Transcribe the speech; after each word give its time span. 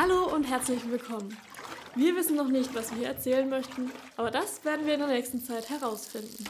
Hallo 0.00 0.32
und 0.32 0.44
herzlich 0.44 0.88
willkommen. 0.88 1.36
Wir 1.96 2.14
wissen 2.14 2.36
noch 2.36 2.46
nicht, 2.46 2.72
was 2.72 2.94
wir 2.94 3.08
erzählen 3.08 3.48
möchten, 3.48 3.90
aber 4.16 4.30
das 4.30 4.64
werden 4.64 4.86
wir 4.86 4.94
in 4.94 5.00
der 5.00 5.08
nächsten 5.08 5.40
Zeit 5.40 5.68
herausfinden. 5.70 6.44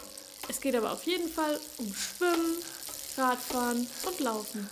Es 0.50 0.60
geht 0.60 0.76
aber 0.76 0.92
auf 0.92 1.04
jeden 1.04 1.30
Fall 1.30 1.58
um 1.78 1.86
Schwimmen, 1.94 2.58
Radfahren 3.16 3.86
und 4.06 4.20
Laufen. 4.20 4.68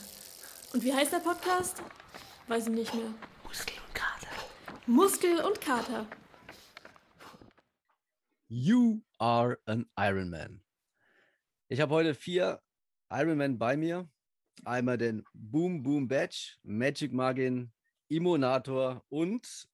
Und 0.75 0.85
wie 0.85 0.93
heißt 0.93 1.11
der 1.11 1.21
Podcast? 1.21 1.83
Weiß 2.49 2.67
ich 2.67 2.75
nicht 2.75 2.93
mehr. 2.93 3.15
Muskel 3.45 3.77
und 3.87 3.95
Kater. 3.95 4.29
Muskel 4.85 5.41
und 5.41 5.59
Kater. 5.63 6.07
You 8.49 9.01
are 9.17 9.59
an 9.65 9.87
Ironman. 9.99 10.63
Ich 11.69 11.81
habe 11.81 11.95
heute 11.95 12.15
vier 12.15 12.61
Ironman 13.09 13.57
bei 13.59 13.79
mir. 13.79 14.07
Einmal 14.67 14.99
den 14.99 15.25
Boom 15.33 15.83
Boom 15.83 16.09
Badge, 16.09 16.59
Magic 16.63 17.15
Magin, 17.15 17.73
Immonator 18.09 19.05
und 19.09 19.69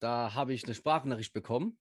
da 0.00 0.34
habe 0.34 0.54
ich 0.54 0.64
eine 0.64 0.74
Sprachnachricht 0.74 1.32
bekommen. 1.32 1.78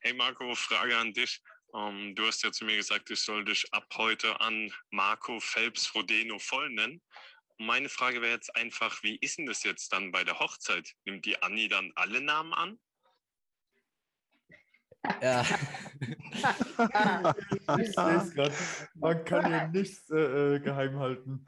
Hey 0.00 0.14
Marco, 0.14 0.54
Frage 0.54 0.96
an 0.96 1.12
dich. 1.12 1.42
Ähm, 1.74 2.14
du 2.14 2.26
hast 2.26 2.42
ja 2.42 2.52
zu 2.52 2.64
mir 2.64 2.76
gesagt, 2.76 3.10
ich 3.10 3.20
soll 3.20 3.44
dich 3.44 3.64
ab 3.72 3.86
heute 3.96 4.40
an 4.40 4.72
Marco 4.90 5.40
Phelps 5.40 5.86
Frodeno 5.86 6.38
voll 6.38 6.70
nennen. 6.70 7.02
Meine 7.58 7.88
Frage 7.88 8.20
wäre 8.20 8.34
jetzt 8.34 8.54
einfach, 8.56 9.02
wie 9.02 9.16
ist 9.20 9.38
denn 9.38 9.46
das 9.46 9.62
jetzt 9.62 9.92
dann 9.92 10.10
bei 10.10 10.24
der 10.24 10.38
Hochzeit? 10.38 10.92
Nimmt 11.04 11.24
die 11.24 11.40
Anni 11.42 11.68
dann 11.68 11.92
alle 11.94 12.20
Namen 12.20 12.52
an? 12.52 12.80
Ja. 15.20 15.44
ich 17.78 17.92
sehe 17.94 18.16
es 18.16 18.34
gerade. 18.34 18.54
Man 18.94 19.24
kann 19.24 19.46
hier 19.46 19.68
nichts 19.68 20.10
äh, 20.10 20.54
äh 20.54 20.60
geheim 20.60 20.98
halten. 20.98 21.44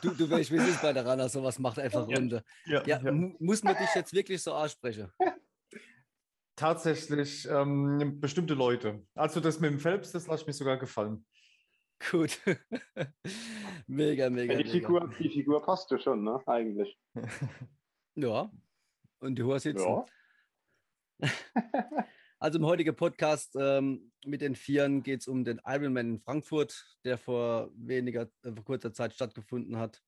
Du, 0.00 0.10
du 0.10 0.30
weißt, 0.30 0.50
wie 0.52 0.56
es 0.56 0.80
bei 0.80 0.92
der 0.92 1.04
Rana, 1.04 1.28
sowas 1.28 1.58
macht 1.58 1.78
einfach. 1.78 2.06
Runde. 2.06 2.44
Ja, 2.66 2.82
Ja, 2.86 3.00
ja. 3.00 3.12
mu- 3.12 3.34
muss 3.40 3.62
man 3.62 3.76
dich 3.76 3.94
jetzt 3.94 4.12
wirklich 4.12 4.42
so 4.42 4.52
aussprechen? 4.52 5.12
Tatsächlich 6.56 7.48
ähm, 7.48 8.20
bestimmte 8.20 8.54
Leute. 8.54 9.04
Also 9.14 9.40
das 9.40 9.58
mit 9.60 9.70
dem 9.72 9.80
Phelps, 9.80 10.12
das 10.12 10.26
lasse 10.26 10.42
ich 10.42 10.46
mir 10.46 10.52
sogar 10.52 10.76
gefallen. 10.76 11.24
Gut. 12.10 12.40
mega, 13.86 14.28
mega, 14.30 14.54
die, 14.54 14.64
mega. 14.64 14.70
Figur, 14.70 15.10
die 15.18 15.30
Figur 15.30 15.62
passt 15.62 15.90
ja 15.90 15.98
schon, 15.98 16.24
ne? 16.24 16.40
Eigentlich. 16.46 16.98
Ja. 18.14 18.50
Und 19.20 19.36
die 19.36 19.42
Hoher 19.42 19.60
sitzen. 19.60 19.86
Ja. 19.86 20.04
Also 22.42 22.58
im 22.58 22.66
heutigen 22.66 22.96
Podcast 22.96 23.54
ähm, 23.56 24.10
mit 24.24 24.40
den 24.40 24.56
Vieren 24.56 25.04
geht 25.04 25.20
es 25.20 25.28
um 25.28 25.44
den 25.44 25.60
Ironman 25.64 26.14
in 26.14 26.18
Frankfurt, 26.18 26.98
der 27.04 27.16
vor 27.16 27.70
weniger, 27.76 28.22
äh, 28.42 28.52
vor 28.52 28.64
kurzer 28.64 28.92
Zeit 28.92 29.14
stattgefunden 29.14 29.76
hat. 29.76 30.02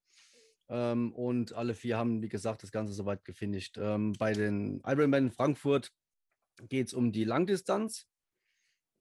Ähm, 0.67 1.13
und 1.13 1.53
alle 1.53 1.73
vier 1.73 1.97
haben, 1.97 2.21
wie 2.21 2.27
gesagt, 2.27 2.61
das 2.61 2.73
Ganze 2.73 2.93
soweit 2.93 3.23
gefinisht. 3.23 3.77
Ähm, 3.77 4.11
bei 4.19 4.33
den 4.33 4.81
Ironman 4.85 5.27
in 5.27 5.31
Frankfurt 5.31 5.93
geht 6.67 6.87
es 6.87 6.93
um 6.93 7.13
die 7.13 7.23
Langdistanz, 7.23 8.05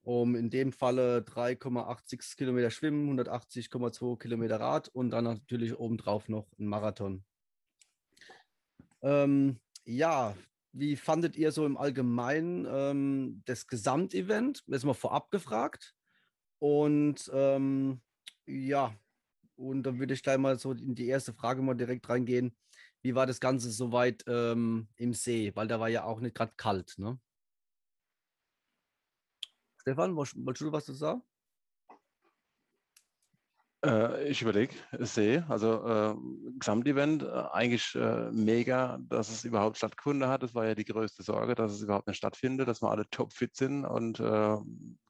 um 0.03 0.37
in 0.37 0.49
dem 0.49 0.71
Falle 0.71 1.23
3,86 1.23 2.37
Kilometer 2.37 2.71
Schwimmen, 2.71 3.19
180,2 3.19 4.17
Kilometer 4.17 4.61
Rad 4.61 4.87
und 4.91 5.11
dann 5.11 5.25
natürlich 5.25 5.77
obendrauf 5.77 6.29
noch 6.29 6.47
ein 6.61 6.67
Marathon. 6.67 7.25
Ähm, 9.03 9.59
ja, 9.85 10.37
wie 10.75 10.97
fandet 10.97 11.37
ihr 11.37 11.53
so 11.53 11.65
im 11.65 11.77
Allgemeinen 11.77 12.67
ähm, 12.69 13.43
das 13.47 13.69
Gesamtevent? 13.69 14.65
Jetzt 14.67 14.85
mal 14.85 14.93
vorab 14.93 15.31
gefragt. 15.31 15.95
Und 16.59 17.31
ähm, 17.33 18.03
ja, 18.47 18.95
und 19.57 19.85
dann 19.85 19.99
würde 20.01 20.15
ich 20.15 20.23
gleich 20.23 20.39
mal 20.39 20.59
so 20.59 20.73
in 20.73 20.95
die 20.95 21.07
erste 21.07 21.33
Frage 21.33 21.63
mal 21.63 21.75
direkt 21.75 22.09
reingehen. 22.09 22.57
Wie 23.03 23.15
war 23.15 23.27
das 23.27 23.39
Ganze 23.39 23.71
soweit 23.71 24.25
ähm, 24.27 24.89
im 24.97 25.15
See? 25.15 25.53
Weil 25.55 25.69
da 25.69 25.79
war 25.79 25.89
ja 25.89 26.05
auch 26.05 26.21
nicht 26.21 26.35
gerade 26.35 26.55
kalt, 26.57 26.95
ne? 26.99 27.21
Stefan, 29.77 30.17
wolltest 30.17 30.61
du 30.61 30.73
was 30.73 30.87
zu 30.87 30.95
sagen? 30.95 31.23
Äh, 33.85 34.29
ich 34.29 34.41
überlege, 34.41 34.75
See, 35.01 35.43
also 35.49 35.85
äh, 35.87 36.15
Gesamtevent, 36.59 37.23
äh, 37.23 37.27
eigentlich 37.53 37.95
äh, 37.95 38.31
mega, 38.33 38.99
dass 39.09 39.31
es 39.31 39.45
überhaupt 39.45 39.77
stattgefunden 39.77 40.29
hat. 40.29 40.43
Das 40.43 40.55
war 40.55 40.67
ja 40.67 40.75
die 40.75 40.85
größte 40.85 41.23
Sorge, 41.23 41.55
dass 41.55 41.73
es 41.73 41.83
überhaupt 41.83 42.07
nicht 42.07 42.17
stattfindet, 42.17 42.67
dass 42.67 42.83
wir 42.83 42.91
alle 42.91 43.09
topfit 43.11 43.55
sind 43.55 43.85
und 43.85 44.21
äh, 44.21 44.57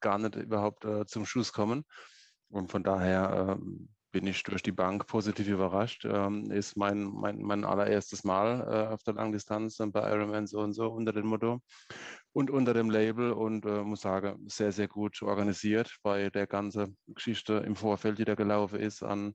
gar 0.01 0.19
nicht 0.19 0.37
überhaupt 0.37 0.85
äh, 0.85 1.07
zum 1.07 1.25
Schuss 1.25 1.53
kommen. 1.53 1.85
Und 2.51 2.71
von 2.71 2.83
daher 2.83 3.59
bin 4.13 4.29
ich 4.29 4.45
durch 4.45 4.63
die 4.63 4.71
Bank 4.71 5.09
positiv 5.09 5.49
überrascht. 5.49 6.05
Ähm, 6.05 6.49
ist 6.53 6.77
mein, 6.77 7.03
mein, 7.03 7.43
mein 7.43 7.65
allererstes 7.65 8.23
Mal 8.23 8.61
äh, 8.61 8.95
auf 8.95 9.03
der 9.03 9.15
Langdistanz 9.15 9.81
und 9.81 9.91
bei 9.91 10.09
Ironman 10.09 10.47
so 10.47 10.61
und 10.61 10.73
so 10.73 10.87
unter 10.87 11.13
dem 11.13 11.27
Motto 11.27 11.61
und 12.35 12.51
unter 12.51 12.75
dem 12.75 12.91
Label 12.91 13.33
und 13.33 13.65
äh, 13.65 13.83
muss 13.85 14.01
sagen, 14.03 14.49
sehr, 14.49 14.73
sehr 14.73 14.89
gut 14.89 15.23
organisiert, 15.23 15.97
weil 16.03 16.31
der 16.31 16.49
ganze 16.49 16.89
Geschichte 17.07 17.55
im 17.65 17.77
Vorfeld, 17.77 18.19
die 18.19 18.25
da 18.25 18.35
gelaufen 18.35 18.81
ist, 18.81 19.05
an 19.05 19.35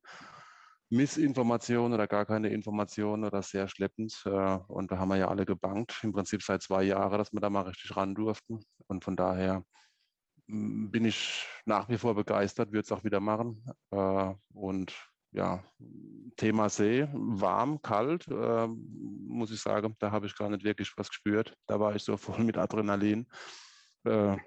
Missinformationen 0.90 1.94
oder 1.94 2.08
gar 2.08 2.26
keine 2.26 2.50
Informationen 2.50 3.24
oder 3.24 3.42
sehr 3.42 3.70
schleppend. 3.70 4.22
Äh, 4.26 4.58
und 4.68 4.92
da 4.92 4.98
haben 4.98 5.10
wir 5.10 5.16
ja 5.16 5.30
alle 5.30 5.46
gebankt, 5.46 6.00
im 6.04 6.12
Prinzip 6.12 6.44
seit 6.44 6.62
zwei 6.62 6.84
Jahren, 6.84 7.18
dass 7.18 7.32
wir 7.32 7.40
da 7.40 7.50
mal 7.50 7.62
richtig 7.62 7.96
ran 7.96 8.16
durften. 8.16 8.60
Und 8.88 9.06
von 9.06 9.16
daher 9.16 9.64
m, 10.50 10.92
bin 10.92 11.06
ich 11.06 11.48
nach 11.66 11.88
wie 11.88 11.98
vor 11.98 12.16
begeistert, 12.16 12.72
würde 12.74 12.82
es 12.82 12.92
auch 12.92 13.06
wieder 13.06 13.22
machen. 13.22 13.64
Äh, 13.92 14.34
und 14.54 14.94
ja, 15.32 15.64
Thema 16.38 16.70
See, 16.70 17.08
warm, 17.12 17.82
kalt, 17.82 18.28
äh, 18.28 18.68
muss 18.68 19.52
ich 19.52 19.62
sagen, 19.62 19.96
da 20.00 20.12
habe 20.12 20.26
ich 20.26 20.36
gar 20.36 20.50
nicht 20.50 20.64
wirklich 20.64 20.92
was 20.98 21.10
gespürt. 21.10 21.56
Da 21.68 21.80
war 21.80 21.96
ich 21.96 22.04
so 22.04 22.18
voll 22.18 22.44
mit 22.44 22.58
Adrenalin. 22.58 23.28
Äh, 24.06 24.38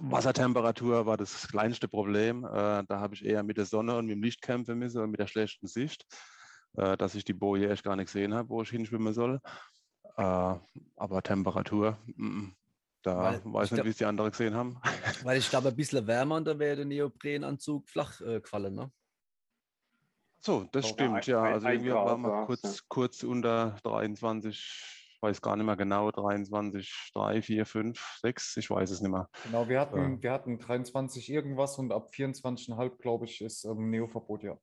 Wassertemperatur 0.00 1.06
war 1.06 1.16
das 1.16 1.48
kleinste 1.48 1.88
Problem. 1.88 2.44
Äh, 2.44 2.84
da 2.86 3.00
habe 3.00 3.14
ich 3.14 3.24
eher 3.24 3.42
mit 3.42 3.56
der 3.56 3.66
Sonne 3.66 3.96
und 3.96 4.06
mit 4.06 4.16
dem 4.16 4.22
Licht 4.22 4.42
kämpfen 4.42 4.78
müssen 4.78 5.00
und 5.00 5.10
mit 5.10 5.20
der 5.20 5.26
schlechten 5.26 5.66
Sicht, 5.66 6.04
äh, 6.76 6.96
dass 6.96 7.14
ich 7.14 7.24
die 7.24 7.34
Boje 7.34 7.70
echt 7.70 7.84
gar 7.84 7.96
nicht 7.96 8.06
gesehen 8.06 8.34
habe, 8.34 8.48
wo 8.48 8.62
ich 8.62 8.70
hinschwimmen 8.70 9.14
soll. 9.14 9.40
Äh, 10.16 10.54
aber 10.96 11.22
Temperatur, 11.22 11.98
mm, 12.16 12.48
da 13.02 13.16
Weil 13.16 13.40
weiß 13.44 13.66
ich 13.66 13.72
nicht, 13.72 13.84
wie 13.84 13.90
es 13.90 13.96
die 13.96 14.04
anderen 14.04 14.30
gesehen 14.30 14.54
haben. 14.54 14.80
Weil 15.22 15.38
ich 15.38 15.48
glaube, 15.48 15.68
ein 15.68 15.76
bisschen 15.76 16.06
wärmer 16.06 16.36
und 16.36 16.46
da 16.46 16.58
wäre 16.58 16.76
der 16.76 16.84
Neoprenanzug 16.84 17.88
flach 17.88 18.20
äh, 18.20 18.40
gefallen, 18.40 18.74
ne? 18.74 18.90
So, 20.46 20.62
das 20.70 20.86
So, 20.86 20.92
stimmt, 20.94 21.14
ein- 21.16 21.22
ja. 21.24 21.42
ein- 21.42 21.52
Also 21.54 21.66
irgendwie 21.68 21.90
waren 21.90 22.20
wir 22.22 22.46
kurz, 22.46 22.62
ja. 22.62 22.70
kurz 22.88 23.22
unter 23.24 23.76
23, 23.82 24.54
ich 25.16 25.18
weiß 25.20 25.42
gar 25.42 25.56
nicht 25.56 25.66
mehr 25.66 25.74
genau, 25.76 26.12
23, 26.12 27.10
3, 27.12 27.42
4, 27.42 27.66
5, 27.66 28.18
6, 28.22 28.56
ich 28.56 28.70
weiß 28.70 28.90
es 28.92 29.00
nicht 29.00 29.10
mehr. 29.10 29.28
Genau, 29.42 29.68
wir 29.68 29.80
hatten, 29.80 29.96
Ja. 30.18 30.22
wir 30.22 30.30
hatten 30.30 30.60
23 30.60 31.30
irgendwas 31.32 31.78
und 31.80 31.90
ab 31.90 32.10
24,5, 32.14 32.96
glaube 32.98 33.24
ich, 33.24 33.40
ist 33.40 33.64
ähm, 33.64 33.90
Neoverbot, 33.90 34.44
ja. 34.44 34.56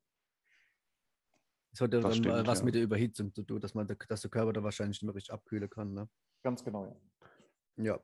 Das 1.73 1.81
hat 1.81 1.93
ja 1.93 1.99
Das 1.99 2.03
dann 2.03 2.11
äh, 2.11 2.15
stimmt, 2.31 2.47
was 2.47 2.59
ja. 2.59 2.65
mit 2.65 2.75
der 2.75 2.83
Überhitzung 2.83 3.33
zu 3.33 3.43
tun, 3.43 3.59
dass, 3.59 3.73
man, 3.73 3.85
dass 4.07 4.21
der 4.21 4.31
Körper 4.31 4.53
da 4.53 4.63
wahrscheinlich 4.63 5.01
nicht 5.01 5.07
mehr 5.07 5.15
richtig 5.15 5.33
abkühlen 5.33 5.69
kann, 5.69 5.93
ne? 5.93 6.07
Ganz 6.43 6.63
genau, 6.63 6.85
ja. 6.85 7.83
Ja. 7.83 7.99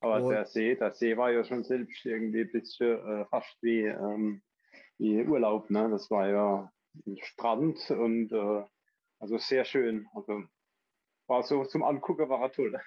Aber 0.00 0.22
Und- 0.22 0.28
der 0.30 0.44
See, 0.44 0.74
der 0.74 0.92
See 0.92 1.16
war 1.16 1.30
ja 1.30 1.42
schon 1.42 1.64
selbst 1.64 2.04
irgendwie 2.04 2.42
ein 2.42 2.52
bisschen 2.52 2.98
äh, 2.98 3.24
fast 3.30 3.56
wie, 3.62 3.86
ähm, 3.86 4.42
wie 4.98 5.24
Urlaub, 5.24 5.70
ne? 5.70 5.88
Das 5.88 6.10
war 6.10 6.28
ja 6.28 6.70
Strand 7.22 7.90
und 7.90 8.32
äh, 8.32 8.64
also 9.18 9.38
sehr 9.38 9.64
schön. 9.64 10.06
Also 10.14 10.42
war 11.26 11.42
so 11.42 11.64
zum 11.64 11.82
Angucken 11.82 12.28
war 12.28 12.40
er 12.42 12.52
toll. 12.52 12.78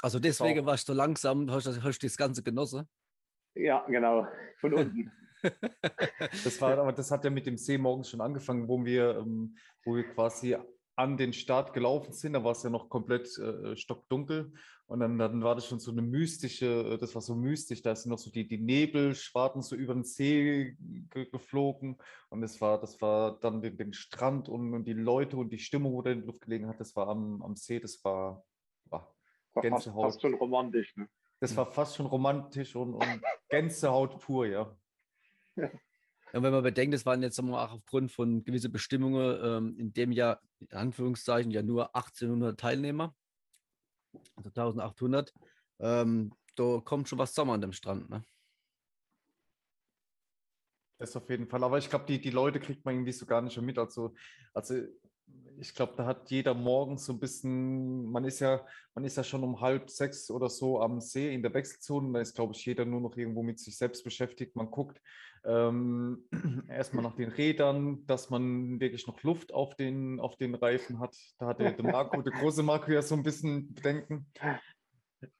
Also 0.00 0.18
deswegen 0.18 0.60
Auch. 0.60 0.66
warst 0.66 0.88
du 0.88 0.92
so 0.92 0.96
langsam, 0.98 1.50
hast, 1.50 1.66
du- 1.66 1.82
hast 1.82 2.02
du 2.02 2.06
das 2.06 2.16
Ganze 2.16 2.42
genossen. 2.42 2.88
Ja, 3.54 3.84
genau. 3.86 4.26
Von 4.60 4.74
unten. 4.74 5.12
Das 6.44 6.60
war, 6.60 6.78
aber 6.78 6.92
das 6.92 7.10
hat 7.10 7.24
ja 7.24 7.30
mit 7.30 7.46
dem 7.46 7.56
See 7.56 7.76
morgens 7.76 8.08
schon 8.08 8.20
angefangen, 8.20 8.68
wo 8.68 8.84
wir, 8.84 9.16
ähm, 9.18 9.56
wo 9.84 9.96
wir 9.96 10.04
quasi 10.04 10.56
an 10.96 11.16
den 11.16 11.32
Start 11.32 11.72
gelaufen 11.72 12.12
sind. 12.12 12.34
Da 12.34 12.44
war 12.44 12.52
es 12.52 12.62
ja 12.62 12.70
noch 12.70 12.88
komplett 12.88 13.36
äh, 13.38 13.76
stockdunkel. 13.76 14.52
Und 14.86 15.00
dann, 15.00 15.16
dann 15.18 15.42
war 15.42 15.54
das 15.54 15.66
schon 15.66 15.78
so 15.78 15.90
eine 15.90 16.02
mystische, 16.02 16.66
äh, 16.94 16.98
das 16.98 17.14
war 17.14 17.22
so 17.22 17.34
mystisch. 17.34 17.82
Da 17.82 17.96
sind 17.96 18.10
noch 18.10 18.18
so 18.18 18.30
die, 18.30 18.46
die 18.46 18.58
Nebelschwarten 18.58 19.62
so 19.62 19.74
über 19.74 19.94
den 19.94 20.04
See 20.04 20.76
ge 21.10 21.30
geflogen. 21.30 21.96
Und 22.28 22.42
es 22.42 22.60
war, 22.60 22.78
das 22.80 23.00
war 23.00 23.38
dann 23.40 23.62
den, 23.62 23.76
den 23.76 23.92
Strand 23.92 24.48
und, 24.48 24.74
und 24.74 24.84
die 24.84 24.92
Leute 24.92 25.36
und 25.36 25.50
die 25.50 25.58
Stimmung, 25.58 25.92
wo 25.94 26.02
da 26.02 26.10
in 26.10 26.18
der 26.18 26.26
Luft 26.26 26.42
gelegen 26.42 26.68
hat, 26.68 26.78
das 26.80 26.94
war 26.94 27.08
am, 27.08 27.42
am 27.42 27.56
See, 27.56 27.80
das 27.80 28.04
war, 28.04 28.44
war, 28.90 29.14
War 29.54 29.62
fast, 29.62 29.62
Gänsehaut. 29.62 30.04
fast 30.04 30.20
schon 30.22 30.34
romantisch. 30.34 30.96
Ne? 30.96 31.08
das 31.40 31.56
war 31.56 31.66
fast 31.66 31.96
schon 31.96 32.06
romantisch 32.06 32.76
und, 32.76 32.94
und 32.94 33.22
Gänsehaut 33.48 34.20
pur, 34.20 34.46
ja. 34.46 34.76
Und 36.32 36.42
wenn 36.42 36.52
man 36.52 36.62
bedenkt, 36.62 36.94
es 36.94 37.04
waren 37.04 37.22
jetzt 37.22 37.38
auch 37.38 37.72
aufgrund 37.72 38.10
von 38.10 38.42
gewissen 38.44 38.72
Bestimmungen 38.72 39.38
ähm, 39.42 39.78
in 39.78 39.92
dem 39.92 40.12
Jahr, 40.12 40.40
in 40.60 40.72
Anführungszeichen, 40.72 41.50
ja 41.50 41.62
nur 41.62 41.94
1800 41.94 42.58
Teilnehmer, 42.58 43.14
also 44.36 44.48
1800, 44.48 45.32
ähm, 45.80 46.32
da 46.56 46.80
kommt 46.84 47.08
schon 47.08 47.18
was 47.18 47.34
Sommer 47.34 47.54
an 47.54 47.60
dem 47.60 47.72
Strand. 47.72 48.08
Ne? 48.08 48.24
Das 50.98 51.16
auf 51.16 51.28
jeden 51.28 51.48
Fall. 51.48 51.64
Aber 51.64 51.78
ich 51.78 51.90
glaube, 51.90 52.06
die, 52.06 52.20
die 52.20 52.30
Leute 52.30 52.60
kriegt 52.60 52.84
man 52.84 52.94
irgendwie 52.94 53.12
so 53.12 53.26
gar 53.26 53.42
nicht 53.42 53.56
mehr 53.56 53.66
mit. 53.66 53.78
Also, 53.78 54.14
also 54.54 54.76
ich 55.58 55.74
glaube, 55.74 55.94
da 55.96 56.06
hat 56.06 56.30
jeder 56.30 56.54
morgen 56.54 56.96
so 56.96 57.12
ein 57.12 57.20
bisschen, 57.20 58.06
man 58.10 58.24
ist 58.24 58.40
ja, 58.40 58.64
man 58.94 59.04
ist 59.04 59.16
ja 59.16 59.24
schon 59.24 59.42
um 59.44 59.60
halb 59.60 59.90
sechs 59.90 60.30
oder 60.30 60.48
so 60.48 60.80
am 60.80 61.00
See 61.00 61.34
in 61.34 61.42
der 61.42 61.52
Wechselzone. 61.52 62.12
Da 62.12 62.20
ist, 62.20 62.34
glaube 62.34 62.54
ich, 62.54 62.64
jeder 62.64 62.84
nur 62.84 63.00
noch 63.00 63.16
irgendwo 63.16 63.42
mit 63.42 63.58
sich 63.58 63.76
selbst 63.76 64.04
beschäftigt. 64.04 64.56
Man 64.56 64.70
guckt 64.70 65.00
ähm, 65.44 66.24
erstmal 66.68 67.02
nach 67.02 67.16
den 67.16 67.30
Rädern, 67.30 68.06
dass 68.06 68.30
man 68.30 68.80
wirklich 68.80 69.06
noch 69.06 69.22
Luft 69.22 69.52
auf 69.52 69.74
den, 69.76 70.20
auf 70.20 70.36
den 70.36 70.54
Reifen 70.54 71.00
hat. 71.00 71.16
Da 71.38 71.46
hat 71.46 71.60
der, 71.60 71.72
der 71.72 71.84
Marco, 71.84 72.20
der 72.22 72.32
große 72.32 72.62
Marco 72.62 72.90
ja 72.90 73.02
so 73.02 73.14
ein 73.14 73.22
bisschen 73.22 73.74
Bedenken. 73.74 74.26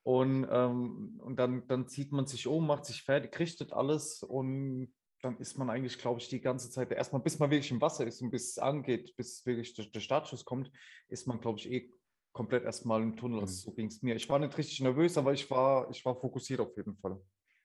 Und, 0.02 0.46
ähm, 0.50 1.20
und 1.22 1.36
dann, 1.36 1.66
dann 1.66 1.88
zieht 1.88 2.12
man 2.12 2.26
sich 2.26 2.46
um, 2.46 2.66
macht 2.66 2.84
sich 2.84 3.02
fertig, 3.02 3.38
richtet 3.38 3.72
alles 3.72 4.22
und 4.22 4.92
dann 5.22 5.38
ist 5.38 5.56
man 5.56 5.70
eigentlich, 5.70 5.98
glaube 5.98 6.20
ich, 6.20 6.28
die 6.28 6.40
ganze 6.40 6.70
Zeit, 6.70 6.90
erstmal 6.90 7.22
bis 7.22 7.38
man 7.38 7.50
wirklich 7.50 7.70
im 7.70 7.80
Wasser 7.80 8.06
ist 8.06 8.20
und 8.22 8.30
bis 8.30 8.50
es 8.50 8.58
angeht, 8.58 9.14
bis 9.16 9.46
wirklich 9.46 9.72
der, 9.74 9.86
der 9.86 10.00
Startschuss 10.00 10.44
kommt, 10.44 10.70
ist 11.08 11.26
man, 11.26 11.40
glaube 11.40 11.58
ich, 11.58 11.70
eh 11.70 11.90
komplett 12.32 12.64
erstmal 12.64 13.02
im 13.02 13.16
Tunnel. 13.16 13.40
Also 13.40 13.54
so 13.54 13.72
ging 13.72 13.86
es 13.86 14.02
mir. 14.02 14.16
Ich 14.16 14.28
war 14.28 14.38
nicht 14.38 14.56
richtig 14.56 14.80
nervös, 14.80 15.16
aber 15.16 15.32
ich 15.32 15.48
war, 15.50 15.88
ich 15.90 16.04
war 16.04 16.16
fokussiert 16.16 16.60
auf 16.60 16.76
jeden 16.76 16.96
Fall. 16.96 17.20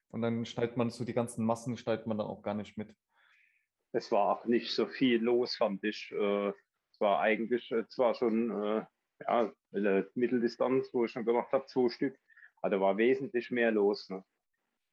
Und 0.09 0.21
dann 0.21 0.45
schneidet 0.45 0.77
man 0.77 0.89
so 0.89 1.04
die 1.04 1.13
ganzen 1.13 1.45
Massen, 1.45 1.77
schneidet 1.77 2.07
man 2.07 2.18
dann 2.18 2.27
auch 2.27 2.42
gar 2.42 2.54
nicht 2.54 2.77
mit. 2.77 2.95
Es 3.92 4.12
war 4.12 4.38
auch 4.38 4.45
nicht 4.45 4.74
so 4.74 4.86
viel 4.86 5.21
los, 5.21 5.56
fand 5.56 5.83
ich. 5.83 6.12
Äh, 6.12 6.50
es 6.50 7.00
war 7.00 7.19
eigentlich 7.19 7.74
zwar 7.89 8.15
schon 8.15 8.51
äh, 8.51 8.86
ja, 9.21 9.51
eine 9.74 10.09
Mitteldistanz, 10.15 10.89
wo 10.94 11.06
ich 11.06 11.12
schon 11.12 11.25
gemacht 11.25 11.51
habe, 11.51 11.65
zwei 11.65 11.89
Stück, 11.89 12.18
aber 12.62 12.75
da 12.75 12.81
war 12.81 12.98
wesentlich 12.98 13.51
mehr 13.51 13.71
los. 13.71 14.09
Ne? 14.09 14.24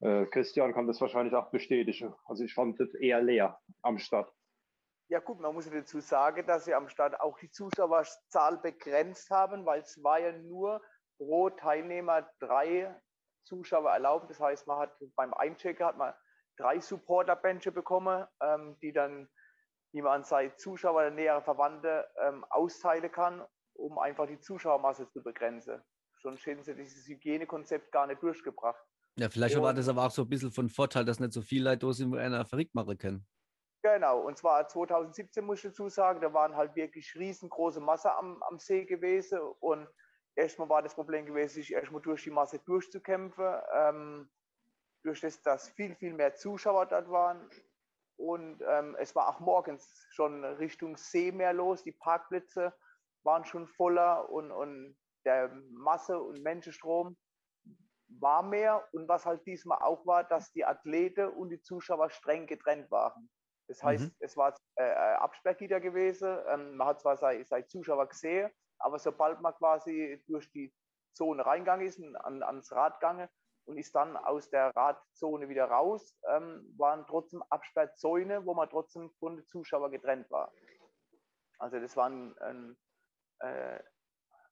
Äh, 0.00 0.26
Christian 0.26 0.72
kann 0.72 0.86
das 0.86 1.00
wahrscheinlich 1.00 1.34
auch 1.34 1.50
bestätigen. 1.50 2.14
Also 2.26 2.44
ich 2.44 2.54
fand 2.54 2.80
es 2.80 2.94
eher 2.94 3.22
leer 3.22 3.58
am 3.82 3.98
Start. 3.98 4.32
Ja 5.08 5.20
gut, 5.20 5.38
man 5.38 5.54
muss 5.54 5.68
dazu 5.70 6.00
sagen, 6.00 6.46
dass 6.46 6.64
sie 6.64 6.74
am 6.74 6.88
Start 6.88 7.20
auch 7.20 7.38
die 7.38 7.50
Zuschauerzahl 7.50 8.58
begrenzt 8.58 9.30
haben, 9.30 9.66
weil 9.66 9.80
es 9.80 10.02
war 10.02 10.18
ja 10.18 10.32
nur 10.32 10.82
pro 11.18 11.50
Teilnehmer 11.50 12.28
drei 12.38 12.94
Zuschauer 13.44 13.90
erlaubt. 13.90 14.30
Das 14.30 14.40
heißt, 14.40 14.66
man 14.66 14.78
hat 14.78 14.96
beim 15.16 15.34
Einchecker 15.34 15.86
hat 15.86 15.96
man 15.96 16.14
drei 16.56 16.80
Supporter-Benche 16.80 17.72
bekommen, 17.72 18.26
ähm, 18.42 18.76
die 18.80 18.92
dann, 18.92 19.28
die 19.92 20.02
man 20.02 20.20
an 20.20 20.24
seine 20.24 20.54
Zuschauer 20.56 20.96
oder 20.96 21.10
nähere 21.10 21.42
Verwandte 21.42 22.08
ähm, 22.20 22.44
austeilen 22.50 23.10
kann, 23.10 23.44
um 23.74 23.98
einfach 23.98 24.26
die 24.26 24.40
Zuschauermasse 24.40 25.08
zu 25.10 25.22
begrenzen. 25.22 25.82
Sonst 26.20 26.46
hätten 26.46 26.62
sie 26.62 26.74
dieses 26.74 27.06
Hygienekonzept 27.06 27.92
gar 27.92 28.06
nicht 28.06 28.22
durchgebracht. 28.22 28.82
Ja, 29.16 29.28
vielleicht 29.28 29.56
und, 29.56 29.62
war 29.62 29.74
das 29.74 29.88
aber 29.88 30.06
auch 30.06 30.10
so 30.10 30.22
ein 30.22 30.28
bisschen 30.28 30.50
von 30.50 30.68
Vorteil, 30.68 31.04
dass 31.04 31.20
nicht 31.20 31.32
so 31.32 31.42
viele 31.42 31.70
Leute 31.70 31.92
sind, 31.92 32.12
wo 32.12 32.16
einer 32.16 32.44
verrückt 32.44 32.74
machen 32.74 32.98
kann. 32.98 33.26
Genau, 33.82 34.20
und 34.20 34.38
zwar 34.38 34.66
2017 34.66 35.44
muss 35.44 35.58
ich 35.58 35.70
dazu 35.70 35.88
sagen, 35.90 36.22
da 36.22 36.32
waren 36.32 36.56
halt 36.56 36.74
wirklich 36.74 37.14
riesengroße 37.14 37.80
Masse 37.80 38.10
am, 38.14 38.42
am 38.44 38.58
See 38.58 38.86
gewesen 38.86 39.38
und 39.60 39.86
erstmal 40.36 40.68
war 40.68 40.82
das 40.82 40.94
Problem 40.94 41.26
gewesen, 41.26 41.54
sich 41.54 41.72
erstmal 41.72 42.02
durch 42.02 42.24
die 42.24 42.30
Masse 42.30 42.58
durchzukämpfen, 42.60 43.54
ähm, 43.72 44.30
durch 45.02 45.20
das, 45.20 45.42
dass 45.42 45.70
viel, 45.70 45.94
viel 45.96 46.14
mehr 46.14 46.34
Zuschauer 46.34 46.86
dort 46.86 47.10
waren 47.10 47.48
und 48.16 48.62
ähm, 48.66 48.96
es 48.98 49.14
war 49.14 49.28
auch 49.28 49.40
morgens 49.40 50.06
schon 50.10 50.44
Richtung 50.44 50.96
See 50.96 51.32
mehr 51.32 51.52
los, 51.52 51.82
die 51.82 51.92
Parkplätze 51.92 52.74
waren 53.24 53.44
schon 53.44 53.66
voller 53.66 54.28
und, 54.30 54.50
und 54.50 54.96
der 55.24 55.48
Masse- 55.70 56.20
und 56.20 56.42
Menschenstrom 56.42 57.16
war 58.20 58.42
mehr 58.42 58.86
und 58.92 59.08
was 59.08 59.26
halt 59.26 59.44
diesmal 59.46 59.78
auch 59.82 60.06
war, 60.06 60.24
dass 60.24 60.52
die 60.52 60.64
Athleten 60.64 61.28
und 61.28 61.48
die 61.48 61.60
Zuschauer 61.62 62.10
streng 62.10 62.46
getrennt 62.46 62.90
waren. 62.90 63.30
Das 63.66 63.82
heißt, 63.82 64.04
mhm. 64.04 64.14
es 64.20 64.36
war 64.36 64.54
äh, 64.76 64.84
äh, 64.84 65.14
Absperrgitter 65.16 65.80
gewesen. 65.80 66.38
Ähm, 66.48 66.76
man 66.76 66.88
hat 66.88 67.00
zwar 67.00 67.16
seine, 67.16 67.44
seine 67.44 67.66
Zuschauer 67.66 68.06
gesehen, 68.08 68.50
aber 68.84 68.98
sobald 68.98 69.40
man 69.40 69.54
quasi 69.54 70.22
durch 70.26 70.50
die 70.50 70.74
Zone 71.12 71.44
reingegangen 71.44 71.86
ist, 71.86 72.00
an, 72.00 72.42
ans 72.42 72.72
Rad 72.72 73.00
gegangen 73.00 73.28
und 73.66 73.78
ist 73.78 73.94
dann 73.94 74.16
aus 74.16 74.50
der 74.50 74.70
Radzone 74.76 75.48
wieder 75.48 75.66
raus, 75.66 76.16
ähm, 76.28 76.72
waren 76.76 77.06
trotzdem 77.06 77.42
Absperrzäune, 77.50 78.44
wo 78.44 78.54
man 78.54 78.68
trotzdem 78.68 79.10
von 79.18 79.36
den 79.36 79.46
Zuschauern 79.46 79.90
getrennt 79.90 80.30
war. 80.30 80.52
Also 81.58 81.78
das 81.80 81.96
war 81.96 82.10
ein, 82.10 82.36
ein, 82.38 82.76
äh, 83.40 83.80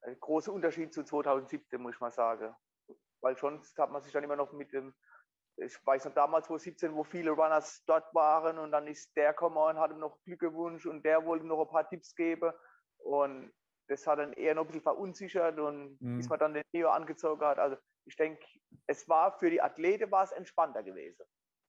ein 0.02 0.18
großer 0.20 0.52
Unterschied 0.52 0.94
zu 0.94 1.04
2017, 1.04 1.80
muss 1.80 1.94
ich 1.94 2.00
mal 2.00 2.10
sagen 2.10 2.56
weil 3.22 3.36
sonst 3.36 3.78
hat 3.78 3.90
man 3.90 4.02
sich 4.02 4.12
dann 4.12 4.24
immer 4.24 4.36
noch 4.36 4.52
mit 4.52 4.72
dem, 4.72 4.94
ich 5.56 5.74
weiß 5.86 6.04
noch 6.06 6.14
damals, 6.14 6.50
wo 6.50 6.58
17, 6.58 6.94
wo 6.94 7.04
viele 7.04 7.30
Runners 7.30 7.82
dort 7.86 8.12
waren 8.14 8.58
und 8.58 8.72
dann 8.72 8.86
ist 8.86 9.16
der 9.16 9.32
gekommen 9.32 9.56
und 9.56 9.78
hat 9.78 9.92
ihm 9.92 10.00
noch 10.00 10.20
Glück 10.24 10.40
gewünscht 10.40 10.86
und 10.86 11.04
der 11.04 11.24
wollte 11.24 11.46
noch 11.46 11.60
ein 11.60 11.68
paar 11.68 11.88
Tipps 11.88 12.14
geben 12.14 12.52
und 12.98 13.52
das 13.92 14.06
hat 14.06 14.18
dann 14.18 14.32
eher 14.32 14.54
noch 14.54 14.62
ein 14.62 14.66
bisschen 14.66 14.82
verunsichert 14.82 15.58
und 15.58 16.00
mhm. 16.00 16.16
bis 16.16 16.28
man 16.28 16.38
dann 16.38 16.54
den 16.54 16.62
Neo 16.72 16.88
angezogen 16.90 17.42
hat. 17.42 17.58
Also 17.58 17.76
ich 18.06 18.16
denke, 18.16 18.44
es 18.86 19.08
war 19.08 19.38
für 19.38 19.50
die 19.50 19.60
Athlete 19.60 20.10
war 20.10 20.24
es 20.24 20.32
entspannter 20.32 20.82
gewesen. 20.82 21.24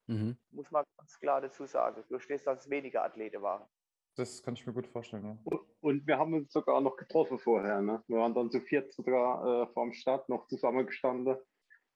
Mhm. 0.07 0.37
Muss 0.51 0.71
man 0.71 0.83
ganz 0.97 1.19
klar 1.19 1.41
dazu 1.41 1.65
sagen, 1.65 2.03
durch 2.09 2.27
das, 2.27 2.43
dass 2.43 2.61
es 2.61 2.69
weniger 2.69 3.03
Athlete 3.03 3.41
waren. 3.41 3.67
Das 4.15 4.43
kann 4.43 4.53
ich 4.53 4.65
mir 4.65 4.73
gut 4.73 4.87
vorstellen, 4.87 5.25
ja. 5.25 5.59
Und 5.81 6.05
wir 6.05 6.17
haben 6.17 6.33
uns 6.33 6.53
sogar 6.53 6.79
noch 6.81 6.95
getroffen 6.95 7.39
vorher. 7.39 7.81
Ne? 7.81 8.03
Wir 8.07 8.17
waren 8.17 8.33
dann 8.33 8.51
zu 8.51 8.61
viert 8.61 8.93
sogar 8.93 9.63
äh, 9.63 9.73
vorm 9.73 9.91
Start 9.91 10.29
noch 10.29 10.47
zusammengestanden 10.47 11.37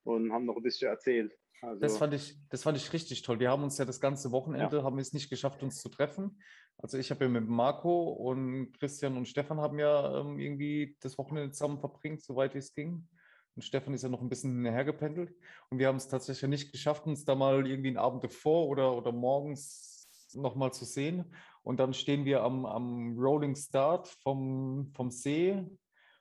und 0.04 0.32
haben 0.34 0.46
noch 0.46 0.58
ein 0.58 0.64
bisschen 0.64 0.90
erzählt. 0.90 1.38
Also, 1.62 1.80
das, 1.80 1.98
fand 1.98 2.14
ich, 2.14 2.38
das 2.50 2.64
fand 2.64 2.78
ich 2.78 2.92
richtig 2.94 3.22
toll. 3.22 3.40
Wir 3.40 3.50
haben 3.50 3.64
uns 3.64 3.78
ja 3.78 3.86
das 3.86 4.00
ganze 4.00 4.32
Wochenende, 4.32 4.78
ja. 4.78 4.84
haben 4.84 5.00
es 5.00 5.14
nicht 5.14 5.30
geschafft, 5.30 5.64
uns 5.64 5.82
zu 5.82 5.90
treffen. 5.90 6.40
Also 6.78 6.98
ich 6.98 7.10
habe 7.10 7.26
ja 7.26 7.30
mit 7.30 7.48
Marco 7.48 8.10
und 8.10 8.72
Christian 8.74 9.18
und 9.18 9.28
Stefan 9.28 9.60
haben 9.60 9.80
ja 9.80 10.20
ähm, 10.20 10.40
irgendwie 10.40 10.96
das 11.02 11.18
Wochenende 11.18 11.52
zusammen 11.52 11.80
verbringt, 11.80 12.22
soweit 12.22 12.56
es 12.56 12.74
ging. 12.74 13.08
Und 13.56 13.64
Stefan 13.64 13.96
ist 13.96 14.04
ja 14.04 14.10
noch 14.10 14.22
ein 14.22 14.30
bisschen 14.30 14.64
hergependelt. 14.66 15.34
Und 15.70 15.80
wir 15.80 15.88
haben 15.88 15.96
es 15.96 16.08
tatsächlich 16.08 16.50
nicht 16.50 16.72
geschafft, 16.72 17.08
uns 17.08 17.26
da 17.26 17.34
mal 17.34 17.66
irgendwie 17.66 17.90
einen 17.90 17.98
Abend 17.98 18.24
davor 18.24 18.68
oder, 18.68 18.96
oder 18.96 19.12
morgens 19.12 20.08
nochmal 20.34 20.72
zu 20.72 20.86
sehen. 20.86 21.34
Und 21.64 21.80
dann 21.80 21.94
stehen 21.94 22.26
wir 22.26 22.44
am, 22.44 22.66
am 22.66 23.18
Rolling 23.18 23.56
Start 23.56 24.08
vom, 24.22 24.92
vom 24.96 25.10
See 25.10 25.66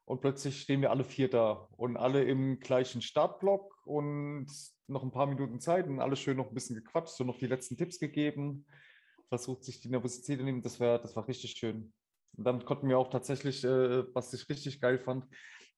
und 0.07 0.21
plötzlich 0.21 0.61
stehen 0.61 0.81
wir 0.81 0.91
alle 0.91 1.05
vier 1.05 1.29
da 1.29 1.69
und 1.77 1.97
alle 1.97 2.25
im 2.25 2.61
gleichen 2.61 3.03
Startblock 3.03 3.77
und 3.85 4.47
noch 4.87 5.03
ein 5.03 5.11
paar 5.11 5.27
Minuten 5.27 5.61
Zeit 5.61 5.89
und 5.89 6.01
alles 6.01 6.21
schön 6.21 6.37
noch 6.37 6.49
ein 6.49 6.55
bisschen 6.55 6.77
gequatscht, 6.77 7.17
so 7.17 7.25
noch 7.25 7.39
die 7.39 7.49
letzten 7.49 7.77
Tipps 7.77 7.99
gegeben, 7.99 8.67
versucht 9.29 9.65
sich 9.65 9.81
die 9.81 9.89
Nervosität 9.89 10.39
zu 10.39 10.45
nehmen. 10.45 10.63
Das, 10.63 10.81
wär, 10.81 10.99
das 10.99 11.15
war 11.17 11.27
richtig 11.27 11.53
schön. 11.53 11.93
Und 12.37 12.45
dann 12.45 12.65
konnten 12.65 12.89
wir 12.89 12.99
auch 12.99 13.11
tatsächlich, 13.11 13.65
äh, 13.65 14.05
was 14.15 14.33
ich 14.33 14.49
richtig 14.49 14.81
geil 14.81 14.99
fand, 14.99 15.27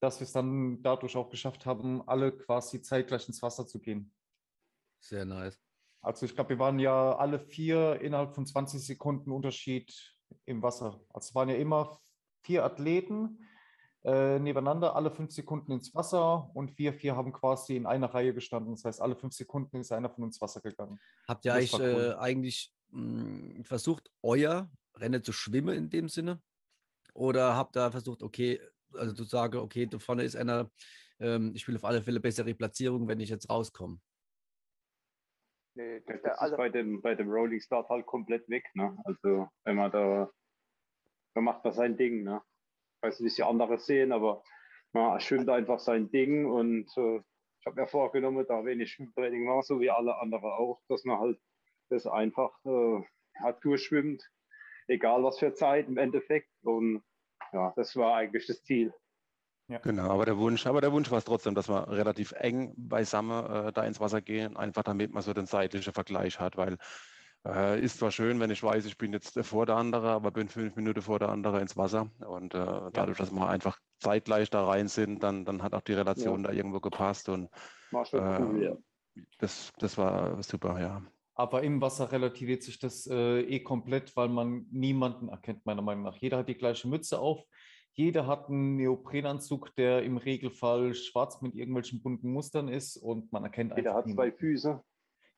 dass 0.01 0.21
wir 0.21 0.25
es 0.25 0.33
dann 0.33 0.83
dadurch 0.83 1.17
auch 1.17 1.31
geschafft 1.31 1.67
haben, 1.67 2.07
alle 2.09 2.33
quasi 2.33 2.83
zeitgleich 2.83 3.27
ins 3.29 3.43
Wasser 3.43 3.67
zu 3.67 3.81
gehen. 3.81 4.13
Sehr 5.01 5.25
nice. 5.25 5.59
Also 6.01 6.27
ich 6.27 6.35
glaube, 6.35 6.51
wir 6.51 6.59
waren 6.59 6.79
ja 6.79 7.17
alle 7.17 7.41
vier 7.41 8.01
innerhalb 8.01 8.35
von 8.35 8.47
20 8.47 8.85
Sekunden 8.85 9.33
Unterschied 9.33 9.93
im 10.45 10.63
Wasser. 10.63 11.01
Also 11.13 11.29
es 11.29 11.35
waren 11.35 11.49
ja 11.49 11.57
immer 11.57 11.99
vier 12.43 12.65
Athleten 12.65 13.45
äh, 14.05 14.39
nebeneinander, 14.39 14.95
alle 14.95 15.11
fünf 15.11 15.33
Sekunden 15.33 15.73
ins 15.73 15.95
Wasser 15.95 16.51
und 16.55 16.79
wir 16.79 16.93
vier 16.93 17.17
haben 17.17 17.33
quasi 17.33 17.77
in 17.77 17.87
einer 17.87 18.15
Reihe 18.15 18.33
gestanden. 18.33 18.75
Das 18.75 18.85
heißt, 18.85 19.03
alle 19.03 19.17
fünf 19.17 19.35
Sekunden 19.35 19.79
ist 19.79 19.93
einer 19.93 20.09
von 20.09 20.25
uns 20.25 20.37
ins 20.37 20.41
Wasser 20.41 20.61
gegangen. 20.61 21.01
Habt 21.27 21.45
ihr 21.45 21.55
eigentlich, 21.55 21.75
cool. 21.75 22.15
äh, 22.17 22.21
eigentlich 22.21 22.73
mh, 22.91 23.57
hm, 23.57 23.65
versucht, 23.65 24.11
euer 24.23 24.71
Rennen 24.95 25.23
zu 25.23 25.33
schwimmen 25.33 25.77
in 25.77 25.91
dem 25.91 26.09
Sinne? 26.09 26.41
Oder 27.15 27.57
habt 27.57 27.77
ihr 27.77 27.91
versucht, 27.91 28.23
okay, 28.23 28.61
also 28.93 29.13
zu 29.15 29.25
sagen, 29.25 29.59
okay, 29.59 29.87
da 29.87 29.99
vorne 29.99 30.25
ist 30.25 30.37
einer, 30.37 30.71
ähm, 31.21 31.53
ich 31.55 31.67
will 31.67 31.77
auf 31.77 31.85
alle 31.85 32.03
Fälle 32.03 32.21
bessere 32.21 32.55
Platzierung, 32.55 33.09
wenn 33.09 33.21
ich 33.21 33.29
jetzt 33.29 33.51
rauskomme? 33.51 33.99
Nee, 35.75 36.01
das, 36.07 36.23
das 36.23 36.39
also, 36.39 36.55
ist 36.55 36.59
bei 36.59 36.69
dem, 36.69 37.01
bei 37.01 37.15
dem 37.15 37.31
Rolling 37.31 37.61
Start 37.61 37.89
halt 37.89 38.07
komplett 38.07 38.49
weg. 38.49 38.65
Ne? 38.75 38.97
Also 39.05 39.49
wenn 39.65 39.77
man 39.77 39.91
da, 39.91 40.31
da 41.35 41.41
macht 41.41 41.65
man 41.65 41.73
sein 41.73 41.97
Ding. 41.97 42.25
Ne? 42.25 42.43
Ich 42.97 43.03
weiß 43.03 43.21
nicht, 43.21 43.25
wie 43.25 43.29
es 43.29 43.35
die 43.37 43.45
anderen 43.45 43.79
sehen, 43.79 44.13
aber 44.13 44.43
man 44.93 45.21
schwimmt 45.21 45.49
einfach 45.49 45.79
sein 45.79 46.11
Ding 46.11 46.47
und 46.47 46.89
äh, 46.97 47.21
ich 47.61 47.67
habe 47.67 47.81
mir 47.81 47.87
vorgenommen, 47.87 48.45
da 48.49 48.65
wenig 48.65 48.93
Schwimmtraining 48.93 49.47
war, 49.49 49.63
so 49.63 49.81
wie 49.81 49.91
alle 49.91 50.17
anderen 50.19 50.51
auch, 50.51 50.81
dass 50.89 51.05
man 51.05 51.19
halt 51.19 51.39
das 51.89 52.07
einfach 52.07 52.53
äh, 52.65 53.01
hat 53.43 53.63
durchschwimmt, 53.65 54.23
egal 54.87 55.23
was 55.23 55.39
für 55.39 55.53
Zeit 55.55 55.89
im 55.89 55.97
Endeffekt. 55.97 56.51
Und 56.63 57.03
ja, 57.53 57.73
das 57.77 57.97
war 57.97 58.17
eigentlich 58.17 58.47
das 58.47 58.63
Ziel. 58.63 58.93
Ja. 59.69 59.79
Genau, 59.81 60.11
aber 60.11 60.25
der 60.25 60.39
Wunsch, 60.39 60.67
aber 60.67 60.81
der 60.81 60.93
Wunsch 60.93 61.11
war 61.11 61.19
es 61.19 61.27
trotzdem, 61.27 61.55
dass 61.55 61.69
wir 61.69 61.89
relativ 61.89 62.33
eng 62.33 62.73
beisammen 62.77 63.67
äh, 63.67 63.73
da 63.73 63.85
ins 63.85 64.01
Wasser 64.01 64.23
gehen, 64.23 64.57
einfach 64.57 64.83
damit 64.83 65.13
man 65.13 65.23
so 65.23 65.35
den 65.35 65.47
zeitlichen 65.47 65.93
Vergleich 65.93 66.41
hat, 66.41 66.57
weil 66.57 66.79
äh, 67.47 67.79
ist 67.79 67.99
zwar 67.99 68.11
schön, 68.11 68.41
wenn 68.41 68.51
ich 68.51 68.63
weiß, 68.63 68.87
ich 68.87 68.97
bin 68.97 69.13
jetzt 69.13 69.39
vor 69.41 69.67
der 69.67 69.77
andere, 69.77 70.11
aber 70.11 70.31
bin 70.31 70.49
fünf 70.49 70.75
Minuten 70.75 71.03
vor 71.03 71.19
der 71.19 71.29
andere 71.29 71.61
ins 71.61 71.77
Wasser 71.77 72.11
und 72.27 72.55
äh, 72.55 72.91
dadurch, 72.95 73.19
dass 73.19 73.31
wir 73.31 73.47
einfach 73.47 73.79
zeitgleich 73.99 74.49
da 74.49 74.67
rein 74.67 74.89
sind, 74.89 75.23
dann, 75.23 75.45
dann 75.45 75.63
hat 75.63 75.75
auch 75.75 75.83
die 75.83 75.93
Relation 75.93 76.43
ja. 76.43 76.49
da 76.49 76.55
irgendwo 76.55 76.81
gepasst 76.81 77.29
und 77.29 77.51
cool, 77.93 78.63
ja. 78.63 78.77
das, 79.39 79.71
das 79.79 79.99
war 79.99 80.43
super, 80.43 80.81
ja. 80.81 81.03
Aber 81.39 81.63
im 81.63 81.81
Wasser 81.81 82.11
relativiert 82.11 82.65
sich 82.65 82.81
das 82.81 83.07
äh, 83.07 83.43
eh 83.43 83.61
komplett, 83.61 84.17
weil 84.17 84.29
man 84.29 84.67
niemanden 84.73 85.29
erkennt, 85.29 85.65
meiner 85.67 85.83
Meinung 85.83 86.03
nach. 86.03 86.17
Jeder 86.17 86.39
hat 86.39 86.49
die 86.49 86.57
gleiche 86.57 86.89
Mütze 86.89 87.21
auf. 87.21 87.45
Jeder 87.93 88.27
hat 88.27 88.49
einen 88.49 88.75
Neoprenanzug, 88.75 89.73
der 89.77 90.03
im 90.03 90.17
Regelfall 90.17 90.95
schwarz 90.95 91.41
mit 91.41 91.55
irgendwelchen 91.55 92.03
bunten 92.03 92.33
Mustern 92.33 92.67
ist 92.67 92.97
und 92.97 93.31
man 93.33 93.45
erkennt 93.45 93.73
Jeder 93.77 93.95
einfach 93.95 94.09
hat 94.09 94.15
zwei. 94.15 94.33
Füße. 94.33 94.83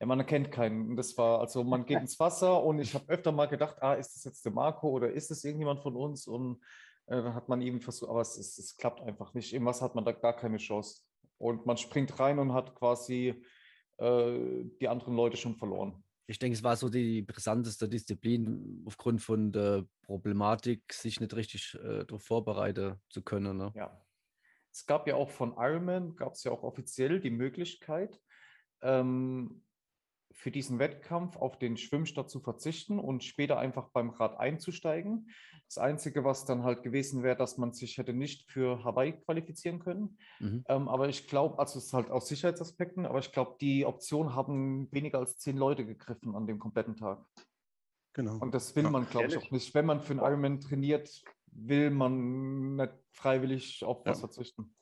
Ja, 0.01 0.07
man 0.07 0.19
erkennt 0.19 0.51
keinen. 0.51 0.89
Und 0.89 0.97
Das 0.97 1.19
war, 1.19 1.41
also 1.41 1.65
man 1.65 1.85
geht 1.85 2.01
ins 2.01 2.19
Wasser 2.19 2.65
und 2.65 2.79
ich 2.79 2.95
habe 2.95 3.05
öfter 3.09 3.31
mal 3.31 3.47
gedacht, 3.47 3.83
ah, 3.83 3.93
ist 3.93 4.17
das 4.17 4.25
jetzt 4.25 4.43
der 4.47 4.53
Marco 4.53 4.89
oder 4.89 5.13
ist 5.13 5.31
das 5.31 5.45
irgendjemand 5.45 5.83
von 5.83 5.97
uns? 5.97 6.27
Und 6.27 6.63
äh, 7.09 7.17
dann 7.23 7.35
hat 7.35 7.51
man 7.51 7.61
eben 7.61 7.83
versucht, 7.83 8.09
aber 8.09 8.23
es, 8.23 8.39
es, 8.39 8.57
es 8.57 8.75
klappt 8.79 9.03
einfach 9.03 9.35
nicht. 9.35 9.53
Im 9.53 9.67
Wasser 9.67 9.85
hat 9.85 9.95
man 9.95 10.07
da 10.07 10.13
gar 10.13 10.35
keine 10.35 10.57
Chance. 10.57 11.03
Und 11.37 11.67
man 11.67 11.77
springt 11.77 12.19
rein 12.19 12.39
und 12.39 12.55
hat 12.55 12.75
quasi 12.75 13.45
die 14.01 14.89
anderen 14.89 15.15
Leute 15.15 15.37
schon 15.37 15.57
verloren. 15.57 16.03
Ich 16.27 16.39
denke, 16.39 16.57
es 16.57 16.63
war 16.63 16.77
so 16.77 16.89
die 16.89 17.23
brisanteste 17.23 17.89
Disziplin 17.89 18.85
aufgrund 18.87 19.21
von 19.21 19.51
der 19.51 19.85
Problematik, 20.03 20.93
sich 20.93 21.21
nicht 21.21 21.35
richtig 21.35 21.75
äh, 21.75 22.05
darauf 22.05 22.23
vorbereiten 22.23 22.95
zu 23.09 23.23
können. 23.23 23.57
Ne? 23.57 23.73
Ja. 23.75 24.01
Es 24.73 24.87
gab 24.87 25.09
ja 25.09 25.17
auch 25.17 25.29
von 25.29 25.55
Ironman, 25.59 26.15
gab 26.15 26.35
es 26.35 26.45
ja 26.45 26.53
auch 26.53 26.63
offiziell 26.63 27.19
die 27.19 27.33
Möglichkeit, 27.33 28.21
ähm, 28.81 29.65
für 30.33 30.51
diesen 30.51 30.79
Wettkampf 30.79 31.37
auf 31.37 31.59
den 31.59 31.77
Schwimmstart 31.77 32.31
zu 32.31 32.41
verzichten 32.41 32.99
und 32.99 33.25
später 33.25 33.59
einfach 33.59 33.89
beim 33.91 34.11
Rad 34.11 34.39
einzusteigen. 34.39 35.31
Das 35.67 35.79
Einzige, 35.79 36.25
was 36.25 36.45
dann 36.45 36.65
halt 36.65 36.83
gewesen 36.83 37.23
wäre, 37.23 37.37
dass 37.37 37.59
man 37.59 37.73
sich 37.73 37.99
hätte 37.99 38.13
nicht 38.13 38.51
für 38.51 38.83
Hawaii 38.85 39.13
qualifizieren 39.13 39.79
können. 39.79 40.19
Mhm. 40.39 40.65
Ähm, 40.69 40.89
aber 40.89 41.09
ich 41.09 41.29
glaube, 41.29 41.59
also 41.59 41.79
es 41.79 41.87
ist 41.87 41.93
halt 41.93 42.11
aus 42.11 42.29
Sicherheitsaspekten, 42.29 43.07
aber 43.07 43.19
ich 43.19 43.33
glaube, 43.33 43.57
die 43.61 43.85
Option 43.85 44.35
haben 44.35 44.89
weniger 44.93 45.19
als 45.19 45.39
zehn 45.39 45.57
Leute 45.57 45.85
gegriffen 45.85 46.35
an 46.35 46.47
dem 46.47 46.59
kompletten 46.59 46.97
Tag. 46.97 47.25
Genau. 48.13 48.39
Und 48.39 48.55
das 48.55 48.75
will 48.75 48.85
Ja, 48.85 48.91
man, 48.91 49.09
glaube 49.09 49.29
ich, 49.29 49.37
auch 49.37 49.51
nicht. 49.51 49.75
Wenn 49.75 49.87
man 49.87 50.01
für 50.01 50.13
einen 50.13 50.21
Ironman 50.21 50.61
trainiert, 50.61 51.23
will 51.53 51.91
man 51.91 52.77
nicht 52.77 52.93
freiwillig 53.13 53.85
auf 53.85 54.05
was 54.05 54.19
Ja. 54.19 54.21
verzichten. 54.29 54.75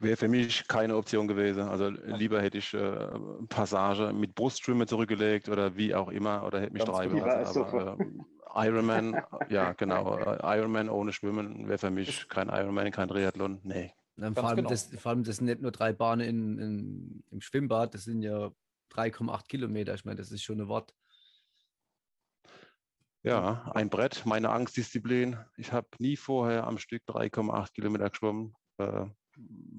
Wäre 0.00 0.16
für 0.16 0.28
mich 0.28 0.66
keine 0.66 0.96
Option 0.96 1.28
gewesen. 1.28 1.62
Also 1.62 1.90
lieber 1.90 2.40
hätte 2.40 2.56
ich 2.56 2.72
äh, 2.72 3.08
Passage 3.50 4.14
mit 4.14 4.34
Brustschwimmen 4.34 4.88
zurückgelegt 4.88 5.50
oder 5.50 5.76
wie 5.76 5.94
auch 5.94 6.08
immer 6.08 6.42
oder 6.44 6.60
hätte 6.60 6.72
mich 6.72 6.84
treiben 6.84 7.18
lassen. 7.18 7.62
Aber 7.62 7.98
ähm, 8.00 8.24
Ironman, 8.54 9.22
ja 9.50 9.72
genau, 9.72 10.16
äh, 10.16 10.58
Ironman 10.58 10.88
ohne 10.88 11.12
Schwimmen 11.12 11.68
wäre 11.68 11.78
für 11.78 11.90
mich 11.90 12.28
kein 12.28 12.48
Ironman, 12.48 12.90
kein 12.90 13.08
Triathlon. 13.08 13.60
Nee. 13.62 13.92
Vor, 14.16 14.44
allem 14.44 14.56
genau. 14.56 14.70
das, 14.70 14.90
vor 14.96 15.10
allem 15.10 15.22
das 15.22 15.36
sind 15.36 15.46
nicht 15.46 15.60
nur 15.60 15.70
drei 15.70 15.92
Bahnen 15.92 16.26
in, 16.26 16.58
in, 16.58 17.24
im 17.30 17.40
Schwimmbad, 17.42 17.92
das 17.94 18.04
sind 18.04 18.22
ja 18.22 18.50
3,8 18.92 19.48
Kilometer. 19.48 19.94
Ich 19.94 20.06
meine, 20.06 20.16
das 20.16 20.30
ist 20.30 20.42
schon 20.42 20.60
ein 20.60 20.68
Wort. 20.68 20.94
Ja, 23.22 23.70
ein 23.74 23.90
Brett, 23.90 24.24
meine 24.24 24.48
Angstdisziplin. 24.48 25.36
Ich 25.56 25.72
habe 25.72 25.88
nie 25.98 26.16
vorher 26.16 26.66
am 26.66 26.78
Stück 26.78 27.02
3,8 27.06 27.72
Kilometer 27.72 28.08
geschwommen. 28.08 28.54
Äh, 28.78 29.06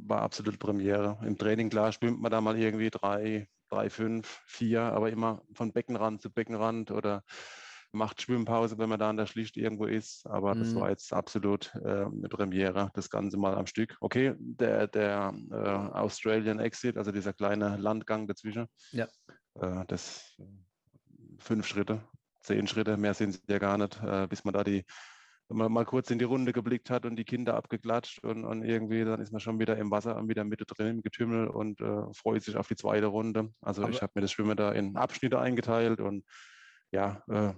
war 0.08 0.22
absolut 0.22 0.60
Premiere. 0.60 1.20
Im 1.26 1.38
Training, 1.38 1.70
klar, 1.70 1.92
schwimmt 1.92 2.22
man 2.22 2.32
da 2.32 2.42
mal 2.42 2.58
irgendwie 2.58 2.90
drei, 2.90 3.48
drei, 3.70 3.90
fünf, 3.90 4.42
vier, 4.48 4.82
aber 4.82 5.10
immer 5.12 5.42
von 5.54 5.72
Beckenrand 5.72 6.22
zu 6.22 6.32
Beckenrand 6.32 6.92
oder 6.92 7.24
macht 7.94 8.22
Schwimmpause, 8.22 8.78
wenn 8.78 8.90
man 8.90 9.00
da 9.00 9.10
an 9.10 9.18
der 9.18 9.26
Schlicht 9.26 9.58
irgendwo 9.58 9.86
ist. 9.86 10.26
Aber 10.26 10.56
das 10.56 10.74
Mhm. 10.74 10.80
war 10.80 10.90
jetzt 10.90 11.14
absolut 11.14 11.74
äh, 11.76 12.06
eine 12.06 12.30
Premiere, 12.30 12.90
das 12.94 13.10
Ganze 13.10 13.38
mal 13.38 13.56
am 13.56 13.68
Stück. 13.68 13.98
Okay, 14.00 14.34
der, 14.38 14.88
der 14.88 15.34
äh, 15.52 15.56
Australian 15.56 16.60
Exit, 16.60 16.98
also 16.98 17.12
dieser 17.12 17.34
kleine 17.34 17.78
Landgang 17.78 18.28
dazwischen, 18.28 18.68
Ja. 18.92 19.08
äh, 19.56 19.84
das 19.88 20.36
äh, 20.40 20.44
fünf 21.40 21.68
Schritte, 21.68 22.02
zehn 22.42 22.66
Schritte, 22.68 22.96
mehr 22.98 23.14
sind 23.14 23.36
es 23.36 23.44
ja 23.50 23.60
gar 23.60 23.78
nicht, 23.78 24.02
äh, 24.02 24.28
bis 24.28 24.44
man 24.46 24.54
da 24.54 24.64
die, 24.64 24.86
wenn 25.52 25.58
man 25.58 25.72
mal 25.74 25.86
kurz 25.86 26.10
in 26.10 26.18
die 26.18 26.24
Runde 26.26 26.54
geblickt 26.54 26.90
hat 26.90 27.06
und 27.06 27.18
die 27.18 27.26
Kinder 27.26 27.56
abgeklatscht 27.56 28.24
und, 28.24 28.46
und 28.46 28.64
irgendwie, 28.64 29.04
dann 29.04 29.20
ist 29.20 29.34
man 29.34 29.42
schon 29.42 29.60
wieder 29.60 29.78
im 29.78 29.92
Wasser 29.92 30.16
und 30.16 30.30
wieder 30.30 30.46
Mitte 30.46 30.66
drin 30.66 30.88
im 30.88 31.02
Getümmel 31.02 31.48
und 31.48 31.82
äh, 31.82 32.14
freut 32.14 32.42
sich 32.42 32.56
auf 32.56 32.70
die 32.70 32.78
zweite 32.78 33.08
Runde. 33.08 33.54
Also 33.60 33.82
ich 33.82 33.98
Aber- 33.98 34.02
habe 34.02 34.12
mir 34.16 34.22
das 34.22 34.32
Schwimmen 34.32 34.56
da 34.56 34.72
in 34.72 34.96
Abschnitte 34.96 35.40
eingeteilt 35.40 36.00
und 36.00 36.24
ja, 36.92 37.22
äh, 37.28 37.54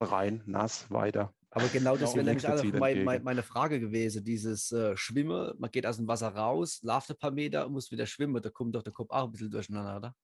rein, 0.00 0.42
nass, 0.46 0.88
weiter. 0.92 1.34
Aber 1.50 1.66
genau 1.68 1.96
das 1.96 2.14
wäre 2.14 2.24
nämlich 2.24 2.72
mein, 2.74 3.04
mein, 3.04 3.24
meine 3.24 3.42
Frage 3.42 3.80
gewesen. 3.80 4.22
Dieses 4.22 4.70
äh, 4.70 4.96
Schwimmen, 4.96 5.54
man 5.58 5.70
geht 5.72 5.86
aus 5.86 5.96
dem 5.96 6.06
Wasser 6.06 6.28
raus, 6.28 6.80
lauft 6.82 7.10
ein 7.10 7.16
paar 7.16 7.32
Meter 7.32 7.66
und 7.66 7.72
muss 7.72 7.90
wieder 7.90 8.06
schwimmen. 8.06 8.40
Da 8.40 8.50
kommt 8.50 8.76
doch 8.76 8.82
der 8.82 8.92
Kopf 8.92 9.10
auch 9.10 9.24
ein 9.24 9.32
bisschen 9.32 9.50
durcheinander, 9.50 9.96
oder? 9.96 10.14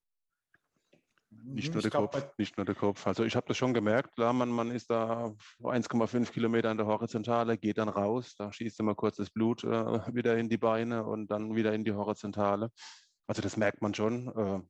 Nicht 1.43 1.69
Mhm, 1.69 1.75
nur 1.75 1.79
ich 1.79 1.83
der 1.83 1.91
glaub, 1.91 2.13
Kopf, 2.13 2.39
nicht 2.39 2.57
nur 2.57 2.67
der 2.67 2.75
Kopf. 2.75 3.07
Also 3.07 3.25
ich 3.25 3.37
habe 3.37 3.47
das 3.49 3.57
schon 3.57 3.75
gemerkt, 3.75 4.15
klar, 4.15 4.33
man, 4.33 4.51
man 4.51 4.71
ist 4.71 4.91
da 4.91 5.25
auf 5.25 5.73
1,5 5.73 6.33
Kilometer 6.33 6.71
in 6.71 6.77
der 6.79 6.87
Horizontale, 6.87 7.59
geht 7.59 7.79
dann 7.79 7.89
raus, 7.89 8.35
da 8.37 8.53
schießt 8.53 8.81
immer 8.81 8.95
kurz 8.95 9.17
das 9.17 9.31
Blut 9.31 9.65
äh, 9.65 9.69
wieder 10.15 10.37
in 10.37 10.49
die 10.49 10.59
Beine 10.59 11.05
und 11.05 11.31
dann 11.31 11.55
wieder 11.55 11.73
in 11.75 11.85
die 11.85 11.93
Horizontale. 11.93 12.71
Also 13.27 13.43
das 13.43 13.57
merkt 13.57 13.83
man 13.83 13.95
schon. 13.95 14.29
Äh, 14.29 14.63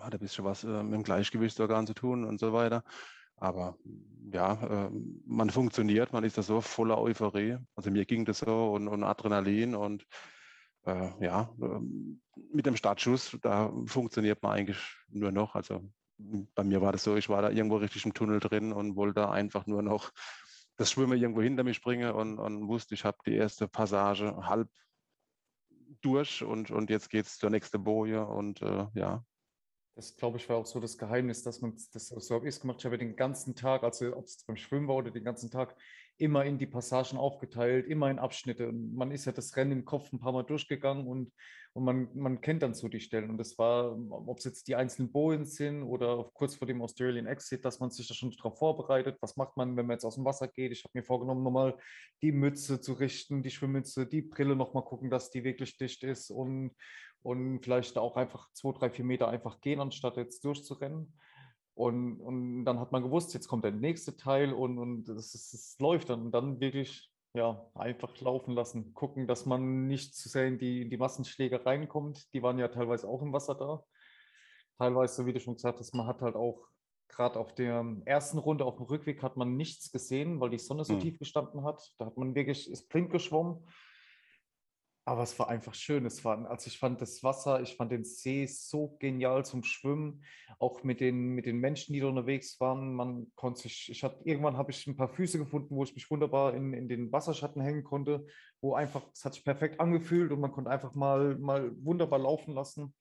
hat 0.00 0.14
ein 0.14 0.20
bisschen 0.20 0.44
was 0.44 0.64
äh, 0.64 0.82
mit 0.82 0.94
dem 0.94 1.02
Gleichgewichtsorgan 1.02 1.86
zu 1.86 1.94
tun 1.94 2.24
und 2.24 2.40
so 2.40 2.52
weiter. 2.52 2.82
Aber 3.36 3.76
ja, 4.32 4.86
äh, 4.86 4.90
man 5.26 5.50
funktioniert, 5.50 6.12
man 6.12 6.24
ist 6.24 6.38
da 6.38 6.42
so 6.42 6.60
voller 6.60 6.98
Euphorie. 6.98 7.58
Also 7.74 7.90
mir 7.90 8.04
ging 8.06 8.24
das 8.24 8.38
so 8.38 8.72
und, 8.72 8.88
und 8.88 9.02
Adrenalin 9.02 9.74
und 9.74 10.06
äh, 10.86 11.24
ja, 11.24 11.54
ähm, 11.60 12.20
mit 12.52 12.66
dem 12.66 12.76
Startschuss, 12.76 13.36
da 13.42 13.72
funktioniert 13.86 14.42
man 14.42 14.52
eigentlich 14.52 14.78
nur 15.08 15.32
noch. 15.32 15.54
Also 15.54 15.90
bei 16.18 16.64
mir 16.64 16.80
war 16.80 16.92
das 16.92 17.04
so, 17.04 17.16
ich 17.16 17.28
war 17.28 17.42
da 17.42 17.50
irgendwo 17.50 17.76
richtig 17.76 18.04
im 18.04 18.14
Tunnel 18.14 18.40
drin 18.40 18.72
und 18.72 18.96
wollte 18.96 19.28
einfach 19.30 19.66
nur 19.66 19.82
noch 19.82 20.12
das 20.76 20.90
Schwimmen 20.90 21.18
irgendwo 21.18 21.42
hinter 21.42 21.64
mich 21.64 21.80
bringen 21.82 22.12
und, 22.12 22.38
und 22.38 22.68
wusste, 22.68 22.94
ich 22.94 23.04
habe 23.04 23.18
die 23.26 23.34
erste 23.34 23.68
Passage 23.68 24.36
halb 24.46 24.68
durch 26.00 26.42
und, 26.42 26.70
und 26.70 26.90
jetzt 26.90 27.08
geht 27.10 27.26
es 27.26 27.38
zur 27.38 27.50
nächsten 27.50 27.82
Boje 27.82 28.26
und 28.26 28.60
äh, 28.62 28.86
ja, 28.94 29.24
Das, 29.96 30.16
glaube 30.16 30.38
ich, 30.38 30.48
war 30.48 30.56
auch 30.56 30.66
so 30.66 30.80
das 30.80 30.98
Geheimnis, 30.98 31.42
dass 31.42 31.60
man 31.60 31.74
das, 31.92 32.08
so 32.08 32.34
habe 32.34 32.48
ich 32.48 32.56
es 32.56 32.60
gemacht, 32.60 32.78
ich 32.80 32.84
habe 32.86 32.98
den 32.98 33.16
ganzen 33.16 33.54
Tag, 33.54 33.84
also 33.84 34.16
ob 34.16 34.24
es 34.24 34.44
beim 34.44 34.56
Schwimmen 34.56 34.88
war 34.88 34.96
oder 34.96 35.10
den 35.10 35.24
ganzen 35.24 35.50
Tag, 35.50 35.76
immer 36.18 36.44
in 36.44 36.58
die 36.58 36.66
Passagen 36.66 37.18
aufgeteilt, 37.18 37.86
immer 37.86 38.10
in 38.10 38.18
Abschnitte. 38.18 38.68
Und 38.68 38.94
man 38.94 39.10
ist 39.10 39.24
ja 39.24 39.32
das 39.32 39.56
Rennen 39.56 39.72
im 39.72 39.84
Kopf 39.84 40.12
ein 40.12 40.20
paar 40.20 40.32
Mal 40.32 40.44
durchgegangen 40.44 41.06
und, 41.06 41.32
und 41.72 41.84
man, 41.84 42.08
man 42.14 42.40
kennt 42.40 42.62
dann 42.62 42.74
so 42.74 42.88
die 42.88 43.00
Stellen. 43.00 43.30
Und 43.30 43.38
das 43.38 43.58
war, 43.58 43.96
ob 44.10 44.38
es 44.38 44.44
jetzt 44.44 44.68
die 44.68 44.76
einzelnen 44.76 45.10
Bojen 45.10 45.44
sind 45.44 45.82
oder 45.82 46.30
kurz 46.34 46.54
vor 46.54 46.68
dem 46.68 46.82
Australian 46.82 47.26
Exit, 47.26 47.64
dass 47.64 47.80
man 47.80 47.90
sich 47.90 48.06
da 48.06 48.14
schon 48.14 48.30
darauf 48.30 48.58
vorbereitet. 48.58 49.16
Was 49.20 49.36
macht 49.36 49.56
man, 49.56 49.76
wenn 49.76 49.86
man 49.86 49.94
jetzt 49.94 50.04
aus 50.04 50.14
dem 50.14 50.24
Wasser 50.24 50.48
geht? 50.48 50.72
Ich 50.72 50.84
habe 50.84 50.96
mir 50.96 51.04
vorgenommen, 51.04 51.42
nochmal 51.42 51.76
die 52.22 52.32
Mütze 52.32 52.80
zu 52.80 52.92
richten, 52.92 53.42
die 53.42 53.50
Schwimmmütze, 53.50 54.06
die 54.06 54.22
Brille 54.22 54.54
nochmal 54.54 54.84
gucken, 54.84 55.10
dass 55.10 55.30
die 55.30 55.42
wirklich 55.42 55.76
dicht 55.76 56.04
ist 56.04 56.30
und 56.30 56.72
und 57.24 57.60
vielleicht 57.60 57.96
auch 57.96 58.16
einfach 58.16 58.52
zwei, 58.52 58.72
drei, 58.72 58.90
vier 58.90 59.04
Meter 59.04 59.28
einfach 59.28 59.62
gehen, 59.62 59.80
anstatt 59.80 60.18
jetzt 60.18 60.44
durchzurennen. 60.44 61.10
Und, 61.74 62.20
und 62.20 62.64
dann 62.64 62.78
hat 62.78 62.92
man 62.92 63.02
gewusst, 63.02 63.34
jetzt 63.34 63.48
kommt 63.48 63.64
der 63.64 63.72
nächste 63.72 64.16
Teil 64.16 64.52
und, 64.52 64.78
und 64.78 65.08
es, 65.08 65.34
es, 65.34 65.76
läuft 65.80 66.08
dann. 66.08 66.22
Und 66.26 66.32
dann 66.32 66.60
wirklich 66.60 67.10
ja, 67.34 67.68
einfach 67.74 68.18
laufen 68.20 68.54
lassen. 68.54 68.94
Gucken, 68.94 69.26
dass 69.26 69.44
man 69.44 69.86
nicht 69.88 70.14
zu 70.14 70.28
sehr 70.28 70.46
in 70.46 70.58
die, 70.58 70.82
in 70.82 70.90
die 70.90 70.96
Massenschläge 70.96 71.66
reinkommt. 71.66 72.32
Die 72.32 72.42
waren 72.42 72.58
ja 72.58 72.68
teilweise 72.68 73.08
auch 73.08 73.22
im 73.22 73.32
Wasser 73.32 73.56
da. 73.56 73.84
Teilweise, 74.78 75.26
wie 75.26 75.32
du 75.32 75.40
schon 75.40 75.54
gesagt 75.54 75.80
hast, 75.80 75.94
man 75.94 76.06
hat 76.06 76.22
halt 76.22 76.36
auch 76.36 76.68
gerade 77.08 77.38
auf 77.38 77.54
der 77.54 77.84
ersten 78.04 78.38
Runde 78.38 78.64
auf 78.64 78.76
dem 78.76 78.86
Rückweg 78.86 79.22
hat 79.22 79.36
man 79.36 79.56
nichts 79.56 79.92
gesehen, 79.92 80.40
weil 80.40 80.50
die 80.50 80.58
Sonne 80.58 80.84
so 80.84 80.94
Mhm. 80.94 81.00
tief 81.00 81.18
gestanden 81.18 81.64
hat. 81.64 81.92
Da 81.98 82.06
hat 82.06 82.16
man 82.16 82.34
wirklich, 82.34 82.70
ist 82.70 82.88
blind 82.88 83.10
geschwommen. 83.10 83.66
Aber 85.06 85.22
es 85.22 85.38
war 85.38 85.48
einfach 85.50 85.74
schön. 85.74 86.06
Es 86.06 86.24
war, 86.24 86.48
also 86.50 86.68
ich 86.68 86.78
fand 86.78 87.00
das 87.02 87.22
Wasser, 87.22 87.60
ich 87.60 87.76
fand 87.76 87.92
den 87.92 88.04
See 88.04 88.46
so 88.46 88.96
genial 88.98 89.44
zum 89.44 89.62
Schwimmen, 89.62 90.24
auch 90.58 90.82
mit 90.82 91.00
den, 91.00 91.34
mit 91.34 91.44
den 91.44 91.58
Menschen, 91.58 91.92
die 91.92 92.00
da 92.00 92.06
unterwegs 92.06 92.58
waren. 92.58 92.94
Man 92.94 93.30
konnte 93.34 93.62
sich, 93.62 93.90
ich 93.90 94.02
hatte, 94.02 94.22
irgendwann 94.24 94.56
habe 94.56 94.70
ich 94.70 94.86
ein 94.86 94.96
paar 94.96 95.10
Füße 95.10 95.38
gefunden, 95.38 95.76
wo 95.76 95.84
ich 95.84 95.94
mich 95.94 96.10
wunderbar 96.10 96.54
in, 96.54 96.72
in 96.72 96.88
den 96.88 97.12
Wasserschatten 97.12 97.60
hängen 97.60 97.84
konnte, 97.84 98.26
wo 98.62 98.74
einfach, 98.74 99.02
es 99.12 99.24
hat 99.26 99.34
sich 99.34 99.44
perfekt 99.44 99.78
angefühlt 99.78 100.32
und 100.32 100.40
man 100.40 100.52
konnte 100.52 100.70
einfach 100.70 100.94
mal, 100.94 101.36
mal 101.36 101.70
wunderbar 101.84 102.18
laufen 102.18 102.54
lassen. 102.54 102.94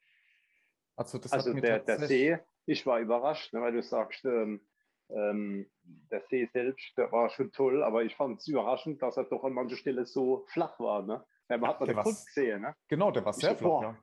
Also 0.98 1.17
das 1.17 1.31
Also 1.31 1.50
hat 1.50 1.55
mir 1.55 1.62
der, 1.62 1.79
der 1.79 2.00
See, 2.00 2.38
ich 2.65 2.86
war 2.86 3.00
überrascht, 3.00 3.53
ne, 3.53 3.62
weil 3.62 3.74
du 3.74 3.81
sagst, 3.81 4.25
ähm, 4.25 4.62
ähm, 5.10 5.69
der 5.83 6.22
See 6.29 6.50
selbst, 6.51 6.98
der 6.98 7.12
war 7.12 7.29
schon 7.29 7.51
toll, 7.51 7.83
aber 7.83 8.03
ich 8.03 8.15
fand 8.15 8.39
es 8.39 8.48
überraschend, 8.48 9.01
dass 9.01 9.17
er 9.17 9.25
doch 9.25 9.43
an 9.43 9.53
mancher 9.53 9.77
Stelle 9.77 10.05
so 10.05 10.45
flach 10.48 10.79
war. 10.79 11.01
Ne? 11.03 11.24
Ja, 11.53 11.57
man 11.60 11.69
hat 11.69 11.79
man 11.79 11.88
Der 11.88 12.03
den 12.03 12.12
s- 12.12 12.25
gesehen. 12.25 12.62
Ne? 12.62 12.75
Genau, 12.88 13.12
der 13.12 13.24
war 13.25 13.33
sehr 13.33 13.55
flach, 13.55 13.81
ja. 13.81 13.98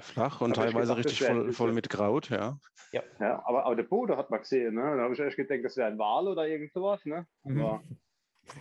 flach 0.00 0.40
und 0.40 0.54
teilweise 0.56 0.94
gedacht, 0.94 0.98
richtig 0.98 1.22
voll, 1.24 1.52
voll 1.52 1.72
mit 1.72 1.88
Kraut, 1.88 2.28
ja. 2.30 2.58
Ja, 2.92 3.02
aber, 3.46 3.64
aber 3.64 3.76
der 3.76 3.84
Boden 3.84 4.16
hat 4.16 4.30
man 4.30 4.40
gesehen. 4.40 4.74
Ne? 4.74 4.82
Da 4.96 5.02
habe 5.04 5.14
ich 5.14 5.20
echt 5.20 5.36
gedacht, 5.36 5.60
das 5.64 5.76
wäre 5.76 5.88
ein 5.88 5.98
Wal 5.98 6.28
oder 6.28 6.46
irgend 6.46 6.72
sowas. 6.72 7.04
Ne? 7.04 7.26
Mhm. 7.44 7.60
Aber 7.60 7.82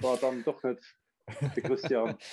war 0.01 0.17
dann 0.17 0.43
doch 0.43 0.61
nicht, 0.63 0.81
Der 1.55 1.63
Christian. 1.63 2.17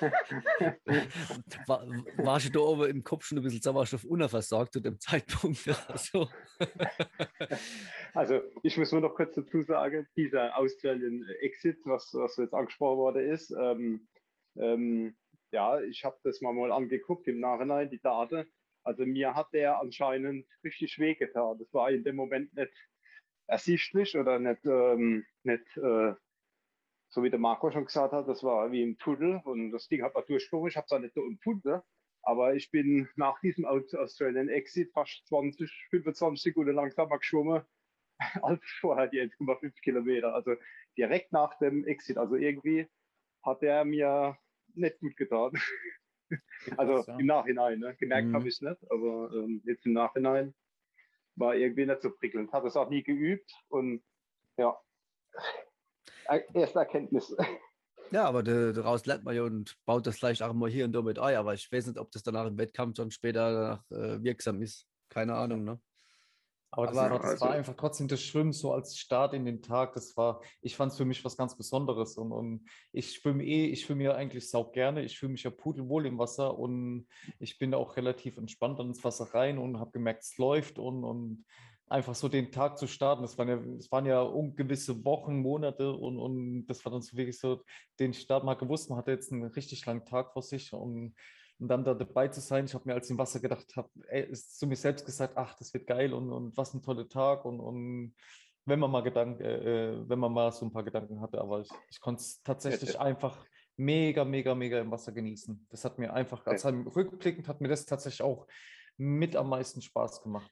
War, 1.66 1.86
warst 2.18 2.46
du 2.46 2.52
da 2.52 2.60
oben 2.60 2.88
im 2.88 3.02
Kopf 3.04 3.24
schon 3.24 3.38
ein 3.38 3.44
bisschen 3.44 3.60
sauerstoffunversorgt 3.62 4.72
zu 4.72 4.80
dem 4.80 4.98
Zeitpunkt? 5.00 5.58
Also. 5.88 6.28
also 8.14 8.40
ich 8.62 8.76
muss 8.76 8.92
nur 8.92 9.00
noch 9.00 9.14
kurz 9.14 9.34
dazu 9.34 9.62
sagen, 9.62 10.06
dieser 10.16 10.56
Australian 10.56 11.24
Exit, 11.40 11.78
was, 11.84 12.10
was 12.14 12.36
jetzt 12.36 12.54
angesprochen 12.54 12.98
worden 12.98 13.28
ist, 13.30 13.50
ähm, 13.50 14.06
ähm, 14.56 15.16
ja, 15.52 15.80
ich 15.80 16.04
habe 16.04 16.18
das 16.24 16.40
mal, 16.40 16.52
mal 16.52 16.72
angeguckt 16.72 17.28
im 17.28 17.40
Nachhinein, 17.40 17.90
die 17.90 18.00
Daten. 18.00 18.46
Also 18.82 19.06
mir 19.06 19.34
hat 19.34 19.52
der 19.52 19.80
anscheinend 19.80 20.46
richtig 20.62 20.98
wehgetan. 20.98 21.58
Das 21.58 21.72
war 21.72 21.90
in 21.90 22.04
dem 22.04 22.16
Moment 22.16 22.52
nicht 22.54 22.72
ersichtlich 23.46 24.16
oder 24.16 24.38
nicht, 24.38 24.64
ähm, 24.66 25.24
nicht 25.42 25.76
äh, 25.76 26.14
so 27.08 27.22
wie 27.22 27.30
der 27.30 27.38
Marco 27.38 27.70
schon 27.70 27.86
gesagt 27.86 28.12
hat, 28.12 28.28
das 28.28 28.42
war 28.42 28.72
wie 28.72 28.82
ein 28.82 28.98
Tunnel 28.98 29.40
und 29.44 29.70
das 29.70 29.88
Ding 29.88 30.02
hat 30.02 30.14
man 30.14 30.24
durchgekommen. 30.26 30.68
Ich 30.68 30.76
habe 30.76 30.86
es 30.86 30.92
auch 30.92 30.98
nicht 30.98 31.14
so 31.14 31.24
empfunden, 31.24 31.80
aber 32.22 32.54
ich 32.54 32.70
bin 32.70 33.08
nach 33.16 33.40
diesem 33.40 33.64
Australian 33.64 34.48
Exit 34.48 34.92
fast 34.92 35.24
20, 35.28 35.70
25 35.90 36.42
Sekunden 36.42 36.74
langsamer 36.74 37.18
geschwommen 37.18 37.62
als 38.42 38.64
vorher 38.80 39.06
die 39.06 39.20
1,5 39.20 39.80
Kilometer. 39.82 40.34
Also 40.34 40.56
direkt 40.96 41.32
nach 41.32 41.56
dem 41.58 41.86
Exit. 41.86 42.18
Also 42.18 42.34
irgendwie 42.34 42.88
hat 43.44 43.62
er 43.62 43.84
mir 43.84 44.36
nicht 44.76 44.98
gut 45.00 45.16
getan. 45.16 45.52
also 46.76 47.10
im 47.12 47.26
Nachhinein, 47.26 47.78
ne? 47.78 47.94
gemerkt 47.96 48.28
mhm. 48.28 48.34
habe 48.34 48.48
ich 48.48 48.54
es 48.54 48.60
nicht, 48.60 48.90
aber 48.90 49.30
ähm, 49.34 49.62
jetzt 49.64 49.86
im 49.86 49.92
Nachhinein 49.92 50.54
war 51.36 51.54
irgendwie 51.54 51.86
nicht 51.86 52.02
so 52.02 52.10
prickelnd. 52.10 52.52
Hat 52.52 52.64
es 52.64 52.76
auch 52.76 52.90
nie 52.90 53.02
geübt 53.02 53.52
und 53.68 54.02
ja, 54.56 54.76
erste 56.54 56.78
Erkenntnis. 56.78 57.36
Ja, 58.10 58.26
aber 58.26 58.42
daraus 58.42 59.06
lernt 59.06 59.24
man 59.24 59.34
ja 59.34 59.42
und 59.42 59.76
baut 59.86 60.06
das 60.06 60.16
vielleicht 60.16 60.42
auch 60.42 60.52
mal 60.52 60.70
hier 60.70 60.84
und 60.84 60.92
da 60.92 61.02
mit 61.02 61.18
ein. 61.18 61.36
Aber 61.36 61.54
ich 61.54 61.70
weiß 61.72 61.86
nicht, 61.86 61.98
ob 61.98 62.12
das 62.12 62.22
danach 62.22 62.46
im 62.46 62.58
Wettkampf 62.58 62.94
dann 62.94 63.10
später 63.10 63.84
äh, 63.90 64.22
wirksam 64.22 64.62
ist. 64.62 64.86
Keine 65.08 65.34
Ahnung, 65.34 65.64
ne? 65.64 65.80
Aber 66.76 66.88
das, 66.88 66.96
aber, 66.96 67.10
war, 67.10 67.18
das 67.20 67.30
also, 67.30 67.44
war, 67.44 67.52
einfach 67.52 67.74
trotzdem 67.74 68.08
das 68.08 68.20
Schwimmen 68.20 68.52
so 68.52 68.72
als 68.72 68.98
Start 68.98 69.32
in 69.32 69.44
den 69.44 69.62
Tag. 69.62 69.94
Das 69.94 70.16
war, 70.16 70.40
ich 70.60 70.74
fand 70.76 70.90
es 70.90 70.98
für 70.98 71.04
mich 71.04 71.24
was 71.24 71.36
ganz 71.36 71.56
Besonderes. 71.56 72.16
Und, 72.16 72.32
und 72.32 72.68
ich 72.92 73.14
schwimme 73.14 73.44
eh, 73.44 73.66
ich 73.66 73.82
schwimme 73.82 74.02
ja 74.02 74.14
eigentlich 74.14 74.50
sau 74.50 74.64
gerne. 74.64 75.04
Ich 75.04 75.16
fühle 75.16 75.32
mich 75.32 75.44
ja 75.44 75.50
pudelwohl 75.50 76.06
im 76.06 76.18
Wasser 76.18 76.58
und 76.58 77.06
ich 77.38 77.58
bin 77.58 77.74
auch 77.74 77.96
relativ 77.96 78.38
entspannt 78.38 78.80
ins 78.80 79.04
Wasser 79.04 79.32
rein 79.34 79.58
und 79.58 79.78
habe 79.78 79.92
gemerkt, 79.92 80.24
es 80.24 80.36
läuft 80.36 80.80
und, 80.80 81.04
und 81.04 81.44
einfach 81.86 82.16
so 82.16 82.28
den 82.28 82.50
Tag 82.50 82.76
zu 82.76 82.88
starten. 82.88 83.22
Das 83.22 83.38
waren 83.38 83.48
ja, 83.48 83.56
das 83.56 83.92
waren 83.92 84.06
ja 84.06 84.20
ungewisse 84.22 85.04
Wochen, 85.04 85.42
Monate 85.42 85.92
und, 85.92 86.18
und 86.18 86.66
das 86.66 86.84
war 86.84 86.90
dann 86.90 87.02
so 87.02 87.16
wirklich 87.16 87.38
so 87.38 87.62
den 88.00 88.14
Start 88.14 88.42
mal 88.42 88.54
gewusst. 88.54 88.90
Man 88.90 88.98
hatte 88.98 89.12
jetzt 89.12 89.32
einen 89.32 89.44
richtig 89.44 89.86
langen 89.86 90.04
Tag 90.04 90.32
vor 90.32 90.42
sich 90.42 90.72
und, 90.72 91.14
und 91.58 91.68
dann 91.68 91.84
da 91.84 91.94
dabei 91.94 92.28
zu 92.28 92.40
sein. 92.40 92.64
Ich 92.64 92.74
habe 92.74 92.84
mir 92.86 92.94
als 92.94 93.06
ich 93.06 93.12
im 93.12 93.18
Wasser 93.18 93.40
gedacht 93.40 93.76
habe, 93.76 93.90
zu 94.32 94.66
mir 94.66 94.76
selbst 94.76 95.06
gesagt, 95.06 95.36
ach, 95.36 95.54
das 95.54 95.72
wird 95.74 95.86
geil 95.86 96.12
und, 96.12 96.32
und 96.32 96.56
was 96.56 96.74
ein 96.74 96.82
toller 96.82 97.08
Tag 97.08 97.44
und, 97.44 97.60
und 97.60 98.14
wenn 98.66 98.78
man 98.78 98.90
mal 98.90 99.02
Gedanken, 99.02 99.42
äh, 99.42 99.92
äh 99.92 100.08
wenn 100.08 100.18
man 100.18 100.32
mal 100.32 100.50
so 100.52 100.64
ein 100.66 100.72
paar 100.72 100.84
Gedanken 100.84 101.20
hatte, 101.20 101.40
aber 101.40 101.60
ich, 101.60 101.70
ich 101.90 102.00
konnte 102.00 102.20
es 102.20 102.42
tatsächlich 102.42 102.98
einfach 102.98 103.44
mega, 103.76 104.24
mega, 104.24 104.54
mega 104.54 104.80
im 104.80 104.90
Wasser 104.90 105.12
genießen. 105.12 105.66
Das 105.70 105.84
hat 105.84 105.98
mir 105.98 106.12
einfach, 106.12 106.46
als 106.46 106.64
rückblickend 106.64 107.48
hat 107.48 107.60
mir 107.60 107.68
das 107.68 107.86
tatsächlich 107.86 108.22
auch 108.22 108.46
mit 108.96 109.36
am 109.36 109.48
meisten 109.48 109.82
Spaß 109.82 110.22
gemacht. 110.22 110.50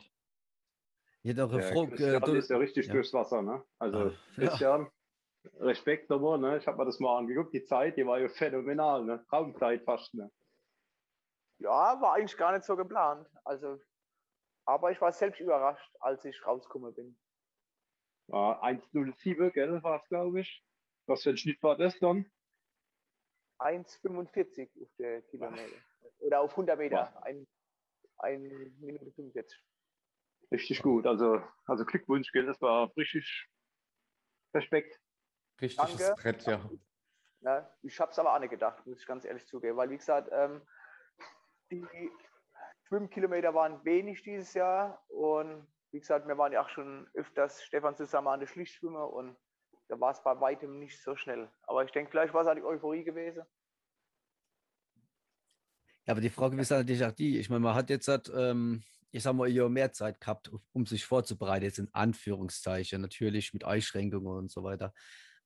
Hätte 1.24 1.44
auch 1.44 1.52
eine 1.52 1.62
Frage. 1.62 1.90
Christian 1.90 2.34
äh, 2.34 2.38
ist 2.38 2.50
ja 2.50 2.56
richtig 2.56 2.86
ja. 2.86 2.92
durchs 2.94 3.12
Wasser, 3.12 3.42
ne? 3.42 3.62
Also 3.78 3.98
ah, 3.98 4.12
Christian, 4.34 4.88
ja. 5.44 5.60
Respekt 5.60 6.10
nochmal, 6.10 6.38
ne? 6.38 6.58
Ich 6.58 6.66
habe 6.66 6.78
mir 6.78 6.84
das 6.84 6.98
mal 6.98 7.18
angeguckt, 7.18 7.54
die 7.54 7.62
Zeit, 7.62 7.96
die 7.96 8.04
war 8.04 8.18
ja 8.18 8.28
phänomenal, 8.28 9.04
ne? 9.04 9.24
Traumzeit 9.28 9.84
fast, 9.84 10.12
ne? 10.14 10.30
Ja, 11.62 12.00
war 12.00 12.14
eigentlich 12.14 12.36
gar 12.36 12.52
nicht 12.52 12.64
so 12.64 12.76
geplant. 12.76 13.28
Also, 13.44 13.80
aber 14.64 14.90
ich 14.90 15.00
war 15.00 15.12
selbst 15.12 15.40
überrascht, 15.40 15.94
als 16.00 16.24
ich 16.24 16.46
rausgekommen 16.46 16.94
bin. 16.94 17.18
Ja, 18.28 18.62
1,07, 18.62 19.50
gell, 19.50 19.82
war 19.82 19.96
es, 19.96 20.08
glaube 20.08 20.40
ich. 20.40 20.64
Was 21.06 21.22
für 21.22 21.30
ein 21.30 21.36
Schnitt 21.36 21.62
war 21.62 21.76
das 21.76 21.98
dann? 21.98 22.30
1,45 23.58 24.82
auf 24.82 24.88
der 24.98 25.22
Kilometer. 25.22 25.76
Oder 26.18 26.40
auf 26.40 26.52
100 26.52 26.78
Meter. 26.78 27.24
Ein, 27.24 27.46
ein 28.18 28.42
Minute 28.80 29.10
45 29.12 29.62
richtig 30.52 30.82
gut. 30.82 31.06
Also, 31.06 31.42
also 31.66 31.84
Glückwunsch, 31.84 32.30
gell? 32.32 32.46
das 32.46 32.60
war 32.60 32.94
richtig 32.96 33.48
Respekt. 34.54 35.00
Richtiges 35.60 35.96
Danke. 35.96 36.22
Brett, 36.22 36.46
ja. 36.46 36.70
ja 37.40 37.76
ich 37.82 37.98
habe 37.98 38.12
es 38.12 38.18
aber 38.18 38.34
auch 38.34 38.38
nicht 38.38 38.50
gedacht, 38.50 38.86
muss 38.86 39.00
ich 39.00 39.06
ganz 39.06 39.24
ehrlich 39.24 39.46
zugeben, 39.46 39.76
weil 39.76 39.90
wie 39.90 39.96
gesagt, 39.96 40.28
ähm, 40.32 40.62
die 41.72 42.10
Schwimmkilometer 42.88 43.54
waren 43.54 43.84
wenig 43.84 44.22
dieses 44.22 44.52
Jahr 44.54 45.02
und 45.08 45.66
wie 45.90 46.00
gesagt, 46.00 46.26
wir 46.26 46.38
waren 46.38 46.52
ja 46.52 46.62
auch 46.62 46.68
schon 46.68 47.08
öfters 47.14 47.62
Stefan 47.62 47.96
zusammen 47.96 48.28
an 48.28 48.40
der 48.40 48.46
Schlichtschwimmer 48.46 49.10
und 49.12 49.36
da 49.88 49.98
war 50.00 50.12
es 50.12 50.22
bei 50.22 50.38
weitem 50.40 50.78
nicht 50.78 51.02
so 51.02 51.16
schnell. 51.16 51.50
Aber 51.64 51.84
ich 51.84 51.90
denke, 51.90 52.10
vielleicht 52.10 52.32
war 52.32 52.42
es 52.42 52.48
auch 52.48 52.54
die 52.54 52.62
Euphorie 52.62 53.04
gewesen. 53.04 53.42
Ja, 56.06 56.12
aber 56.12 56.20
die 56.20 56.30
Frage 56.30 56.60
ist 56.60 56.70
natürlich 56.70 57.04
auch 57.04 57.12
die, 57.12 57.38
ich 57.38 57.48
meine, 57.48 57.60
man 57.60 57.74
hat 57.74 57.90
jetzt 57.90 58.08
halt, 58.08 58.32
ähm, 58.34 58.82
ich 59.10 59.22
sag 59.22 59.34
mal, 59.34 59.48
ihr 59.48 59.68
mehr 59.68 59.92
Zeit 59.92 60.20
gehabt, 60.20 60.50
um 60.72 60.86
sich 60.86 61.04
vorzubereiten, 61.04 61.64
jetzt 61.64 61.78
in 61.78 61.92
Anführungszeichen, 61.92 63.00
natürlich 63.00 63.52
mit 63.52 63.64
Einschränkungen 63.64 64.36
und 64.36 64.50
so 64.50 64.64
weiter. 64.64 64.92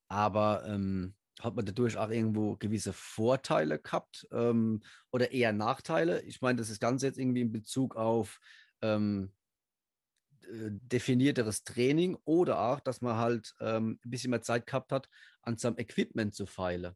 Aber 0.09 0.65
ähm, 0.67 1.15
hat 1.41 1.55
man 1.55 1.67
dadurch 1.67 1.97
auch 1.97 2.11
irgendwo 2.11 2.57
gewisse 2.57 2.93
Vorteile 2.93 3.79
gehabt 3.79 4.27
ähm, 4.33 4.83
oder 5.11 5.33
eher 5.33 5.53
Nachteile? 5.53 6.23
Ich 6.23 6.41
meine, 6.41 6.59
das 6.59 6.71
ist 6.71 6.81
ganz 6.81 7.03
jetzt 7.03 7.19
irgendwie 7.19 7.43
in 7.43 7.53
Bezug 7.53 7.97
auf 7.97 8.41
ähm, 8.83 9.33
definierteres 10.49 11.65
Training 11.65 12.17
oder 12.25 12.61
auch, 12.61 12.81
dass 12.81 13.01
man 13.01 13.17
halt 13.17 13.55
ähm, 13.61 13.99
ein 14.05 14.11
bisschen 14.11 14.31
mehr 14.31 14.43
Zeit 14.43 14.67
gehabt 14.67 14.93
hat, 14.93 15.09
an 15.43 15.59
seinem 15.59 15.79
Equipment 15.79 16.35
zu 16.35 16.47
feilen. 16.47 16.95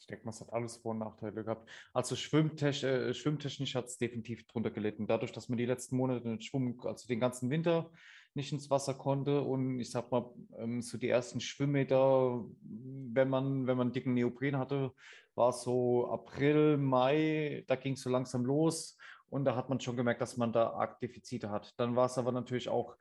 Ich 0.00 0.06
denke, 0.08 0.24
man 0.24 0.34
hat 0.34 0.52
alles 0.52 0.78
Vor- 0.78 0.92
und 0.92 0.98
Nachteile 0.98 1.44
gehabt. 1.44 1.70
Also 1.92 2.16
schwimmtech 2.16 2.82
äh, 2.82 3.14
schwimmtechnisch 3.14 3.76
hat 3.76 3.86
es 3.86 3.98
definitiv 3.98 4.46
drunter 4.48 4.72
gelitten. 4.72 5.06
Dadurch, 5.06 5.30
dass 5.30 5.48
man 5.48 5.58
die 5.58 5.66
letzten 5.66 5.96
Monate 5.96 6.22
den 6.22 6.40
Schwimmen, 6.40 6.78
also 6.80 7.06
den 7.06 7.20
ganzen 7.20 7.50
Winter 7.50 7.92
nicht 8.34 8.52
ins 8.52 8.70
Wasser 8.70 8.94
konnte 8.94 9.42
und 9.42 9.80
ich 9.80 9.90
sag 9.90 10.10
mal, 10.10 10.32
ähm, 10.56 10.82
so 10.82 10.98
die 10.98 11.08
ersten 11.08 11.40
Schwimmmeter, 11.40 12.44
wenn 12.62 13.28
man, 13.28 13.66
wenn 13.66 13.76
man 13.76 13.92
dicken 13.92 14.14
Neopren 14.14 14.58
hatte, 14.58 14.92
war 15.34 15.52
so 15.52 16.08
April, 16.08 16.76
Mai, 16.76 17.64
da 17.66 17.76
ging 17.76 17.94
es 17.94 18.02
so 18.02 18.10
langsam 18.10 18.44
los 18.44 18.96
und 19.28 19.44
da 19.44 19.56
hat 19.56 19.68
man 19.68 19.80
schon 19.80 19.96
gemerkt, 19.96 20.20
dass 20.20 20.36
man 20.36 20.52
da 20.52 20.70
arg 20.70 21.00
Defizite 21.00 21.50
hat. 21.50 21.72
Dann 21.78 21.96
war 21.96 22.06
es 22.06 22.18
aber 22.18 22.32
natürlich 22.32 22.68
auch, 22.68 22.96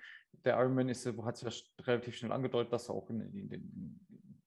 der 0.46 0.58
Ironman 0.58 0.89
ist, 0.89 1.06
hat 1.06 1.38
sich 1.38 1.74
ja 1.78 1.86
relativ 1.86 2.15
schnell 2.15 2.32
angedeutet, 2.32 2.72
dass 2.72 2.89
er 2.89 2.96
auch 2.96 3.10
in, 3.10 3.22
in, 3.22 3.52
in, 3.52 4.00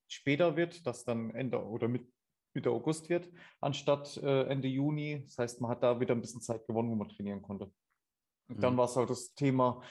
später 0.08 0.56
wird, 0.56 0.86
dass 0.86 1.04
dann 1.04 1.30
Ende 1.30 1.62
oder 1.62 1.88
mit 1.88 2.06
Mitte 2.54 2.70
August 2.70 3.08
wird, 3.10 3.28
anstatt 3.60 4.16
äh, 4.18 4.44
Ende 4.44 4.68
Juni. 4.68 5.22
Das 5.26 5.38
heißt, 5.38 5.60
man 5.60 5.70
hat 5.70 5.82
da 5.82 6.00
wieder 6.00 6.14
ein 6.14 6.20
bisschen 6.20 6.40
Zeit 6.40 6.66
gewonnen, 6.66 6.90
wo 6.90 6.94
man 6.94 7.08
trainieren 7.08 7.42
konnte. 7.42 7.70
Und 8.48 8.62
dann 8.62 8.74
mhm. 8.74 8.78
war 8.78 8.84
es 8.86 8.96
halt 8.96 9.10
das 9.10 9.34
Thema, 9.34 9.82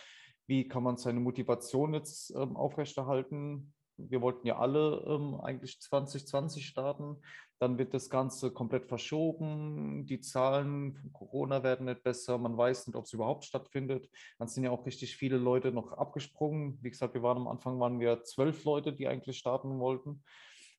wie 0.47 0.67
kann 0.67 0.83
man 0.83 0.97
seine 0.97 1.19
Motivation 1.19 1.93
jetzt 1.93 2.31
ähm, 2.35 2.55
aufrechterhalten? 2.55 3.73
Wir 3.97 4.21
wollten 4.21 4.47
ja 4.47 4.57
alle 4.57 5.03
ähm, 5.07 5.39
eigentlich 5.41 5.79
2020 5.79 6.65
starten. 6.65 7.21
Dann 7.59 7.77
wird 7.77 7.93
das 7.93 8.09
Ganze 8.09 8.51
komplett 8.51 8.87
verschoben. 8.87 10.05
Die 10.05 10.19
Zahlen 10.19 10.95
von 10.95 11.13
Corona 11.13 11.63
werden 11.63 11.85
nicht 11.85 12.03
besser. 12.03 12.37
Man 12.37 12.57
weiß 12.57 12.87
nicht, 12.87 12.95
ob 12.95 13.05
es 13.05 13.13
überhaupt 13.13 13.45
stattfindet. 13.45 14.09
Dann 14.39 14.47
sind 14.47 14.63
ja 14.63 14.71
auch 14.71 14.85
richtig 14.85 15.15
viele 15.15 15.37
Leute 15.37 15.71
noch 15.71 15.93
abgesprungen. 15.93 16.77
Wie 16.81 16.89
gesagt, 16.89 17.13
wir 17.13 17.23
waren 17.23 17.37
am 17.37 17.47
Anfang 17.47 17.79
waren 17.79 17.99
wir 17.99 18.23
zwölf 18.23 18.65
Leute, 18.65 18.91
die 18.91 19.07
eigentlich 19.07 19.37
starten 19.37 19.79
wollten. 19.79 20.23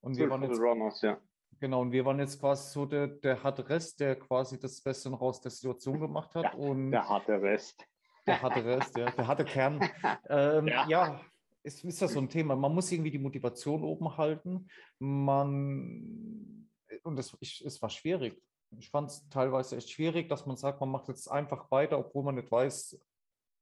Und 0.01 0.19
wir 0.19 0.29
waren 0.29 0.43
jetzt, 0.43 0.61
Runners, 0.61 1.01
ja. 1.01 1.19
Genau, 1.61 1.81
und 1.81 1.93
wir 1.93 2.05
waren 2.05 2.19
jetzt 2.19 2.41
quasi 2.41 2.73
so 2.73 2.85
der, 2.85 3.07
der 3.07 3.43
harte 3.43 3.67
Rest, 3.69 4.01
der 4.01 4.17
quasi 4.17 4.59
das 4.59 4.83
Beste 4.83 5.09
noch 5.09 5.23
aus 5.23 5.41
der 5.41 5.51
Situation 5.51 6.01
gemacht 6.01 6.35
hat. 6.35 6.45
Ja, 6.45 6.53
und 6.55 6.91
der 6.91 7.09
harte 7.09 7.41
Rest. 7.41 7.87
Der 8.27 8.41
harte 8.41 8.65
Rest, 8.65 8.97
ja, 8.97 9.11
der 9.11 9.27
harte 9.27 9.45
Kern. 9.45 9.81
Ähm, 10.29 10.69
ja. 10.69 10.89
ja, 10.89 11.21
es 11.63 11.85
ist 11.85 12.01
ja 12.01 12.09
so 12.09 12.19
ein 12.19 12.29
Thema. 12.29 12.57
Man 12.57 12.75
muss 12.75 12.91
irgendwie 12.91 13.11
die 13.11 13.19
Motivation 13.19 13.83
oben 13.83 14.17
halten. 14.17 14.69
Man, 14.99 16.69
und 17.03 17.17
das, 17.17 17.37
ich, 17.41 17.65
es 17.65 17.81
war 17.83 17.91
schwierig. 17.91 18.41
Ich 18.79 18.91
fand 18.91 19.11
es 19.11 19.29
teilweise 19.29 19.77
echt 19.77 19.91
schwierig, 19.91 20.29
dass 20.29 20.47
man 20.47 20.57
sagt, 20.57 20.81
man 20.81 20.91
macht 20.91 21.09
jetzt 21.09 21.29
einfach 21.29 21.71
weiter, 21.71 21.99
obwohl 21.99 22.25
man 22.25 22.35
nicht 22.37 22.51
weiß, 22.51 22.99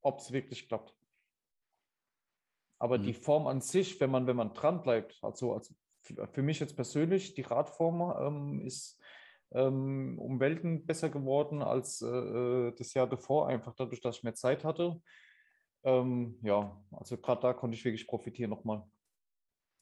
ob 0.03 0.19
es 0.19 0.33
wirklich 0.33 0.69
klappt. 0.69 0.95
Aber 2.79 2.99
mhm. 2.99 3.05
die 3.05 3.15
Form 3.15 3.47
an 3.47 3.61
sich, 3.61 4.01
wenn 4.01 4.11
man, 4.11 4.27
wenn 4.27 4.37
man 4.37 4.55
dran 4.55 4.83
bleibt, 4.83 5.19
also, 5.23 5.55
also 5.55 5.75
für 6.33 6.43
mich 6.43 6.59
jetzt 6.59 6.75
persönlich, 6.75 7.35
die 7.35 7.43
Radform 7.43 8.13
ähm, 8.19 8.61
ist 8.61 8.99
ähm, 9.55 10.19
um 10.19 10.41
Welten 10.41 10.87
besser 10.87 11.11
geworden 11.11 11.63
als 11.63 12.03
äh, 12.03 12.07
äh, 12.07 12.75
das 12.77 12.95
Jahr 12.95 13.09
davor, 13.09 13.49
einfach 13.49 13.75
dadurch, 13.75 14.01
dass 14.01 14.19
ich 14.19 14.23
mehr 14.23 14.35
Zeit 14.35 14.65
hatte. 14.65 15.01
Ähm, 15.85 16.39
ja, 16.43 16.81
also 16.93 17.19
gerade 17.19 17.43
da 17.43 17.53
konnte 17.53 17.77
ich 17.77 17.85
wirklich 17.85 18.07
profitieren 18.07 18.51
nochmal. 18.51 18.85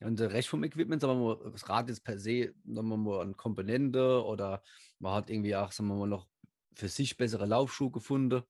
Und 0.00 0.18
der 0.18 0.32
Rest 0.32 0.48
vom 0.48 0.64
Equipment, 0.64 1.02
sagen 1.02 1.20
wir 1.20 1.36
mal, 1.36 1.50
das 1.52 1.68
Rad 1.68 1.90
ist 1.90 2.00
per 2.00 2.18
se, 2.18 2.54
sagen 2.64 2.88
wir 2.88 2.96
mal, 2.96 3.20
eine 3.20 3.34
Komponente 3.34 4.24
oder 4.24 4.62
man 4.98 5.12
hat 5.12 5.28
irgendwie 5.28 5.54
auch, 5.54 5.72
sagen 5.72 5.88
wir 5.88 5.96
mal, 5.96 6.08
noch 6.08 6.26
für 6.74 6.88
sich 6.88 7.16
bessere 7.18 7.44
Laufschuhe 7.44 7.90
gefunden 7.90 8.42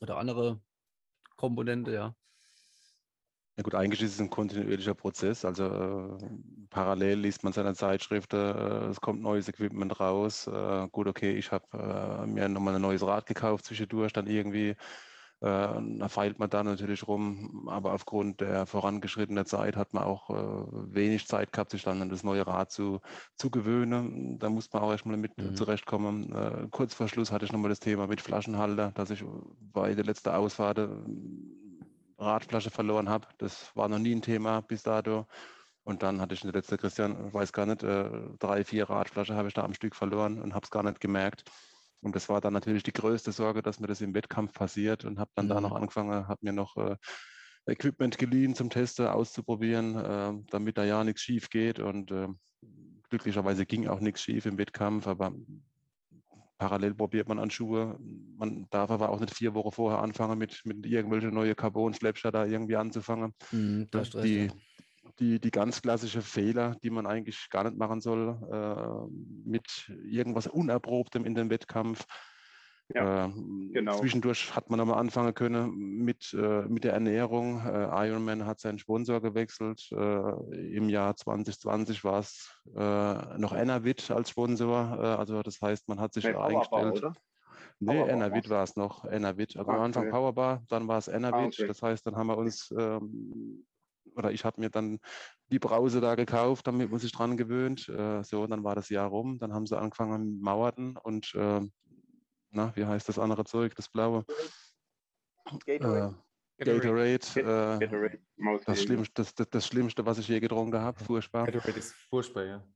oder 0.00 0.18
andere 0.18 0.60
Komponente, 1.36 1.92
ja. 1.92 2.14
Ja 3.60 3.62
gut, 3.62 3.74
eigentlich 3.74 4.00
ist 4.00 4.14
es 4.14 4.20
ein 4.22 4.30
kontinuierlicher 4.30 4.94
Prozess. 4.94 5.44
Also 5.44 5.64
äh, 5.66 6.18
parallel 6.70 7.18
liest 7.18 7.44
man 7.44 7.52
seine 7.52 7.74
Zeitschriften, 7.74 8.36
äh, 8.38 8.86
es 8.86 9.02
kommt 9.02 9.20
neues 9.20 9.48
Equipment 9.48 10.00
raus. 10.00 10.46
Äh, 10.46 10.88
gut, 10.90 11.06
okay, 11.06 11.32
ich 11.36 11.52
habe 11.52 11.66
äh, 11.74 12.26
mir 12.26 12.48
nochmal 12.48 12.74
ein 12.76 12.80
neues 12.80 13.02
Rad 13.06 13.26
gekauft 13.26 13.66
zwischendurch, 13.66 14.14
dann 14.14 14.26
irgendwie. 14.28 14.70
Äh, 14.70 14.76
da 15.42 16.08
feilt 16.08 16.38
man 16.38 16.48
da 16.48 16.64
natürlich 16.64 17.06
rum, 17.06 17.68
aber 17.68 17.92
aufgrund 17.92 18.40
der 18.40 18.64
vorangeschrittenen 18.64 19.44
Zeit 19.44 19.76
hat 19.76 19.92
man 19.92 20.04
auch 20.04 20.30
äh, 20.30 20.94
wenig 20.94 21.26
Zeit 21.26 21.52
gehabt, 21.52 21.70
sich 21.70 21.82
dann 21.82 22.00
an 22.00 22.08
das 22.08 22.22
neue 22.24 22.46
Rad 22.46 22.70
zu, 22.72 23.00
zu 23.36 23.50
gewöhnen. 23.50 24.38
Da 24.38 24.48
muss 24.48 24.72
man 24.72 24.82
auch 24.82 24.90
erstmal 24.90 25.18
mit 25.18 25.36
Mhm. 25.36 25.54
zurechtkommen. 25.54 26.70
kurz 26.70 26.94
vor 26.94 27.08
Schluss 27.08 27.30
hatte 27.30 27.44
ich 27.44 27.52
nochmal 27.52 27.68
das 27.70 27.80
Thema 27.80 28.06
mit 28.06 28.22
Flaschenhalter, 28.22 28.92
dass 28.94 29.10
ich 29.10 29.22
bei 29.60 29.94
der 29.94 30.04
letzten 30.04 30.30
Ausfahrt 30.30 30.78
Radflasche 32.20 32.70
verloren 32.70 33.08
habe. 33.08 33.28
Das 33.38 33.74
war 33.76 33.88
noch 33.88 33.98
nie 33.98 34.14
ein 34.14 34.22
Thema 34.22 34.60
bis 34.62 34.82
dato. 34.82 35.26
Und 35.84 36.02
dann 36.02 36.20
hatte 36.20 36.34
ich 36.34 36.42
in 36.44 36.48
der 36.52 36.60
letzten, 36.60 36.76
Christian, 36.78 37.32
weiß 37.32 37.52
gar 37.52 37.66
nicht, 37.66 37.82
äh, 37.82 38.10
drei, 38.38 38.64
vier 38.64 38.88
Radflaschen 38.90 39.36
habe 39.36 39.48
ich 39.48 39.54
da 39.54 39.64
am 39.64 39.74
Stück 39.74 39.96
verloren 39.96 40.40
und 40.40 40.54
habe 40.54 40.64
es 40.64 40.70
gar 40.70 40.82
nicht 40.82 41.00
gemerkt. 41.00 41.44
Und 42.00 42.16
das 42.16 42.28
war 42.28 42.40
dann 42.40 42.52
natürlich 42.52 42.82
die 42.82 42.92
größte 42.92 43.32
Sorge, 43.32 43.62
dass 43.62 43.80
mir 43.80 43.86
das 43.86 44.00
im 44.00 44.14
Wettkampf 44.14 44.52
passiert 44.54 45.04
und 45.04 45.18
habe 45.18 45.30
dann 45.34 45.48
da 45.48 45.56
Mhm. 45.56 45.62
noch 45.62 45.72
angefangen, 45.72 46.28
habe 46.28 46.40
mir 46.42 46.52
noch 46.52 46.76
äh, 46.76 46.96
Equipment 47.66 48.18
geliehen 48.18 48.54
zum 48.54 48.70
Testen, 48.70 49.06
auszuprobieren, 49.06 49.96
äh, 49.96 50.32
damit 50.50 50.78
da 50.78 50.84
ja 50.84 51.04
nichts 51.04 51.22
schief 51.22 51.50
geht. 51.50 51.78
Und 51.78 52.10
äh, 52.10 52.28
glücklicherweise 53.10 53.66
ging 53.66 53.88
auch 53.88 54.00
nichts 54.00 54.22
schief 54.22 54.46
im 54.46 54.58
Wettkampf, 54.58 55.06
aber 55.06 55.32
parallel 56.60 56.94
probiert 56.94 57.28
man 57.28 57.40
an 57.40 57.50
Schuhe. 57.50 57.98
Man 58.38 58.68
darf 58.70 58.90
aber 58.92 59.10
auch 59.10 59.20
nicht 59.20 59.34
vier 59.34 59.54
Wochen 59.54 59.72
vorher 59.72 60.00
anfangen, 60.00 60.38
mit, 60.38 60.62
mit 60.66 60.86
irgendwelchen 60.86 61.34
neuen 61.34 61.56
Carbon-Slapscher 61.56 62.30
da 62.32 62.46
irgendwie 62.46 62.76
anzufangen. 62.76 63.32
Mhm, 63.52 63.88
da 63.90 63.98
Ja, 63.98 64.00
hast 64.00 64.14
recht, 64.16 64.34
die, 64.34 64.48
ja. 64.48 64.52
die, 65.18 65.40
die 65.40 65.50
ganz 65.50 65.82
klassische 65.82 66.22
Fehler, 66.22 66.76
die 66.82 66.90
man 66.90 67.06
eigentlich 67.06 67.48
gar 67.50 67.64
nicht 67.64 67.76
machen 67.78 68.00
soll, 68.00 68.38
äh, 68.52 69.48
mit 69.48 69.92
irgendwas 70.04 70.46
Unerprobtem 70.48 71.24
in 71.26 71.34
den 71.34 71.50
Wettkampf. 71.50 72.04
Ja, 72.94 73.26
äh, 73.26 73.32
genau. 73.72 73.98
Zwischendurch 73.98 74.54
hat 74.54 74.68
man 74.70 74.78
nochmal 74.78 74.98
anfangen 74.98 75.32
können 75.34 75.70
mit, 76.04 76.32
äh, 76.34 76.62
mit 76.62 76.84
der 76.84 76.92
Ernährung. 76.92 77.60
Äh, 77.64 78.08
Ironman 78.08 78.46
hat 78.46 78.60
seinen 78.60 78.78
Sponsor 78.78 79.20
gewechselt. 79.20 79.88
Äh, 79.92 80.74
Im 80.76 80.88
Jahr 80.88 81.16
2020 81.16 82.02
war 82.04 82.18
es 82.20 82.52
noch 82.74 83.54
Enervit 83.54 84.10
als 84.10 84.30
Sponsor. 84.30 84.98
Äh, 85.00 85.06
also 85.06 85.42
das 85.42 85.60
heißt, 85.60 85.88
man 85.88 86.00
hat 86.00 86.12
sich 86.14 86.24
Nee, 86.24 86.32
Powerbar, 86.32 86.48
eingestellt. 86.50 86.96
oder? 87.04 87.12
Nee, 87.78 87.94
Powerbar 87.94 88.08
Enervit 88.14 88.50
war's. 88.50 88.50
war 88.50 88.62
es 88.64 88.76
noch. 88.76 89.04
Enervit. 89.04 89.56
Also 89.56 89.70
Ah, 89.70 89.76
am 89.76 89.82
Anfang 89.82 90.02
okay. 90.04 90.12
Powerbar, 90.12 90.62
dann 90.68 90.88
war 90.88 90.98
es 90.98 91.08
Enervit. 91.08 91.54
okay. 91.58 91.66
Das 91.68 91.82
heißt, 91.82 92.06
dann 92.06 92.16
haben 92.16 92.26
wir 92.26 92.38
uns, 92.38 92.72
ähm, 92.76 93.66
oder 94.16 94.32
ich 94.32 94.44
habe 94.44 94.60
mir 94.60 94.70
dann 94.70 94.98
die 95.52 95.58
Brause 95.60 96.00
da 96.00 96.14
gekauft, 96.16 96.66
damit 96.66 96.90
man 96.90 96.98
sich 97.00 97.12
dran 97.12 97.36
gewöhnt. 97.36 97.88
Äh, 97.88 98.22
so, 98.24 98.46
dann 98.46 98.64
war 98.64 98.74
das 98.74 98.88
Jahr 98.88 99.08
rum. 99.08 99.38
Dann 99.38 99.52
haben 99.52 99.66
sie 99.66 99.78
angefangen 99.78 100.32
mit 100.34 100.42
Mauerten 100.42 100.96
und, 100.96 101.32
äh, 101.34 101.60
na, 102.50 102.74
wie 102.76 102.84
heißt 102.84 103.08
das 103.08 103.18
andere 103.18 103.44
Zeug, 103.44 103.74
das 103.74 103.88
blaue? 103.88 104.24
Gatorade. 105.66 106.16
Äh, 106.58 106.64
Gatorade. 106.64 107.14
Äh, 107.36 107.78
Gatorade, 107.86 108.18
das, 108.66 108.82
Schlimmste, 108.82 109.12
das, 109.14 109.34
das, 109.34 109.48
das 109.50 109.66
Schlimmste, 109.66 110.04
was 110.04 110.18
ich 110.18 110.28
je 110.28 110.40
getrunken 110.40 110.80
habe. 110.80 111.02
Furchtbar. 111.02 111.46
Gatorade 111.46 111.78
ist 111.78 111.94
furchtbar, 111.94 112.44
ja. 112.44 112.66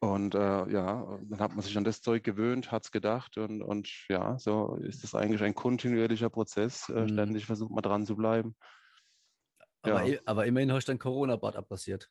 Und 0.00 0.34
äh, 0.34 0.38
ja, 0.70 1.18
dann 1.22 1.40
hat 1.40 1.52
man 1.52 1.62
sich 1.62 1.76
an 1.76 1.84
das 1.84 2.02
Zeug 2.02 2.22
gewöhnt, 2.22 2.70
hat 2.70 2.84
es 2.84 2.90
gedacht 2.90 3.38
und, 3.38 3.62
und 3.62 3.88
ja, 4.08 4.38
so 4.38 4.76
ist 4.76 5.04
es 5.04 5.14
eigentlich 5.14 5.42
ein 5.42 5.54
kontinuierlicher 5.54 6.30
Prozess. 6.30 6.88
Äh, 6.88 7.02
Mhm. 7.02 7.08
Ständig 7.08 7.46
versucht 7.46 7.70
man 7.70 7.82
dran 7.82 8.04
zu 8.04 8.16
bleiben. 8.16 8.56
Aber, 9.82 10.04
Ja. 10.04 10.18
aber 10.26 10.46
immerhin 10.46 10.72
hast 10.72 10.86
du 10.88 10.92
dein 10.92 10.98
Corona-Bad 10.98 11.56
abpassiert. 11.56 12.10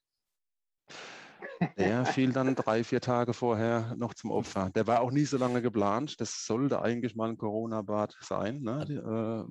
Der 1.78 2.06
fiel 2.06 2.32
dann 2.32 2.56
drei, 2.56 2.84
vier 2.84 3.02
Tage 3.02 3.34
vorher 3.34 3.95
noch 3.98 4.13
zum 4.13 4.32
Opfer. 4.32 4.69
Der 4.69 4.88
war 4.88 5.02
auch 5.02 5.12
nie 5.12 5.26
so 5.26 5.38
lange 5.38 5.62
geplant. 5.62 6.19
Das 6.22 6.45
sollte 6.45 6.82
eigentlich 6.82 7.15
mal 7.15 7.30
ein 7.30 7.38
Corona-Bad 7.38 8.17
sein. 8.22 8.62
Ne? 8.62 8.86
Die, 8.86 8.95
äh, 8.95 9.45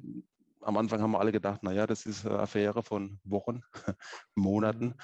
am 0.63 0.77
Anfang 0.77 1.01
haben 1.01 1.13
wir 1.13 1.21
alle 1.21 1.33
gedacht, 1.33 1.63
naja, 1.63 1.87
das 1.87 2.07
ist 2.07 2.27
eine 2.27 2.39
Affäre 2.39 2.83
von 2.83 3.21
Wochen, 3.25 3.63
Monaten. 4.35 4.95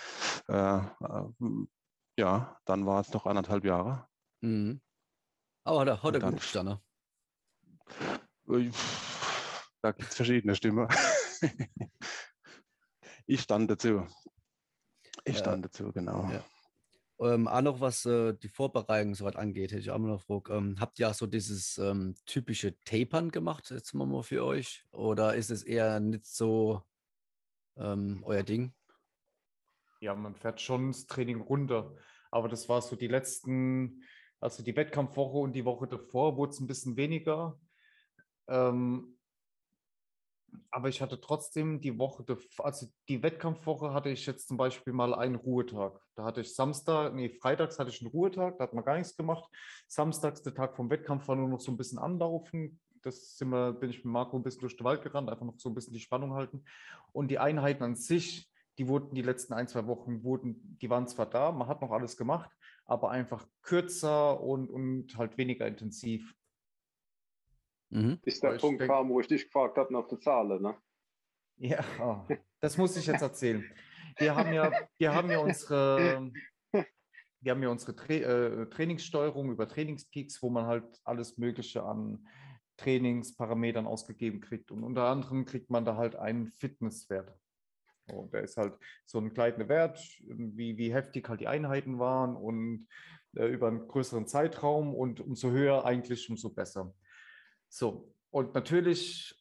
Äh, 0.49 0.79
äh, 0.79 1.25
ja, 2.19 2.59
dann 2.64 2.87
war 2.87 3.01
es 3.01 3.12
noch 3.12 3.27
anderthalb 3.27 3.64
Jahre. 3.64 4.07
Mhm. 4.40 4.81
Aber 5.64 5.87
er, 5.87 6.03
hat 6.03 6.14
er 6.14 6.21
gut 6.21 6.40
gestanden. 6.40 6.79
Da 9.83 9.93
gibt 9.93 10.11
es 10.11 10.17
verschiedene 10.17 10.55
Stimmen. 10.55 10.88
ich 13.27 13.40
stand 13.40 13.71
dazu. 13.71 14.07
Ich 15.25 15.35
Ja. 15.35 15.40
stand 15.40 15.64
dazu, 15.64 15.93
genau. 15.93 16.29
Ja. 16.31 16.45
Ähm, 17.20 17.46
auch 17.46 17.61
noch 17.61 17.81
was 17.81 18.05
äh, 18.07 18.35
die 18.35 18.48
Vorbereitung 18.48 19.14
soweit 19.14 19.37
angeht, 19.37 19.70
hätte 19.70 19.81
ich 19.81 19.90
auch 19.90 19.98
noch 19.98 20.09
eine 20.09 20.18
Frage. 20.18 20.53
Ähm, 20.53 20.77
habt 20.81 20.98
ihr 20.98 21.09
auch 21.09 21.14
so 21.14 21.27
dieses 21.27 21.79
ähm, 21.79 22.16
typische 22.27 22.74
Tapern 22.85 23.31
gemacht, 23.31 23.70
jetzt 23.70 23.94
mal, 23.94 24.07
mal 24.07 24.22
für 24.22 24.44
euch? 24.44 24.85
Oder 24.90 25.35
ist 25.35 25.50
es 25.50 25.62
eher 25.62 26.00
nicht 26.00 26.27
so 26.27 26.83
ähm, 27.77 28.22
euer 28.24 28.42
Ding? 28.42 28.72
Ja, 30.00 30.14
man 30.14 30.35
fährt 30.35 30.61
schon 30.61 30.88
das 30.88 31.07
Training 31.07 31.40
runter. 31.40 31.94
Aber 32.31 32.48
das 32.48 32.68
war 32.68 32.83
so 32.83 32.96
die 32.96 33.07
letzten, 33.07 34.03
also 34.40 34.64
die 34.64 34.74
Wettkampfwoche 34.74 35.38
und 35.38 35.53
die 35.53 35.64
Woche 35.64 35.87
davor 35.87 36.37
wurde 36.37 36.50
es 36.50 36.61
ein 36.61 36.66
bisschen 36.66 36.96
weniger. 36.96 37.61
Ähm, 38.48 39.13
aber 40.71 40.88
ich 40.88 41.01
hatte 41.01 41.21
trotzdem 41.21 41.81
die 41.81 41.99
Woche, 41.99 42.25
also 42.59 42.87
die 43.09 43.23
Wettkampfwoche 43.23 43.93
hatte 43.93 44.11
ich 44.11 44.27
jetzt 44.27 44.49
zum 44.49 44.57
Beispiel 44.57 44.93
mal 44.93 45.14
einen 45.14 45.35
Ruhetag. 45.37 46.01
Da 46.14 46.25
hatte 46.25 46.40
ich 46.40 46.55
Samstag, 46.55 47.14
nee, 47.14 47.29
freitags 47.29 47.79
hatte 47.79 47.90
ich 47.90 48.01
einen 48.01 48.11
Ruhetag, 48.11 48.59
da 48.59 48.64
hat 48.64 48.75
man 48.75 48.85
gar 48.85 48.97
nichts 48.97 49.17
gemacht. 49.17 49.49
Samstags, 49.88 50.43
der 50.43 50.55
Tag 50.55 50.77
vom 50.77 50.90
Wettkampf, 50.90 51.29
war 51.29 51.37
nur 51.37 51.49
noch 51.49 51.61
so 51.61 51.73
ein 51.73 51.77
bisschen 51.77 51.99
anlaufen. 51.99 52.81
Das 53.03 53.37
sind 53.37 53.51
wir, 53.51 53.73
bin 53.73 53.90
ich 53.90 53.99
mit 53.99 54.07
Marco 54.07 54.37
ein 54.37 54.43
bisschen 54.43 54.62
durch 54.62 54.77
den 54.77 54.85
Wald 54.85 55.03
gerannt, 55.03 55.29
einfach 55.29 55.45
noch 55.45 55.59
so 55.59 55.69
ein 55.69 55.75
bisschen 55.75 55.93
die 55.93 56.01
Spannung 56.01 56.35
halten. 56.35 56.64
Und 57.12 57.31
die 57.31 57.38
Einheiten 57.38 57.83
an 57.83 57.97
sich, 57.97 58.51
die 58.79 58.88
wurden 58.88 59.14
die 59.14 59.23
letzten 59.23 59.53
ein, 59.53 59.69
zwei 59.69 59.87
Wochen, 59.87 60.25
wurden, 60.25 60.79
die 60.81 60.90
waren 60.90 61.07
zwar 61.07 61.27
da, 61.27 61.53
man 61.53 61.69
hat 61.69 61.83
noch 61.83 61.93
alles 61.93 62.17
gemacht, 62.17 62.51
aber 62.87 63.11
einfach 63.11 63.47
kürzer 63.62 64.40
und, 64.40 64.71
und 64.71 65.17
halt 65.17 65.38
weniger 65.38 65.67
intensiv. 65.67 66.35
Mhm. 67.94 68.18
Bis 68.22 68.40
der 68.40 68.57
Punkt 68.57 68.80
denk- 68.80 68.90
kam, 68.90 69.09
wo 69.09 69.20
ich 69.20 69.28
dich 69.28 69.44
gefragt 69.44 69.78
habe 69.78 69.92
nach 69.92 70.09
der 70.09 70.18
Zahl, 70.18 70.61
ne? 70.61 70.76
Ja, 71.57 71.85
ah, 72.00 72.26
das 72.61 72.76
muss 72.76 72.96
ich 72.96 73.07
jetzt 73.07 73.22
erzählen. 73.22 73.64
Wir 74.18 74.35
haben 74.35 74.52
ja, 74.52 74.72
wir 74.98 75.14
haben 75.14 75.30
ja 75.30 75.38
unsere, 75.38 76.33
wir 77.40 77.52
haben 77.52 77.62
ja 77.62 77.68
unsere 77.68 77.94
Tra 77.94 78.12
äh, 78.12 78.68
Trainingssteuerung 78.68 79.52
über 79.52 79.68
Trainingspeaks, 79.68 80.42
wo 80.42 80.50
man 80.50 80.66
halt 80.66 81.00
alles 81.04 81.38
Mögliche 81.38 81.85
an 81.85 82.26
Trainingsparametern 82.78 83.87
ausgegeben 83.87 84.40
kriegt. 84.40 84.72
Und 84.72 84.83
unter 84.83 85.04
anderem 85.04 85.44
kriegt 85.44 85.70
man 85.70 85.85
da 85.85 85.96
halt 85.96 86.16
einen 86.16 86.48
Fitnesswert. 86.48 87.33
Und 88.12 88.33
der 88.35 88.42
ist 88.42 88.57
halt 88.57 88.74
so 89.07 89.18
ein 89.18 89.33
kleiner 89.33 89.68
Wert, 89.68 90.00
wie, 90.26 90.76
wie 90.76 90.92
heftig 90.92 91.28
halt 91.28 91.40
die 91.40 91.48
Einheiten 91.48 92.00
waren 92.00 92.35
und 92.35 92.88
äh, 93.37 93.46
über 93.46 93.68
einen 93.68 93.87
größeren 93.87 94.26
Zeitraum 94.26 94.92
und 94.94 95.20
umso 95.20 95.50
höher 95.50 95.85
eigentlich, 95.85 96.28
umso 96.28 96.50
besser. 96.50 96.92
So, 97.77 98.15
und 98.31 98.55
natürlich 98.55 99.35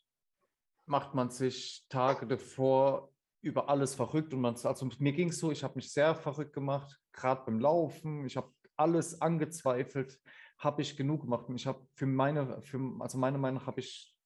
macht 0.88 1.13
man 1.13 1.30
sich 1.30 1.86
Tage 1.88 2.26
davor 2.26 3.13
über 3.41 3.69
alles 3.69 3.93
verrückt 3.93 4.34
und 4.34 4.41
man, 4.41 4.56
also 4.56 4.89
mir 4.98 5.13
ging 5.13 5.30
es 5.30 5.38
so, 5.38 5.52
ich 5.52 5.63
habe 5.63 5.76
mich 5.76 5.93
sehr 5.93 6.15
verrückt 6.15 6.54
gemacht, 6.54 7.00
gerade 7.12 7.43
beim 7.46 7.60
Laufen, 7.60 8.26
ich 8.26 8.36
habe 8.36 8.52
alles 8.76 9.22
angezweifelt, 9.22 10.19
habe 10.58 10.82
ich 10.82 10.98
genug 10.98 11.22
gemacht 11.22 11.46
ich 11.54 11.67
habe 11.67 11.86
für 11.93 12.08
meine, 12.08 12.60
für, 12.63 12.80
also 13.02 13.19
meiner 13.19 13.38
Meinung 13.38 13.67
habe 13.67 13.82
ich 13.82 14.17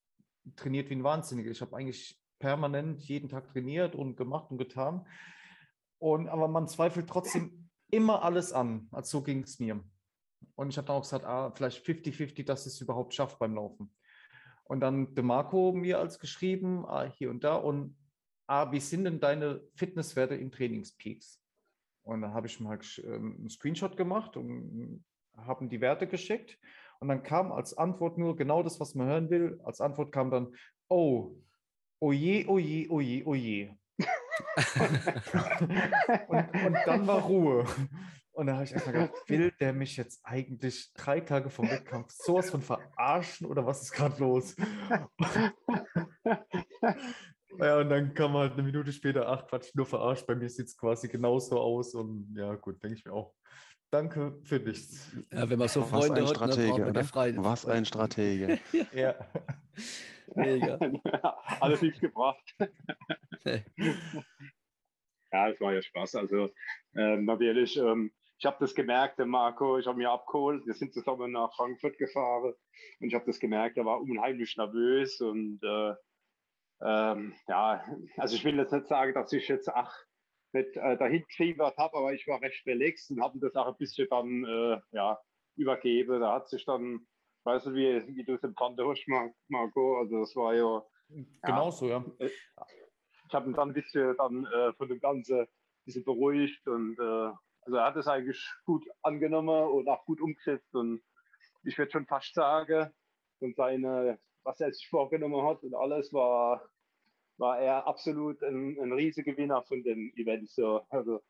trainiert 0.56 0.90
wie 0.90 0.96
ein 0.96 1.04
Wahnsinniger. 1.04 1.52
Ich 1.52 1.60
habe 1.60 1.76
eigentlich 1.76 2.18
permanent 2.40 3.02
jeden 3.02 3.28
Tag 3.28 3.50
trainiert 3.50 3.94
und 3.94 4.16
gemacht 4.16 4.52
und 4.52 4.58
getan. 4.58 5.06
Und 6.00 6.30
aber 6.30 6.48
man 6.48 6.70
zweifelt 6.70 7.10
trotzdem 7.10 7.70
immer 7.92 8.24
alles 8.24 8.54
an. 8.54 8.88
Also 8.94 9.18
so 9.18 9.24
ging 9.26 9.44
es 9.44 9.60
mir. 9.60 9.84
Und 10.58 10.70
ich 10.70 10.78
habe 10.78 10.88
dann 10.88 10.98
auch 10.98 11.04
gesagt, 11.04 11.24
ah, 11.24 11.52
vielleicht 11.52 11.86
50-50, 11.86 12.44
dass 12.44 12.66
ich 12.66 12.74
es 12.74 12.82
überhaupt 12.82 13.14
schafft 13.14 13.38
beim 13.38 13.54
Laufen. 13.54 13.94
Und 14.64 14.80
dann 14.80 15.14
De 15.14 15.24
Marco 15.24 15.72
mir 15.72 16.00
als 16.00 16.18
geschrieben, 16.18 16.84
ah, 16.88 17.04
hier 17.04 17.30
und 17.30 17.44
da. 17.44 17.56
Und 17.56 17.96
ah, 18.48 18.72
wie 18.72 18.80
sind 18.80 19.04
denn 19.04 19.20
deine 19.20 19.62
Fitnesswerte 19.76 20.34
im 20.34 20.52
Trainingspeaks? 20.52 21.40
Und 22.02 22.22
dann 22.22 22.34
habe 22.34 22.48
ich 22.48 22.60
mal 22.60 22.80
ähm, 23.04 23.36
einen 23.38 23.50
Screenshot 23.50 23.98
gemacht 23.98 24.36
und 24.36 25.06
haben 25.38 25.70
die 25.70 25.80
Werte 25.80 26.08
geschickt. 26.08 26.58
Und 27.00 27.10
dann 27.10 27.22
kam 27.22 27.52
als 27.52 27.78
Antwort 27.78 28.18
nur 28.18 28.36
genau 28.36 28.64
das, 28.64 28.80
was 28.80 28.96
man 28.96 29.08
hören 29.08 29.30
will. 29.30 29.62
Als 29.64 29.80
Antwort 29.80 30.12
kam 30.12 30.32
dann, 30.32 30.56
oh, 30.88 31.36
oje, 32.00 32.48
oje, 32.48 32.90
oje, 32.90 33.28
oje. 33.28 33.78
und, 36.30 36.66
und 36.66 36.78
dann 36.88 37.06
war 37.06 37.22
Ruhe. 37.22 37.64
Und 38.38 38.46
da 38.46 38.54
habe 38.54 38.66
ich 38.66 38.72
erstmal 38.72 38.94
gedacht, 38.94 39.14
will 39.30 39.52
der 39.60 39.74
mich 39.74 39.98
jetzt 39.98 40.24
eigentlich 40.24 40.94
drei 40.94 41.22
Tage 41.22 41.50
vom 41.50 41.68
Wettkampf 41.68 42.12
sowas 42.12 42.52
von 42.52 42.62
verarschen 42.62 43.48
oder 43.48 43.66
was 43.66 43.82
ist 43.82 43.92
gerade 43.94 44.20
los? 44.20 44.56
ja, 47.58 47.80
und 47.80 47.90
dann 47.90 48.14
kam 48.14 48.34
halt 48.34 48.54
eine 48.54 48.62
Minute 48.62 48.94
später, 48.94 49.28
ach 49.28 49.48
Quatsch, 49.48 49.74
nur 49.74 49.88
verarscht, 49.88 50.28
bei 50.28 50.36
mir 50.36 50.48
sieht 50.52 50.68
es 50.68 50.78
quasi 50.78 51.08
genauso 51.08 51.60
aus 51.60 51.96
und 51.96 52.32
ja 52.38 52.54
gut, 52.54 52.84
denke 52.84 52.98
ich 52.98 53.06
mir 53.06 53.14
auch. 53.14 53.34
Danke 53.90 54.40
für 54.44 54.60
nichts. 54.60 55.10
Ja, 55.32 55.50
wenn 55.50 55.58
man 55.58 55.68
so 55.68 55.82
Was 55.82 55.90
Freunde 55.90 56.22
ein 56.22 56.28
hat, 56.28 56.36
Stratege, 56.36 56.92
der 56.92 57.06
Frei- 57.06 57.34
Was 57.38 57.66
ein 57.66 57.86
Stratege. 57.86 58.60
Ja. 58.94 59.16
Mega. 60.36 60.78
Alles 61.60 61.82
nichts 61.82 62.00
gebracht. 62.00 62.56
Ja, 65.32 65.50
es 65.50 65.60
war 65.60 65.74
ja 65.74 65.82
Spaß. 65.82 66.16
Also 66.16 66.52
ähm, 66.96 67.26
natürlich, 67.26 67.78
ähm, 67.78 68.12
ich 68.40 68.46
habe 68.46 68.58
das 68.60 68.76
gemerkt, 68.76 69.18
der 69.20 69.26
Marco, 69.26 69.78
ich 69.78 69.88
habe 69.88 69.98
mir 69.98 70.12
abgeholt, 70.12 70.66
wir 70.66 70.74
sind 70.74 70.94
zusammen 70.94 71.32
nach 71.32 71.56
Frankfurt 71.56 71.98
gefahren 71.98 72.54
und 73.00 73.08
ich 73.08 73.16
habe 73.16 73.26
das 73.26 73.40
gemerkt, 73.40 73.78
er 73.78 73.86
war 73.86 74.02
unheimlich 74.02 74.56
nervös 74.58 75.20
und 75.22 75.60
äh, 75.64 75.96
ähm, 76.82 77.34
ja, 77.48 77.84
also 78.18 78.36
ich 78.36 78.46
will 78.46 78.58
jetzt 78.58 78.72
nicht 78.74 78.88
sagen, 78.88 79.14
dass 79.14 79.34
ich 79.34 79.48
jetzt 79.48 79.70
ach 79.70 79.96
nicht 80.54 80.78
äh, 80.78 80.98
dahin 80.98 81.24
gefiebert 81.24 81.78
habe, 81.78 81.98
aber 81.98 82.14
ich 82.14 82.28
war 82.28 82.42
recht 82.42 82.66
relaxed 82.68 83.12
und 83.12 83.22
habe 83.22 83.40
das 83.40 83.56
auch 83.56 83.68
ein 83.68 83.78
bisschen 83.78 84.08
dann 84.10 84.46
äh, 84.46 84.80
ja, 84.92 85.20
übergeben. 85.56 86.22
Da 86.22 86.34
hat 86.34 86.50
sich 86.50 86.66
dann, 86.66 87.08
weißt 87.44 87.66
du, 87.68 87.74
wie, 87.74 88.16
wie 88.16 88.24
du 88.24 88.36
es 88.36 88.44
empfangen 88.44 88.78
hast, 88.88 89.08
Mar- 89.08 89.34
Marco, 89.48 89.98
also 89.98 90.20
das 90.20 90.36
war 90.36 90.54
ja 90.54 90.86
Genauso, 91.42 91.88
ja. 91.88 92.04
ich 92.20 92.34
habe 93.34 93.50
ihn 93.50 93.54
dann 93.54 93.70
ein 93.70 93.74
bisschen 93.74 94.16
dann 94.18 94.46
äh, 94.46 94.74
von 94.74 94.90
dem 94.90 95.00
Ganzen 95.00 95.42
ein 95.42 95.48
bisschen 95.86 96.04
beruhigt 96.04 96.68
und 96.68 96.98
äh, 97.00 97.32
also 97.68 97.78
er 97.78 97.86
hat 97.86 97.98
es 97.98 98.08
eigentlich 98.08 98.50
gut 98.66 98.86
angenommen 99.02 99.70
und 99.72 99.90
auch 99.90 100.06
gut 100.06 100.22
umgesetzt 100.22 100.74
und 100.74 101.02
ich 101.64 101.78
würde 101.78 101.92
schon 101.92 102.06
fast 102.06 102.34
sagen, 102.34 102.92
und 103.40 103.56
seine, 103.58 104.20
was 104.44 104.62
er 104.62 104.72
sich 104.72 104.88
vorgenommen 104.88 105.46
hat 105.46 105.62
und 105.64 105.76
alles 105.76 106.14
war, 106.14 106.70
war 107.38 107.60
er 107.60 107.86
absolut 107.86 108.42
ein, 108.42 108.80
ein 108.80 108.94
Riesengewinner 108.94 109.62
von 109.64 109.84
dem 109.84 110.14
Event. 110.16 110.50
So. 110.50 110.82
Also 110.90 111.22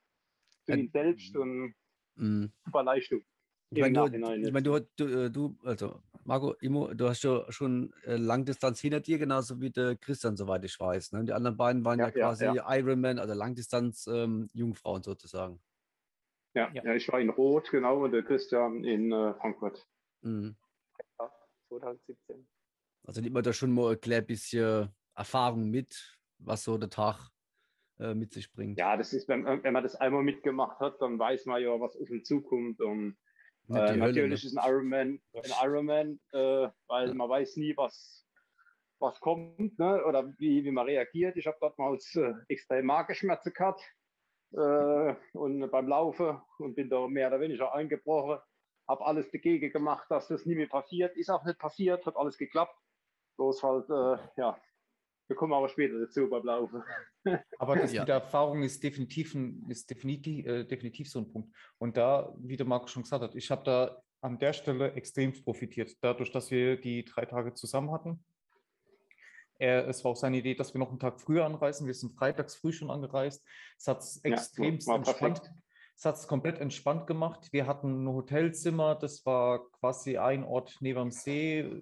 für 0.65 0.77
ihn 0.77 0.89
selbst 0.91 1.35
und 1.35 1.73
Mhm. 2.19 2.51
super 2.65 2.83
Leistung. 2.83 3.21
Ich 3.71 3.79
meine, 3.79 3.93
du, 3.93 4.05
ich 4.07 4.51
mein, 4.51 4.63
du, 4.63 4.79
du, 4.95 5.05
äh, 5.05 5.29
du, 5.29 5.55
also 5.63 6.01
Marco, 6.23 6.53
Immo, 6.61 6.93
du 6.93 7.09
hast 7.09 7.23
ja 7.23 7.51
schon 7.51 7.93
äh, 8.05 8.15
Langdistanz 8.15 8.79
hinter 8.79 9.01
dir, 9.01 9.17
genauso 9.17 9.59
wie 9.61 9.69
der 9.69 9.95
Christian, 9.95 10.35
soweit 10.35 10.63
ich 10.63 10.79
weiß. 10.79 11.11
Ne? 11.11 11.25
Die 11.25 11.33
anderen 11.33 11.57
beiden 11.57 11.83
waren 11.85 11.99
ja, 11.99 12.07
Ja, 12.07 12.17
ja, 12.17 12.27
quasi 12.27 12.45
Ironman, 12.79 13.19
also 13.19 13.33
Langdistanz 13.33 14.07
ähm, 14.07 14.49
Jungfrauen 14.53 15.03
sozusagen. 15.03 15.59
Ja, 16.57 16.71
Ja. 16.73 16.83
ja. 16.83 16.93
ich 16.95 17.07
war 17.09 17.19
in 17.19 17.29
Rot, 17.29 17.69
genau, 17.71 18.03
und 18.03 18.11
der 18.11 18.23
Christian 18.23 18.83
in 18.83 19.11
äh, 19.11 19.33
Frankfurt. 19.35 19.85
Mhm. 20.21 20.55
Ja, 21.19 21.31
2017. 21.69 22.47
Also 23.05 23.21
nimmt 23.21 23.33
man 23.33 23.43
da 23.43 23.53
schon 23.53 23.71
mal 23.71 23.93
ein 23.93 24.01
klein 24.01 24.25
bisschen 24.25 24.89
Erfahrung 25.15 25.69
mit, 25.69 26.19
was 26.39 26.63
so 26.63 26.77
der 26.77 26.89
Tag 26.89 27.29
äh, 27.99 28.13
mit 28.13 28.33
sich 28.33 28.51
bringt. 28.51 28.77
Ja, 28.77 28.97
das 28.97 29.13
ist, 29.13 29.27
wenn, 29.29 29.45
wenn 29.45 29.73
man 29.73 29.83
das 29.83 29.95
einmal 29.95 30.23
mitgemacht 30.23 30.79
hat, 30.79 31.01
dann 31.01 31.17
weiß 31.17 31.45
man 31.45 31.61
ja, 31.61 31.79
was 31.79 31.95
auf 31.95 32.09
ihn 32.09 32.23
zukommt. 32.23 32.81
Und 32.81 33.17
Äh, 33.69 33.73
die 33.73 33.75
Hölle, 33.75 33.97
natürlich 33.99 34.43
ne? 34.43 34.47
ist 34.49 34.57
ein 34.57 34.69
Ironman 34.69 35.21
ein 35.33 35.51
Ironman, 35.63 36.19
äh, 36.31 36.69
weil 36.87 37.07
Ja. 37.09 37.13
man 37.13 37.29
weiß 37.29 37.57
nie, 37.57 37.75
was, 37.77 38.25
was 38.99 39.19
kommt 39.19 39.77
ne? 39.79 40.03
oder 40.05 40.33
wie, 40.37 40.63
wie 40.63 40.71
man 40.71 40.85
reagiert. 40.85 41.35
Ich 41.37 41.47
habe 41.47 41.57
dort 41.61 41.77
mal 41.77 41.95
äh, 42.15 42.33
extrem 42.49 42.85
Magenschmerzen 42.85 43.53
gehabt 43.53 43.81
äh, 44.53 45.15
und 45.33 45.69
beim 45.71 45.87
Laufen 45.87 46.41
und 46.59 46.75
bin 46.75 46.89
da 46.89 47.07
mehr 47.07 47.27
oder 47.27 47.39
weniger 47.39 47.73
eingebrochen. 47.73 48.39
Habe 48.87 49.05
alles 49.05 49.29
dagegen 49.31 49.71
gemacht, 49.71 50.05
dass 50.09 50.27
das 50.29 50.45
nie 50.45 50.55
mehr 50.55 50.67
passiert. 50.67 51.15
Ist 51.17 51.29
auch 51.29 51.43
nicht 51.43 51.59
passiert, 51.59 52.05
hat 52.05 52.15
alles 52.15 52.37
geklappt. 52.37 52.75
Bloß 53.37 53.61
halt, 53.61 53.89
äh, 53.89 54.17
ja, 54.37 54.57
wir 55.27 55.35
kommen 55.35 55.53
aber 55.53 55.67
später 55.67 55.99
dazu 55.99 56.29
beim 56.29 56.43
Laufen. 56.43 56.83
Aber 57.59 57.75
das 57.75 57.91
Ja. 57.91 58.01
mit 58.01 58.07
der 58.07 58.15
Erfahrung 58.15 58.63
ist 58.63 58.81
definitiv, 58.81 59.35
ist 59.67 59.89
definitiv, 59.89 60.45
äh, 60.45 60.63
definitiv 60.63 61.09
so 61.09 61.19
ein 61.19 61.31
Punkt. 61.31 61.53
Und 61.77 61.97
da, 61.97 62.33
wie 62.39 62.55
der 62.55 62.65
Marco 62.65 62.87
schon 62.87 63.03
gesagt 63.03 63.23
hat, 63.23 63.35
ich 63.35 63.51
habe 63.51 63.63
da 63.63 64.01
an 64.21 64.39
der 64.39 64.53
Stelle 64.53 64.93
extrem 64.93 65.33
profitiert, 65.33 65.91
dadurch, 66.01 66.31
dass 66.31 66.49
wir 66.49 66.79
die 66.79 67.03
drei 67.03 67.25
Tage 67.25 67.53
zusammen 67.53 67.91
hatten. 67.91 68.23
Er, 69.59 69.87
es 69.87 70.03
war 70.03 70.11
auch 70.11 70.15
seine 70.15 70.37
Idee, 70.37 70.55
dass 70.55 70.73
wir 70.73 70.79
noch 70.79 70.89
einen 70.89 70.99
Tag 70.99 71.19
früher 71.19 71.45
anreisen. 71.45 71.87
Wir 71.87 71.93
sind 71.93 72.13
freitags 72.13 72.55
früh 72.55 72.71
schon 72.71 72.91
angereist. 72.91 73.43
Es 73.77 73.87
hat 73.87 73.99
es 73.99 74.21
Ja, 74.23 74.31
extrem 74.33 74.85
war 74.85 74.97
entspannt. 74.97 75.41
perfekt. 75.41 75.51
Es 75.95 76.05
hat 76.05 76.15
es 76.15 76.27
komplett 76.27 76.59
entspannt 76.59 77.07
gemacht. 77.07 77.47
Wir 77.51 77.65
hatten 77.65 78.03
ein 78.03 78.07
Hotelzimmer, 78.13 78.93
das 78.95 79.25
war 79.25 79.67
quasi 79.71 80.17
ein 80.17 80.43
Ort 80.43 80.77
neben 80.79 80.99
dem 80.99 81.11
See. 81.11 81.81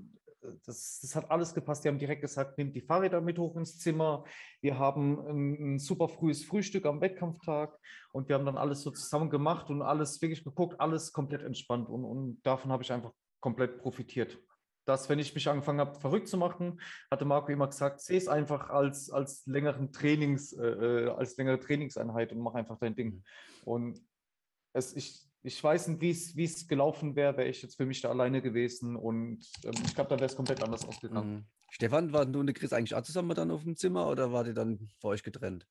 Das, 0.66 1.00
das 1.02 1.16
hat 1.16 1.30
alles 1.32 1.54
gepasst. 1.54 1.84
Die 1.84 1.90
haben 1.90 2.00
direkt 2.00 2.22
gesagt, 2.22 2.58
nehmt 2.58 2.76
die 2.76 2.82
Fahrräder 2.82 3.20
mit 3.20 3.38
hoch 3.40 3.58
ins 3.58 3.78
Zimmer. 3.80 4.24
Wir 4.62 4.78
haben 4.80 5.20
ein, 5.28 5.74
ein 5.76 5.80
super 5.80 6.08
frühes 6.08 6.46
Frühstück 6.46 6.86
am 6.86 7.02
Wettkampftag 7.02 7.78
und 8.14 8.30
wir 8.30 8.36
haben 8.36 8.46
dann 8.46 8.58
alles 8.58 8.84
so 8.84 8.92
zusammen 8.92 9.30
gemacht 9.30 9.70
und 9.70 9.82
alles 9.82 10.22
wirklich 10.22 10.44
geguckt, 10.46 10.80
alles 10.80 11.12
komplett 11.12 11.42
entspannt 11.42 11.90
und, 11.90 12.06
und 12.06 12.42
davon 12.44 12.72
habe 12.72 12.84
ich 12.84 12.92
einfach 12.94 13.12
komplett 13.42 13.80
profitiert. 13.80 14.40
Dass, 14.86 15.10
wenn 15.10 15.20
ich 15.20 15.34
mich 15.34 15.48
angefangen 15.50 15.80
habe, 15.80 16.00
verrückt 16.00 16.28
zu 16.28 16.38
machen, 16.38 16.80
hatte 17.10 17.26
Marco 17.26 17.52
immer 17.52 17.68
gesagt, 17.68 18.02
sehe 18.02 18.18
es 18.18 18.28
einfach 18.28 18.70
als, 18.70 19.10
als 19.10 19.46
längeren 19.48 19.92
Trainings, 19.92 20.54
äh, 20.54 20.66
äh, 20.68 21.10
als 21.10 21.36
längere 21.38 21.60
Trainingseinheit 21.60 22.32
und 22.32 22.40
mach 22.40 22.54
einfach 22.54 22.78
dein 22.78 22.96
Ding. 22.96 23.24
Und 23.64 24.00
es, 24.74 24.96
ich, 24.96 25.28
ich 25.42 25.64
weiß 25.64 25.88
nicht, 25.88 26.02
wie 26.02 26.12
es- 26.12 26.36
wie 26.36 26.44
es 26.44 26.68
gelaufen 26.68 27.16
wäre, 27.16 27.36
wäre 27.38 27.48
ich 27.50 27.62
jetzt 27.62 27.78
für 27.78 27.86
mich 27.86 28.02
da 28.02 28.10
alleine 28.10 28.42
gewesen 28.42 28.96
und 28.96 29.48
ähm, 29.64 29.74
ich 29.86 29.96
glaube, 29.96 30.10
da 30.10 30.16
wäre 30.18 30.26
es 30.26 30.36
komplett 30.36 30.64
anders 30.64 30.88
ausgegangen. 30.88 31.34
Mhm. 31.34 31.46
Stefan, 31.72 32.14
waren 32.14 32.32
du 32.32 32.40
und 32.40 32.48
der 32.48 32.54
Chris 32.54 32.72
eigentlich 32.72 32.96
auch 32.96 33.02
zusammen 33.02 33.36
dann 33.36 33.52
auf 33.52 33.64
dem 33.64 33.76
Zimmer 33.76 34.08
oder 34.08 34.32
wart 34.32 34.48
ihr 34.48 34.54
dann 34.54 34.88
für 35.00 35.08
euch 35.08 35.24
getrennt? 35.24 35.68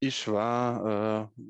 Ich 0.00 0.26
war 0.28 1.30
äh, 1.36 1.42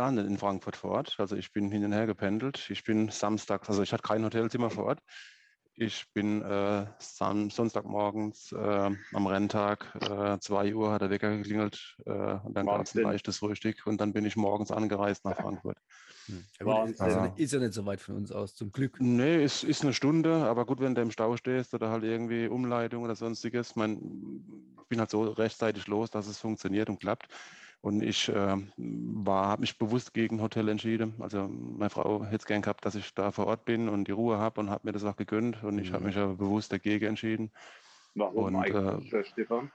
gar 0.00 0.12
nicht 0.12 0.26
in 0.26 0.38
Frankfurt 0.38 0.76
vor 0.76 0.92
Ort. 0.92 1.16
Also 1.18 1.36
ich 1.36 1.52
bin 1.52 1.70
hin 1.70 1.84
und 1.84 1.92
her 1.92 2.06
gependelt. 2.06 2.70
Ich 2.70 2.84
bin 2.84 3.10
samstags, 3.10 3.68
also 3.68 3.82
ich 3.82 3.92
hatte 3.92 4.02
kein 4.02 4.24
Hotelzimmer 4.24 4.70
vor 4.70 4.84
Ort. 4.84 5.00
Ich 5.74 6.06
bin 6.14 6.40
äh, 6.40 6.86
Sam 6.98 7.50
Sonntagmorgens 7.50 8.50
äh, 8.52 8.90
am 9.12 9.26
Renntag, 9.26 9.94
äh, 10.00 10.38
2 10.38 10.74
Uhr 10.74 10.90
hat 10.90 11.02
der 11.02 11.10
Wecker 11.10 11.36
geklingelt 11.36 11.98
äh, 12.06 12.10
und 12.10 12.54
dann 12.54 12.64
gab 12.64 12.80
es 12.80 12.94
ein 12.94 13.02
leichtes 13.02 13.36
Frühstück 13.36 13.86
und 13.86 14.00
dann 14.00 14.14
bin 14.14 14.24
ich 14.24 14.36
morgens 14.36 14.70
angereist 14.70 15.26
nach 15.26 15.36
Frankfurt. 15.36 15.76
Hm. 16.26 16.44
Ja, 16.58 16.64
gut, 16.64 16.90
ist, 16.90 17.00
ist, 17.00 17.06
ja 17.06 17.26
ist 17.36 17.52
ja 17.52 17.58
nicht 17.58 17.74
so 17.74 17.84
weit 17.84 18.00
von 18.00 18.16
uns 18.16 18.32
aus, 18.32 18.54
zum 18.54 18.72
Glück. 18.72 18.96
Nee, 19.00 19.42
es 19.42 19.64
ist 19.64 19.82
eine 19.82 19.92
Stunde, 19.92 20.34
aber 20.46 20.64
gut, 20.64 20.80
wenn 20.80 20.94
du 20.94 21.02
im 21.02 21.10
Stau 21.10 21.36
stehst 21.36 21.74
oder 21.74 21.90
halt 21.90 22.04
irgendwie 22.04 22.48
Umleitung 22.48 23.04
oder 23.04 23.16
sonstiges. 23.16 23.76
Mein, 23.76 23.98
ich 24.80 24.88
bin 24.88 24.98
halt 24.98 25.10
so 25.10 25.24
rechtzeitig 25.24 25.86
los, 25.88 26.10
dass 26.10 26.26
es 26.26 26.38
funktioniert 26.38 26.88
und 26.88 27.00
klappt. 27.00 27.28
Und 27.82 28.02
ich 28.02 28.28
äh, 28.28 28.34
habe 28.34 29.60
mich 29.60 29.78
bewusst 29.78 30.12
gegen 30.12 30.42
Hotel 30.42 30.68
entschieden. 30.68 31.14
Also 31.18 31.48
meine 31.48 31.88
Frau 31.88 32.24
hätte 32.24 32.36
es 32.36 32.44
gern 32.44 32.60
gehabt, 32.60 32.84
dass 32.84 32.94
ich 32.94 33.14
da 33.14 33.30
vor 33.30 33.46
Ort 33.46 33.64
bin 33.64 33.88
und 33.88 34.06
die 34.06 34.12
Ruhe 34.12 34.38
habe 34.38 34.60
und 34.60 34.70
hat 34.70 34.84
mir 34.84 34.92
das 34.92 35.04
auch 35.04 35.16
gegönnt. 35.16 35.64
Und 35.64 35.78
ich 35.78 35.92
habe 35.92 36.00
Mhm. 36.00 36.06
mich 36.08 36.16
aber 36.18 36.34
bewusst 36.34 36.72
dagegen 36.72 37.06
entschieden. 37.06 37.52
Warum 38.14 38.54
Und, 38.54 38.56
eigentlich, 38.56 39.12
äh, 39.12 39.24
Stefan? 39.24 39.72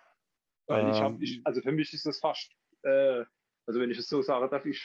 Weil 0.67 0.87
ich 0.89 0.97
ähm, 0.97 1.03
habe, 1.03 1.23
ich, 1.23 1.41
also 1.43 1.61
für 1.61 1.71
mich 1.71 1.93
ist 1.93 2.05
das 2.05 2.19
fast, 2.19 2.51
äh, 2.83 3.23
also 3.65 3.79
wenn 3.79 3.89
ich 3.89 3.97
es 3.97 4.07
so 4.07 4.21
sage, 4.21 4.49
darf 4.49 4.65
ich 4.65 4.83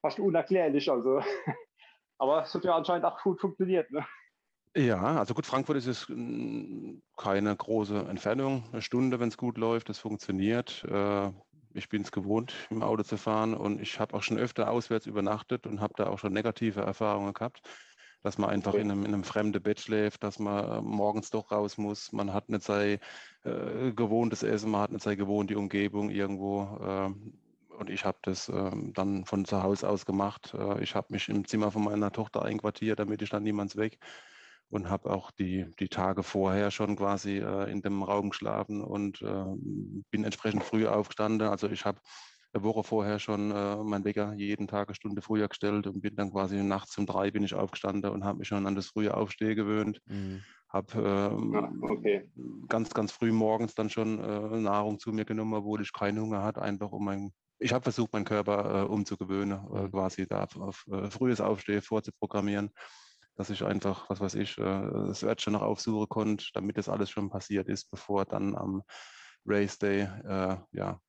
fast 0.00 0.18
unerklärlich. 0.18 0.90
Also, 0.90 1.20
aber 2.18 2.42
es 2.42 2.54
hat 2.54 2.64
ja 2.64 2.74
anscheinend 2.74 3.04
auch 3.04 3.22
gut 3.22 3.40
funktioniert. 3.40 3.90
Ne? 3.90 4.06
Ja, 4.76 5.18
also 5.18 5.32
gut, 5.32 5.46
Frankfurt 5.46 5.78
ist 5.78 5.86
es 5.86 6.06
mm, 6.08 6.98
keine 7.16 7.56
große 7.56 7.98
Entfernung, 8.08 8.64
eine 8.72 8.82
Stunde, 8.82 9.18
wenn 9.20 9.28
es 9.28 9.38
gut 9.38 9.56
läuft, 9.56 9.88
das 9.88 9.98
funktioniert. 9.98 10.84
Äh, 10.84 11.32
ich 11.76 11.88
bin 11.88 12.02
es 12.02 12.12
gewohnt, 12.12 12.54
im 12.70 12.82
Auto 12.82 13.02
zu 13.02 13.16
fahren 13.16 13.54
und 13.54 13.80
ich 13.80 14.00
habe 14.00 14.14
auch 14.16 14.22
schon 14.22 14.38
öfter 14.38 14.70
auswärts 14.70 15.06
übernachtet 15.06 15.66
und 15.66 15.80
habe 15.80 15.94
da 15.96 16.08
auch 16.08 16.18
schon 16.18 16.32
negative 16.32 16.80
Erfahrungen 16.80 17.34
gehabt, 17.34 17.62
dass 18.22 18.38
man 18.38 18.50
einfach 18.50 18.74
Okay. 18.74 18.80
in 18.80 18.90
einem, 18.90 19.04
in 19.04 19.14
einem 19.14 19.24
fremden 19.24 19.62
Bett 19.62 19.80
schläft, 19.80 20.22
dass 20.24 20.38
man 20.38 20.64
äh, 20.64 20.80
morgens 20.82 21.30
doch 21.30 21.50
raus 21.52 21.78
muss, 21.78 22.12
man 22.12 22.32
hat 22.32 22.48
nicht 22.48 22.62
sein 22.64 22.98
äh, 23.44 23.92
gewohntes 23.92 24.42
Essen, 24.42 24.70
man 24.70 24.82
hat 24.82 24.92
nicht 24.92 25.02
seine 25.04 25.16
gewohnte 25.16 25.58
Umgebung 25.58 26.10
irgendwo. 26.10 26.78
ähm, 26.82 27.40
und 27.68 27.90
ich 27.90 28.06
habe 28.06 28.18
das 28.22 28.48
ähm, 28.48 28.92
dann 28.94 29.26
von 29.26 29.44
zu 29.44 29.62
Hause 29.62 29.88
aus 29.90 30.06
gemacht. 30.06 30.54
Äh, 30.58 30.82
ich 30.82 30.94
habe 30.94 31.08
mich 31.10 31.28
im 31.28 31.46
Zimmer 31.46 31.70
von 31.70 31.84
meiner 31.84 32.10
Tochter 32.10 32.42
einquartiert, 32.42 32.98
damit 32.98 33.20
ich 33.22 33.30
dann 33.30 33.42
niemands 33.42 33.76
weg 33.76 33.98
und 34.68 34.90
habe 34.90 35.10
auch 35.10 35.30
die, 35.30 35.66
die 35.78 35.88
Tage 35.88 36.22
vorher 36.22 36.70
schon 36.70 36.96
quasi 36.96 37.38
äh, 37.38 37.70
in 37.70 37.82
dem 37.82 38.02
Raum 38.02 38.30
geschlafen 38.30 38.82
und 38.82 39.22
äh, 39.22 39.44
bin 40.10 40.24
entsprechend 40.24 40.64
früh 40.64 40.86
aufgestanden. 40.86 41.48
Also 41.48 41.68
ich 41.68 41.84
habe 41.84 42.00
eine 42.52 42.64
Woche 42.64 42.84
vorher 42.84 43.18
schon 43.18 43.50
äh, 43.50 43.76
meinen 43.76 44.04
Wecker 44.04 44.32
jeden 44.34 44.66
Tag 44.68 44.88
eine 44.88 44.94
Stunde 44.94 45.22
früher 45.22 45.48
gestellt 45.48 45.86
und 45.86 46.00
bin 46.00 46.16
dann 46.16 46.30
quasi 46.32 46.62
nachts 46.62 46.96
um 46.98 47.06
drei 47.06 47.30
bin 47.30 47.44
ich 47.44 47.54
aufgestanden 47.54 48.10
und 48.10 48.24
habe 48.24 48.38
mich 48.38 48.48
schon 48.48 48.66
an 48.66 48.74
das 48.74 48.88
frühe 48.88 49.14
Aufstehen 49.14 49.56
gewöhnt. 49.56 50.00
Mhm. 50.06 50.46
Habe 50.68 51.00
ähm, 51.32 51.52
Ja, 51.52 51.70
okay. 51.82 52.28
ganz, 52.68 52.90
ganz 52.94 53.12
früh 53.12 53.32
morgens 53.32 53.74
dann 53.74 53.90
schon 53.90 54.18
äh, 54.18 54.60
Nahrung 54.60 54.98
zu 54.98 55.12
mir 55.12 55.24
genommen, 55.24 55.54
obwohl 55.54 55.82
ich 55.82 55.92
keinen 55.92 56.20
Hunger 56.20 56.42
hatte, 56.42 56.62
einfach 56.62 56.92
um 56.92 57.04
mein, 57.04 57.32
ich 57.58 57.72
habe 57.72 57.82
versucht, 57.84 58.12
meinen 58.12 58.24
Körper 58.24 58.82
äh, 58.82 58.86
umzugewöhnen, 58.86 59.58
äh, 59.74 59.88
Mhm. 59.90 59.90
quasi 59.90 60.26
da 60.26 60.44
auf, 60.44 60.56
auf 60.56 60.84
äh, 60.90 61.10
frühes 61.10 61.40
Aufstehen 61.40 61.82
vorzuprogrammieren, 61.82 62.70
dass 63.36 63.50
ich 63.50 63.62
einfach, 63.64 64.10
was 64.10 64.20
weiß 64.20 64.34
ich, 64.34 64.58
äh, 64.58 64.62
das 64.62 65.22
Örtchen 65.22 65.52
noch 65.52 65.62
aufsuchen 65.62 66.08
konnte, 66.08 66.46
damit 66.54 66.78
das 66.78 66.88
alles 66.88 67.10
schon 67.10 67.30
passiert 67.30 67.68
ist, 67.68 67.90
bevor 67.90 68.24
dann 68.24 68.56
am 68.56 68.82
Race 69.44 69.78
Day, 69.78 70.00
äh, 70.02 70.56
ja, 70.72 71.00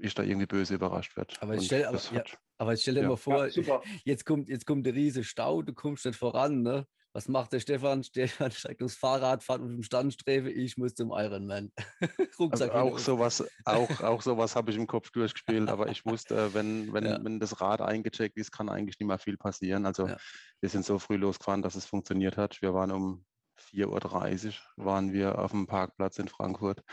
ich 0.00 0.14
da 0.14 0.22
irgendwie 0.22 0.46
böse 0.46 0.74
überrascht 0.74 1.16
werde. 1.16 1.34
Aber 1.40 1.54
jetzt 1.54 1.62
Und 1.62 1.66
stell, 1.66 1.84
aber, 1.86 1.96
das 1.96 2.10
ja, 2.10 2.76
stell 2.76 2.94
dir 2.94 3.02
ja. 3.02 3.08
mal 3.08 3.16
vor, 3.16 3.46
Ja, 3.46 3.80
jetzt 4.04 4.24
kommt, 4.26 4.48
jetzt 4.48 4.66
kommt 4.66 4.84
der 4.84 4.94
riese 4.94 5.24
Stau, 5.24 5.62
du 5.62 5.72
kommst 5.72 6.04
nicht 6.04 6.18
voran, 6.18 6.62
ne? 6.62 6.86
Was 7.18 7.26
macht 7.26 7.52
der 7.52 7.58
Stefan? 7.58 8.04
Stefan 8.04 8.52
steigt 8.52 8.80
aufs 8.80 8.94
Fahrrad, 8.94 9.42
fährt 9.42 9.60
mit 9.60 9.72
dem 9.72 9.82
Standstreife, 9.82 10.50
ich 10.50 10.76
muss 10.76 10.94
zum 10.94 11.10
Ironman. 11.10 11.72
Also 12.52 12.70
auch 12.70 12.96
sowas, 13.00 13.44
auch, 13.64 14.00
auch 14.02 14.22
sowas 14.22 14.54
habe 14.54 14.70
ich 14.70 14.76
im 14.76 14.86
Kopf 14.86 15.10
durchgespielt, 15.10 15.68
aber 15.68 15.88
ich 15.88 16.06
wusste, 16.06 16.54
wenn, 16.54 16.92
wenn, 16.92 17.04
Ja. 17.06 17.18
wenn 17.20 17.40
das 17.40 17.60
Rad 17.60 17.80
eingecheckt 17.80 18.36
ist, 18.36 18.52
kann 18.52 18.68
eigentlich 18.68 19.00
nicht 19.00 19.08
mehr 19.08 19.18
viel 19.18 19.36
passieren. 19.36 19.84
Also 19.84 20.06
Ja. 20.06 20.16
wir 20.60 20.68
sind 20.68 20.84
so 20.84 21.00
früh 21.00 21.16
losgefahren, 21.16 21.60
dass 21.60 21.74
es 21.74 21.86
funktioniert 21.86 22.36
hat. 22.36 22.62
Wir 22.62 22.72
waren 22.72 22.92
um 22.92 23.24
4.30 23.58 24.54
Uhr 24.76 24.84
waren 24.84 25.12
wir 25.12 25.40
auf 25.40 25.50
dem 25.50 25.66
Parkplatz 25.66 26.20
in 26.20 26.28
Frankfurt. 26.28 26.84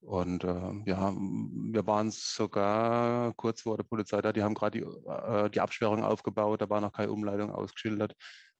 Und 0.00 0.42
äh, 0.42 0.72
ja, 0.86 1.12
wir 1.12 1.86
waren 1.86 2.10
sogar 2.10 3.34
kurz 3.34 3.60
vor 3.60 3.76
der 3.76 3.84
Polizei 3.84 4.22
da, 4.22 4.32
die 4.32 4.42
haben 4.42 4.54
gerade 4.54 4.80
die, 4.80 4.86
äh, 4.86 5.50
die 5.50 5.60
Absperrung 5.60 6.02
aufgebaut, 6.02 6.62
da 6.62 6.70
war 6.70 6.80
noch 6.80 6.92
keine 6.92 7.12
Umleitung 7.12 7.50
ausgeschildert, 7.50 8.14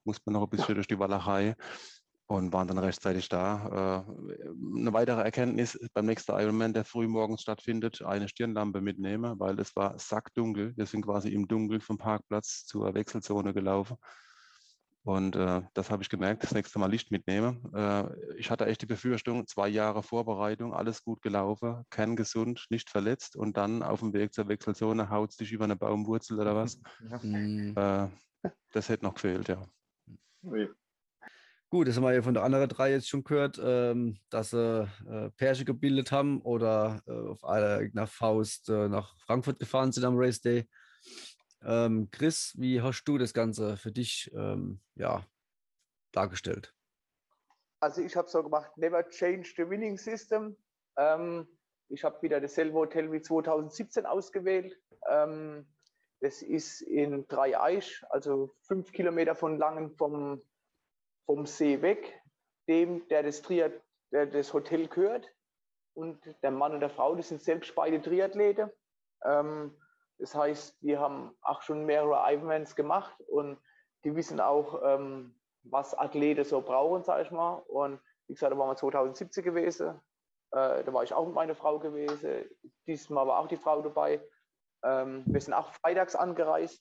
mussten 0.07 0.27
wir 0.27 0.33
noch 0.33 0.45
ein 0.45 0.51
bisschen 0.51 0.75
durch 0.75 0.87
die 0.87 0.99
Walachei 0.99 1.55
und 2.27 2.53
waren 2.53 2.69
dann 2.69 2.79
rechtzeitig 2.79 3.29
da. 3.29 4.05
Äh, 4.07 4.81
eine 4.81 4.93
weitere 4.93 5.23
Erkenntnis 5.23 5.79
beim 5.95 6.07
nächsten 6.07 6.33
Ironman, 6.33 6.75
der 6.75 6.85
früh 6.85 7.07
morgens 7.07 7.43
stattfindet, 7.43 8.03
eine 8.03 8.29
Stirnlampe 8.29 8.81
mitnehmen, 8.81 9.39
weil 9.39 9.59
es 9.61 9.77
war 9.77 9.99
sackdunkel. 9.99 10.77
Wir 10.77 10.87
sind 10.87 11.03
quasi 11.03 11.29
im 11.29 11.47
Dunkeln 11.47 11.81
vom 11.81 11.99
Parkplatz 11.99 12.65
zur 12.67 12.95
Wechselzone 12.95 13.55
gelaufen. 13.55 13.97
Und 15.05 15.37
äh, 15.37 15.63
das 15.73 15.93
habe 15.93 16.03
ich 16.03 16.09
gemerkt, 16.09 16.43
das 16.43 16.53
nächste 16.53 16.81
Mal 16.81 16.91
Licht 16.91 17.13
mitnehmen. 17.13 17.73
Äh, 17.73 18.07
ich 18.39 18.51
hatte 18.51 18.67
echt 18.67 18.83
die 18.83 18.87
Befürchtung, 18.87 19.47
zwei 19.47 19.69
Jahre 19.69 20.03
Vorbereitung, 20.03 20.75
alles 20.75 21.05
gut 21.05 21.23
gelaufen, 21.23 21.85
kerngesund, 21.91 22.67
nicht 22.71 22.91
verletzt 22.91 23.37
und 23.37 23.57
dann 23.57 23.85
auf 23.85 24.01
dem 24.01 24.13
Weg 24.15 24.35
zur 24.35 24.49
Wechselzone 24.49 25.09
haut 25.09 25.31
es 25.31 25.37
dich 25.37 25.53
über 25.53 25.63
eine 25.63 25.77
Baumwurzel 25.77 26.41
oder 26.41 26.57
was. 26.57 26.81
Ja. 27.23 28.07
Äh, 28.07 28.11
das 28.73 28.89
hätte 28.89 29.05
noch 29.05 29.15
gefehlt, 29.15 29.49
ja. 29.49 29.63
Ui. 30.47 30.69
Gut, 31.71 31.89
das 31.89 31.97
haben 31.97 32.05
wir 32.05 32.15
ja 32.15 32.23
von 32.23 32.35
der 32.35 32.45
anderen 32.45 32.69
drei 32.69 32.93
jetzt 32.93 33.09
schon 33.09 33.25
gehört, 33.25 33.61
ähm, 33.61 34.19
dass 34.31 34.51
sie 34.51 34.89
äh, 35.09 35.31
Pärchen 35.31 35.67
gebildet 35.67 36.13
haben 36.13 36.41
oder 36.43 37.03
äh, 37.09 37.11
auf 37.11 37.45
eigener 37.45 38.07
Faust 38.07 38.69
äh, 38.69 38.89
nach 38.89 39.19
Frankfurt 39.19 39.59
gefahren 39.59 39.91
sind 39.91 40.05
am 40.05 40.17
Race 40.17 40.41
Day. 40.41 40.69
Ähm, 41.65 42.09
Chris, 42.13 42.55
wie 42.57 42.81
hast 42.81 43.03
du 43.05 43.19
das 43.19 43.35
Ganze 43.35 43.77
für 43.77 43.91
dich 43.91 44.31
ähm, 44.37 44.81
ja, 44.95 45.27
dargestellt? 46.13 46.73
Also 47.81 48.01
ich 48.01 48.15
habe 48.15 48.29
so 48.29 48.45
gemacht, 48.45 48.71
never 48.77 49.09
change 49.09 49.53
the 49.57 49.69
winning 49.69 49.99
system. 49.99 50.57
Ähm, 50.97 51.49
ich 51.89 52.05
habe 52.05 52.23
wieder 52.23 52.41
dasselbe 52.41 52.75
Hotel 52.75 53.11
wie 53.11 53.21
2017 53.21 54.07
ausgewählt. 54.07 54.79
Ähm, 55.11 55.67
das 56.21 56.43
ist 56.43 56.81
in 56.81 57.27
Dreieich, 57.29 58.03
also 58.11 58.55
fünf 58.63 58.93
Kilometer 58.93 59.35
von 59.35 59.59
Langen 59.59 59.91
vom, 59.91 60.43
vom 61.27 61.47
See 61.47 61.83
weg. 61.83 62.23
Dem, 62.69 63.07
der 63.09 63.23
das, 63.23 63.43
Triath 63.43 63.81
der 64.11 64.27
das 64.27 64.53
Hotel 64.53 64.89
gehört. 64.89 65.33
Und 65.95 66.19
der 66.43 66.51
Mann 66.51 66.73
und 66.73 66.81
der 66.81 66.91
Frau, 66.91 67.15
die 67.15 67.23
sind 67.23 67.43
selbst 67.43 67.75
beide 67.75 68.03
Triathlete. 68.03 68.75
Ähm, 69.25 69.75
das 70.19 70.35
heißt, 70.35 70.83
die 70.83 70.97
haben 70.97 71.35
auch 71.43 71.63
schon 71.63 71.85
mehrere 71.85 72.31
Ironmans 72.33 72.75
gemacht 72.75 73.19
und 73.29 73.59
die 74.05 74.15
wissen 74.15 74.41
auch, 74.41 74.81
ähm, 74.85 75.35
was 75.65 75.95
Athleten 75.95 76.45
so 76.45 76.61
brauchen, 76.61 77.03
sage 77.03 77.23
ich 77.23 77.31
mal. 77.31 77.55
Und 77.69 78.01
wie 78.27 78.35
gesagt, 78.35 78.53
da 78.53 78.59
waren 78.59 78.69
wir 78.69 78.77
2017 78.77 79.45
gewesen. 79.45 80.01
Äh, 80.53 80.85
da 80.85 80.93
war 80.93 81.03
ich 81.03 81.13
auch 81.13 81.27
mit 81.27 81.35
meiner 81.35 81.55
Frau 81.55 81.79
gewesen. 81.79 82.45
Diesmal 82.87 83.27
war 83.27 83.41
auch 83.41 83.49
die 83.49 83.57
Frau 83.57 83.83
dabei. 83.83 84.21
Ähm, 84.87 85.25
wir 85.27 85.41
sind 85.41 85.53
auch 85.53 85.73
freitags 85.75 86.15
angereist. 86.15 86.81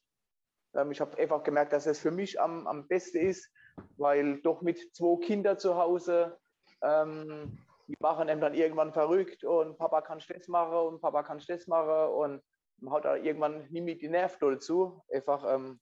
Ähm, 0.76 0.92
ich 0.92 1.02
habe 1.02 1.18
einfach 1.18 1.44
gemerkt, 1.44 1.74
dass 1.74 1.88
es 1.88 2.00
für 2.00 2.12
mich 2.12 2.40
am, 2.40 2.68
am 2.68 2.88
besten 2.88 3.18
ist, 3.18 3.52
weil 3.98 4.42
doch 4.42 4.62
mit 4.62 4.96
zwei 4.96 5.20
Kindern 5.26 5.58
zu 5.58 5.76
Hause, 5.76 6.38
ähm, 6.82 7.58
die 7.88 7.96
machen 8.00 8.30
einem 8.30 8.42
dann 8.42 8.54
irgendwann 8.54 8.94
verrückt 8.94 9.44
und 9.44 9.78
Papa 9.78 10.02
kann 10.02 10.22
das 10.28 10.48
machen 10.48 10.78
und 10.78 11.02
Papa 11.02 11.24
kann 11.24 11.42
das 11.48 11.68
machen 11.68 12.14
und 12.14 12.44
man 12.78 12.94
hat 12.94 13.06
da 13.06 13.16
irgendwann 13.16 13.68
nie 13.70 13.82
mit 13.82 14.02
die 14.02 14.10
Nerven 14.10 14.38
doll 14.40 14.60
zu. 14.60 15.02
Einfach 15.12 15.44
ähm, 15.48 15.80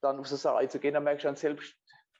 dann 0.00 0.20
auf 0.20 0.28
so 0.28 0.36
Sache 0.36 0.68
zu 0.68 0.78
gehen, 0.78 0.94
dann 0.94 1.04
merke 1.04 1.18
ich 1.18 1.22
dann 1.24 1.36
selbst, 1.36 1.74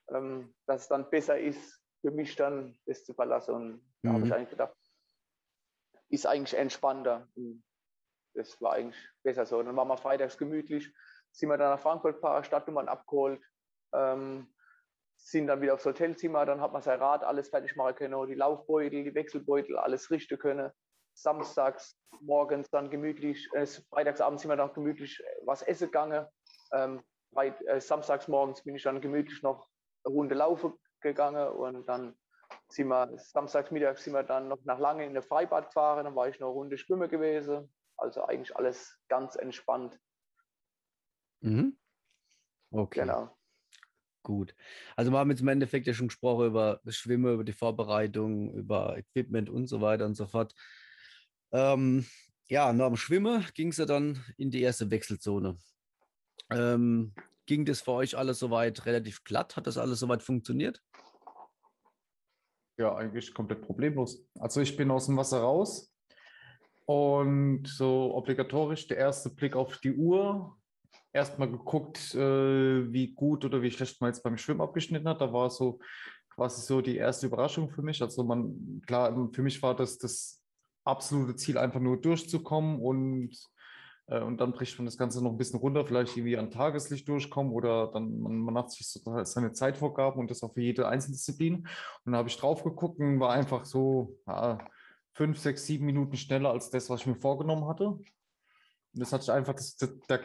ähm, 0.08 0.54
dass 0.66 0.82
es 0.82 0.88
dann 0.88 1.08
besser 1.10 1.38
ist, 1.38 1.80
für 2.00 2.10
mich 2.10 2.34
dann 2.36 2.78
das 2.86 3.04
zu 3.04 3.14
verlassen. 3.14 3.54
Und 3.54 3.94
da 4.02 4.12
habe 4.12 4.24
ich 4.24 4.30
Mhm. 4.30 4.36
eigentlich 4.36 4.50
gedacht, 4.50 4.76
ist 6.08 6.26
eigentlich 6.26 6.58
entspannter. 6.58 7.28
Und 7.36 7.62
das 8.38 8.60
war 8.62 8.74
eigentlich 8.74 9.08
besser 9.22 9.44
so. 9.44 9.62
Dann 9.62 9.76
waren 9.76 9.88
wir 9.88 9.96
freitags 9.96 10.38
gemütlich, 10.38 10.92
sind 11.32 11.48
wir 11.48 11.58
dann 11.58 11.70
nach 11.70 11.80
Frankfurt 11.80 12.16
gefahren, 12.16 12.44
Stadtnummern 12.44 12.88
abgeholt, 12.88 13.42
ähm, 13.92 14.46
sind 15.16 15.48
dann 15.48 15.60
wieder 15.60 15.74
aufs 15.74 15.84
Hotelzimmer, 15.84 16.46
dann 16.46 16.60
hat 16.60 16.72
man 16.72 16.82
sein 16.82 17.00
Rad 17.00 17.24
alles 17.24 17.48
fertig 17.48 17.74
machen 17.76 17.96
können, 17.96 18.26
die 18.28 18.34
Laufbeutel, 18.34 19.04
die 19.04 19.14
Wechselbeutel, 19.14 19.76
alles 19.76 20.10
richten 20.10 20.38
können. 20.38 20.70
Samstags 21.14 21.98
morgens 22.20 22.70
dann 22.70 22.90
gemütlich, 22.90 23.48
äh, 23.54 23.66
freitagsabends 23.66 24.42
sind 24.42 24.50
wir 24.50 24.56
dann 24.56 24.72
gemütlich 24.72 25.20
äh, 25.20 25.24
was 25.44 25.62
essen 25.62 25.86
gegangen. 25.86 26.26
Ähm, 26.72 27.02
äh, 27.34 27.80
samstags 27.80 28.28
morgens 28.28 28.62
bin 28.62 28.76
ich 28.76 28.84
dann 28.84 29.00
gemütlich 29.00 29.42
noch 29.42 29.68
eine 30.04 30.14
Runde 30.14 30.34
laufen 30.36 30.72
gegangen 31.00 31.48
und 31.48 31.86
dann 31.88 32.16
sind 32.68 32.88
wir 32.88 33.10
samstags 33.16 33.70
mittags 33.70 34.04
sind 34.04 34.14
wir 34.14 34.22
dann 34.22 34.48
noch 34.48 34.58
nach 34.64 34.78
lange 34.78 35.04
in 35.04 35.12
der 35.12 35.22
Freibad 35.22 35.66
gefahren, 35.66 36.04
dann 36.04 36.14
war 36.14 36.28
ich 36.28 36.38
noch 36.40 36.48
eine 36.48 36.54
Runde 36.54 36.78
schwimmen 36.78 37.08
gewesen. 37.08 37.70
Also 37.98 38.24
eigentlich 38.24 38.56
alles 38.56 38.98
ganz 39.08 39.36
entspannt. 39.36 40.00
Mhm. 41.40 41.76
Okay. 42.70 43.00
Genau. 43.00 43.36
Gut. 44.22 44.54
Also 44.96 45.10
wir 45.10 45.18
haben 45.18 45.30
jetzt 45.30 45.40
im 45.40 45.48
Endeffekt 45.48 45.86
ja 45.86 45.94
schon 45.94 46.08
gesprochen 46.08 46.46
über 46.46 46.80
das 46.84 46.96
Schwimmen, 46.96 47.32
über 47.32 47.44
die 47.44 47.52
Vorbereitung, 47.52 48.52
über 48.54 48.96
Equipment 48.96 49.50
und 49.50 49.66
so 49.66 49.80
weiter 49.80 50.06
und 50.06 50.14
so 50.14 50.26
fort. 50.26 50.54
Ähm, 51.52 52.06
ja, 52.48 52.72
nach 52.72 52.88
dem 52.88 52.96
Schwimmen 52.96 53.44
ging 53.54 53.68
es 53.68 53.78
ja 53.78 53.86
dann 53.86 54.24
in 54.36 54.50
die 54.50 54.62
erste 54.62 54.90
Wechselzone. 54.90 55.58
Ähm, 56.50 57.14
ging 57.46 57.64
das 57.64 57.80
für 57.80 57.92
euch 57.92 58.16
alles 58.16 58.38
soweit 58.38 58.84
relativ 58.86 59.24
glatt? 59.24 59.56
Hat 59.56 59.66
das 59.66 59.78
alles 59.78 59.98
soweit 59.98 60.22
funktioniert? 60.22 60.82
Ja, 62.78 62.94
eigentlich 62.94 63.34
komplett 63.34 63.62
problemlos. 63.62 64.24
Also 64.38 64.60
ich 64.60 64.76
bin 64.76 64.90
aus 64.90 65.06
dem 65.06 65.16
Wasser 65.16 65.40
raus 65.40 65.92
und 66.88 67.68
so 67.68 68.14
obligatorisch 68.14 68.86
der 68.86 68.96
erste 68.96 69.28
Blick 69.28 69.54
auf 69.54 69.76
die 69.76 69.94
Uhr. 69.94 70.56
Erstmal 71.12 71.50
geguckt, 71.50 72.14
äh, 72.14 72.90
wie 72.90 73.12
gut 73.12 73.44
oder 73.44 73.60
wie 73.60 73.70
schlecht 73.70 74.00
man 74.00 74.08
jetzt 74.08 74.22
beim 74.22 74.38
Schwimmen 74.38 74.62
abgeschnitten 74.62 75.06
hat. 75.06 75.20
Da 75.20 75.30
war 75.30 75.50
so 75.50 75.80
quasi 76.34 76.62
so 76.62 76.80
die 76.80 76.96
erste 76.96 77.26
Überraschung 77.26 77.68
für 77.68 77.82
mich. 77.82 78.00
Also 78.00 78.24
man, 78.24 78.80
klar, 78.86 79.14
für 79.34 79.42
mich 79.42 79.62
war 79.62 79.76
das 79.76 79.98
das 79.98 80.42
absolute 80.84 81.36
Ziel, 81.36 81.58
einfach 81.58 81.80
nur 81.80 82.00
durchzukommen 82.00 82.80
und 82.80 83.36
äh, 84.06 84.22
und 84.22 84.40
dann 84.40 84.52
bricht 84.52 84.78
man 84.78 84.86
das 84.86 84.96
Ganze 84.96 85.22
noch 85.22 85.32
ein 85.32 85.36
bisschen 85.36 85.60
runter, 85.60 85.84
vielleicht 85.84 86.16
irgendwie 86.16 86.38
an 86.38 86.50
Tageslicht 86.50 87.06
durchkommen 87.06 87.52
oder 87.52 87.88
dann 87.92 88.18
man, 88.18 88.38
man 88.38 88.54
macht 88.54 88.70
sich 88.70 88.88
so 88.88 89.00
seine 89.24 89.52
Zeitvorgaben 89.52 90.18
und 90.18 90.30
das 90.30 90.42
auch 90.42 90.54
für 90.54 90.62
jede 90.62 90.88
Einzeldisziplin. 90.88 91.56
Und 91.56 91.66
dann 92.06 92.16
habe 92.16 92.30
ich 92.30 92.38
drauf 92.38 92.64
geguckt 92.64 92.98
und 92.98 93.20
war 93.20 93.32
einfach 93.32 93.66
so 93.66 94.16
ja, 94.26 94.58
fünf, 95.18 95.38
sechs, 95.40 95.66
sieben 95.66 95.84
Minuten 95.84 96.16
schneller 96.16 96.50
als 96.50 96.70
das, 96.70 96.88
was 96.88 97.00
ich 97.00 97.06
mir 97.08 97.16
vorgenommen 97.16 97.66
hatte. 97.66 97.88
Und 97.88 98.06
das 98.92 99.12
hatte 99.12 99.24
ich 99.24 99.32
einfach, 99.32 99.52
das, 99.52 99.76
das, 99.76 99.90
da 100.06 100.20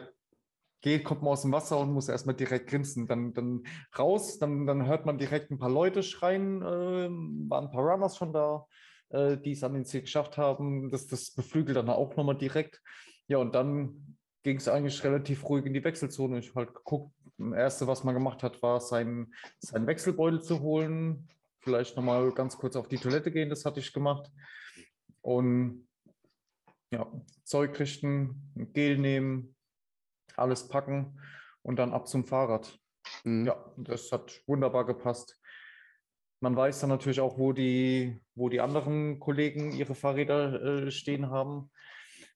geht, 0.80 1.02
kommt 1.02 1.22
man 1.22 1.32
aus 1.32 1.42
dem 1.42 1.50
Wasser 1.50 1.80
und 1.80 1.92
muss 1.92 2.08
erstmal 2.08 2.36
direkt 2.36 2.70
grinsen. 2.70 3.08
Dann, 3.08 3.34
dann 3.34 3.64
raus, 3.98 4.38
dann, 4.38 4.66
dann 4.66 4.86
hört 4.86 5.04
man 5.04 5.18
direkt 5.18 5.50
ein 5.50 5.58
paar 5.58 5.68
Leute 5.68 6.04
schreien, 6.04 6.62
äh, 6.62 7.08
waren 7.50 7.64
ein 7.64 7.70
paar 7.72 7.82
Runners 7.82 8.16
schon 8.16 8.32
da, 8.32 8.66
äh, 9.08 9.36
die 9.36 9.50
es 9.50 9.64
an 9.64 9.74
den 9.74 9.84
Ziel 9.84 10.02
geschafft 10.02 10.38
haben. 10.38 10.90
Das, 10.90 11.08
das 11.08 11.32
beflügelt 11.32 11.76
dann 11.76 11.90
auch 11.90 12.14
nochmal 12.14 12.38
direkt. 12.38 12.80
Ja, 13.26 13.38
und 13.38 13.52
dann 13.56 14.16
ging 14.44 14.58
es 14.58 14.68
eigentlich 14.68 15.02
relativ 15.02 15.42
ruhig 15.48 15.66
in 15.66 15.74
die 15.74 15.82
Wechselzone. 15.82 16.38
Ich 16.38 16.50
habe 16.50 16.66
halt 16.66 16.74
geguckt, 16.74 17.12
das 17.36 17.52
Erste, 17.52 17.86
was 17.88 18.04
man 18.04 18.14
gemacht 18.14 18.44
hat, 18.44 18.62
war, 18.62 18.78
seinen, 18.78 19.34
seinen 19.58 19.88
Wechselbeutel 19.88 20.40
zu 20.40 20.60
holen. 20.60 21.28
Vielleicht 21.58 21.96
nochmal 21.96 22.30
ganz 22.30 22.56
kurz 22.56 22.76
auf 22.76 22.86
die 22.86 22.98
Toilette 22.98 23.32
gehen, 23.32 23.50
das 23.50 23.64
hatte 23.64 23.80
ich 23.80 23.92
gemacht. 23.92 24.30
Und 25.24 25.88
ja, 26.90 27.10
Zeug 27.44 27.78
richten, 27.80 28.52
Gel 28.74 28.98
nehmen, 28.98 29.56
alles 30.36 30.68
packen 30.68 31.18
und 31.62 31.76
dann 31.76 31.94
ab 31.94 32.06
zum 32.08 32.26
Fahrrad. 32.26 32.78
Mhm. 33.24 33.46
Ja, 33.46 33.72
das 33.78 34.12
hat 34.12 34.42
wunderbar 34.46 34.84
gepasst. 34.84 35.40
man 36.40 36.54
weiß 36.54 36.80
dann 36.80 36.90
natürlich 36.90 37.20
auch, 37.20 37.38
wo 37.38 37.52
die, 37.52 38.20
wo 38.34 38.50
die 38.50 38.60
anderen 38.60 39.18
Kollegen 39.18 39.72
ihre 39.72 39.94
Fahrräder 39.94 40.86
äh, 40.86 40.90
stehen 40.90 41.30
haben. 41.30 41.70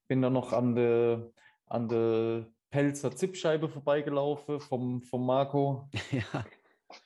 Bin 0.07 0.23
dann 0.23 0.33
noch 0.33 0.55
an 0.55 0.75
der 0.75 1.31
an 1.67 1.89
de 1.89 2.47
Pelzer 2.71 3.15
Zippscheibe 3.15 3.69
vorbeigelaufen 3.69 4.61
vom, 4.61 5.03
vom 5.03 5.27
Marco. 5.27 5.91
Ja. 6.11 6.47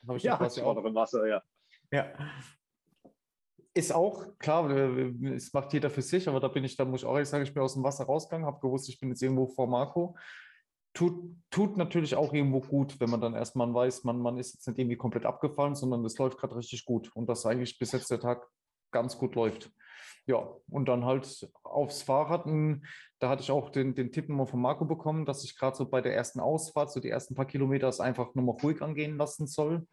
Habe 0.06 0.16
ich 0.16 0.22
Ja, 0.22 0.36
das 0.36 0.60
auch 0.60 0.76
doch 0.76 0.84
im 0.84 0.94
Wasser, 0.94 1.26
ja. 1.26 1.42
Ja. 1.90 2.12
Ist 3.74 3.94
auch, 3.94 4.38
klar, 4.38 4.70
es 4.70 5.52
macht 5.54 5.72
jeder 5.72 5.88
für 5.88 6.02
sich, 6.02 6.28
aber 6.28 6.40
da 6.40 6.48
bin 6.48 6.62
ich, 6.62 6.76
da 6.76 6.84
muss 6.84 7.00
ich 7.00 7.06
auch 7.06 7.14
ehrlich 7.14 7.28
sagen, 7.28 7.44
ich 7.44 7.54
bin 7.54 7.62
aus 7.62 7.72
dem 7.72 7.82
Wasser 7.82 8.04
rausgegangen, 8.04 8.46
habe 8.46 8.60
gewusst, 8.60 8.88
ich 8.90 9.00
bin 9.00 9.08
jetzt 9.08 9.22
irgendwo 9.22 9.46
vor 9.46 9.66
Marco. 9.66 10.14
Tut, 10.94 11.34
tut 11.50 11.78
natürlich 11.78 12.14
auch 12.14 12.34
irgendwo 12.34 12.60
gut, 12.60 13.00
wenn 13.00 13.08
man 13.08 13.22
dann 13.22 13.34
erstmal 13.34 13.72
weiß, 13.72 14.04
man, 14.04 14.18
man 14.18 14.36
ist 14.36 14.52
jetzt 14.52 14.68
nicht 14.68 14.78
irgendwie 14.78 14.98
komplett 14.98 15.24
abgefallen, 15.24 15.74
sondern 15.74 16.04
es 16.04 16.18
läuft 16.18 16.36
gerade 16.36 16.54
richtig 16.54 16.84
gut 16.84 17.10
und 17.16 17.30
dass 17.30 17.46
eigentlich 17.46 17.78
bis 17.78 17.92
jetzt 17.92 18.10
der 18.10 18.20
Tag 18.20 18.46
ganz 18.90 19.16
gut 19.16 19.34
läuft. 19.36 19.70
Ja, 20.26 20.50
und 20.68 20.86
dann 20.86 21.06
halt 21.06 21.50
aufs 21.64 22.02
Fahrrad. 22.02 22.46
m, 22.46 22.84
Da 23.18 23.30
hatte 23.30 23.42
ich 23.42 23.50
auch 23.50 23.70
den, 23.70 23.94
den 23.94 24.12
Tipp 24.12 24.28
nochmal 24.28 24.46
von 24.46 24.60
Marco 24.60 24.84
bekommen, 24.84 25.24
dass 25.24 25.44
ich 25.44 25.56
gerade 25.58 25.76
so 25.76 25.88
bei 25.88 26.02
der 26.02 26.14
ersten 26.14 26.40
Ausfahrt, 26.40 26.92
so 26.92 27.00
die 27.00 27.08
ersten 27.08 27.34
paar 27.34 27.46
Kilometer, 27.46 27.88
es 27.88 27.98
einfach 27.98 28.34
nochmal 28.34 28.56
ruhig 28.62 28.82
angehen 28.82 29.16
lassen 29.16 29.46
soll 29.46 29.86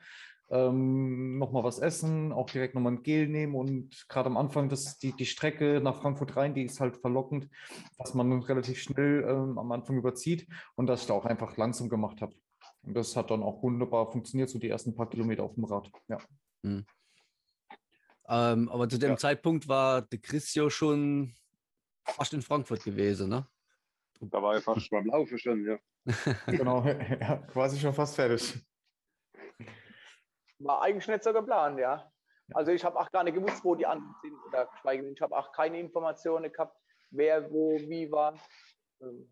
ähm, 0.51 1.37
nochmal 1.37 1.63
was 1.63 1.79
essen, 1.79 2.31
auch 2.31 2.49
direkt 2.49 2.75
nochmal 2.75 2.93
ein 2.93 3.03
Gel 3.03 3.27
nehmen 3.27 3.55
und 3.55 4.07
gerade 4.09 4.27
am 4.27 4.37
Anfang 4.37 4.69
das, 4.69 4.97
die, 4.97 5.13
die 5.13 5.25
Strecke 5.25 5.79
nach 5.83 6.01
Frankfurt 6.01 6.35
rein, 6.35 6.53
die 6.53 6.63
ist 6.63 6.79
halt 6.79 6.97
verlockend, 6.97 7.49
dass 7.97 8.13
man 8.13 8.31
relativ 8.41 8.79
schnell 8.79 9.25
ähm, 9.27 9.57
am 9.57 9.71
Anfang 9.71 9.97
überzieht 9.97 10.47
und 10.75 10.87
dass 10.87 11.01
ich 11.01 11.07
da 11.07 11.13
auch 11.13 11.25
einfach 11.25 11.57
langsam 11.57 11.89
gemacht 11.89 12.21
habe. 12.21 12.35
Und 12.81 12.95
das 12.95 13.15
hat 13.15 13.29
dann 13.29 13.43
auch 13.43 13.61
wunderbar 13.61 14.11
funktioniert, 14.11 14.49
so 14.49 14.57
die 14.57 14.69
ersten 14.69 14.95
paar 14.95 15.09
Kilometer 15.09 15.43
auf 15.43 15.53
dem 15.53 15.65
Rad. 15.65 15.91
Ja. 16.07 16.17
Ähm, 16.63 16.85
aber 18.69 18.89
zu 18.89 18.97
dem 18.97 19.11
Ja. 19.11 19.17
Zeitpunkt 19.17 19.67
war 19.67 20.03
der 20.03 20.19
Christio 20.19 20.69
schon 20.69 21.33
fast 22.05 22.33
in 22.33 22.41
Frankfurt 22.41 22.83
gewesen, 22.83 23.29
ne? 23.29 23.47
Da 24.21 24.41
war 24.41 24.57
ich 24.57 24.63
fast 24.63 24.89
beim 24.89 25.05
Laufen 25.05 25.37
schon, 25.37 25.65
ja. 25.65 25.77
Genau, 26.47 26.83
ja, 26.85 27.37
quasi 27.37 27.79
schon 27.79 27.93
fast 27.93 28.15
fertig. 28.15 28.55
War 30.59 30.81
eigentlich 30.81 31.07
nicht 31.07 31.23
so 31.23 31.33
geplant, 31.33 31.79
ja. 31.79 32.11
Also 32.53 32.71
ich 32.71 32.83
habe 32.83 32.99
auch 32.99 33.11
gar 33.11 33.23
nicht 33.23 33.35
gewusst, 33.35 33.63
wo 33.63 33.75
die 33.75 33.85
anderen 33.85 34.15
sind. 34.21 34.33
Oder 34.47 34.65
geschweige 34.67 35.03
denn, 35.03 35.13
ich 35.13 35.21
habe 35.21 35.37
auch 35.37 35.51
keine 35.51 35.79
Informationen 35.79 36.51
gehabt, 36.51 36.75
wer 37.11 37.49
wo 37.51 37.77
wie 37.77 38.11
war. 38.11 38.35
Ähm, 39.01 39.31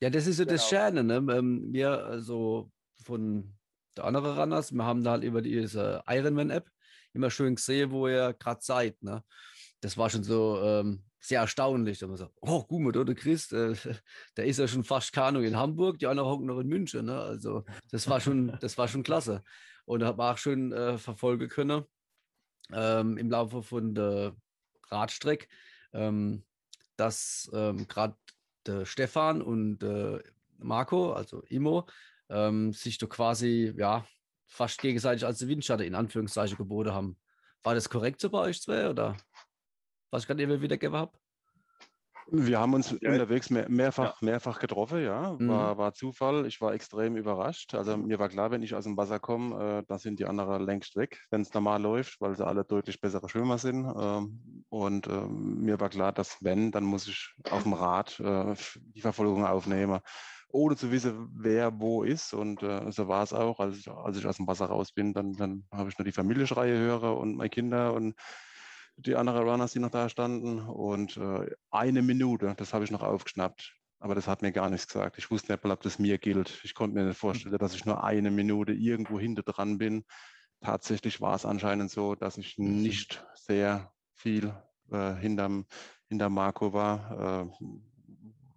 Ja, 0.00 0.10
das 0.10 0.26
ist 0.26 0.36
so 0.36 0.44
das 0.44 0.68
Genau. 0.68 0.82
Schöne, 0.84 1.04
ne? 1.04 1.26
Wir, 1.72 2.04
also 2.04 2.70
von 3.04 3.56
der 3.96 4.04
anderen 4.04 4.38
Runners, 4.38 4.72
wir 4.72 4.84
haben 4.84 5.04
da 5.04 5.12
halt 5.12 5.24
über 5.24 5.42
diese 5.42 6.02
Ironman-App 6.06 6.68
immer 7.12 7.30
schön 7.30 7.56
gesehen, 7.56 7.90
wo 7.90 8.08
ihr 8.08 8.32
gerade 8.34 8.60
seid, 8.62 9.02
ne? 9.02 9.22
Das 9.80 9.98
war 9.98 10.08
schon 10.08 10.22
so 10.22 10.60
ähm, 10.62 11.04
sehr 11.22 11.40
erstaunlich. 11.40 11.98
Da 11.98 12.06
haben 12.06 12.12
wir 12.12 12.18
so, 12.18 12.28
oh, 12.40 12.64
guck 12.64 12.80
mal, 12.80 12.92
da 12.92 13.04
der 13.04 13.14
Chris, 13.14 13.50
äh, 13.52 13.74
der 14.36 14.44
ist 14.44 14.58
ja 14.58 14.68
schon 14.68 14.84
fast 14.84 15.12
Kanu 15.12 15.40
in 15.40 15.56
Hamburg, 15.56 15.98
die 15.98 16.06
anderen 16.06 16.28
hocken 16.28 16.46
noch 16.46 16.58
in 16.58 16.68
München, 16.68 17.06
ne? 17.06 17.18
Also 17.18 17.64
das 17.90 18.08
war 18.08 18.20
schon, 18.20 18.56
das 18.60 18.76
war 18.76 18.88
schon 18.88 19.02
klasse. 19.02 19.42
Und 19.84 20.00
da 20.00 20.08
hat 20.08 20.16
man 20.16 20.34
auch 20.34 20.38
schön 20.38 20.72
äh, 20.72 20.98
verfolgen 20.98 21.48
können 21.48 21.84
ähm, 22.72 23.16
im 23.16 23.30
Laufe 23.30 23.62
von 23.62 23.94
der 23.94 24.36
Radstrecke, 24.88 25.46
ähm, 25.92 26.44
dass 26.96 27.50
ähm, 27.54 27.86
gerade 27.88 28.16
Stefan 28.84 29.42
und 29.42 29.82
äh, 29.82 30.20
Marco, 30.58 31.12
also 31.12 31.42
Imo, 31.48 31.86
ähm, 32.28 32.72
sich 32.72 32.98
doch 32.98 33.08
quasi 33.08 33.74
ja 33.76 34.06
fast 34.46 34.80
gegenseitig 34.80 35.24
als 35.24 35.46
Windschatten 35.46 35.86
in 35.86 35.94
Anführungszeichen 35.94 36.56
geboten 36.56 36.92
haben. 36.92 37.18
War 37.64 37.74
das 37.74 37.88
korrekt 37.88 38.20
so 38.20 38.30
bei 38.30 38.38
euch 38.38 38.60
zwei 38.60 38.88
oder 38.88 39.16
was 40.12 40.22
ich 40.22 40.28
gerade 40.28 40.42
eben 40.42 40.62
wiedergegeben 40.62 40.96
habe? 40.96 41.18
Wir 42.30 42.60
haben 42.60 42.72
uns 42.72 42.92
Ja. 43.00 43.10
unterwegs 43.10 43.50
mehr, 43.50 43.68
mehrfach, 43.68 44.22
mehrfach 44.22 44.60
getroffen, 44.60 45.02
ja. 45.02 45.32
Mhm. 45.38 45.48
War, 45.48 45.76
war 45.76 45.92
Zufall. 45.92 46.46
Ich 46.46 46.60
war 46.60 46.72
extrem 46.72 47.16
überrascht. 47.16 47.74
Also 47.74 47.96
mir 47.96 48.18
war 48.20 48.28
klar, 48.28 48.50
wenn 48.52 48.62
ich 48.62 48.74
aus 48.76 48.84
dem 48.84 48.96
Wasser 48.96 49.18
komme, 49.18 49.80
äh, 49.80 49.84
da 49.86 49.98
sind 49.98 50.20
die 50.20 50.24
anderen 50.24 50.64
längst 50.64 50.94
weg, 50.96 51.18
wenn 51.30 51.40
es 51.42 51.52
normal 51.52 51.82
läuft, 51.82 52.20
weil 52.20 52.36
sie 52.36 52.46
alle 52.46 52.64
deutlich 52.64 53.00
bessere 53.00 53.28
Schwimmer 53.28 53.58
sind. 53.58 53.84
Ähm, 53.84 54.64
und 54.68 55.08
ähm, 55.08 55.60
mir 55.62 55.80
war 55.80 55.88
klar, 55.88 56.12
dass 56.12 56.38
wenn, 56.42 56.70
dann 56.70 56.84
muss 56.84 57.08
ich 57.08 57.34
auf 57.50 57.64
dem 57.64 57.72
Rad 57.74 58.18
äh, 58.20 58.54
die 58.94 59.00
Verfolgung 59.00 59.44
aufnehmen, 59.44 59.98
ohne 60.48 60.76
zu 60.76 60.92
wissen, 60.92 61.28
wer 61.34 61.80
wo 61.80 62.04
ist. 62.04 62.34
Und 62.34 62.62
äh, 62.62 62.90
so 62.92 63.08
war 63.08 63.24
es 63.24 63.32
auch. 63.32 63.58
Als 63.58 63.78
ich, 63.78 63.88
als 63.90 64.16
ich 64.16 64.26
aus 64.26 64.36
dem 64.36 64.46
Wasser 64.46 64.66
raus 64.66 64.92
bin, 64.92 65.12
dann, 65.12 65.32
dann 65.32 65.66
habe 65.72 65.88
ich 65.90 65.98
nur 65.98 66.04
die 66.04 66.12
Familienschreie 66.12 66.78
höre 66.78 67.16
und 67.18 67.36
meine 67.36 67.50
Kinder 67.50 67.94
und 67.94 68.14
die 69.06 69.16
anderen 69.16 69.48
Runners, 69.48 69.72
die 69.72 69.78
noch 69.78 69.90
da 69.90 70.08
standen. 70.08 70.60
Und 70.60 71.16
äh, 71.16 71.50
eine 71.70 72.02
Minute, 72.02 72.54
das 72.56 72.74
habe 72.74 72.84
ich 72.84 72.90
noch 72.90 73.02
aufgeschnappt. 73.02 73.74
Aber 73.98 74.14
das 74.14 74.26
hat 74.26 74.42
mir 74.42 74.52
gar 74.52 74.68
nichts 74.68 74.88
gesagt. 74.88 75.18
Ich 75.18 75.30
wusste 75.30 75.52
nicht 75.52 75.62
mal, 75.62 75.70
ob 75.72 75.82
das 75.82 75.98
mir 75.98 76.18
gilt. 76.18 76.60
Ich 76.64 76.74
konnte 76.74 76.96
mir 76.96 77.04
nicht 77.04 77.18
vorstellen, 77.18 77.56
dass 77.58 77.74
ich 77.74 77.84
nur 77.84 78.02
eine 78.02 78.30
Minute 78.30 78.72
irgendwo 78.72 79.20
hinter 79.20 79.42
dran 79.42 79.78
bin. 79.78 80.04
Tatsächlich 80.60 81.20
war 81.20 81.36
es 81.36 81.46
anscheinend 81.46 81.90
so, 81.90 82.14
dass 82.14 82.36
ich 82.36 82.58
nicht 82.58 83.24
sehr 83.34 83.92
viel 84.14 84.54
äh, 84.90 85.14
hinterm, 85.14 85.66
hinterm 86.08 86.34
Marco 86.34 86.72
war. 86.72 87.50
Äh, 87.50 87.66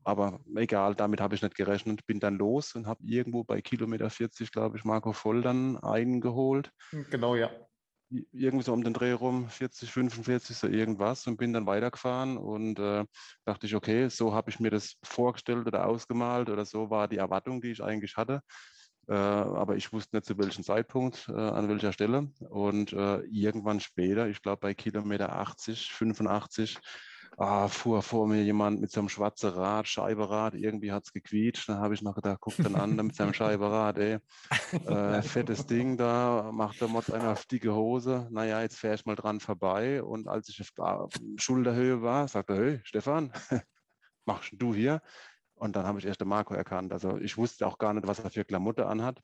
aber 0.03 0.39
egal, 0.55 0.93
damit 0.93 1.19
habe 1.19 1.33
ich 1.33 1.41
nicht 1.41 1.55
gerechnet. 1.55 2.05
Bin 2.05 2.19
dann 2.19 2.37
los 2.37 2.75
und 2.75 2.85
habe 2.85 3.03
irgendwo 3.03 3.43
bei 3.43 3.61
Kilometer 3.61 4.09
40, 4.09 4.51
glaube 4.51 4.77
ich, 4.77 4.85
Marco 4.85 5.13
Voll 5.13 5.41
dann 5.41 5.77
eingeholt 5.77 6.71
Genau, 7.09 7.35
ja. 7.35 7.49
Irgendwie 8.09 8.63
so 8.63 8.73
um 8.73 8.83
den 8.83 8.93
Dreh 8.93 9.13
rum, 9.13 9.49
40, 9.49 9.91
45, 9.91 10.55
so 10.55 10.67
irgendwas 10.67 11.27
und 11.27 11.37
bin 11.37 11.53
dann 11.53 11.65
weitergefahren 11.65 12.37
und 12.37 12.79
äh, 12.79 13.05
dachte 13.45 13.65
ich, 13.67 13.75
okay, 13.75 14.09
so 14.09 14.33
habe 14.33 14.49
ich 14.49 14.59
mir 14.59 14.69
das 14.69 14.97
vorgestellt 15.03 15.67
oder 15.67 15.87
ausgemalt 15.87 16.49
oder 16.49 16.65
so 16.65 16.89
war 16.89 17.07
die 17.07 17.17
Erwartung, 17.17 17.61
die 17.61 17.71
ich 17.71 17.83
eigentlich 17.83 18.15
hatte. 18.15 18.41
Äh, 19.07 19.13
aber 19.13 19.75
ich 19.75 19.91
wusste 19.93 20.15
nicht 20.15 20.25
zu 20.25 20.37
welchem 20.37 20.63
Zeitpunkt, 20.63 21.27
äh, 21.29 21.33
an 21.33 21.69
welcher 21.69 21.93
Stelle. 21.93 22.31
Und 22.49 22.93
äh, 22.93 23.19
irgendwann 23.25 23.79
später, 23.79 24.27
ich 24.27 24.41
glaube 24.41 24.61
bei 24.61 24.73
Kilometer 24.73 25.33
80, 25.33 25.91
85, 25.91 26.77
ah, 27.37 27.67
fuhr 27.67 28.01
vor 28.01 28.27
mir 28.27 28.43
jemand 28.43 28.79
mit 28.81 28.91
so 28.91 28.99
einem 28.99 29.09
schwarzen 29.09 29.49
Rad, 29.51 29.87
Scheiberad, 29.87 30.55
irgendwie 30.55 30.91
hat 30.91 31.05
es 31.05 31.13
gequietscht. 31.13 31.69
Dann 31.69 31.79
habe 31.79 31.93
ich 31.93 32.01
noch 32.01 32.15
gedacht, 32.15 32.39
guck 32.41 32.55
dann 32.57 32.75
an 32.75 32.95
mit 32.95 33.15
seinem 33.15 33.33
Scheiberad, 33.33 33.97
ey. 33.97 34.19
Äh, 34.85 35.21
fettes 35.23 35.65
Ding 35.65 35.97
da, 35.97 36.51
macht 36.53 36.81
der 36.81 36.87
Mod 36.87 37.09
einer 37.11 37.31
auf 37.31 37.45
dicke 37.45 37.73
Hose. 37.73 38.27
Naja, 38.31 38.61
jetzt 38.61 38.77
fähre 38.77 38.95
ich 38.95 39.05
mal 39.05 39.15
dran 39.15 39.39
vorbei. 39.39 40.03
Und 40.03 40.27
als 40.27 40.49
ich 40.49 40.61
auf 40.77 41.13
Schulterhöhe 41.37 42.01
war, 42.01 42.27
sagte 42.27 42.53
er, 42.53 42.59
hey, 42.59 42.79
Stefan, 42.83 43.31
machst 44.25 44.51
du 44.53 44.73
hier? 44.73 45.01
Und 45.55 45.75
dann 45.75 45.85
habe 45.85 45.99
ich 45.99 46.05
erst 46.05 46.21
den 46.21 46.27
Marco 46.27 46.53
erkannt. 46.53 46.91
Also 46.91 47.17
ich 47.17 47.37
wusste 47.37 47.65
auch 47.65 47.77
gar 47.77 47.93
nicht, 47.93 48.07
was 48.07 48.19
er 48.19 48.29
für 48.29 48.43
Klamotte 48.45 48.87
anhat 48.87 49.21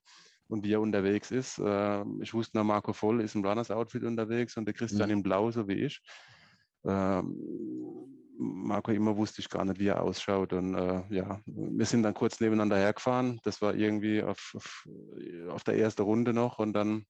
und 0.48 0.64
wie 0.64 0.74
er 0.74 0.82
unterwegs 0.82 1.30
ist. 1.32 1.60
Äh, 1.60 2.04
ich 2.22 2.34
wusste 2.34 2.58
nur, 2.58 2.64
Marco 2.64 2.94
Voll 2.94 3.22
ist 3.22 3.36
im 3.36 3.46
Runners-Outfit 3.46 4.04
unterwegs 4.04 4.56
und 4.58 4.66
der 4.66 4.74
Christian 4.74 5.10
Mhm. 5.10 5.18
in 5.18 5.24
Blau, 5.24 5.52
so 5.52 5.68
wie 5.68 5.74
ich. 5.84 6.02
Ähm, 6.86 7.36
Marco 8.38 8.92
immer 8.92 9.18
wusste 9.18 9.42
ich 9.42 9.50
gar 9.50 9.64
nicht, 9.66 9.80
wie 9.80 9.88
er 9.88 10.02
ausschaut. 10.02 10.54
Und 10.54 10.76
äh, 10.76 11.04
ja, 11.10 11.42
wir 11.46 11.86
sind 11.86 12.04
dann 12.04 12.14
kurz 12.14 12.40
nebeneinander 12.40 12.78
hergefahren. 12.78 13.40
Das 13.44 13.62
war 13.62 13.76
irgendwie 13.76 14.24
auf, 14.24 14.54
auf, 14.56 14.88
auf 15.50 15.64
der 15.64 15.78
ersten 15.78 16.02
Runde 16.02 16.34
noch. 16.34 16.58
Und 16.60 16.74
dann 16.74 17.06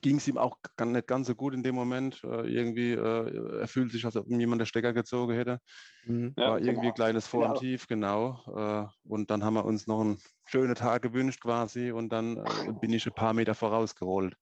ging 0.00 0.16
es 0.16 0.26
ihm 0.26 0.38
auch 0.38 0.56
gar 0.76 0.86
nicht 0.86 1.06
ganz 1.06 1.26
so 1.26 1.34
gut 1.34 1.52
in 1.54 1.62
dem 1.62 1.74
Moment. 1.74 2.22
Äh, 2.24 2.48
irgendwie, 2.48 2.92
äh, 2.92 3.58
er 3.60 3.68
fühlt 3.68 3.92
sich, 3.92 4.04
als 4.06 4.16
ob 4.16 4.26
ihm 4.28 4.40
jemand 4.40 4.60
der 4.60 4.66
Stecker 4.66 4.94
gezogen 4.94 5.34
hätte. 5.34 5.58
Mhm. 6.06 6.34
Ja, 6.38 6.50
war 6.50 6.58
irgendwie 6.58 6.74
genau. 6.74 6.88
ein 6.88 6.94
kleines 6.94 7.26
Vor- 7.26 7.42
und 7.42 7.48
Genau. 7.48 7.60
Tief, 7.60 7.86
genau. 7.86 8.40
Äh, 8.56 8.86
und 9.06 9.30
dann 9.30 9.44
haben 9.44 9.54
wir 9.54 9.66
uns 9.66 9.86
noch 9.86 10.00
einen 10.00 10.18
schönen 10.46 10.74
Tag 10.74 11.02
gewünscht 11.02 11.42
quasi. 11.42 11.92
Und 11.92 12.10
dann 12.10 12.38
äh, 12.38 12.72
bin 12.80 12.92
ich 12.92 13.06
ein 13.06 13.14
paar 13.14 13.34
Meter 13.34 13.54
vorausgerollt. 13.54 14.34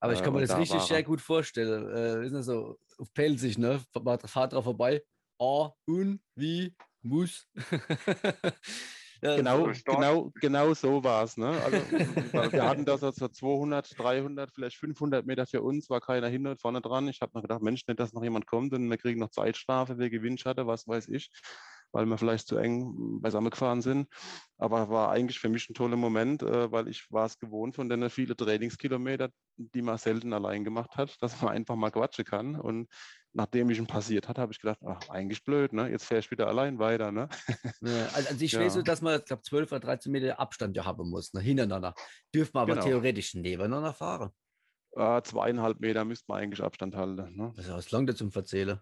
Aber 0.00 0.14
ich 0.14 0.20
Äh, 0.20 0.22
kann 0.22 0.32
mir 0.32 0.40
das 0.40 0.50
da 0.50 0.56
richtig 0.56 0.80
sehr 0.82 1.02
gut 1.02 1.20
vorstellen. 1.20 1.88
Äh, 1.94 2.26
ist 2.26 2.32
das 2.32 2.46
so 2.46 2.78
auf 2.98 3.12
Pelzig, 3.12 3.58
ne? 3.58 3.80
Fahrt 4.24 4.52
drauf 4.52 4.64
vorbei. 4.64 5.02
A, 5.38 5.70
un, 5.86 6.20
wie, 6.34 6.74
muss. 7.02 7.46
ja, 9.22 9.36
Genau, 9.36 9.70
genau, 9.84 10.32
genau 10.40 10.74
so 10.74 11.04
war 11.04 11.24
es. 11.24 11.36
Ne? 11.36 11.48
Also, 11.48 11.76
wir 12.52 12.64
hatten 12.64 12.84
da 12.84 12.98
so 12.98 13.10
so 13.10 13.28
200, 13.28 13.98
300, 13.98 14.50
vielleicht 14.52 14.76
500 14.76 15.26
Meter 15.26 15.46
für 15.46 15.62
uns, 15.62 15.90
war 15.90 16.00
keiner 16.00 16.28
hinten 16.28 16.48
und 16.48 16.60
vorne 16.60 16.80
dran. 16.80 17.08
Ich 17.08 17.20
habe 17.20 17.32
noch 17.34 17.42
gedacht, 17.42 17.62
Mensch, 17.62 17.86
nicht, 17.86 18.00
dass 18.00 18.12
noch 18.12 18.22
jemand 18.22 18.46
kommt 18.46 18.72
und 18.72 18.88
wir 18.88 18.98
kriegen 18.98 19.20
noch 19.20 19.30
Zeitstrafe 19.30 19.98
wegen 19.98 20.22
Windschatten, 20.22 20.66
was 20.66 20.86
weiß 20.88 21.08
ich, 21.08 21.30
weil 21.92 22.06
wir 22.06 22.18
vielleicht 22.18 22.48
zu 22.48 22.56
eng 22.56 23.20
beisammen 23.20 23.50
gefahren 23.50 23.82
sind. 23.82 24.08
Aber 24.58 24.88
war 24.90 25.10
eigentlich 25.10 25.38
für 25.40 25.48
mich 25.48 25.68
ein 25.70 25.74
toller 25.74 25.96
Moment, 25.96 26.42
äh, 26.42 26.70
weil 26.70 26.88
ich 26.88 27.06
war 27.10 27.26
es 27.26 27.38
gewohnt 27.38 27.74
von 27.76 27.88
den 27.88 28.08
vielen 28.10 28.36
Trainingskilometer, 28.36 29.30
die 29.56 29.82
man 29.82 29.98
selten 29.98 30.32
allein 30.32 30.64
gemacht 30.64 30.96
hat, 30.96 31.16
dass 31.20 31.40
man 31.42 31.52
einfach 31.54 31.76
mal 31.76 31.90
quatschen 31.90 32.24
kann. 32.24 32.56
Und 32.56 32.88
nachdem 33.32 33.70
ich 33.70 33.78
ihn 33.78 33.86
passiert 33.86 34.28
hat, 34.28 34.38
habe 34.38 34.52
ich 34.52 34.60
gedacht, 34.60 34.80
ach, 34.86 35.08
eigentlich 35.08 35.44
blöd, 35.44 35.72
ne? 35.72 35.88
Jetzt 35.90 36.04
fähre 36.06 36.20
ich 36.20 36.30
wieder 36.30 36.48
allein 36.48 36.78
weiter, 36.78 37.12
ne? 37.12 37.28
Ja, 37.82 38.08
also 38.08 38.28
also 38.28 38.44
ich 38.44 38.52
Ja. 38.52 38.60
weiß 38.60 38.74
so, 38.74 38.82
dass 38.82 39.00
man, 39.00 39.18
ich 39.20 39.24
glaube, 39.24 39.42
12 39.42 39.72
oder 39.72 39.80
13 39.80 40.12
Meter 40.12 40.38
Abstand 40.38 40.76
ja 40.76 40.84
haben 40.84 41.08
muss, 41.08 41.32
ne, 41.32 41.40
hintereinander. 41.40 41.94
Dürfen 42.34 42.54
wir 42.54 42.60
aber 42.60 42.74
Genau. 42.74 42.84
theoretisch 42.84 43.34
nebeneinander 43.34 43.94
fahren. 43.94 44.32
Äh, 44.92 45.22
zweieinhalb 45.22 45.80
Meter 45.80 46.04
müsste 46.04 46.26
man 46.28 46.42
eigentlich 46.42 46.62
Abstand 46.62 46.94
halten. 46.94 47.36
Ne? 47.36 47.52
Das 47.56 47.66
ist 47.66 47.70
auch 47.70 47.90
lang 47.90 48.14
zum 48.14 48.32
Verzählen. 48.32 48.80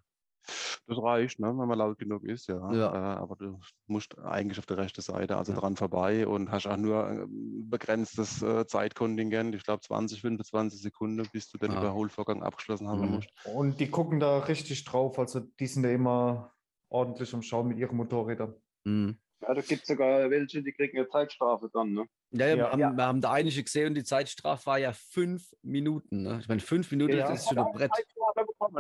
Das 0.87 0.97
reicht, 1.03 1.39
ne, 1.41 1.49
wenn 1.49 1.69
man 1.69 1.79
laut 1.79 1.99
genug 1.99 2.25
ist, 2.25 2.49
ja. 2.49 2.73
Ja. 2.73 2.93
Äh, 2.95 3.17
aber 3.19 3.37
du 3.37 3.61
musst 3.87 4.17
eigentlich 4.19 4.59
auf 4.59 4.67
der 4.67 4.79
rechten 4.79 5.03
Seite, 5.03 5.37
also 5.37 5.53
Ja. 5.53 5.59
dran 5.61 5.77
vorbei 5.77 6.27
und 6.27 6.51
hast 6.51 6.67
auch 6.67 6.77
nur 6.79 7.07
ein 7.07 7.69
begrenztes 7.69 8.41
äh, 8.43 8.67
Zeitkontingent, 8.67 9.55
ich 9.55 9.65
glaube 9.65 9.83
20, 9.83 10.21
25 10.23 10.81
Sekunden, 10.81 11.29
bis 11.33 11.51
du 11.51 11.59
den 11.59 11.73
Ah. 11.73 11.79
Überholvorgang 11.81 12.43
abgeschlossen 12.43 12.89
haben 12.89 13.03
Mhm. 13.03 13.11
musst. 13.17 13.29
Und 13.45 13.79
die 13.81 13.91
gucken 13.91 14.21
da 14.21 14.39
richtig 14.39 14.85
drauf. 14.85 15.19
Also 15.19 15.41
die 15.41 15.67
sind 15.67 15.83
da 15.83 15.91
immer 15.91 16.53
ordentlich 16.89 17.35
am 17.35 17.43
Schauen 17.43 17.69
mit 17.69 17.79
ihren 17.79 17.97
Motorrädern. 17.97 18.55
Mhm. 18.85 19.19
Ja, 19.43 19.55
da 19.55 19.61
gibt 19.61 19.83
es 19.83 19.87
sogar 19.89 20.31
welche, 20.31 20.63
die 20.63 20.73
kriegen 20.73 20.99
eine 20.99 21.09
Zeitstrafe 21.09 21.71
dann, 21.73 21.93
ne? 21.93 22.07
Ja, 22.33 22.47
ja, 22.49 22.55
wir, 22.57 22.59
Ja. 22.65 22.73
haben, 22.73 22.81
Ja. 22.81 22.93
wir 22.97 23.05
haben 23.07 23.21
da 23.21 23.33
einige 23.33 23.63
gesehen 23.63 23.89
und 23.89 23.95
die 23.95 24.03
Zeitstrafe 24.05 24.67
war 24.67 24.79
ja 24.79 24.93
fünf 24.93 25.53
Minuten. 25.63 26.23
Ne? 26.23 26.39
Ich 26.41 26.49
meine, 26.49 26.61
fünf 26.61 26.91
Minuten, 26.91 27.17
Ja. 27.17 27.29
das 27.29 27.41
ist 27.43 27.49
schon 27.49 27.59
ein 27.59 27.73
Brett. 27.73 27.91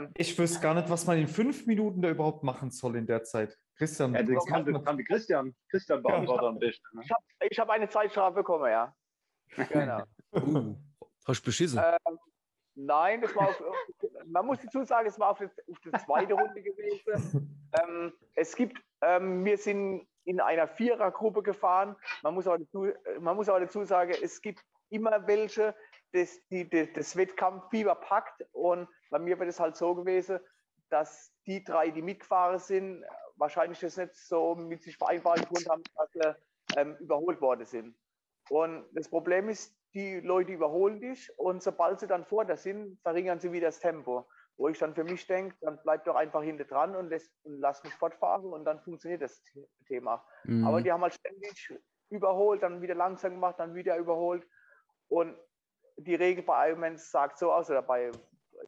Bekommen. 0.06 0.14
Ich 0.16 0.38
wüsste 0.38 0.60
gar 0.60 0.74
nicht, 0.74 0.88
was 0.90 1.06
man 1.06 1.18
in 1.18 1.28
fünf 1.28 1.66
Minuten 1.66 2.02
da 2.02 2.10
überhaupt 2.10 2.42
machen 2.42 2.70
soll 2.70 2.96
in 2.96 3.06
der 3.06 3.24
Zeit. 3.24 3.56
Christian, 3.76 4.14
Ja, 4.14 4.22
das 4.22 4.46
kann, 4.46 4.64
man? 4.64 4.74
das 4.74 4.84
kann 4.84 4.96
die 4.96 5.04
Christian, 5.04 5.54
Christian 5.70 6.02
beantworten 6.02 6.46
am 6.46 6.58
besten. 6.58 6.84
Ne? 6.96 7.02
Ich 7.04 7.10
habe 7.10 7.24
ich 7.50 7.58
hab 7.58 7.70
eine 7.70 7.88
Zeitstrafe 7.88 8.36
bekommen, 8.36 8.70
ja. 8.70 8.94
Genau. 9.70 10.02
Uh, 10.32 10.74
hast 11.26 11.40
du 11.40 11.44
beschissen? 11.46 11.80
Ähm, 11.82 12.18
nein, 12.74 13.22
das 13.22 13.34
war 13.34 13.48
auf, 13.48 13.62
man 14.26 14.46
muss 14.46 14.58
dazu 14.60 14.84
sagen, 14.84 15.08
es 15.08 15.18
war 15.18 15.30
auf 15.30 15.40
auf 15.40 15.80
der 15.84 15.92
zweiten 16.00 16.32
Runde 16.32 16.62
gewesen. 16.62 17.70
Ähm, 17.82 18.12
es 18.34 18.54
gibt, 18.54 18.78
ähm, 19.00 19.44
wir 19.44 19.56
sind 19.56 20.06
in 20.24 20.40
einer 20.40 20.68
Vierergruppe 20.68 21.42
gefahren. 21.42 21.96
Man 22.22 22.34
muss, 22.34 22.46
aber 22.46 22.58
dazu, 22.58 22.88
man 23.20 23.36
muss 23.36 23.48
aber 23.48 23.60
dazu 23.60 23.84
sagen, 23.84 24.12
es 24.22 24.40
gibt 24.42 24.62
immer 24.90 25.26
welche, 25.26 25.74
das, 26.12 26.46
die, 26.48 26.68
die 26.68 26.92
das 26.92 27.16
Wettkampffieber 27.16 27.94
packt. 27.94 28.44
Und 28.52 28.88
bei 29.10 29.18
mir 29.18 29.38
wird 29.38 29.48
es 29.48 29.60
halt 29.60 29.76
so 29.76 29.94
gewesen, 29.94 30.40
dass 30.90 31.32
die 31.46 31.62
drei, 31.64 31.90
die 31.90 32.02
mitgefahren 32.02 32.58
sind, 32.58 33.04
wahrscheinlich 33.36 33.80
das 33.80 33.96
nicht 33.96 34.14
so 34.14 34.54
mit 34.54 34.82
sich 34.82 34.96
vereinbaren 34.96 35.44
konnten 35.44 35.68
haben, 35.70 35.82
dass 35.94 36.12
sie 36.12 36.36
ähm, 36.76 36.96
überholt 36.98 37.40
worden 37.40 37.66
sind. 37.66 37.96
Und 38.50 38.86
das 38.92 39.08
Problem 39.08 39.48
ist, 39.48 39.76
die 39.94 40.20
Leute 40.20 40.52
überholen 40.52 41.00
dich 41.00 41.30
und 41.38 41.62
sobald 41.62 42.00
sie 42.00 42.06
dann 42.06 42.24
vor 42.24 42.44
dir 42.44 42.56
sind, 42.56 43.00
verringern 43.02 43.40
sie 43.40 43.52
wieder 43.52 43.68
das 43.68 43.80
Tempo. 43.80 44.28
Wo 44.56 44.68
ich 44.68 44.78
dann 44.78 44.94
für 44.94 45.04
mich 45.04 45.26
denke, 45.26 45.56
dann 45.60 45.78
bleib 45.84 46.04
doch 46.04 46.16
einfach 46.16 46.42
hinter 46.42 46.64
dran 46.64 46.96
und, 46.96 47.10
lässt, 47.10 47.32
und 47.44 47.60
lass 47.60 47.82
mich 47.84 47.94
fortfahren 47.94 48.52
und 48.52 48.64
dann 48.64 48.80
funktioniert 48.80 49.22
das 49.22 49.40
The- 49.54 49.68
Thema. 49.86 50.26
Mhm. 50.44 50.66
Aber 50.66 50.82
die 50.82 50.90
haben 50.90 51.02
halt 51.02 51.14
ständig 51.14 51.72
überholt, 52.10 52.62
dann 52.62 52.82
wieder 52.82 52.94
langsam 52.94 53.34
gemacht, 53.34 53.56
dann 53.58 53.74
wieder 53.74 53.96
überholt. 53.96 54.46
Und 55.08 55.38
die 55.98 56.14
Regel 56.14 56.44
bei 56.44 56.68
Ironmans 56.68 57.10
sagt 57.10 57.38
so 57.38 57.52
aus, 57.52 57.70
oder 57.70 57.82
bei 57.82 58.10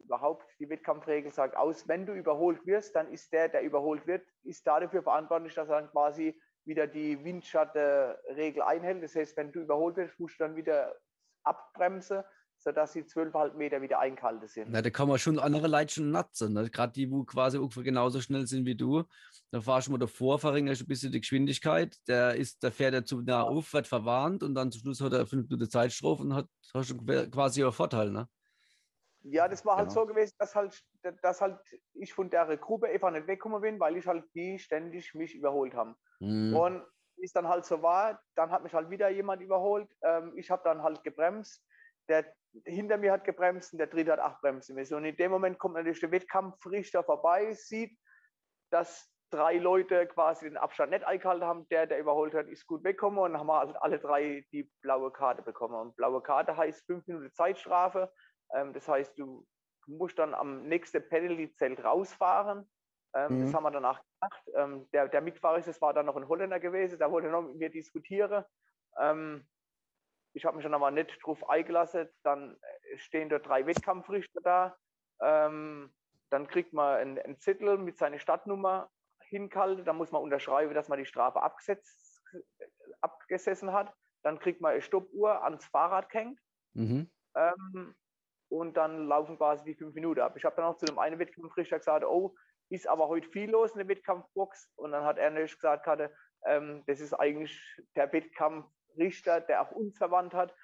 überhaupt 0.03 0.45
die 0.59 0.69
Wettkampfregel 0.69 1.31
sagt 1.31 1.55
aus, 1.55 1.87
wenn 1.87 2.05
du 2.05 2.13
überholt 2.13 2.65
wirst, 2.65 2.95
dann 2.95 3.11
ist 3.11 3.31
der, 3.33 3.49
der 3.49 3.61
überholt 3.61 4.05
wird, 4.07 4.25
ist 4.43 4.65
da 4.65 4.79
dafür 4.79 5.03
verantwortlich, 5.03 5.53
dass 5.53 5.69
er 5.69 5.81
dann 5.81 5.91
quasi 5.91 6.39
wieder 6.65 6.87
die 6.87 7.23
Windschatten-Regel 7.23 8.61
einhält. 8.61 9.03
Das 9.03 9.15
heißt, 9.15 9.35
wenn 9.37 9.51
du 9.51 9.61
überholt 9.61 9.95
wirst, 9.97 10.19
musst 10.19 10.39
du 10.39 10.43
dann 10.43 10.55
wieder 10.55 10.95
abbremsen, 11.43 12.23
sodass 12.61 12.93
die 12.93 13.03
12,5 13.03 13.55
Meter 13.55 13.81
wieder 13.81 13.99
eingehalten 13.99 14.47
sind. 14.47 14.71
Na, 14.71 14.83
da 14.83 14.91
kann 14.91 15.07
man 15.07 15.17
schon 15.17 15.39
andere 15.39 15.67
Leute 15.67 15.95
schon 15.95 16.11
natzen. 16.11 16.53
Ne? 16.53 16.69
Gerade 16.69 16.93
die, 16.93 17.09
wo 17.09 17.23
quasi 17.23 17.57
ungefähr 17.57 17.83
genauso 17.83 18.21
schnell 18.21 18.45
sind 18.45 18.65
wie 18.65 18.75
du. 18.75 19.03
Da 19.49 19.61
fahrst 19.61 19.87
du 19.87 19.91
mal 19.91 19.97
davor, 19.97 20.37
verringerst 20.37 20.81
ein 20.81 20.87
bisschen 20.87 21.11
die 21.11 21.21
Geschwindigkeit. 21.21 21.97
Der, 22.07 22.35
ist, 22.35 22.61
der 22.61 22.71
fährt 22.71 22.93
ja 22.93 23.03
zu 23.03 23.21
nah 23.21 23.41
auf, 23.41 23.73
wird 23.73 23.87
verwarnt 23.87 24.43
und 24.43 24.53
dann 24.53 24.71
zum 24.71 24.81
Schluss 24.81 25.01
hat 25.01 25.13
er 25.13 25.25
fünf 25.25 25.49
Minuten 25.49 25.69
Zeitstrafe 25.69 26.21
und 26.21 26.35
hat 26.35 26.47
hast 26.73 26.89
schon 26.89 27.05
quasi 27.31 27.63
einen 27.63 27.71
Vorteil. 27.71 28.11
Ne? 28.11 28.27
Ja, 29.23 29.47
das 29.47 29.65
war 29.65 29.77
halt 29.77 29.89
Genau. 29.89 30.01
so 30.01 30.07
gewesen, 30.07 30.35
dass 30.37 30.53
halt, 30.55 30.79
dass 31.23 31.41
halt 31.41 31.57
ich 31.93 32.13
von 32.13 32.29
der 32.29 32.57
Gruppe 32.57 32.87
einfach 32.87 33.11
nicht 33.11 33.27
weggekommen 33.27 33.61
bin, 33.61 33.79
weil 33.79 33.97
ich 33.97 34.05
halt 34.05 34.25
die 34.35 34.59
ständig 34.59 35.15
mich 35.15 35.33
überholt 35.33 35.73
haben. 35.73 35.95
Mhm. 36.19 36.55
Und 36.55 36.83
es 37.23 37.33
dann 37.33 37.47
halt 37.47 37.65
so 37.65 37.81
war, 37.81 38.21
dann 38.35 38.51
hat 38.51 38.63
mich 38.63 38.73
halt 38.73 38.89
wieder 38.89 39.09
jemand 39.09 39.41
überholt. 39.41 39.89
Ähm, 40.03 40.33
ich 40.37 40.49
habe 40.49 40.61
dann 40.63 40.83
halt 40.83 41.03
gebremst. 41.03 41.63
Der 42.07 42.25
hinter 42.65 42.97
mir 42.97 43.11
hat 43.11 43.23
gebremst 43.23 43.73
und 43.73 43.79
der 43.79 43.87
dritte 43.87 44.13
hat 44.13 44.19
acht 44.19 44.41
bremsen 44.41 44.75
müssen. 44.75 44.95
Und 44.95 45.05
in 45.05 45.15
dem 45.15 45.31
Moment 45.31 45.59
kommt 45.59 45.75
natürlich 45.75 45.99
der 45.99 46.11
Wettkampfrichter 46.11 47.03
vorbei, 47.03 47.53
sieht, 47.53 47.97
dass 48.71 49.09
drei 49.31 49.57
Leute 49.57 50.07
quasi 50.07 50.45
den 50.45 50.57
Abstand 50.57 50.91
nicht 50.91 51.05
eingehalten 51.05 51.45
haben. 51.45 51.67
Der, 51.69 51.87
der 51.87 51.99
überholt 51.99 52.33
hat, 52.33 52.47
ist 52.47 52.67
gut 52.67 52.83
weggekommen 52.83 53.19
und 53.19 53.37
haben 53.37 53.51
halt 53.51 53.75
alle 53.81 53.99
drei 53.99 54.45
die 54.51 54.69
blaue 54.81 55.11
Karte 55.11 55.41
bekommen. 55.41 55.75
Und 55.75 55.95
blaue 55.95 56.21
Karte 56.21 56.55
heißt 56.57 56.85
fünf 56.85 57.07
Minuten 57.07 57.31
Zeitstrafe. 57.31 58.11
Ähm, 58.53 58.73
das 58.73 58.87
heißt, 58.87 59.17
du 59.17 59.45
musst 59.87 60.19
dann 60.19 60.33
am 60.33 60.63
nächsten 60.63 61.07
Penalty-Zelt 61.07 61.83
rausfahren. 61.83 62.69
Ähm, 63.13 63.39
Mhm. 63.39 63.45
Das 63.45 63.53
haben 63.53 63.63
wir 63.63 63.71
danach 63.71 64.01
gemacht. 64.01 64.49
Ähm, 64.55 64.89
der, 64.93 65.07
der 65.07 65.21
Mitfahrer 65.21 65.57
ist, 65.57 65.67
das 65.67 65.81
war 65.81 65.93
dann 65.93 66.05
noch 66.05 66.15
ein 66.15 66.27
Holländer 66.27 66.59
gewesen, 66.59 66.99
der 66.99 67.11
wollte 67.11 67.29
noch 67.29 67.41
mit 67.41 67.55
mir 67.55 67.69
diskutieren. 67.69 68.45
Ähm, 68.99 69.47
ich 70.33 70.45
habe 70.45 70.57
mich 70.57 70.63
dann 70.63 70.73
aber 70.73 70.91
nicht 70.91 71.19
drauf 71.23 71.49
eingelassen. 71.49 72.09
Dann 72.23 72.57
äh, 72.91 72.97
stehen 72.97 73.29
dort 73.29 73.47
drei 73.47 73.65
Wettkampfrichter 73.65 74.41
da. 74.41 74.77
Ähm, 75.21 75.93
dann 76.29 76.47
kriegt 76.47 76.73
man 76.73 76.97
einen, 76.97 77.19
einen 77.19 77.39
Zettel 77.39 77.77
mit 77.77 77.97
seiner 77.97 78.19
Stadtnummer 78.19 78.89
hingehalten. 79.29 79.85
Da 79.85 79.93
muss 79.93 80.11
man 80.11 80.21
unterschreiben, 80.21 80.73
dass 80.73 80.87
man 80.87 80.99
die 80.99 81.05
Strafe 81.05 81.41
abgesetzt, 81.41 82.23
abgesessen 83.01 83.73
hat. 83.73 83.93
Dann 84.23 84.39
kriegt 84.39 84.61
man 84.61 84.71
eine 84.71 84.81
Stoppuhr 84.81 85.43
ans 85.43 85.65
Fahrrad 85.65 86.09
gehängt. 86.09 86.39
Mhm. 86.73 87.11
Ähm, 87.35 87.95
und 88.49 88.75
dann 88.75 89.07
laufen 89.07 89.37
quasi 89.37 89.63
die 89.63 89.75
fünf 89.75 89.95
Minuten 89.95 90.19
ab. 90.21 90.35
Ich 90.35 90.45
habe 90.45 90.55
dann 90.57 90.65
auch 90.65 90.77
zu 90.77 90.85
dem 90.85 90.99
einen 90.99 91.19
Wettkampfrichter 91.19 91.77
gesagt, 91.77 92.05
oh, 92.05 92.35
ist 92.69 92.87
aber 92.87 93.07
heute 93.07 93.29
viel 93.29 93.49
los 93.49 93.71
in 93.71 93.79
der 93.79 93.87
Wettkampfbox. 93.87 94.71
Und 94.75 94.91
dann 94.91 95.03
hat 95.03 95.17
er 95.17 95.29
nämlich 95.29 95.53
gesagt, 95.53 95.87
hatte, 95.87 96.13
ähm, 96.45 96.83
das 96.87 96.99
ist 96.99 97.13
eigentlich 97.13 97.61
der 97.95 98.11
Wettkampfrichter, 98.95 99.41
der 99.41 99.61
auch 99.61 99.71
uns 99.71 99.97
verwandt 99.97 100.33
hat, 100.33 100.55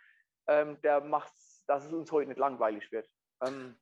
ähm, 0.48 0.82
der 0.82 1.02
macht 1.02 1.34
dass 1.68 1.86
es 1.86 1.92
uns 1.92 2.12
heute 2.14 2.30
nicht 2.30 2.40
langweilig 2.40 2.90
wird. 2.94 3.10
Ähm, 3.42 3.76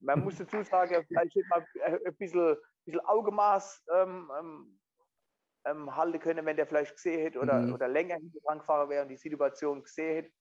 man 0.00 0.20
muss 0.20 0.38
dazu 0.38 0.62
sagen, 0.62 1.04
vielleicht 1.08 1.34
hätte 1.34 1.48
man 1.48 1.66
ein 1.84 2.16
bisschen, 2.16 2.56
bisschen 2.86 3.00
Augenmaß 3.04 3.84
ähm, 3.92 4.30
ähm, 4.38 4.80
ähm, 5.66 5.94
halten 5.94 6.18
können, 6.18 6.46
wenn 6.46 6.56
der 6.56 6.66
vielleicht 6.66 6.94
gesehen 6.94 7.20
hätte 7.20 7.38
oder, 7.40 7.60
Mhm. 7.60 7.74
oder 7.74 7.88
länger 7.88 8.16
hinter 8.16 8.38
dran 8.40 8.88
wäre 8.88 9.02
und 9.02 9.08
die 9.10 9.18
Situation 9.18 9.82
gesehen 9.82 10.14
hätte. 10.14 10.32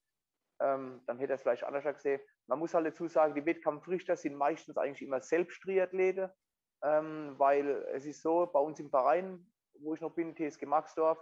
Ähm, 0.61 1.01
dann 1.05 1.19
hätte 1.19 1.33
er 1.33 1.35
es 1.35 1.41
vielleicht 1.41 1.65
anders 1.65 1.83
gesehen. 1.83 2.21
Man 2.47 2.59
muss 2.59 2.73
halt 2.73 2.87
dazu 2.87 3.07
sagen, 3.07 3.35
die 3.35 3.45
Wettkampfrichter 3.45 4.15
sind 4.15 4.35
meistens 4.35 4.77
eigentlich 4.77 5.01
immer 5.01 5.21
selbst 5.21 5.61
Triathlete, 5.61 6.33
ähm, 6.81 7.35
weil 7.37 7.69
es 7.93 8.05
ist 8.05 8.21
so, 8.21 8.45
bei 8.45 8.59
uns 8.59 8.79
im 8.79 8.89
Verein, 8.89 9.51
wo 9.79 9.93
ich 9.93 10.01
noch 10.01 10.15
bin, 10.15 10.33
TSG 10.35 10.65
Maxdorf, 10.65 11.19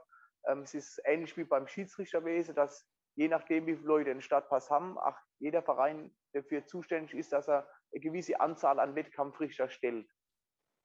ähm, 0.47 0.61
es 0.61 0.73
ist 0.73 1.01
ähnlich 1.05 1.35
wie 1.37 1.43
beim 1.43 1.67
Schiedsrichterwesen, 1.67 2.55
dass 2.55 2.87
je 3.15 3.27
nachdem, 3.27 3.65
wie 3.65 3.75
viele 3.75 3.87
Leute 3.87 4.11
einen 4.11 4.21
Stadtpass 4.21 4.69
haben, 4.69 4.97
auch 4.97 5.17
jeder 5.39 5.61
Verein 5.61 6.15
dafür 6.33 6.65
zuständig 6.65 7.13
ist, 7.15 7.33
dass 7.33 7.47
er 7.47 7.67
eine 7.91 8.01
gewisse 8.01 8.39
Anzahl 8.39 8.79
an 8.79 8.95
Wettkampfrichter 8.95 9.69
stellt. 9.69 10.09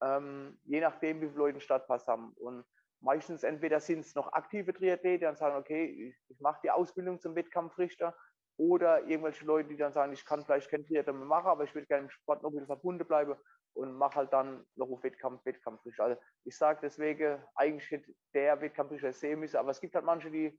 Ähm, 0.03 0.59
je 0.65 0.81
nachdem, 0.81 1.21
wie 1.21 1.27
viele 1.27 1.39
Leute 1.39 1.55
einen 1.55 1.61
Stadtpass 1.61 2.09
haben. 2.09 2.33
Und 2.35 2.65
meistens 3.01 3.43
entweder 3.43 3.81
sind 3.81 4.01
es 4.01 4.15
noch 4.15 4.33
aktive 4.33 4.73
Triathlete, 4.73 5.19
die 5.19 5.25
dann 5.25 5.37
sagen, 5.37 5.57
okay, 5.57 5.85
ich, 5.85 6.17
ich 6.29 6.41
mache 6.41 6.61
die 6.65 6.71
Ausbildung 6.71 7.21
zum 7.21 7.35
Wettkampfrichter, 7.35 8.17
oder 8.57 9.07
irgendwelche 9.07 9.45
Leute, 9.45 9.71
die 9.71 9.77
dann 9.77 9.93
sagen, 9.93 10.13
ich 10.13 10.25
kann 10.25 10.45
vielleicht 10.45 10.71
kein 10.71 10.85
Triathlon 10.85 11.19
mehr 11.19 11.27
machen, 11.27 11.49
aber 11.49 11.65
ich 11.65 11.75
will 11.75 11.87
gerne 11.87 12.05
im 12.05 12.11
Sport 12.11 12.43
noch 12.43 12.51
bisschen 12.51 12.67
verbunden 12.67 13.07
bleiben 13.07 13.35
und 13.75 13.93
mache 13.95 14.17
halt 14.17 14.33
dann 14.33 14.67
noch 14.75 14.91
auf 14.91 15.03
Wettkampf, 15.03 15.45
Wettkampfrichter. 15.45 16.05
Also 16.05 16.21
ich 16.45 16.57
sage 16.57 16.81
deswegen, 16.83 17.43
eigentlich 17.55 17.91
hätte 17.91 18.15
der 18.35 18.61
Wettkampfrichter 18.61 19.13
sehen 19.13 19.41
müssen, 19.41 19.57
aber 19.57 19.71
es 19.71 19.81
gibt 19.81 19.95
halt 19.95 20.05
manche, 20.05 20.31
die 20.31 20.59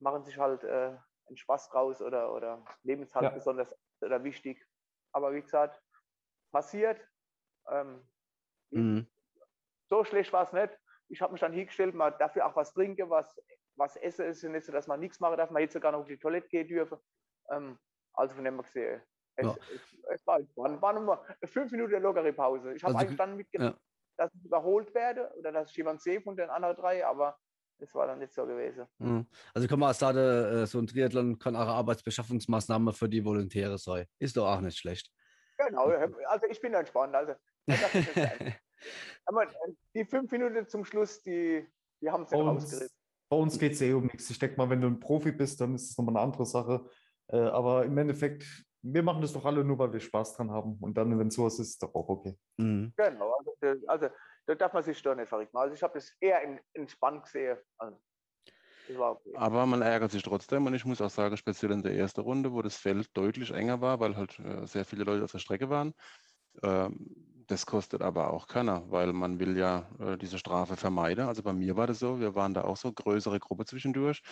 machen 0.00 0.24
sich 0.24 0.38
halt 0.38 0.64
äh, 0.64 0.96
einen 1.28 1.36
Spaß 1.36 1.70
draus 1.70 2.00
oder, 2.00 2.32
oder 2.32 2.64
nehmen 2.82 3.02
es 3.02 3.14
halt 3.14 3.24
Ja. 3.24 3.30
besonders 3.30 3.74
oder 4.00 4.22
wichtig. 4.24 4.64
Aber 5.12 5.32
wie 5.34 5.42
gesagt, 5.42 5.82
passiert. 6.52 7.00
Ähm, 7.70 8.08
Mhm. 8.70 9.06
so 9.88 10.04
schlecht 10.04 10.32
war 10.32 10.44
es 10.44 10.52
nicht. 10.52 10.78
Ich 11.08 11.22
habe 11.22 11.32
mich 11.32 11.40
dann 11.40 11.52
hingestellt, 11.52 11.94
mal 11.94 12.10
dafür 12.10 12.46
auch 12.46 12.56
was 12.56 12.72
trinken, 12.74 13.08
was, 13.08 13.34
was 13.76 13.96
essen 13.96 14.26
ist 14.26 14.44
und 14.44 14.52
nicht 14.52 14.66
so, 14.66 14.72
dass 14.72 14.86
man 14.86 15.00
nichts 15.00 15.20
machen 15.20 15.38
darf. 15.38 15.50
Man 15.50 15.62
hätte 15.62 15.74
sogar 15.74 15.92
noch 15.92 16.00
auf 16.00 16.06
die 16.06 16.18
Toilette 16.18 16.48
gehen 16.48 16.68
dürfen. 16.68 16.98
Ähm, 17.50 17.78
also 18.12 18.34
von 18.34 18.44
dem 18.44 18.54
her 18.54 18.62
gesehen, 18.62 19.02
es, 19.38 19.46
Ja. 19.46 19.56
es, 19.74 20.20
es 20.20 20.26
war, 20.26 20.40
war, 20.56 20.82
war 20.82 20.92
nur 21.00 21.24
fünf 21.44 21.70
Minuten 21.72 22.02
lockere 22.02 22.32
Pause. 22.32 22.74
Ich 22.74 22.82
habe 22.82 22.94
Also, 22.94 23.06
eigentlich 23.06 23.18
dann 23.18 23.36
mitgenommen, 23.36 23.74
ja. 23.74 24.24
dass 24.24 24.34
ich 24.34 24.44
überholt 24.44 24.94
werde 24.94 25.32
oder 25.38 25.52
dass 25.52 25.70
ich 25.70 25.76
jemand 25.76 26.00
sehe 26.02 26.20
von 26.20 26.36
den 26.36 26.50
anderen 26.50 26.76
drei, 26.76 27.04
aber 27.06 27.36
das 27.78 27.94
war 27.94 28.06
dann 28.08 28.18
nicht 28.18 28.32
so 28.34 28.44
gewesen. 28.44 28.86
Mhm. 28.98 29.26
Also 29.54 29.68
kann 29.68 29.78
man 29.78 29.94
sagen, 29.94 30.66
so 30.66 30.78
ein 30.80 30.86
Triathlon 30.88 31.38
kann 31.38 31.54
auch 31.54 31.60
eine 31.62 31.72
Arbeitsbeschaffungsmaßnahme 31.72 32.92
für 32.92 33.08
die 33.08 33.24
Volontäre 33.24 33.78
sein. 33.78 34.06
Ist 34.18 34.36
doch 34.36 34.48
auch 34.48 34.60
nicht 34.60 34.78
schlecht. 34.78 35.12
Genau, 35.56 35.84
also 36.28 36.46
ich 36.50 36.60
bin 36.60 36.74
entspannt. 36.74 37.14
Also, 37.14 37.34
aber 39.26 39.42
äh, 39.44 39.72
die 39.94 40.04
fünf 40.04 40.30
Minuten 40.32 40.66
zum 40.66 40.84
Schluss, 40.84 41.22
die, 41.22 41.66
die 42.00 42.10
haben 42.10 42.24
es 42.24 42.32
uns, 42.32 42.62
rausgerissen. 42.64 42.96
bei 43.28 43.36
uns 43.36 43.58
geht 43.58 43.72
es 43.72 43.80
eh 43.82 43.92
um 43.92 44.06
nichts. 44.06 44.28
Ich 44.30 44.38
denke 44.38 44.56
mal, 44.56 44.70
wenn 44.70 44.80
du 44.80 44.88
ein 44.88 44.98
Profi 45.00 45.30
bist, 45.32 45.60
dann 45.60 45.74
ist 45.74 45.90
es 45.90 45.98
nochmal 45.98 46.16
eine 46.16 46.24
andere 46.24 46.46
Sache. 46.46 46.88
Äh, 47.28 47.36
aber 47.38 47.84
im 47.84 47.96
Endeffekt, 47.98 48.44
wir 48.82 49.02
machen 49.02 49.22
das 49.22 49.32
doch 49.32 49.44
alle 49.44 49.64
nur, 49.64 49.78
weil 49.78 49.92
wir 49.92 50.00
Spaß 50.00 50.36
dran 50.36 50.50
haben. 50.50 50.78
Und 50.80 50.96
dann, 50.96 51.18
wenn 51.18 51.30
sowas 51.30 51.58
ist, 51.58 51.70
ist 51.70 51.82
doch 51.82 51.94
auch 51.94 52.08
okay. 52.08 52.38
Mhm. 52.56 52.92
Genau, 52.96 53.34
also, 53.38 53.86
also 53.86 54.08
da 54.46 54.54
darf 54.54 54.72
man 54.72 54.82
sich 54.82 55.02
doch 55.02 55.14
nicht 55.14 55.28
verrückt 55.28 55.52
machen. 55.52 55.64
Also 55.64 55.74
ich 55.74 55.82
habe 55.82 55.94
das 55.94 56.16
eher 56.20 56.40
entspannt 56.72 57.24
gesehen. 57.24 57.58
Also, 57.76 57.98
okay. 58.88 59.32
Aber 59.34 59.66
man 59.66 59.82
ärgert 59.82 60.12
sich 60.12 60.22
trotzdem 60.22 60.66
und 60.66 60.74
ich 60.74 60.84
muss 60.84 61.00
auch 61.00 61.10
sagen, 61.10 61.36
speziell 61.36 61.72
in 61.72 61.82
der 61.82 61.94
ersten 61.94 62.20
Runde, 62.20 62.52
wo 62.52 62.62
das 62.62 62.76
Feld 62.76 63.10
deutlich 63.16 63.50
enger 63.50 63.80
war, 63.80 64.00
weil 64.00 64.16
halt 64.16 64.38
äh, 64.38 64.66
sehr 64.66 64.84
viele 64.84 65.04
Leute 65.04 65.24
auf 65.24 65.32
der 65.32 65.38
Strecke 65.38 65.68
waren. 65.68 65.92
Ähm, 66.62 67.44
das 67.46 67.64
kostet 67.64 68.02
aber 68.02 68.32
auch 68.32 68.46
keiner, 68.46 68.90
weil 68.90 69.12
man 69.12 69.40
will 69.40 69.56
ja 69.56 69.88
äh, 69.98 70.16
diese 70.18 70.38
Strafe 70.38 70.76
vermeiden. 70.76 71.26
Also 71.26 71.42
bei 71.42 71.52
mir 71.52 71.76
war 71.76 71.86
das 71.86 71.98
so, 71.98 72.20
wir 72.20 72.34
waren 72.34 72.54
da 72.54 72.62
auch 72.62 72.76
so 72.76 72.92
größere 72.92 73.40
Gruppe 73.40 73.64
zwischendurch, 73.64 74.22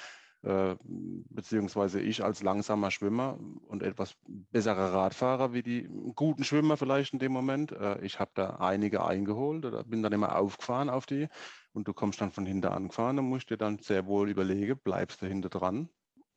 beziehungsweise 1.28 2.00
ich 2.00 2.22
als 2.22 2.42
langsamer 2.42 2.90
Schwimmer 2.90 3.38
und 3.66 3.82
etwas 3.82 4.16
besserer 4.24 4.92
Radfahrer 4.92 5.52
wie 5.52 5.62
die 5.62 5.88
guten 6.14 6.44
Schwimmer 6.44 6.76
vielleicht 6.76 7.12
in 7.12 7.18
dem 7.18 7.32
Moment. 7.32 7.72
Äh, 7.72 8.00
ich 8.02 8.20
habe 8.20 8.30
da 8.34 8.56
einige 8.56 9.04
eingeholt 9.04 9.64
oder 9.64 9.82
bin 9.84 10.02
dann 10.02 10.12
immer 10.12 10.36
aufgefahren 10.36 10.88
auf 10.88 11.06
die 11.06 11.28
und 11.72 11.88
du 11.88 11.92
kommst 11.94 12.20
dann 12.20 12.30
von 12.30 12.46
hinten 12.46 12.68
angefahren 12.68 13.18
und 13.18 13.26
musst 13.28 13.50
dir 13.50 13.56
dann 13.56 13.78
sehr 13.78 14.06
wohl 14.06 14.30
überlegen, 14.30 14.78
bleibst 14.82 15.20
du 15.22 15.26
hinter 15.26 15.48
dran 15.48 15.88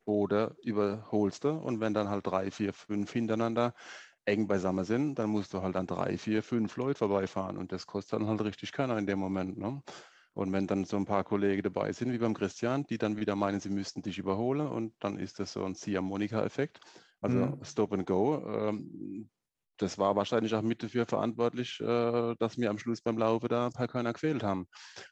oder 0.04 0.56
überholst 0.62 1.44
du 1.44 1.50
und 1.50 1.80
wenn 1.80 1.94
dann 1.94 2.08
halt 2.08 2.26
drei, 2.26 2.50
vier, 2.50 2.72
fünf 2.72 3.12
hintereinander 3.12 3.74
eng 4.24 4.48
beisammen 4.48 4.84
sind, 4.84 5.14
dann 5.18 5.30
musst 5.30 5.54
du 5.54 5.62
halt 5.62 5.76
an 5.76 5.86
drei, 5.86 6.18
vier, 6.18 6.42
fünf 6.42 6.76
Leute 6.76 6.98
vorbeifahren 6.98 7.56
und 7.56 7.72
das 7.72 7.86
kostet 7.86 8.20
dann 8.20 8.28
halt 8.28 8.42
richtig 8.42 8.72
keiner 8.72 8.98
in 8.98 9.06
dem 9.06 9.18
Moment. 9.18 9.56
Ne? 9.58 9.82
Und 10.40 10.52
wenn 10.54 10.66
dann 10.66 10.84
so 10.84 10.96
ein 10.96 11.04
paar 11.04 11.22
Kollegen 11.22 11.62
dabei 11.62 11.92
sind, 11.92 12.12
wie 12.12 12.18
beim 12.18 12.32
Christian, 12.34 12.84
die 12.84 12.96
dann 12.96 13.18
wieder 13.18 13.36
meinen, 13.36 13.60
sie 13.60 13.68
müssten 13.68 14.00
dich 14.00 14.18
überholen 14.18 14.66
und 14.66 14.94
dann 15.00 15.18
ist 15.18 15.38
das 15.38 15.52
so 15.52 15.64
ein 15.64 15.74
Ziehharmonika-Effekt, 15.74 16.80
also 17.20 17.38
Mhm. 17.40 17.62
Stop 17.62 17.92
and 17.92 18.06
Go. 18.06 18.42
Ähm, 18.46 19.28
das 19.76 19.98
war 19.98 20.16
wahrscheinlich 20.16 20.54
auch 20.54 20.62
mit 20.62 20.82
dafür 20.82 21.04
verantwortlich, 21.06 21.78
äh, 21.80 22.34
dass 22.38 22.56
wir 22.56 22.70
am 22.70 22.78
Schluss 22.78 23.02
beim 23.02 23.18
Laufe 23.18 23.48
da 23.48 23.66
ein 23.66 23.72
paar 23.72 23.88
Körner 23.88 24.14
gefehlt 24.14 24.42
haben. 24.42 24.66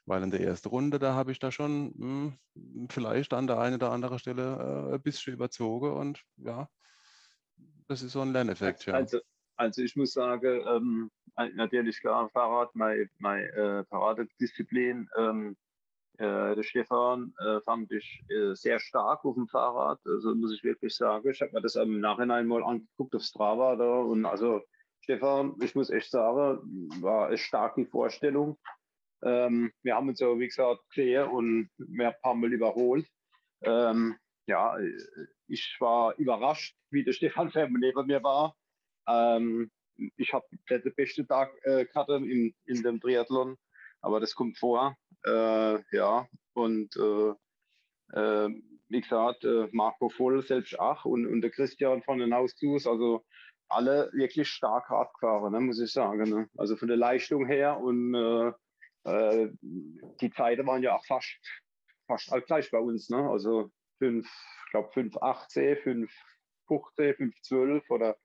Weil 0.05 0.23
in 0.23 0.31
der 0.31 0.41
ersten 0.41 0.69
Runde, 0.69 0.97
da 0.97 1.13
habe 1.13 1.31
ich 1.31 1.39
da 1.39 1.51
schon 1.51 1.93
mh, 1.95 2.87
vielleicht 2.89 3.33
an 3.33 3.45
der 3.47 3.59
einen 3.59 3.75
oder 3.75 3.91
anderen 3.91 4.17
Stelle 4.19 4.89
äh, 4.91 4.95
ein 4.95 5.01
bisschen 5.03 5.33
überzogen 5.33 5.91
und 5.93 6.23
ja, 6.37 6.69
das 7.87 8.01
ist 8.01 8.13
so 8.13 8.21
ein 8.21 8.33
Lerneffekt, 8.33 8.85
ja. 8.85 8.95
Also, 8.95 9.19
also 9.59 9.81
ich 9.83 9.95
muss 9.95 10.13
sagen, 10.13 10.63
ähm, 10.67 11.11
ein- 11.35 11.55
natürlich 11.55 11.99
klar, 12.01 12.29
Fahrrad, 12.29 12.73
meine, 12.75 13.07
meine 13.19 13.47
äh, 13.49 13.83
Paradedisziplin. 13.85 15.09
Ähm, 15.17 15.57
äh, 16.17 16.55
der 16.55 16.63
Stefan 16.63 17.33
äh, 17.39 17.61
fand 17.61 17.91
ich 17.91 18.23
äh, 18.29 18.53
sehr 18.55 18.79
stark 18.79 19.25
auf 19.25 19.35
dem 19.35 19.47
Fahrrad, 19.47 19.99
also 20.05 20.35
muss 20.35 20.53
ich 20.53 20.63
wirklich 20.63 20.95
sagen. 20.95 21.29
Ich 21.29 21.41
habe 21.41 21.51
mir 21.53 21.61
das 21.61 21.75
im 21.75 21.99
Nachhinein 22.01 22.47
mal 22.47 22.63
angeguckt 22.63 23.15
auf 23.15 23.23
Strava 23.23 23.75
da 23.77 23.99
und 23.99 24.25
also 24.25 24.61
Stefan, 25.01 25.55
ich 25.61 25.75
muss 25.75 25.89
echt 25.89 26.11
sagen, 26.11 26.89
war 27.01 27.31
echt 27.31 27.45
stark 27.45 27.75
die 27.75 27.85
Vorstellung. 27.85 28.57
Ähm, 29.23 29.71
wir 29.83 29.95
haben 29.95 30.09
uns 30.09 30.19
ja, 30.19 30.37
wie 30.39 30.47
gesagt, 30.47 30.81
gesehen 30.89 31.29
und 31.29 31.69
wir 31.77 32.07
haben 32.07 32.15
ein 32.15 32.21
paar 32.21 32.35
Mal 32.35 32.53
überholt. 32.53 33.07
Ähm, 33.63 34.17
ja, 34.47 34.77
äh, 34.79 34.97
ich 35.47 35.77
war 35.79 36.15
überrascht, 36.17 36.77
wie 36.91 37.03
der 37.03 37.13
Stefan 37.13 37.49
Femme 37.51 37.79
neben 37.79 38.07
mir 38.07 38.23
war. 38.23 38.55
Ähm, 39.09 39.71
ich 40.15 40.33
habe 40.33 40.45
den 40.69 40.93
besten 40.95 41.27
Tag 41.27 41.51
äh, 41.63 41.85
gehabt 41.85 42.09
in, 42.09 42.53
in 42.65 42.83
dem 42.83 43.01
Triathlon, 43.01 43.57
aber 44.01 44.19
das 44.19 44.35
kommt 44.35 44.57
vor. 44.57 44.95
Äh, 45.25 45.79
ja, 45.95 46.27
und 46.53 46.95
äh, 46.95 47.33
äh, 48.17 48.49
wie 48.89 49.01
gesagt, 49.01 49.43
äh, 49.43 49.67
Marco 49.71 50.09
Voll 50.09 50.41
selbst 50.41 50.79
auch 50.79 51.05
und, 51.05 51.27
und 51.27 51.41
der 51.41 51.51
Christian 51.51 52.01
von 52.03 52.19
den 52.19 52.33
Hauszus, 52.33 52.87
also 52.87 53.23
alle 53.67 54.09
wirklich 54.13 54.49
stark 54.49 54.89
Rad 54.89 55.13
gefahren, 55.13 55.51
ne, 55.53 55.59
muss 55.59 55.79
ich 55.79 55.91
sagen. 55.91 56.29
Ne? 56.29 56.49
Also 56.57 56.75
von 56.75 56.87
der 56.87 56.97
Leistung 56.97 57.45
her 57.45 57.79
und 57.79 58.15
äh, 58.15 58.51
äh, 59.03 59.49
die 60.21 60.31
Zeiten 60.31 60.65
waren 60.65 60.81
ja 60.81 60.95
auch 60.95 61.05
fast, 61.05 61.37
fast 62.07 62.31
all 62.31 62.41
gleich 62.41 62.71
bei 62.71 62.79
uns. 62.79 63.09
Ne? 63.09 63.29
Also 63.29 63.71
5, 63.99 64.25
ich 64.25 64.71
glaube 64.71 64.89
5,18, 64.89 66.09
5,15, 66.67 67.33
5,12 67.47 67.89
oder 67.89 68.17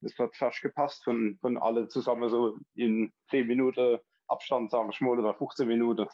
das 0.00 0.16
hat 0.18 0.36
fast 0.36 0.62
gepasst 0.62 1.04
von, 1.04 1.38
von 1.40 1.58
alle 1.58 1.88
zusammen 1.88 2.28
so 2.30 2.58
in 2.74 3.12
10 3.30 3.46
Minuten 3.46 3.98
Abstand, 4.28 4.70
sagen 4.70 4.90
wir 4.90 5.06
mal, 5.06 5.18
oder 5.18 5.34
15 5.34 5.66
Minuten. 5.66 6.06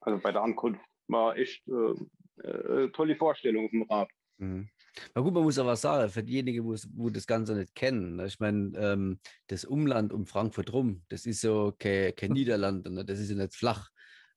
Also 0.00 0.20
bei 0.20 0.30
der 0.30 0.42
Ankunft 0.42 0.80
war 1.08 1.36
echt 1.36 1.66
äh, 1.68 2.46
äh, 2.46 2.90
tolle 2.90 3.16
Vorstellung 3.16 3.64
auf 3.64 3.70
dem 3.70 3.82
Rad. 3.82 4.08
Mhm. 4.38 4.68
Na 5.14 5.22
gut, 5.22 5.32
man 5.32 5.42
muss 5.44 5.58
aber 5.58 5.76
sagen, 5.76 6.10
für 6.10 6.22
diejenigen, 6.22 6.64
wo 6.64 6.74
wo 6.94 7.10
das 7.10 7.26
Ganze 7.26 7.54
nicht 7.54 7.74
kennen, 7.74 8.16
ne, 8.16 8.26
ich 8.26 8.40
meine, 8.40 8.72
ähm, 8.76 9.20
das 9.46 9.64
Umland 9.64 10.12
um 10.12 10.26
Frankfurt 10.26 10.72
rum, 10.72 11.02
das 11.08 11.26
ist 11.26 11.40
so 11.40 11.72
kein, 11.78 12.14
kein 12.16 12.32
Niederlande, 12.32 12.90
ne, 12.90 13.04
das 13.04 13.18
ist 13.18 13.30
ja 13.30 13.36
nicht 13.36 13.54
flach. 13.54 13.90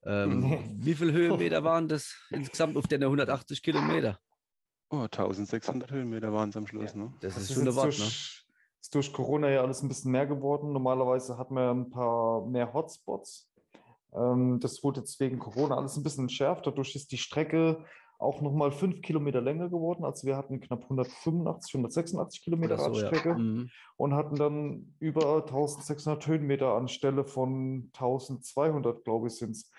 Ähm. 0.05 0.77
Wie 0.77 0.93
viele 0.93 1.13
Höhenmeter 1.13 1.63
waren 1.63 1.87
das 1.87 2.15
insgesamt 2.29 2.77
auf 2.77 2.87
den 2.87 3.03
180 3.03 3.63
Kilometer? 3.63 4.19
Oh, 4.89 4.97
1600 5.01 5.91
Höhenmeter 5.91 6.31
waren 6.31 6.49
es 6.49 6.57
am 6.57 6.67
Schluss, 6.67 6.93
ne? 6.95 7.13
Das, 7.21 7.33
Das 7.35 7.43
ist 7.43 7.49
ist 7.49 7.55
schon 7.55 7.61
eine 7.63 7.69
jetzt 7.71 7.77
Wort, 7.77 7.87
ne? 7.87 7.97
durch, 7.97 8.45
ist 8.81 8.95
durch 8.95 9.13
Corona 9.13 9.49
ja 9.49 9.61
alles 9.61 9.81
ein 9.81 9.87
bisschen 9.87 10.11
mehr 10.11 10.27
geworden. 10.27 10.71
Normalerweise 10.71 11.37
hatten 11.37 11.55
wir 11.55 11.71
ein 11.71 11.89
paar 11.89 12.45
mehr 12.45 12.71
Hotspots. 12.73 13.49
Ähm, 14.13 14.59
das 14.59 14.83
wurde 14.83 15.01
jetzt 15.01 15.19
wegen 15.19 15.39
Corona 15.39 15.75
alles 15.77 15.97
ein 15.97 16.03
bisschen 16.03 16.25
entschärft. 16.25 16.67
Dadurch 16.67 16.95
ist 16.95 17.11
die 17.11 17.17
Strecke 17.17 17.83
auch 18.17 18.41
nochmal 18.41 18.71
fünf 18.71 19.01
Kilometer 19.01 19.41
länger 19.41 19.67
geworden. 19.69 20.05
Also 20.05 20.25
wir 20.25 20.37
hatten 20.37 20.61
knapp 20.61 20.83
185, 20.83 21.73
186 21.75 22.41
Kilometer 22.43 22.77
so, 22.77 22.83
ja. 22.83 22.87
Radstrecke 23.09 23.35
Mhm. 23.35 23.69
und 23.97 24.13
hatten 24.13 24.35
dann 24.35 24.95
über 24.99 25.43
1600 25.45 26.25
Höhenmeter 26.27 26.75
anstelle 26.75 27.25
von 27.25 27.89
1200, 27.93 29.03
glaube 29.03 29.27
ich, 29.27 29.33
sind 29.35 29.51
es. 29.51 29.69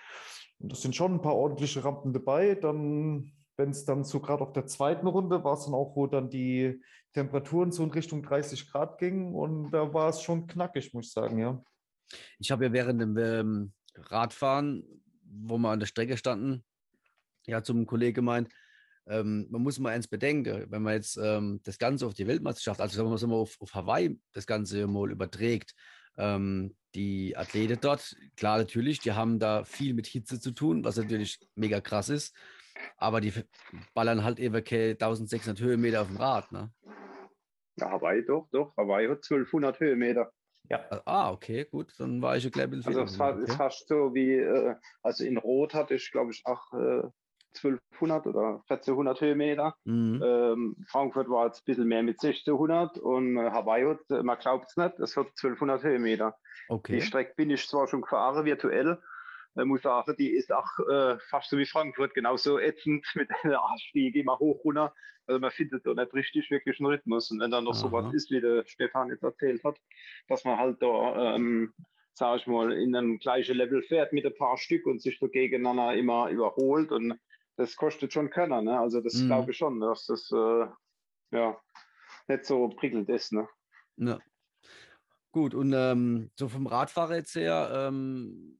Und 0.59 0.71
das 0.71 0.81
sind 0.81 0.95
schon 0.95 1.13
ein 1.15 1.21
paar 1.21 1.35
ordentliche 1.35 1.83
Rampen 1.83 2.13
dabei. 2.13 2.53
Dann, 2.55 3.31
wenn 3.57 3.71
es 3.71 3.85
dann 3.85 4.03
so 4.03 4.19
gerade 4.19 4.43
auf 4.43 4.53
der 4.53 4.67
zweiten 4.67 5.07
Runde 5.07 5.43
war 5.43 5.53
es 5.53 5.65
dann 5.65 5.73
auch, 5.73 5.95
wo 5.95 6.07
dann 6.07 6.29
die 6.29 6.81
Temperaturen 7.13 7.71
so 7.71 7.83
in 7.83 7.91
Richtung 7.91 8.21
30 8.21 8.71
Grad 8.71 8.99
gingen 8.99 9.33
und 9.33 9.71
da 9.71 9.93
war 9.93 10.09
es 10.09 10.21
schon 10.21 10.47
knackig, 10.47 10.93
muss 10.93 11.07
ich 11.07 11.11
sagen, 11.11 11.39
ja. 11.39 11.63
Ich 12.39 12.51
habe 12.51 12.65
ja 12.65 12.73
während 12.73 13.01
dem 13.01 13.17
ähm, 13.17 13.73
Radfahren, 13.95 14.83
wo 15.23 15.57
wir 15.57 15.69
an 15.69 15.79
der 15.79 15.87
Strecke 15.87 16.15
standen, 16.15 16.63
ja 17.45 17.63
zum 17.63 17.85
Kollegen 17.85 18.15
gemeint, 18.15 18.49
ähm, 19.07 19.47
man 19.49 19.63
muss 19.63 19.79
mal 19.79 19.93
eins 19.93 20.07
bedenken, 20.07 20.65
wenn 20.69 20.81
man 20.83 20.93
jetzt 20.93 21.17
ähm, 21.17 21.61
das 21.63 21.77
Ganze 21.77 22.05
auf 22.05 22.13
die 22.13 22.27
Weltmeisterschaft, 22.27 22.81
also 22.81 22.95
sagen 22.95 23.09
wir 23.09 23.17
sagen 23.17 23.31
wir 23.31 23.37
auf, 23.37 23.59
auf 23.59 23.73
Hawaii 23.73 24.19
das 24.33 24.45
Ganze 24.45 24.85
mal 24.85 25.11
überträgt, 25.11 25.73
ähm, 26.17 26.75
die 26.93 27.35
Athleten 27.37 27.79
dort, 27.81 28.15
klar 28.35 28.57
natürlich, 28.57 28.99
die 28.99 29.13
haben 29.13 29.39
da 29.39 29.63
viel 29.63 29.93
mit 29.93 30.07
Hitze 30.07 30.39
zu 30.39 30.51
tun, 30.51 30.83
was 30.83 30.97
natürlich 30.97 31.39
mega 31.55 31.79
krass 31.79 32.09
ist, 32.09 32.35
aber 32.97 33.21
die 33.21 33.33
ballern 33.93 34.23
halt 34.23 34.39
eben 34.39 34.63
keine 34.63 34.91
1600 34.91 35.59
Höhenmeter 35.59 36.01
auf 36.01 36.07
dem 36.07 36.17
Rad. 36.17 36.51
Ne? 36.51 36.71
Ja, 37.77 37.91
Hawaii 37.91 38.25
doch, 38.25 38.47
doch. 38.51 38.75
Hawaii 38.77 39.07
hat 39.07 39.17
1200 39.17 39.79
Höhenmeter. 39.79 40.31
Ah, 41.05 41.31
okay, 41.31 41.65
gut, 41.65 41.93
dann 41.97 42.21
war 42.21 42.35
ich 42.35 42.43
ja 42.43 42.49
gleich 42.49 42.65
ein 42.65 42.71
bisschen 42.71 42.87
Also 42.87 43.03
es 43.03 43.17
war, 43.19 43.37
ist 43.39 43.51
okay. 43.51 43.57
fast 43.57 43.87
so 43.87 44.13
wie, 44.13 44.33
äh, 44.33 44.75
also 45.01 45.23
in 45.23 45.37
Rot 45.37 45.73
hatte 45.73 45.95
ich, 45.95 46.11
glaube 46.11 46.31
ich, 46.31 46.41
auch 46.45 46.73
äh, 46.73 47.03
1200 47.55 48.27
oder 48.27 48.61
1400 48.67 49.21
Höhenmeter. 49.21 49.75
Mhm. 49.85 50.21
Ähm, 50.23 50.75
Frankfurt 50.89 51.29
war 51.29 51.45
jetzt 51.45 51.61
ein 51.61 51.65
bisschen 51.65 51.87
mehr 51.87 52.03
mit 52.03 52.21
1600 52.21 52.97
und 52.97 53.37
äh, 53.37 53.49
Hawaii 53.49 53.85
hat, 53.85 53.99
äh, 54.09 54.23
man 54.23 54.37
glaubt 54.39 54.65
es 54.69 54.75
nicht, 54.77 54.99
es 54.99 55.15
hat 55.15 55.27
1200 55.27 55.83
Höhenmeter. 55.83 56.35
Die 56.69 56.73
Okay. 56.73 57.01
Strecke 57.01 57.33
bin 57.37 57.49
ich 57.49 57.65
zwar 57.65 57.87
schon 57.87 58.01
gefahren, 58.01 58.43
virtuell, 58.43 59.01
äh, 59.57 59.65
muss 59.65 59.81
sagen, 59.81 60.15
die 60.17 60.29
ist 60.29 60.51
auch 60.51 60.79
äh, 60.89 61.17
fast 61.29 61.49
so 61.49 61.57
wie 61.57 61.65
Frankfurt, 61.65 62.13
genauso 62.13 62.59
ätzend 62.59 63.05
mit 63.15 63.29
einer 63.43 63.61
Arschstiege 63.61 64.19
immer 64.19 64.37
hoch 64.39 64.63
runter. 64.63 64.93
Also 65.25 65.39
man 65.39 65.51
findet 65.51 65.85
da 65.85 65.93
nicht 65.93 66.13
richtig 66.13 66.49
wirklich 66.51 66.79
einen 66.79 66.87
Rhythmus. 66.87 67.31
Und 67.31 67.41
wenn 67.41 67.51
dann 67.51 67.65
noch 67.65 67.83
Aha. 67.83 67.91
was 67.91 68.13
ist, 68.13 68.31
wie 68.31 68.39
der 68.39 68.65
Stefan 68.65 69.09
jetzt 69.09 69.23
erzählt 69.23 69.63
hat, 69.63 69.77
dass 70.29 70.45
man 70.45 70.57
halt 70.57 70.81
da, 70.81 71.35
ähm, 71.35 71.73
sag 72.13 72.39
ich 72.39 72.47
mal, 72.47 72.71
in 72.71 72.95
einem 72.95 73.19
gleichen 73.19 73.57
Level 73.57 73.81
fährt 73.83 74.13
mit 74.13 74.25
ein 74.25 74.35
paar 74.35 74.57
Stück 74.57 74.85
und 74.85 75.01
sich 75.01 75.19
so 75.19 75.27
gegeneinander 75.27 75.93
immer 75.95 76.29
überholt 76.29 76.91
und 76.91 77.19
das 77.57 77.75
kostet 77.75 78.13
schon 78.13 78.29
Körner, 78.29 78.61
ne? 78.61 78.79
Also 78.79 79.01
das 79.01 79.15
Mhm. 79.15 79.27
glaube 79.27 79.51
ich 79.51 79.57
schon, 79.57 79.79
dass 79.79 80.05
das 80.05 80.31
äh, 80.31 80.67
ja 81.31 81.59
nicht 82.27 82.45
so 82.45 82.69
prickelnd 82.69 83.09
ist, 83.09 83.33
ne? 83.33 83.47
Ja. 83.97 84.19
Gut, 85.31 85.53
und 85.53 85.73
ähm, 85.73 86.31
so 86.35 86.47
vom 86.47 86.67
Radfahrer 86.67 87.15
jetzt 87.17 87.35
her, 87.35 87.69
ähm, 87.73 88.59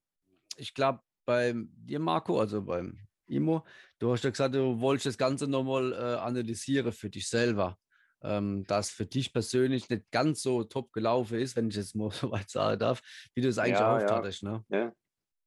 ich 0.58 0.74
glaube, 0.74 1.02
beim 1.26 1.70
dir, 1.76 2.00
Marco, 2.00 2.40
also 2.40 2.62
beim 2.64 3.00
Imo, 3.28 3.66
du 4.00 4.12
hast 4.12 4.24
ja 4.24 4.30
gesagt, 4.30 4.56
du 4.56 4.80
wolltest 4.80 5.06
das 5.08 5.18
Ganze 5.18 5.48
nochmal 5.48 5.94
äh, 5.94 6.20
analysieren 6.20 6.92
für 6.92 7.10
dich 7.10 7.28
selber. 7.30 7.78
Ähm, 8.24 8.64
dass 8.66 8.90
für 8.90 9.06
dich 9.06 9.32
persönlich 9.32 9.90
nicht 9.90 10.10
ganz 10.10 10.42
so 10.42 10.64
top 10.64 10.92
gelaufen 10.92 11.38
ist, 11.38 11.56
wenn 11.56 11.68
ich 11.70 11.76
jetzt 11.76 11.96
mal 11.96 12.10
so 12.12 12.32
weit 12.32 12.50
sagen 12.50 12.80
darf, 12.80 13.02
wie 13.36 13.42
du 13.42 13.48
es 13.48 13.60
eigentlich 13.60 13.80
Ja, 13.80 13.88
erhofft 13.88 14.10
ja. 14.10 14.18
hattest. 14.18 14.44
Ne? 14.44 14.66
Ja, 14.70 14.92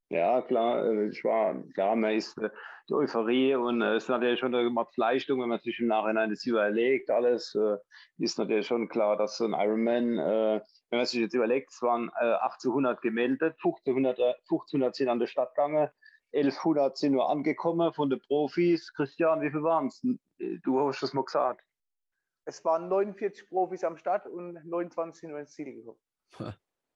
ja 0.08 0.42
klar, 0.42 0.86
äh, 0.86 1.08
ich 1.08 1.24
war, 1.24 1.60
klar, 1.74 1.96
man 1.96 2.14
ist, 2.14 2.38
äh, 2.38 2.50
die 2.88 2.94
Euphorie 2.94 3.54
und 3.56 3.82
es 3.82 3.92
äh, 3.92 3.96
ist 3.96 4.08
natürlich 4.08 4.38
schon 4.38 4.54
eine 4.54 4.86
Leistung, 4.96 5.40
wenn 5.40 5.48
man 5.48 5.60
sich 5.60 5.80
im 5.80 5.88
Nachhinein 5.88 6.30
das 6.30 6.46
überlegt, 6.46 7.10
alles 7.10 7.56
ist 8.18 8.38
natürlich 8.38 8.66
schon 8.68 8.88
klar, 8.88 9.16
dass 9.16 9.36
so 9.36 9.44
ein 9.46 9.52
Ironman, 9.54 10.18
äh, 10.18 10.60
wenn 10.90 10.98
man 10.98 11.06
sich 11.06 11.20
jetzt 11.20 11.34
überlegt, 11.34 11.70
es 11.70 11.82
waren 11.82 12.10
äh, 12.20 12.34
1800 12.42 13.00
gemeldet, 13.00 13.54
1500, 13.64 14.18
1500 14.18 14.94
sind 14.94 15.08
an 15.08 15.18
der 15.18 15.26
Stadt 15.26 15.54
gegangen, 15.54 15.88
1100 16.32 16.96
sind 16.96 17.12
nur 17.12 17.28
angekommen 17.28 17.92
von 17.92 18.10
den 18.10 18.20
Profis. 18.20 18.92
Christian, 18.92 19.40
wie 19.40 19.50
viel 19.50 19.62
waren 19.62 19.86
es? 19.86 20.04
Du 20.62 20.80
hast 20.80 21.02
das 21.02 21.12
mal 21.12 21.24
gesagt. 21.24 21.64
Es 22.44 22.64
waren 22.64 22.88
49 22.88 23.48
Profis 23.48 23.84
am 23.84 23.96
Start 23.96 24.26
und 24.26 24.64
29 24.64 25.20
sind 25.20 25.30
nur 25.30 25.40
ins 25.40 25.52
Ziel 25.52 25.72
gekommen. 25.72 25.98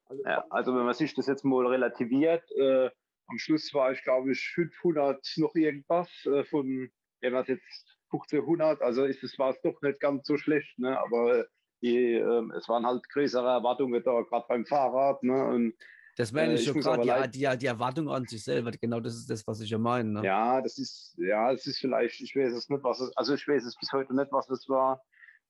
Also, 0.07 0.23
ja, 0.25 0.45
also 0.51 0.75
wenn 0.75 0.85
man 0.85 0.95
sich 0.95 1.15
das 1.15 1.27
jetzt 1.27 1.45
mal 1.45 1.67
relativiert, 1.67 2.45
äh, 2.53 2.91
am 3.27 3.39
Schluss 3.39 3.73
war 3.73 3.93
ich, 3.93 4.03
glaube 4.03 4.33
ich, 4.33 4.51
500 4.55 5.35
noch 5.37 5.55
irgendwas 5.55 6.11
äh, 6.27 6.45
von, 6.45 6.91
wenn 7.21 7.33
man 7.33 7.45
jetzt 7.47 7.97
1500, 8.13 8.83
also 8.83 9.05
ist 9.05 9.25
es, 9.25 9.39
war 9.39 9.51
es 9.51 9.61
doch 9.63 9.81
nicht 9.81 10.01
ganz 10.01 10.27
so 10.27 10.37
schlecht, 10.37 10.79
ne? 10.79 10.99
aber 11.01 11.47
die, 11.85 12.15
äh, 12.15 12.43
es 12.57 12.69
waren 12.69 12.87
halt 12.87 13.09
größere 13.11 13.47
Erwartungen 13.47 14.03
da, 14.03 14.23
gerade 14.23 14.47
beim 14.49 14.65
Fahrrad. 14.65 15.23
Ne? 15.23 15.45
Und, 15.45 15.75
das 16.17 16.33
meine 16.33 16.53
äh, 16.53 16.55
ich 16.57 16.65
schon 16.65 16.81
gerade, 16.81 17.29
die, 17.29 17.39
die, 17.39 17.59
die, 17.59 17.67
Erwartung 17.67 18.09
an 18.09 18.25
sich 18.25 18.43
selber, 18.43 18.71
genau 18.71 19.01
das 19.01 19.15
ist 19.15 19.29
das, 19.29 19.47
was 19.47 19.61
ich 19.61 19.71
ja 19.71 19.79
meine. 19.79 20.11
Ne? 20.11 20.25
Ja, 20.25 20.63
das 20.63 20.79
ist, 20.79 21.15
ja, 21.19 21.53
es 21.53 21.67
ist 21.67 21.79
vielleicht, 21.79 22.21
ich 22.21 22.35
weiß 22.35 22.53
es 22.55 22.69
nicht, 22.69 22.83
was 22.83 23.01
es, 23.01 23.15
also 23.17 23.35
ich 23.35 23.47
weiß 23.47 23.65
es 23.65 23.77
bis 23.77 23.93
heute 23.93 24.15
nicht, 24.15 24.33
was 24.33 24.49
es 24.49 24.69
war. 24.69 25.03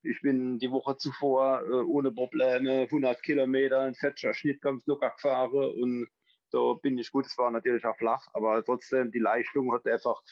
Ich 0.03 0.21
bin 0.23 0.59
die 0.59 0.71
Woche 0.71 0.97
zuvor 0.97 1.63
äh, 1.63 1.73
ohne 1.73 2.13
Probleme 2.13 2.83
100 2.83 3.23
Kilometer 3.23 3.87
in 3.87 3.95
Fetscher 3.95 4.35
Schnitt 4.35 4.61
ganz 4.61 4.85
locker 4.87 5.11
gefahren 5.11 5.73
und 5.81 6.09
da 6.55 6.75
bin 6.75 6.97
ich 6.99 7.11
gut. 7.11 7.27
Es 7.27 7.37
war 7.37 7.51
natürlich 7.51 7.85
auch 7.85 7.97
flach, 7.97 8.27
aber 8.33 8.65
trotzdem 8.65 9.11
die 9.11 9.19
Leistung 9.19 9.73
hat 9.73 9.87
einfach 9.87 10.23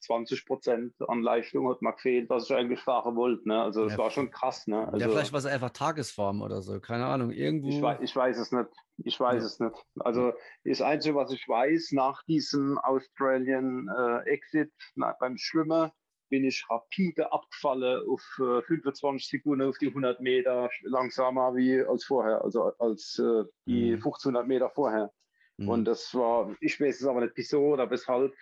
20 0.00 0.46
Prozent 0.46 0.94
an 1.06 1.22
Leistung 1.22 1.68
hat 1.68 1.82
mir 1.82 1.92
gefehlt, 1.92 2.30
was 2.30 2.48
ich 2.48 2.56
eigentlich 2.56 2.80
fahren 2.80 3.16
wollte. 3.16 3.46
Ne? 3.46 3.62
Also 3.62 3.84
es 3.84 3.92
ja, 3.92 3.98
war 3.98 4.10
schon 4.10 4.30
krass. 4.30 4.66
Ne? 4.66 4.88
Also, 4.88 5.04
ja, 5.04 5.10
vielleicht 5.10 5.32
war 5.32 5.38
es 5.38 5.46
einfach 5.46 5.70
Tagesform 5.70 6.40
oder 6.40 6.62
so, 6.62 6.80
keine 6.80 7.06
Ahnung. 7.06 7.30
Irgendwo. 7.30 7.68
Ich 7.68 7.82
weiß, 7.82 7.98
ich 8.00 8.16
weiß 8.16 8.38
es 8.38 8.50
nicht. 8.50 8.70
Ich 9.04 9.20
weiß 9.20 9.42
ja. 9.42 9.46
es 9.46 9.60
nicht. 9.60 9.86
Also 10.00 10.32
das 10.64 10.80
Einzige, 10.80 11.14
was 11.14 11.32
ich 11.32 11.46
weiß, 11.46 11.92
nach 11.92 12.22
diesem 12.24 12.78
Australian 12.78 13.88
äh, 13.88 14.30
Exit 14.30 14.72
na, 14.94 15.14
beim 15.20 15.36
Schwimmen 15.36 15.90
bin 16.30 16.44
ich 16.44 16.64
rapide 16.68 17.32
abgefallen 17.32 18.02
auf 18.08 18.22
äh, 18.38 18.62
25 18.62 19.28
Sekunden 19.28 19.68
auf 19.68 19.78
die 19.78 19.88
100 19.88 20.20
Meter 20.20 20.68
langsamer 20.82 21.54
wie 21.54 21.80
als 21.82 22.04
vorher, 22.04 22.42
also 22.42 22.72
als 22.78 23.18
äh, 23.18 23.44
die 23.66 23.90
mhm. 23.90 23.96
1500 23.96 24.46
Meter 24.46 24.70
vorher. 24.70 25.12
Mhm. 25.58 25.68
Und 25.68 25.84
das 25.84 26.14
war, 26.14 26.56
ich 26.60 26.80
weiß 26.80 27.00
es 27.00 27.06
aber 27.06 27.20
nicht 27.20 27.34
wieso 27.36 27.60
oder 27.74 27.90
weshalb. 27.90 28.34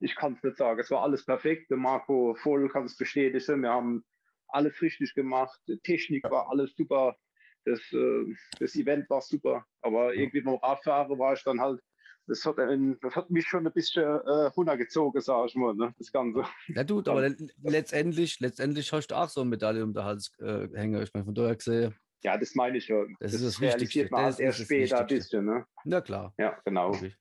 Ich 0.00 0.14
kann 0.14 0.34
es 0.34 0.42
nicht 0.42 0.56
sagen. 0.56 0.80
Es 0.80 0.90
war 0.90 1.02
alles 1.02 1.24
perfekt. 1.26 1.70
Der 1.70 1.76
Marco 1.76 2.34
voll 2.34 2.68
kann 2.70 2.84
es 2.84 2.96
bestätigen. 2.96 3.62
Wir 3.62 3.70
haben 3.70 4.04
alles 4.48 4.80
richtig 4.80 5.14
gemacht. 5.14 5.60
Die 5.68 5.78
Technik 5.78 6.24
war 6.24 6.48
alles 6.48 6.74
super. 6.76 7.16
Das, 7.64 7.80
äh, 7.92 8.34
das 8.58 8.74
Event 8.76 9.10
war 9.10 9.20
super. 9.20 9.66
Aber 9.82 10.14
irgendwie 10.14 10.40
beim 10.40 10.54
Radfahren 10.56 11.18
war 11.18 11.34
ich 11.34 11.42
dann 11.44 11.60
halt 11.60 11.80
das 12.26 12.44
hat, 12.44 12.58
das 12.58 13.16
hat 13.16 13.30
mich 13.30 13.44
schon 13.44 13.66
ein 13.66 13.72
bisschen 13.72 14.04
äh, 14.04 14.46
runtergezogen, 14.56 15.20
sag 15.20 15.46
ich 15.48 15.56
mal, 15.56 15.74
ne, 15.74 15.92
das 15.98 16.12
Ganze. 16.12 16.44
Ja, 16.68 16.84
du, 16.84 17.00
aber 17.00 17.28
letztendlich, 17.62 18.38
letztendlich 18.38 18.92
hast 18.92 19.08
du 19.08 19.16
auch 19.16 19.28
so 19.28 19.40
eine 19.40 19.50
Medaille 19.50 19.82
um 19.82 19.92
den 19.92 20.04
Hals 20.04 20.32
äh, 20.38 20.68
hängen. 20.74 21.02
Ich 21.02 21.12
meine, 21.12 21.24
von 21.24 21.34
daher 21.34 21.56
gesehen. 21.56 21.94
Ja, 22.22 22.36
das 22.36 22.54
meine 22.54 22.78
ich 22.78 22.84
schon. 22.86 23.16
Das, 23.18 23.32
das 23.32 23.40
ist 23.40 23.54
das 23.54 23.60
Wichtigste. 23.60 24.08
Man 24.10 24.24
das 24.26 24.38
erst 24.38 24.60
später 24.60 25.00
ein 25.00 25.06
bisschen, 25.06 25.44
ne? 25.46 25.66
Ja, 25.84 26.00
klar. 26.00 26.34
Ja, 26.38 26.58
genau. 26.64 26.88
Okay. 26.88 27.14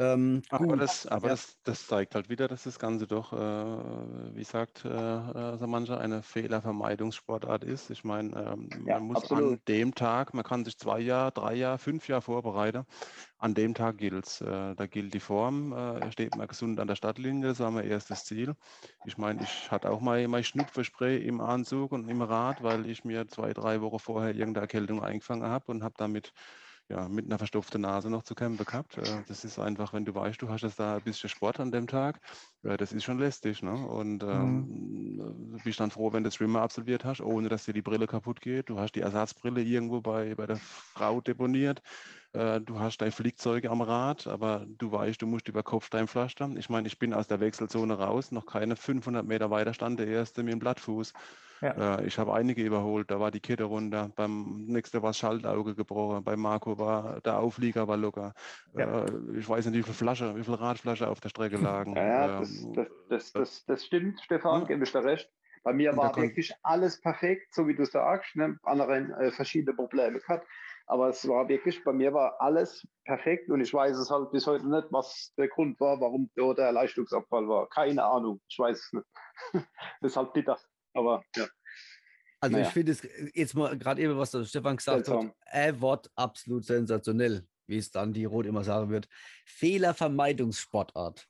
Ähm, 0.00 0.40
aber 0.48 0.78
das, 0.78 1.06
aber 1.06 1.26
ja. 1.28 1.34
das, 1.34 1.58
das, 1.62 1.86
zeigt 1.86 2.14
halt 2.14 2.30
wieder, 2.30 2.48
dass 2.48 2.62
das 2.62 2.78
Ganze 2.78 3.06
doch, 3.06 3.34
äh, 3.34 3.36
wie 4.34 4.44
sagt 4.44 4.86
äh, 4.86 4.88
äh 4.88 5.58
so 5.58 5.66
mancher, 5.66 6.00
eine 6.00 6.22
Fehlervermeidungssportart 6.22 7.64
ist. 7.64 7.90
Ich 7.90 8.02
meine, 8.02 8.30
ähm, 8.34 8.70
ja, 8.86 8.94
man 8.94 9.08
muss 9.08 9.16
absolut. 9.18 9.52
an 9.52 9.60
dem 9.68 9.94
Tag, 9.94 10.32
man 10.32 10.42
kann 10.42 10.64
sich 10.64 10.78
zwei 10.78 11.00
Jahre, 11.00 11.32
drei 11.32 11.54
Jahre, 11.54 11.76
fünf 11.76 12.08
Jahre 12.08 12.22
vorbereiten. 12.22 12.86
An 13.36 13.52
dem 13.52 13.74
Tag 13.74 13.98
gilt 13.98 14.24
es. 14.24 14.40
Äh, 14.40 14.74
da 14.74 14.86
gilt 14.86 15.12
die 15.12 15.20
Form. 15.20 15.74
Äh, 15.74 16.10
steht 16.12 16.34
man 16.34 16.48
gesund 16.48 16.80
an 16.80 16.88
der 16.88 16.96
Stadtlinie, 16.96 17.48
das 17.48 17.60
war 17.60 17.70
mein 17.70 17.86
erstes 17.86 18.24
Ziel. 18.24 18.54
Ich 19.04 19.18
meine, 19.18 19.42
ich 19.42 19.70
hatte 19.70 19.90
auch 19.90 20.00
mal 20.00 20.26
mein 20.28 20.44
Schnupfenspray 20.44 21.18
im 21.18 21.42
Anzug 21.42 21.92
und 21.92 22.08
im 22.08 22.22
Rad, 22.22 22.62
weil 22.62 22.86
ich 22.86 23.04
mir 23.04 23.28
zwei, 23.28 23.52
drei 23.52 23.82
Wochen 23.82 23.98
vorher 23.98 24.34
irgendeine 24.34 24.62
Erkältung 24.64 25.02
eingefangen 25.02 25.44
habe 25.44 25.70
und 25.70 25.82
habe 25.82 25.94
damit 25.98 26.32
ja, 26.90 27.08
mit 27.08 27.26
einer 27.26 27.38
verstopften 27.38 27.82
Nase 27.82 28.10
noch 28.10 28.24
zu 28.24 28.34
kämpfen 28.34 28.66
gehabt. 28.66 28.98
Äh, 28.98 29.22
das 29.28 29.44
ist 29.44 29.58
einfach, 29.58 29.92
wenn 29.92 30.04
du 30.04 30.14
weißt, 30.14 30.42
du 30.42 30.48
hast 30.48 30.62
jetzt 30.62 30.80
da 30.80 30.96
ein 30.96 31.02
bisschen 31.02 31.28
Sport 31.28 31.60
an 31.60 31.70
dem 31.70 31.86
Tag, 31.86 32.20
das 32.62 32.92
ist 32.92 33.04
schon 33.04 33.18
lästig. 33.18 33.62
Ne? 33.62 33.72
Und 33.72 34.22
ähm, 34.24 35.16
mhm. 35.16 35.60
bist 35.64 35.78
dann 35.80 35.92
froh, 35.92 36.12
wenn 36.12 36.24
du 36.24 36.28
das 36.28 36.34
Schwimmen 36.34 36.56
absolviert 36.56 37.04
hast, 37.04 37.20
ohne 37.20 37.48
dass 37.48 37.64
dir 37.64 37.72
die 37.72 37.80
Brille 37.80 38.06
kaputt 38.06 38.40
geht. 38.40 38.68
Du 38.68 38.78
hast 38.78 38.92
die 38.92 39.00
Ersatzbrille 39.00 39.62
irgendwo 39.62 40.00
bei, 40.00 40.34
bei 40.34 40.46
der 40.46 40.56
Frau 40.56 41.20
deponiert. 41.20 41.80
Äh, 42.32 42.60
du 42.60 42.78
hast 42.78 42.98
dein 42.98 43.10
Flickzeug 43.10 43.66
am 43.66 43.80
Rad, 43.80 44.26
aber 44.26 44.64
du 44.78 44.92
weißt, 44.92 45.20
du 45.20 45.26
musst 45.26 45.48
über 45.48 45.62
Kopf 45.62 45.90
dein 45.90 46.06
pflastern. 46.06 46.56
Ich 46.56 46.68
meine, 46.68 46.86
ich 46.86 46.98
bin 46.98 47.12
aus 47.12 47.26
der 47.26 47.40
Wechselzone 47.40 47.94
raus, 47.98 48.30
noch 48.30 48.46
keine 48.46 48.76
500 48.76 49.26
Meter 49.26 49.50
weiter 49.50 49.74
stand 49.74 49.98
der 49.98 50.06
erste 50.06 50.42
mit 50.42 50.52
dem 50.52 50.58
Blattfuß. 50.60 51.12
Ja. 51.60 51.98
Äh, 51.98 52.06
ich 52.06 52.18
habe 52.18 52.32
einige 52.32 52.62
überholt, 52.62 53.10
da 53.10 53.20
war 53.20 53.30
die 53.30 53.40
Kette 53.40 53.64
runter. 53.64 54.10
Beim 54.16 54.64
nächsten 54.66 55.02
war 55.02 55.10
das 55.10 55.18
Schaltauge 55.18 55.74
gebrochen. 55.74 56.24
Bei 56.24 56.36
Marco 56.36 56.78
war 56.78 57.20
der 57.20 57.38
Auflieger 57.38 57.86
war 57.88 57.96
locker. 57.96 58.32
Ja. 58.74 59.04
Äh, 59.04 59.12
ich 59.36 59.48
weiß 59.48 59.66
nicht, 59.66 59.76
wie 59.76 59.82
viele 59.82 59.94
Flasche, 59.94 60.36
wie 60.36 60.44
viele 60.44 60.60
Radflaschen 60.60 61.06
auf 61.06 61.20
der 61.20 61.28
Strecke 61.28 61.56
lagen. 61.56 61.96
Ja, 61.96 62.38
das, 62.38 62.62
ähm, 62.62 62.72
das, 62.74 62.88
das, 63.08 63.32
das, 63.32 63.64
das 63.66 63.84
stimmt, 63.84 64.20
Stefan, 64.20 64.66
gebe 64.66 64.84
ich 64.84 64.92
dir 64.92 65.04
recht. 65.04 65.30
Bei 65.62 65.74
mir 65.74 65.94
war 65.94 66.16
wirklich 66.16 66.54
alles 66.62 67.00
perfekt, 67.00 67.52
so 67.54 67.68
wie 67.68 67.74
du 67.74 67.84
sagst. 67.84 68.34
Ne? 68.34 68.58
Andere 68.62 68.96
äh, 69.20 69.30
verschiedene 69.30 69.76
Probleme 69.76 70.18
gehabt. 70.18 70.46
Aber 70.90 71.10
es 71.10 71.26
war 71.28 71.48
wirklich, 71.48 71.84
bei 71.84 71.92
mir 71.92 72.12
war 72.12 72.40
alles 72.40 72.84
perfekt 73.04 73.48
und 73.48 73.60
ich 73.60 73.72
weiß 73.72 73.96
es 73.96 74.10
halt 74.10 74.32
bis 74.32 74.44
heute 74.48 74.68
nicht, 74.68 74.88
was 74.90 75.32
der 75.38 75.46
Grund 75.46 75.78
war, 75.78 76.00
warum 76.00 76.28
dort 76.34 76.58
der 76.58 76.72
Leistungsabfall 76.72 77.46
war. 77.46 77.68
Keine 77.68 78.02
Ahnung, 78.02 78.40
ich 78.48 78.58
weiß 78.58 78.76
es 78.76 78.92
nicht. 78.92 79.06
das 80.00 80.10
ist 80.10 80.16
halt 80.16 80.32
bitter. 80.32 80.58
Aber 80.94 81.22
ja. 81.36 81.46
Also 82.40 82.56
naja. 82.56 82.66
ich 82.66 82.72
finde 82.72 82.90
es 82.90 83.06
jetzt 83.34 83.54
mal 83.54 83.78
gerade 83.78 84.02
eben, 84.02 84.18
was 84.18 84.32
der 84.32 84.44
Stefan 84.44 84.78
gesagt 84.78 85.06
Seltsam. 85.06 85.28
hat, 85.28 85.36
ein 85.46 85.80
Wort 85.80 86.10
absolut 86.16 86.64
sensationell, 86.64 87.46
wie 87.68 87.78
es 87.78 87.92
dann 87.92 88.12
die 88.12 88.24
Rot 88.24 88.46
immer 88.46 88.64
sagen 88.64 88.90
wird. 88.90 89.06
Fehlervermeidungssportart. 89.46 91.28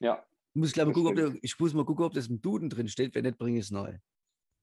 Ja. 0.00 0.24
Muss 0.54 0.70
ich, 0.70 0.76
mal 0.76 0.92
gucken, 0.92 1.14
der, 1.14 1.34
ich 1.42 1.60
muss 1.60 1.74
mal 1.74 1.84
gucken, 1.84 2.06
ob 2.06 2.14
das 2.14 2.28
im 2.28 2.40
Duden 2.40 2.70
drin 2.70 2.88
steht. 2.88 3.14
Wenn 3.14 3.24
nicht, 3.24 3.36
bringe 3.36 3.58
ich 3.58 3.66
es 3.66 3.70
neu. 3.70 3.98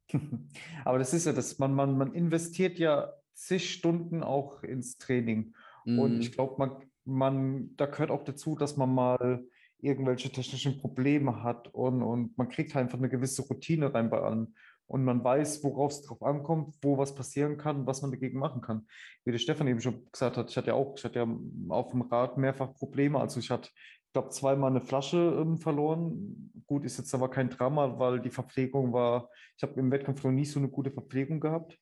Aber 0.83 0.97
das 0.97 1.13
ist 1.13 1.27
ja 1.27 1.33
das, 1.33 1.59
man, 1.59 1.75
man, 1.75 1.95
man 1.95 2.11
investiert 2.15 2.79
ja 2.79 3.13
zig 3.35 3.71
Stunden 3.71 4.23
auch 4.23 4.63
ins 4.63 4.97
Training. 4.97 5.53
Mm. 5.85 5.99
Und 5.99 6.19
ich 6.19 6.31
mhm. 6.31 6.33
glaube, 6.33 6.55
man, 6.57 6.75
man, 7.05 7.75
da 7.75 7.85
gehört 7.85 8.11
auch 8.11 8.23
dazu, 8.23 8.55
dass 8.55 8.77
man 8.77 8.93
mal 8.93 9.45
irgendwelche 9.79 10.31
technischen 10.31 10.79
Probleme 10.79 11.43
hat 11.43 11.67
und, 11.73 12.01
und 12.01 12.37
man 12.37 12.49
kriegt 12.49 12.75
einfach 12.75 12.97
eine 12.97 13.09
gewisse 13.09 13.43
Routine 13.43 13.93
rein 13.93 14.09
bei 14.09 14.19
allem. 14.19 14.53
Und 14.87 15.03
man 15.03 15.23
weiß, 15.23 15.63
worauf 15.63 15.91
es 15.91 16.03
drauf 16.03 16.21
ankommt, 16.21 16.75
wo 16.81 16.97
was 16.97 17.15
passieren 17.15 17.57
kann, 17.57 17.87
was 17.87 18.01
man 18.01 18.11
dagegen 18.11 18.37
machen 18.37 18.61
kann. 18.61 18.87
Wie 19.23 19.31
der 19.31 19.39
Stefan 19.39 19.67
eben 19.67 19.81
schon 19.81 20.05
gesagt 20.11 20.37
hat, 20.37 20.49
ich 20.49 20.57
hatte 20.57 20.67
ja 20.67 20.73
auch, 20.75 20.95
ich 20.97 21.03
hatte 21.03 21.19
ja 21.19 21.27
auf 21.69 21.91
dem 21.91 22.03
Rad 22.03 22.37
mehrfach 22.37 22.73
Probleme. 22.75 23.19
Also 23.19 23.39
ich 23.39 23.49
hatte, 23.49 23.69
ich 23.73 24.13
glaube, 24.13 24.29
zweimal 24.29 24.69
eine 24.69 24.81
Flasche 24.81 25.39
ähm, 25.41 25.57
verloren. 25.57 26.51
Gut, 26.67 26.85
ist 26.85 26.97
jetzt 26.97 27.13
aber 27.15 27.29
kein 27.29 27.49
Drama, 27.49 27.97
weil 27.97 28.19
die 28.21 28.29
Verpflegung 28.29 28.93
war, 28.93 29.29
ich 29.57 29.63
habe 29.63 29.79
im 29.79 29.91
Wettkampf 29.91 30.23
noch 30.23 30.31
nie 30.31 30.45
so 30.45 30.59
eine 30.59 30.69
gute 30.69 30.91
Verpflegung 30.91 31.39
gehabt. 31.39 31.79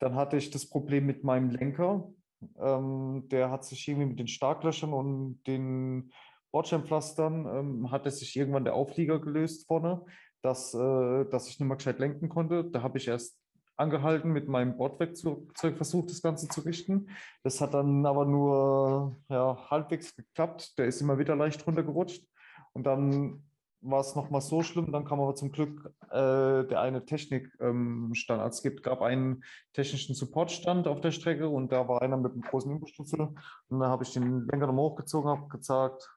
Dann 0.00 0.16
hatte 0.16 0.36
ich 0.36 0.50
das 0.50 0.68
Problem 0.68 1.06
mit 1.06 1.22
meinem 1.24 1.50
Lenker. 1.50 2.10
Ähm, 2.58 3.28
der 3.30 3.50
hat 3.50 3.64
sich 3.64 3.86
irgendwie 3.86 4.08
mit 4.08 4.18
den 4.18 4.28
Starklöchern 4.28 4.92
und 4.92 5.42
den 5.46 6.10
Bordscheinpflastern 6.52 7.46
ähm, 7.46 7.90
hatte 7.92 8.10
sich 8.10 8.36
irgendwann 8.36 8.64
der 8.64 8.74
Auflieger 8.74 9.20
gelöst 9.20 9.66
vorne, 9.68 10.04
dass, 10.42 10.74
äh, 10.74 11.24
dass 11.26 11.48
ich 11.48 11.60
nicht 11.60 11.68
mehr 11.68 11.76
gescheit 11.76 11.98
lenken 11.98 12.28
konnte. 12.28 12.64
Da 12.64 12.82
habe 12.82 12.98
ich 12.98 13.08
erst 13.08 13.38
angehalten, 13.76 14.32
mit 14.32 14.48
meinem 14.48 14.76
Bordwerkzeug 14.76 15.76
versucht, 15.76 16.10
das 16.10 16.22
Ganze 16.22 16.48
zu 16.48 16.60
richten. 16.62 17.08
Das 17.42 17.60
hat 17.60 17.74
dann 17.74 18.04
aber 18.04 18.26
nur 18.26 19.16
ja, 19.28 19.70
halbwegs 19.70 20.14
geklappt. 20.14 20.78
Der 20.78 20.86
ist 20.86 21.00
immer 21.00 21.18
wieder 21.18 21.36
leicht 21.36 21.66
runtergerutscht. 21.66 22.26
Und 22.72 22.84
dann 22.84 23.42
war 23.82 24.00
es 24.00 24.14
nochmal 24.14 24.40
so 24.40 24.62
schlimm, 24.62 24.92
dann 24.92 25.04
kam 25.04 25.20
aber 25.20 25.34
zum 25.34 25.52
Glück 25.52 25.92
äh, 26.10 26.64
der 26.66 26.80
eine 26.80 27.04
Technikstand. 27.04 27.60
Ähm, 27.60 28.12
also 28.28 28.44
es 28.44 28.62
gibt, 28.62 28.82
gab 28.82 29.00
einen 29.00 29.42
technischen 29.72 30.14
Supportstand 30.14 30.86
auf 30.86 31.00
der 31.00 31.12
Strecke 31.12 31.48
und 31.48 31.72
da 31.72 31.88
war 31.88 32.02
einer 32.02 32.16
mit 32.16 32.32
einem 32.32 32.42
großen 32.42 32.70
Imbusschlüssel. 32.70 33.28
Und 33.68 33.80
da 33.80 33.86
habe 33.88 34.04
ich 34.04 34.12
den 34.12 34.46
Lenker 34.46 34.66
nochmal 34.66 34.84
hochgezogen, 34.84 35.30
habe 35.30 35.48
gesagt, 35.48 36.10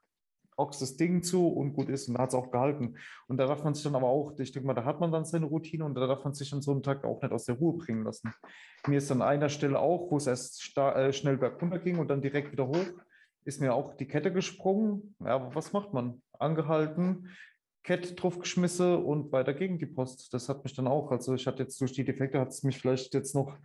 Ochs 0.56 0.80
das 0.80 0.98
Ding 0.98 1.24
zu 1.24 1.48
und 1.48 1.74
gut 1.74 1.90
ist. 1.90 2.08
Und 2.08 2.16
da 2.16 2.24
hat 2.24 2.30
es 2.30 2.36
auch 2.36 2.52
gehalten. 2.52 2.96
Und 3.28 3.38
da 3.38 3.48
darf 3.48 3.64
man 3.64 3.74
sich 3.74 3.84
dann 3.84 3.96
aber 3.96 4.08
auch, 4.08 4.38
ich 4.38 4.52
denke 4.52 4.68
mal, 4.68 4.74
da 4.74 4.86
hat 4.86 5.00
man 5.00 5.12
dann 5.12 5.26
seine 5.26 5.46
Routine 5.46 5.86
und 5.86 5.96
da 5.96 6.06
darf 6.06 6.24
man 6.24 6.34
sich 6.34 6.54
an 6.54 6.62
so 6.62 6.72
einem 6.72 6.84
Tag 6.84 7.04
auch 7.06 7.22
nicht 7.22 7.32
aus 7.32 7.46
der 7.46 7.56
Ruhe 7.56 7.78
bringen 7.78 8.04
lassen. 8.04 8.34
Mir 8.88 8.98
ist 8.98 9.12
an 9.12 9.22
einer 9.22 9.50
Stelle 9.50 9.80
auch, 9.80 10.12
wo 10.12 10.18
es 10.18 10.28
erst 10.28 10.78
äh, 10.78 11.14
schnell 11.14 11.38
bergunter 11.38 11.80
ging 11.80 11.98
und 11.98 12.10
dann 12.10 12.22
direkt 12.22 12.52
wieder 12.52 12.68
hoch, 12.68 12.86
ist 13.46 13.62
mir 13.62 13.74
auch 13.74 13.96
die 13.96 14.08
Kette 14.08 14.32
gesprungen. 14.32 15.16
Ja, 15.20 15.36
aber 15.36 15.56
was 15.56 15.74
macht 15.74 15.94
man? 15.94 16.22
Angehalten, 16.40 17.30
Kette 17.84 18.14
draufgeschmissen 18.16 19.04
und 19.04 19.32
weiter 19.32 19.54
gegen 19.54 19.78
die 19.78 19.86
Post. 19.86 20.34
Das 20.34 20.48
hat 20.50 20.64
mich 20.64 20.74
dann 20.74 20.88
auch, 20.88 21.12
also 21.12 21.34
ich 21.34 21.48
hatte 21.48 21.64
jetzt 21.64 21.80
durch 21.82 21.92
die 21.94 22.06
Defekte, 22.06 22.40
hat 22.40 22.50
es 22.50 22.64
mich 22.64 22.80
vielleicht 22.80 23.14
jetzt 23.14 23.36
noch 23.36 23.58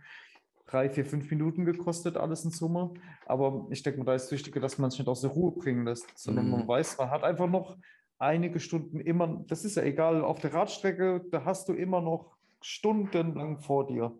drei, 0.65 0.89
vier, 0.89 1.05
fünf 1.05 1.29
Minuten 1.31 1.65
gekostet, 1.65 2.17
alles 2.17 2.43
in 2.43 2.51
Summe. 2.51 2.93
Aber 3.25 3.67
ich 3.69 3.81
denke, 3.81 4.03
da 4.03 4.13
ist 4.13 4.31
wichtiger, 4.31 4.59
dass 4.59 4.77
man 4.77 4.91
sich 4.91 4.99
nicht 4.99 5.07
aus 5.07 5.21
der 5.21 5.31
Ruhe 5.31 5.51
bringen 5.53 5.85
lässt, 5.85 6.05
sondern 6.17 6.45
Mhm. 6.45 6.51
man 6.51 6.67
weiß, 6.67 6.97
man 6.97 7.09
hat 7.09 7.23
einfach 7.23 7.47
noch 7.47 7.77
einige 8.19 8.59
Stunden 8.59 8.99
immer, 8.99 9.43
das 9.47 9.63
ist 9.63 9.75
ja 9.75 9.83
egal, 9.83 10.23
auf 10.23 10.39
der 10.39 10.53
Radstrecke, 10.53 11.25
da 11.31 11.45
hast 11.45 11.69
du 11.69 11.73
immer 11.73 12.01
noch 12.01 12.35
stundenlang 12.61 13.59
vor 13.59 13.87
dir. 13.87 14.11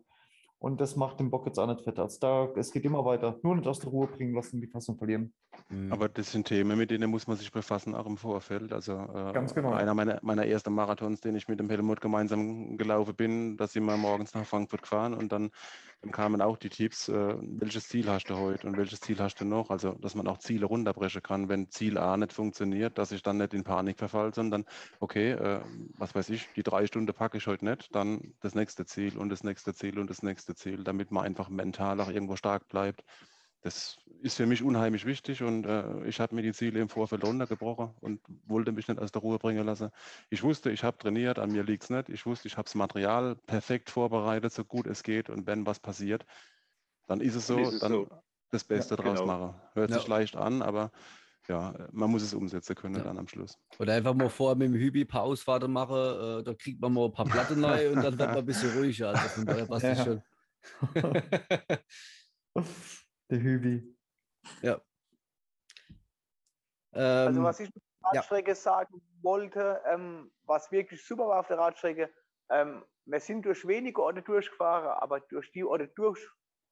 Und 0.59 0.81
das 0.81 0.97
macht 0.97 1.21
den 1.21 1.29
Bock 1.29 1.45
jetzt 1.45 1.57
auch 1.57 1.67
nicht 1.67 1.81
fett. 1.81 1.97
Also 1.99 2.19
da, 2.19 2.49
es 2.59 2.71
geht 2.71 2.83
immer 2.83 3.05
weiter. 3.05 3.39
Nur 3.43 3.55
nicht 3.55 3.67
aus 3.67 3.79
der 3.79 3.89
Ruhe 3.89 4.07
bringen 4.07 4.35
lassen, 4.35 4.59
die 4.59 4.67
Fassung 4.67 4.97
verlieren. 4.97 5.33
Mhm. 5.69 5.91
Aber 5.91 6.09
das 6.09 6.33
sind 6.33 6.47
Themen, 6.47 6.77
mit 6.77 6.91
denen 6.91 7.09
muss 7.09 7.27
man 7.27 7.37
sich 7.37 7.49
befassen, 7.51 7.95
auch 7.95 8.05
im 8.05 8.17
Vorfeld. 8.17 8.73
Also 8.73 8.93
äh, 8.93 9.31
Ganz 9.31 9.55
genau. 9.55 9.71
einer 9.71 9.93
meiner, 9.93 10.19
meiner 10.21 10.45
ersten 10.45 10.73
Marathons, 10.73 11.21
den 11.21 11.35
ich 11.35 11.47
mit 11.47 11.61
dem 11.61 11.69
Helmut 11.69 12.01
gemeinsam 12.01 12.77
gelaufen 12.77 13.15
bin, 13.15 13.55
da 13.55 13.67
sind 13.67 13.85
wir 13.85 13.95
morgens 13.95 14.33
nach 14.33 14.45
Frankfurt 14.45 14.81
gefahren 14.81 15.13
und 15.13 15.31
dann, 15.31 15.49
dann 16.01 16.11
kamen 16.11 16.41
auch 16.41 16.57
die 16.57 16.69
Tipps, 16.69 17.09
äh, 17.09 17.35
welches 17.41 17.89
Ziel 17.89 18.09
hast 18.09 18.29
du 18.29 18.37
heute 18.37 18.67
und 18.67 18.77
welches 18.77 19.01
Ziel 19.01 19.19
hast 19.19 19.35
du 19.41 19.45
noch? 19.45 19.69
Also, 19.69 19.93
dass 19.93 20.15
man 20.15 20.27
auch 20.27 20.37
Ziele 20.37 20.65
runterbrechen 20.65 21.21
kann, 21.21 21.49
wenn 21.49 21.69
Ziel 21.69 21.97
A 21.97 22.15
nicht 22.15 22.31
funktioniert, 22.31 22.97
dass 22.97 23.11
ich 23.11 23.21
dann 23.21 23.37
nicht 23.37 23.53
in 23.53 23.63
Panik 23.65 23.97
verfalle, 23.97 24.33
sondern 24.33 24.65
okay, 25.01 25.31
äh, 25.31 25.61
was 25.97 26.15
weiß 26.15 26.29
ich, 26.29 26.47
die 26.55 26.63
drei 26.63 26.85
Stunden 26.87 27.13
packe 27.13 27.37
ich 27.37 27.47
heute 27.47 27.65
nicht, 27.65 27.93
dann 27.93 28.33
das 28.39 28.55
nächste 28.55 28.85
Ziel 28.85 29.17
und 29.17 29.29
das 29.29 29.43
nächste 29.43 29.73
Ziel 29.73 29.99
und 29.99 30.09
das 30.09 30.23
nächste 30.23 30.55
Ziel, 30.55 30.83
damit 30.83 31.11
man 31.11 31.25
einfach 31.25 31.49
mental 31.49 31.99
auch 31.99 32.09
irgendwo 32.09 32.37
stark 32.37 32.69
bleibt 32.69 33.03
das 33.61 33.97
ist 34.21 34.37
für 34.37 34.45
mich 34.45 34.63
unheimlich 34.63 35.05
wichtig 35.05 35.43
und 35.43 35.65
äh, 35.65 36.05
ich 36.07 36.19
habe 36.19 36.35
mir 36.35 36.41
die 36.41 36.53
Ziele 36.53 36.79
im 36.79 36.89
Vorfeld 36.89 37.23
runtergebrochen 37.23 37.93
und 37.99 38.21
wollte 38.45 38.71
mich 38.71 38.87
nicht 38.87 38.99
aus 38.99 39.11
der 39.11 39.21
Ruhe 39.21 39.37
bringen 39.37 39.65
lassen. 39.65 39.91
Ich 40.29 40.43
wusste, 40.43 40.71
ich 40.71 40.83
habe 40.83 40.97
trainiert, 40.97 41.39
an 41.39 41.51
mir 41.51 41.63
liegt 41.63 41.83
es 41.83 41.89
nicht. 41.89 42.09
Ich 42.09 42.25
wusste, 42.25 42.47
ich 42.47 42.55
habe 42.57 42.65
das 42.65 42.75
Material 42.75 43.35
perfekt 43.35 43.89
vorbereitet, 43.89 44.53
so 44.53 44.63
gut 44.63 44.87
es 44.87 45.03
geht 45.03 45.29
und 45.29 45.45
wenn 45.47 45.65
was 45.65 45.79
passiert, 45.79 46.25
dann 47.07 47.21
ist 47.21 47.35
es 47.35 47.47
so, 47.47 47.55
Dann 47.55 47.63
ist 47.65 47.73
es 47.73 47.79
dann 47.81 47.91
so. 47.91 48.07
das 48.51 48.63
Beste 48.63 48.95
draus 48.95 49.19
genau. 49.19 49.39
machen. 49.39 49.61
Hört 49.73 49.91
Ja. 49.91 49.97
sich 49.97 50.07
leicht 50.07 50.35
an, 50.35 50.61
aber 50.61 50.91
ja, 51.47 51.73
man 51.91 52.11
muss 52.11 52.21
es 52.21 52.33
umsetzen 52.33 52.75
können 52.75 52.95
Ja. 52.95 53.03
dann 53.03 53.17
am 53.17 53.27
Schluss. 53.27 53.57
Oder 53.79 53.93
einfach 53.95 54.13
mal 54.13 54.29
vorher 54.29 54.55
mit 54.55 54.67
dem 54.67 54.75
Hübi 54.75 55.01
ein 55.01 55.07
paar 55.07 55.23
Ausfahrten 55.23 55.71
machen, 55.71 55.95
äh, 55.97 56.43
da 56.43 56.53
kriegt 56.53 56.79
man 56.79 56.93
mal 56.93 57.05
ein 57.05 57.11
paar 57.11 57.25
Platten 57.25 57.59
neu 57.61 57.91
und 57.91 58.01
dann 58.01 58.17
wird 58.19 58.29
man 58.29 58.37
ein 58.43 58.45
bisschen 58.45 58.71
ruhiger. 58.71 59.09
Also 59.09 59.29
von 59.29 59.45
daher 59.47 59.65
passt 59.65 59.87
das 59.89 59.97
Ja. 59.97 60.03
schon. 60.03 60.21
Der 63.29 63.39
Hübi. 63.39 63.95
ja. 64.61 64.81
Also 66.91 67.39
Ähm, 67.39 67.43
was 67.43 67.59
ich 67.59 67.73
mit 67.73 67.83
der 67.83 68.19
Radstrecke 68.19 68.55
sagen 68.55 69.01
wollte, 69.21 69.81
ähm, 69.85 70.31
was 70.43 70.71
wirklich 70.71 71.05
super 71.05 71.27
war 71.27 71.39
auf 71.41 71.47
der 71.47 71.59
Radstrecke, 71.59 72.11
ähm, 72.49 72.83
wir 73.05 73.19
sind 73.19 73.45
durch 73.45 73.67
wenige 73.67 74.01
Orte 74.01 74.21
durchgefahren, 74.21 74.89
aber 74.99 75.19
durch 75.19 75.51
die 75.51 75.63
Orte 75.63 75.87
durch, 75.87 76.19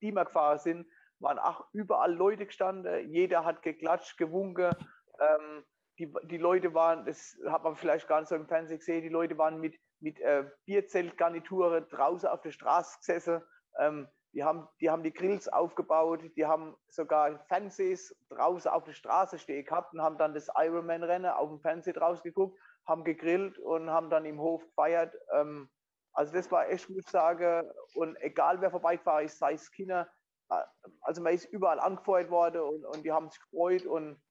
die 0.02 0.12
wir 0.12 0.26
gefahren 0.26 0.60
sind, 0.60 0.88
waren 1.20 1.40
auch 1.40 1.68
überall 1.74 2.14
Leute 2.14 2.46
gestanden. 2.46 3.10
Jeder 3.10 3.44
hat 3.44 3.62
geklatscht, 3.64 4.18
gewunken. 4.18 4.72
Ähm, 5.20 5.66
die, 6.00 6.14
die 6.26 6.38
Leute 6.38 6.74
waren, 6.74 7.06
das 7.06 7.38
hat 7.48 7.64
man 7.64 7.76
vielleicht 7.76 8.08
gar 8.08 8.20
nicht 8.20 8.30
so 8.30 8.36
im 8.36 8.48
Fernsehen 8.48 8.80
gesehen, 8.80 9.02
die 9.02 9.10
Leute 9.10 9.38
waren 9.38 9.60
mit, 9.60 9.76
mit 10.00 10.20
äh, 10.20 10.46
Bierzeltgarniture 10.66 11.88
draußen 11.88 12.30
auf 12.30 12.42
der 12.42 12.52
Straße 12.52 13.00
gesessen. 13.00 13.42
Ähm, 13.80 14.08
die 14.34 14.44
haben, 14.44 14.68
die 14.82 14.90
haben 14.90 15.04
die 15.04 15.14
Grills 15.14 15.48
aufgebaut, 15.48 16.22
die 16.36 16.46
haben 16.46 16.76
sogar 16.90 17.40
Fernsehs 17.48 18.16
draußen 18.30 18.70
auf 18.70 18.84
der 18.84 18.94
Straße 18.94 19.40
stehen 19.40 19.66
gehabt 19.66 19.94
und 19.94 20.02
haben 20.02 20.18
dann 20.18 20.34
das 20.34 20.50
Ironman-Rennen 20.56 21.32
auf 21.32 21.50
dem 21.50 21.60
Fernseher 21.60 21.94
draus 21.94 22.22
geguckt, 22.22 22.60
haben 22.86 23.04
gegrillt 23.04 23.58
und 23.60 23.90
haben 23.90 24.10
dann 24.10 24.26
im 24.26 24.40
Hof 24.40 24.64
gefeiert. 24.68 25.16
Ähm, 25.34 25.70
also 26.14 26.34
das 26.34 26.52
war 26.52 26.70
echt, 26.70 26.90
muss 26.90 27.06
ich 27.06 27.10
sagen, 27.10 27.70
und 27.96 28.16
egal 28.22 28.62
wer 28.62 28.72
vorbeigefahren 28.72 29.26
ist, 29.26 29.40
sei 29.40 29.54
es 29.54 29.72
Kinder, 29.72 30.08
äh, 30.50 30.62
also 31.02 31.22
man 31.22 31.34
ist 31.34 31.46
überall 31.46 31.80
angefeuert 31.80 32.30
worden 32.30 32.62
und, 32.62 32.86
und 32.86 33.04
die 33.04 33.12
haben 33.12 33.30
sich 33.30 33.40
gefreut 33.42 33.86
und 33.86 34.22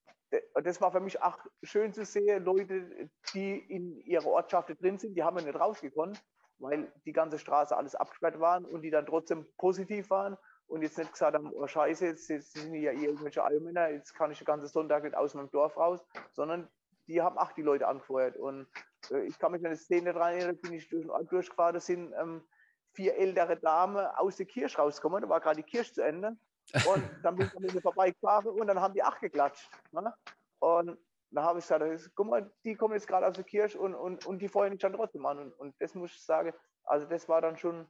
das 0.55 0.81
war 0.81 0.91
für 0.91 1.01
mich 1.01 1.23
auch 1.23 1.39
schön 1.63 1.93
zu 1.93 2.05
sehen, 2.05 2.45
Leute, 2.45 3.09
die 3.33 3.59
in 3.59 4.01
ihrer 4.01 4.27
Ortschaft 4.27 4.69
drin 4.81 4.99
sind, 4.99 5.15
die 5.15 5.23
haben 5.23 5.39
ja 5.39 5.45
nicht 5.45 5.59
rausgekonnt, 5.59 6.23
weil 6.59 6.93
die 7.05 7.13
ganze 7.13 7.39
Straße 7.39 7.77
alles 7.77 7.95
abgesperrt 7.95 8.41
waren 8.41 8.65
und 8.65 8.83
die 8.83 8.91
dann 8.91 9.07
trotzdem 9.07 9.47
positiv 9.59 10.11
waren 10.11 10.37
und 10.67 10.83
jetzt 10.83 10.99
nicht 10.99 11.13
gesagt 11.13 11.35
haben, 11.35 11.53
oh 11.53 11.67
scheiße, 11.67 12.07
jetzt, 12.07 12.29
jetzt 12.29 12.53
sind 12.53 12.75
ja 12.75 12.93
irgendwelche 12.93 13.45
Allmänner, 13.45 13.91
jetzt 13.91 14.15
kann 14.15 14.31
ich 14.31 14.39
den 14.39 14.47
ganzen 14.47 14.69
Sonntag 14.69 15.05
nicht 15.05 15.17
aus 15.17 15.35
meinem 15.35 15.51
Dorf 15.51 15.77
raus, 15.77 16.05
sondern 16.33 16.69
die 17.07 17.23
haben 17.23 17.39
auch 17.39 17.53
die 17.53 17.63
Leute 17.63 17.87
angefeuert 17.87 18.37
und 18.37 18.67
äh, 19.11 19.25
ich 19.27 19.39
kann 19.39 19.53
mich 19.53 19.61
an 19.61 19.67
eine 19.67 19.77
Szene 19.77 20.13
daran 20.13 20.35
erinnern, 20.35 20.59
bin 20.59 20.73
ich 20.73 20.89
durch 20.89 21.03
den 21.03 21.11
Ort 21.11 21.31
durchgefahren, 21.31 21.75
da 21.75 21.81
sind 21.81 22.13
ähm, 22.21 22.43
vier 22.95 23.17
ältere 23.17 23.57
Damen 23.57 24.05
aus 24.05 24.37
der 24.37 24.47
Kirche 24.47 24.79
rausgekommen, 24.79 25.23
da 25.23 25.29
war 25.29 25.41
gerade 25.41 25.63
die 25.63 25.69
Kirche 25.69 25.93
zu 25.93 26.03
Ende 26.03 26.37
und 26.89 27.05
dann 27.23 27.37
bin 27.37 27.47
ich 27.47 27.75
an 27.75 27.81
vorbeigefahren 27.81 28.49
und 28.49 28.67
dann 28.67 28.81
haben 28.81 28.95
die 28.95 29.03
auch 29.03 29.19
geklatscht. 29.21 29.71
Ne? 29.93 30.13
Und 30.59 30.99
da 31.31 31.43
habe 31.43 31.59
ich 31.59 31.65
gesagt, 31.65 32.11
guck 32.15 32.27
mal, 32.27 32.51
die 32.65 32.75
kommen 32.75 32.95
jetzt 32.95 33.07
gerade 33.07 33.27
aus 33.27 33.35
der 33.35 33.45
Kirche 33.45 33.79
und, 33.79 33.95
und, 33.95 34.27
und 34.27 34.39
die 34.39 34.49
feuern 34.49 34.73
mich 34.73 34.81
dann 34.81 34.93
trotzdem 34.93 35.27
an. 35.27 35.39
Und, 35.39 35.53
und 35.55 35.75
das 35.81 35.95
muss 35.95 36.13
ich 36.13 36.23
sagen, 36.23 36.53
also 36.85 37.07
das 37.07 37.29
war 37.29 37.41
dann 37.41 37.57
schon 37.57 37.87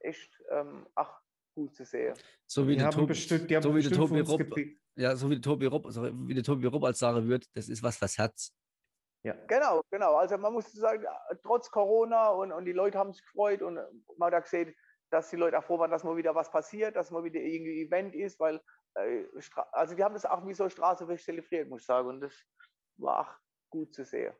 echt 0.00 0.42
ähm, 0.50 0.86
ach, 0.94 1.20
gut 1.54 1.74
zu 1.74 1.84
sehen. 1.84 2.14
so 2.46 2.66
wie 2.66 2.72
Die 2.72 2.78
der 2.78 2.90
Tobi, 2.90 3.06
bestimmt, 3.06 3.50
die 3.50 3.56
haben 3.56 3.62
so 3.62 3.74
wie 3.74 3.82
der 3.82 3.88
bestimmt 3.90 4.08
Tobi 4.08 4.20
Rupp, 4.20 4.58
ja, 4.96 5.16
so 5.16 5.28
wie 5.28 5.34
der 5.34 5.42
Tobi 5.42 5.66
Rupp, 5.66 5.86
sorry, 5.90 6.12
wie 6.14 6.34
der 6.34 6.44
Tobi 6.44 6.66
Rupp 6.66 6.84
als 6.84 6.98
sagen 6.98 7.26
würde, 7.26 7.46
das 7.54 7.68
ist 7.68 7.82
was 7.82 7.96
fürs 7.96 8.16
Herz. 8.18 8.54
Ja. 9.24 9.34
Genau, 9.48 9.82
genau. 9.90 10.14
Also 10.14 10.38
man 10.38 10.52
muss 10.52 10.72
sagen, 10.72 11.04
trotz 11.42 11.70
Corona 11.70 12.28
und, 12.28 12.52
und 12.52 12.64
die 12.64 12.72
Leute 12.72 12.98
haben 12.98 13.12
sich 13.12 13.22
gefreut 13.22 13.60
und 13.60 13.74
man 14.16 14.32
hat 14.32 14.40
auch 14.40 14.42
gesehen, 14.44 14.72
dass 15.10 15.30
die 15.30 15.36
Leute 15.36 15.58
auch 15.58 15.64
froh 15.64 15.78
waren, 15.78 15.90
dass 15.90 16.04
mal 16.04 16.16
wieder 16.16 16.34
was 16.34 16.50
passiert, 16.50 16.94
dass 16.94 17.10
mal 17.10 17.24
wieder 17.24 17.40
irgendwie 17.40 17.82
ein 17.82 17.86
Event 17.86 18.14
ist, 18.14 18.38
weil 18.38 18.60
äh, 18.94 19.24
also 19.72 19.94
die 19.94 20.04
haben 20.04 20.14
das 20.14 20.24
auch 20.24 20.46
wie 20.46 20.54
so 20.54 20.68
Straße 20.68 21.06
zelebriert, 21.16 21.68
muss 21.68 21.80
ich 21.80 21.86
sagen. 21.86 22.08
Und 22.08 22.20
das 22.20 22.34
war 22.98 23.20
auch 23.20 23.34
gut 23.70 23.94
zu 23.94 24.04
sehen. 24.04 24.32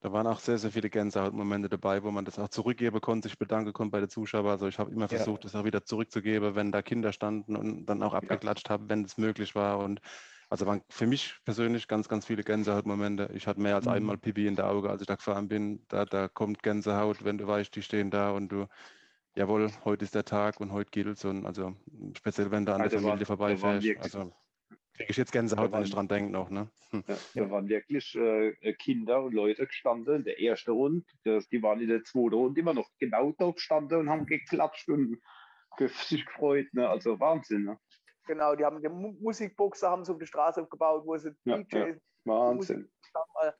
Da 0.00 0.12
waren 0.12 0.26
auch 0.26 0.38
sehr, 0.38 0.58
sehr 0.58 0.70
viele 0.70 0.90
Gänsehautmomente 0.90 1.70
dabei, 1.70 2.02
wo 2.02 2.10
man 2.10 2.26
das 2.26 2.38
auch 2.38 2.48
zurückgeben 2.48 3.00
konnte, 3.00 3.28
sich 3.28 3.38
bedanken 3.38 3.72
konnte 3.72 3.92
bei 3.92 4.00
den 4.00 4.10
Zuschauern. 4.10 4.48
Also 4.48 4.66
ich 4.68 4.78
habe 4.78 4.90
immer 4.90 5.04
Ja. 5.08 5.16
versucht, 5.16 5.44
das 5.44 5.54
auch 5.54 5.64
wieder 5.64 5.84
zurückzugeben, 5.84 6.54
wenn 6.54 6.72
da 6.72 6.82
Kinder 6.82 7.10
standen 7.12 7.56
und 7.56 7.86
dann 7.86 8.02
auch 8.02 8.12
abgeklatscht 8.12 8.68
haben, 8.68 8.90
wenn 8.90 9.04
es 9.04 9.16
möglich 9.16 9.54
war. 9.54 9.78
Und 9.78 10.00
also 10.50 10.66
waren 10.66 10.82
für 10.90 11.06
mich 11.06 11.38
persönlich 11.46 11.88
ganz, 11.88 12.06
ganz 12.06 12.26
viele 12.26 12.44
Gänsehautmomente. 12.44 13.30
Ich 13.32 13.46
hatte 13.46 13.62
mehr 13.62 13.76
als 13.76 13.86
Mhm. 13.86 13.92
einmal 13.92 14.18
Pipi 14.18 14.46
in 14.46 14.56
der 14.56 14.68
Auge, 14.68 14.90
als 14.90 15.00
ich 15.00 15.06
da 15.06 15.14
gefahren 15.14 15.48
bin. 15.48 15.86
Da, 15.88 16.04
da 16.04 16.28
kommt 16.28 16.62
Gänsehaut, 16.62 17.24
wenn 17.24 17.38
du 17.38 17.46
weißt, 17.46 17.74
die 17.74 17.80
stehen 17.82 18.10
da 18.10 18.30
und 18.32 18.50
du, 18.52 18.66
jawohl, 19.36 19.70
heute 19.86 20.04
ist 20.04 20.14
der 20.14 20.26
Tag 20.26 20.60
und 20.60 20.70
heute 20.70 20.90
gilt's. 20.90 21.24
Und 21.24 21.46
also 21.46 21.76
speziell, 22.14 22.50
wenn 22.50 22.66
du 22.66 22.72
an 22.74 22.82
der 22.82 22.92
Also 22.92 22.98
Familie 22.98 23.20
war- 23.20 23.36
vorbeifährst. 23.38 23.88
Also 24.00 24.32
kriege 24.94 25.10
ich 25.10 25.16
jetzt 25.16 25.32
Gänsehaut, 25.32 25.72
wenn 25.72 25.82
ich 25.82 25.90
dran 25.90 26.08
denke 26.08 26.32
noch. 26.32 26.50
Ne? 26.50 26.68
Hm. 26.90 27.04
Ja, 27.06 27.16
da 27.34 27.50
waren 27.50 27.68
wirklich 27.68 28.14
äh, 28.14 28.72
Kinder 28.74 29.22
und 29.22 29.34
Leute 29.34 29.66
gestanden 29.66 30.16
in 30.16 30.24
der 30.24 30.40
ersten 30.40 30.70
Runde. 30.70 31.04
Das, 31.24 31.48
die 31.48 31.62
waren 31.62 31.80
in 31.80 31.88
der 31.88 32.04
zweiten 32.04 32.34
Runde 32.34 32.60
immer 32.60 32.74
noch 32.74 32.88
genau 32.98 33.32
dort 33.32 33.56
gestanden 33.56 33.98
und 33.98 34.10
haben 34.10 34.26
geklatscht 34.26 34.88
und 34.88 35.20
ge 35.76 35.88
sich 36.08 36.24
gefreut. 36.24 36.66
Ne? 36.72 36.88
Also 36.88 37.18
Wahnsinn. 37.18 37.64
Ne? 37.64 37.78
Genau, 38.26 38.54
die 38.54 38.64
haben 38.64 38.80
die 38.80 38.88
Mu 38.88 39.12
Musikboxer 39.20 39.90
haben 39.90 40.04
sie 40.04 40.12
auf 40.12 40.18
die 40.18 40.26
Straße 40.26 40.62
aufgebaut, 40.62 41.02
wo 41.04 41.16
sie 41.16 41.32
Ja, 41.44 41.58
DJs 41.58 42.00
Wahnsinn. 42.24 42.88
haben, 43.14 43.48
äh, 43.48 43.52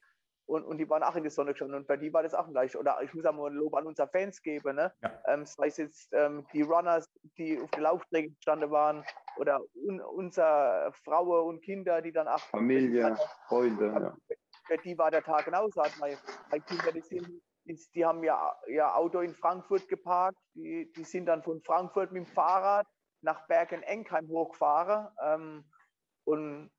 und, 0.47 0.64
und 0.64 0.78
die 0.78 0.88
waren 0.88 1.03
auch 1.03 1.16
in 1.16 1.22
der 1.22 1.30
Sonne 1.32 1.53
gestanden 1.53 1.76
und 1.76 1.86
bei 1.86 1.97
die 1.97 2.12
war 2.12 2.22
das 2.22 2.34
auch 2.34 2.49
leicht. 2.49 2.76
Oder 2.76 3.01
ich 3.03 3.14
muss 3.14 3.24
auch 3.24 3.32
mal 3.32 3.51
ein 3.51 3.55
Lob 3.55 3.74
an 3.74 3.86
unsere 3.86 4.09
Fans 4.09 4.42
geben, 4.42 4.76
ne? 4.76 4.92
Ja. 5.03 5.22
Ähm, 5.26 5.47
sei 5.47 5.68
es 5.68 5.78
jetzt 5.78 6.12
ähm, 6.12 6.47
die 6.53 6.62
Runners, 6.62 7.09
die 7.38 7.59
auf 7.61 7.70
der 7.70 7.82
Laufstrecke 7.82 8.30
gestanden 8.30 8.70
waren, 8.70 9.05
oder 9.38 9.61
un 9.74 10.01
unsere 10.01 10.92
Frauen 11.05 11.49
und 11.49 11.62
Kinder, 11.62 12.03
die 12.03 12.12
dann 12.12 12.28
auch 12.28 12.38
Familie, 12.38 13.16
Freunde. 13.49 13.86
Ja. 13.86 14.36
für 14.66 14.78
die 14.78 14.97
war 14.99 15.11
der 15.11 15.22
Tag 15.22 15.47
genauso. 15.47 15.82
Hat 15.82 15.97
meine, 15.99 16.16
meine 16.51 16.62
Kinder, 16.62 16.92
die, 16.92 17.01
sind, 17.01 17.26
die, 17.64 17.78
die 17.95 18.05
haben 18.05 18.22
ja 18.22 18.55
ihr 18.68 18.95
Auto 18.95 19.20
in 19.20 19.34
Frankfurt 19.34 19.88
geparkt. 19.88 20.38
Die, 20.55 20.92
die 20.92 21.05
sind 21.05 21.26
dann 21.26 21.42
von 21.42 21.61
Frankfurt 21.62 22.12
mit 22.12 22.26
dem 22.26 22.32
Fahrrad 22.32 22.86
nach 23.22 23.47
Bergen-Enkheim 23.47 24.28
hochgefahren. 24.28 25.09
Ähm, 25.22 25.64
und 26.24 26.70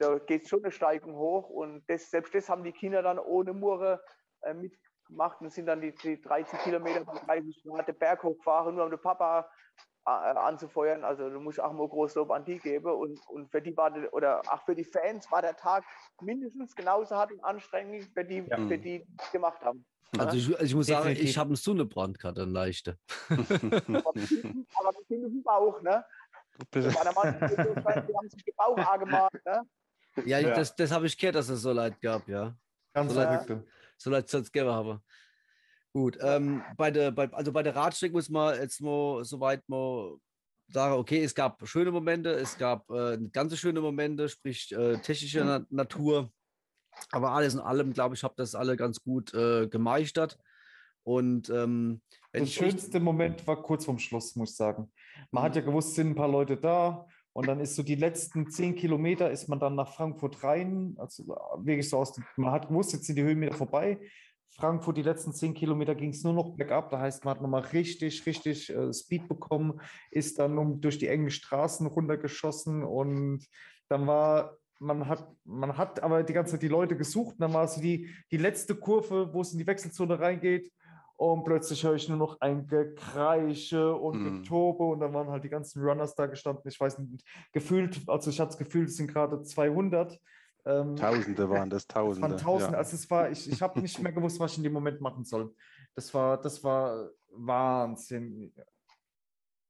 da 0.00 0.18
geht 0.18 0.48
schon 0.48 0.64
eine 0.64 0.72
Steigung 0.72 1.14
hoch. 1.14 1.48
Und 1.50 1.84
das, 1.88 2.10
selbst 2.10 2.34
das 2.34 2.48
haben 2.48 2.64
die 2.64 2.72
Kinder 2.72 3.02
dann 3.02 3.18
ohne 3.18 3.52
Murre 3.52 4.02
äh, 4.42 4.54
mitgemacht 4.54 5.40
und 5.40 5.52
sind 5.52 5.66
dann 5.66 5.80
die, 5.80 5.94
die 5.94 6.20
30 6.20 6.58
Kilometer 6.60 7.04
bei 7.04 7.40
30 7.40 7.62
Grad 7.64 7.86
den 7.86 7.98
Berg 7.98 8.22
hochgefahren, 8.22 8.74
nur 8.74 8.84
um 8.84 8.90
den 8.90 9.00
Papa 9.00 9.48
äh, 10.06 10.10
anzufeuern. 10.10 11.04
Also 11.04 11.28
du 11.28 11.38
musst 11.38 11.60
auch 11.60 11.72
mal 11.72 11.86
groß 11.86 12.14
Lob 12.14 12.30
an 12.30 12.44
die 12.44 12.58
geben. 12.58 12.90
Und, 12.92 13.20
und 13.28 13.50
für 13.50 13.60
die 13.60 13.76
war 13.76 13.90
der, 13.90 14.12
oder 14.14 14.40
auch 14.50 14.62
für 14.64 14.74
die 14.74 14.84
Fans 14.84 15.30
war 15.30 15.42
der 15.42 15.54
Tag 15.54 15.84
mindestens 16.22 16.74
genauso 16.74 17.14
hart 17.14 17.32
und 17.32 17.44
anstrengend, 17.44 18.08
für 18.14 18.24
die, 18.24 18.38
Ja. 18.48 18.56
für 18.56 18.78
die 18.78 19.04
die 19.04 19.06
gemacht 19.32 19.60
haben. 19.60 19.84
Also 20.18 20.36
ich, 20.36 20.48
also 20.50 20.64
ich 20.64 20.74
muss 20.74 20.86
sagen, 20.86 21.10
ich 21.10 21.38
habe 21.38 21.48
einen 21.48 21.56
Sonnenbrand 21.56 22.18
gehabt, 22.18 22.38
einen 22.38 22.50
leichte. 22.50 22.98
Aber 23.28 23.38
wir 23.46 24.88
auf 24.88 24.96
dem 25.08 25.42
Bauch, 25.44 25.80
ne? 25.82 26.04
Der 26.74 26.82
Mann, 27.14 27.38
die 27.38 28.16
haben 28.16 28.28
sich 28.28 28.44
den 28.44 28.54
Bauch 28.56 28.78
angemacht, 28.78 29.38
ne? 29.44 29.62
Ja, 30.24 30.38
Ja. 30.38 30.54
das, 30.54 30.74
das 30.76 30.90
habe 30.90 31.06
ich 31.06 31.16
gehört, 31.16 31.36
dass 31.36 31.48
es 31.48 31.62
so 31.62 31.72
leid 31.72 32.00
gab, 32.00 32.28
ja. 32.28 32.56
Ganz 32.92 33.12
So 33.12 33.18
leid-. 33.20 33.64
So 33.96 34.10
leid 34.10 34.28
soll 34.28 34.40
es 34.42 34.50
geben 34.52 34.70
haben. 34.70 35.00
Gut, 35.92 36.18
ähm, 36.22 36.62
bei 36.76 36.90
der, 36.90 37.10
bei, 37.10 37.30
also 37.32 37.52
bei 37.52 37.62
der 37.62 37.74
Radstrecke 37.74 38.12
muss 38.14 38.28
man 38.28 38.54
jetzt 38.60 38.80
mal 38.80 39.24
soweit 39.24 39.68
mal 39.68 40.16
sagen, 40.68 40.94
okay, 40.94 41.22
es 41.24 41.34
gab 41.34 41.66
schöne 41.66 41.90
Momente, 41.90 42.30
es 42.30 42.56
gab 42.56 42.88
äh, 42.90 43.18
ganz 43.32 43.56
schöne 43.58 43.80
Momente, 43.80 44.28
sprich 44.28 44.70
äh, 44.72 44.98
technische 44.98 45.44
Na 45.44 45.66
Natur. 45.68 46.30
Aber 47.10 47.32
alles 47.32 47.54
in 47.54 47.60
allem, 47.60 47.92
glaube 47.92 48.14
ich, 48.14 48.22
habe 48.22 48.34
das 48.36 48.54
alle 48.54 48.76
ganz 48.76 49.00
gut 49.00 49.34
äh, 49.34 49.66
gemeistert. 49.68 50.38
Und 51.02 51.48
ähm, 51.50 52.02
Der 52.34 52.46
schönste 52.46 53.00
Moment 53.00 53.44
war 53.46 53.60
kurz 53.62 53.84
vorm 53.84 53.98
Schluss, 53.98 54.36
muss 54.36 54.50
ich 54.50 54.56
sagen. 54.56 54.92
Man 55.30 55.42
Mhm. 55.42 55.46
hat 55.46 55.56
ja 55.56 55.62
gewusst, 55.62 55.88
es 55.90 55.94
sind 55.96 56.08
ein 56.10 56.14
paar 56.14 56.28
Leute 56.28 56.56
da 56.56 57.06
und 57.32 57.46
dann 57.46 57.60
ist 57.60 57.76
so 57.76 57.82
die 57.82 57.94
letzten 57.94 58.50
zehn 58.50 58.74
Kilometer 58.74 59.30
ist 59.30 59.48
man 59.48 59.60
dann 59.60 59.76
nach 59.76 59.94
Frankfurt 59.94 60.42
rein. 60.42 60.94
Also 60.98 61.24
wirklich 61.58 61.88
so 61.88 61.98
aus 61.98 62.18
man 62.36 62.52
hat 62.52 62.68
gewusst, 62.68 62.92
jetzt 62.92 63.06
sind 63.06 63.16
die 63.16 63.22
Höhenmeter 63.22 63.54
vorbei. 63.54 64.00
Frankfurt, 64.50 64.96
die 64.96 65.02
letzten 65.02 65.32
zehn 65.32 65.54
Kilometer 65.54 65.94
ging 65.94 66.10
es 66.10 66.24
nur 66.24 66.32
noch 66.32 66.56
bergab. 66.56 66.90
Da 66.90 67.00
heißt, 67.00 67.24
man 67.24 67.34
hat 67.34 67.42
nochmal 67.42 67.62
richtig, 67.62 68.26
richtig 68.26 68.68
äh, 68.70 68.92
Speed 68.92 69.28
bekommen, 69.28 69.80
ist 70.10 70.38
dann 70.38 70.58
um, 70.58 70.80
durch 70.80 70.98
die 70.98 71.06
engen 71.06 71.30
Straßen 71.30 71.86
runtergeschossen 71.86 72.82
und 72.82 73.46
dann 73.88 74.06
war, 74.06 74.56
man 74.80 75.06
hat, 75.06 75.28
man 75.44 75.76
hat 75.76 76.02
aber 76.02 76.22
die 76.24 76.32
ganze 76.32 76.52
Zeit 76.52 76.62
die 76.62 76.68
Leute 76.68 76.96
gesucht. 76.96 77.34
Und 77.34 77.40
dann 77.40 77.52
war 77.52 77.64
es 77.64 77.74
so 77.74 77.80
die, 77.80 78.08
die 78.30 78.38
letzte 78.38 78.74
Kurve, 78.74 79.32
wo 79.32 79.40
es 79.40 79.52
in 79.52 79.58
die 79.58 79.66
Wechselzone 79.66 80.18
reingeht. 80.18 80.70
Und 81.20 81.44
plötzlich 81.44 81.84
höre 81.84 81.96
ich 81.96 82.08
nur 82.08 82.16
noch 82.16 82.40
ein 82.40 82.66
Gekreische 82.66 83.94
und 83.94 84.14
Hm. 84.14 84.42
Getobe 84.42 84.84
und 84.84 85.00
dann 85.00 85.12
waren 85.12 85.28
halt 85.28 85.44
die 85.44 85.50
ganzen 85.50 85.82
Runners 85.82 86.14
da 86.14 86.24
gestanden. 86.24 86.62
Ich 86.66 86.80
weiß 86.80 86.98
nicht, 86.98 87.22
gefühlt, 87.52 88.00
also 88.08 88.30
ich 88.30 88.40
hatte 88.40 88.52
das 88.52 88.58
Gefühl, 88.58 88.84
es 88.86 88.96
sind 88.96 89.12
gerade 89.12 89.42
200. 89.42 90.18
Ähm, 90.64 90.96
Tausende 90.96 91.50
waren 91.50 91.68
das, 91.68 91.82
es 91.82 91.88
Tausende. 91.88 92.26
waren 92.30 92.38
Tausende. 92.38 92.72
ja. 92.72 92.78
Also 92.78 92.96
es 92.96 93.10
war, 93.10 93.30
ich, 93.30 93.52
ich 93.52 93.60
habe 93.60 93.82
nicht 93.82 94.00
mehr 94.00 94.12
gewusst, 94.12 94.40
was 94.40 94.52
ich 94.52 94.56
in 94.56 94.64
dem 94.64 94.72
Moment 94.72 95.02
machen 95.02 95.24
soll. 95.26 95.54
Das 95.94 96.14
war, 96.14 96.40
das 96.40 96.64
war 96.64 97.10
Wahnsinn. 97.32 98.54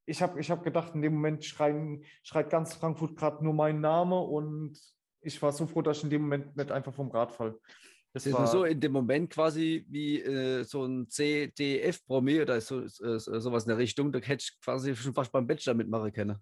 Ich 0.06 0.22
habe 0.22 0.38
ich 0.38 0.52
hab 0.52 0.62
gedacht, 0.62 0.94
in 0.94 1.02
dem 1.02 1.14
Moment 1.14 1.44
schreien, 1.44 2.04
schreit 2.22 2.48
ganz 2.50 2.74
Frankfurt 2.74 3.16
gerade 3.16 3.42
nur 3.42 3.54
meinen 3.54 3.80
Namen 3.80 4.12
und 4.12 4.78
ich 5.20 5.42
war 5.42 5.50
so 5.50 5.66
froh, 5.66 5.82
dass 5.82 5.98
ich 5.98 6.04
in 6.04 6.10
dem 6.10 6.22
Moment 6.22 6.56
nicht 6.56 6.70
einfach 6.70 6.94
vom 6.94 7.10
Rad 7.10 7.32
fall. 7.32 7.58
Das 8.12 8.24
Das 8.24 8.38
ist 8.38 8.38
war, 8.38 8.50
so 8.50 8.64
in 8.64 8.80
dem 8.80 8.92
Moment 8.92 9.30
quasi 9.30 9.86
wie 9.88 10.20
äh, 10.20 10.64
so 10.64 10.84
ein 10.84 11.08
CDF-Promi 11.08 12.40
oder 12.42 12.60
so, 12.60 12.86
so, 12.86 13.18
sowas 13.18 13.64
in 13.64 13.68
der 13.68 13.78
Richtung. 13.78 14.12
Da 14.12 14.18
hätte 14.18 14.44
ich 14.44 14.60
quasi 14.60 14.94
schon 14.96 15.14
fast 15.14 15.32
beim 15.32 15.46
Bachelor 15.46 15.74
mitmachen 15.74 16.12
können. 16.12 16.38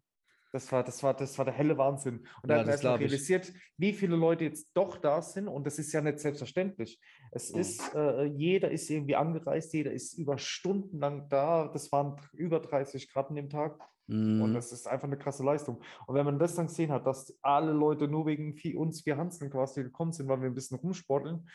Das 0.50 0.72
war, 0.72 0.82
das 0.82 1.02
war, 1.02 1.14
das 1.14 1.36
war 1.36 1.44
der 1.44 1.52
helle 1.52 1.76
Wahnsinn. 1.76 2.26
Und 2.42 2.48
da 2.48 2.56
Ja, 2.56 2.60
hat 2.60 2.66
man 2.66 2.74
glaub 2.80 3.00
ich. 3.02 3.12
realisiert, 3.12 3.52
wie 3.76 3.92
viele 3.92 4.16
Leute 4.16 4.44
jetzt 4.44 4.70
doch 4.72 4.96
da 4.96 5.20
sind. 5.20 5.46
Und 5.46 5.66
das 5.66 5.78
ist 5.78 5.92
ja 5.92 6.00
nicht 6.00 6.20
selbstverständlich. 6.20 6.98
Es 7.32 7.50
Mhm. 7.50 7.58
ist, 7.60 7.94
äh, 7.94 8.24
jeder 8.24 8.70
ist 8.70 8.88
irgendwie 8.88 9.16
angereist, 9.16 9.74
jeder 9.74 9.92
ist 9.92 10.14
über 10.14 10.38
Stunden 10.38 10.98
lang 11.00 11.28
da. 11.28 11.68
Das 11.68 11.92
waren 11.92 12.16
über 12.32 12.60
30 12.60 13.12
Grad 13.12 13.28
an 13.28 13.36
dem 13.36 13.50
Tag. 13.50 13.78
Und 14.08 14.50
Mhm. 14.50 14.54
das 14.54 14.72
ist 14.72 14.86
einfach 14.86 15.06
eine 15.06 15.18
krasse 15.18 15.44
Leistung. 15.44 15.82
Und 16.06 16.14
wenn 16.14 16.24
man 16.24 16.38
das 16.38 16.54
dann 16.54 16.66
gesehen 16.66 16.90
hat, 16.92 17.06
dass 17.06 17.36
alle 17.42 17.72
Leute 17.72 18.08
nur 18.08 18.26
wegen 18.26 18.54
uns 18.76 19.02
vier 19.02 19.16
Hansen 19.16 19.50
quasi 19.50 19.82
gekommen 19.82 20.12
sind, 20.12 20.28
weil 20.28 20.40
wir 20.40 20.48
ein 20.48 20.54
bisschen 20.54 20.78
rumsporteln, 20.78 21.48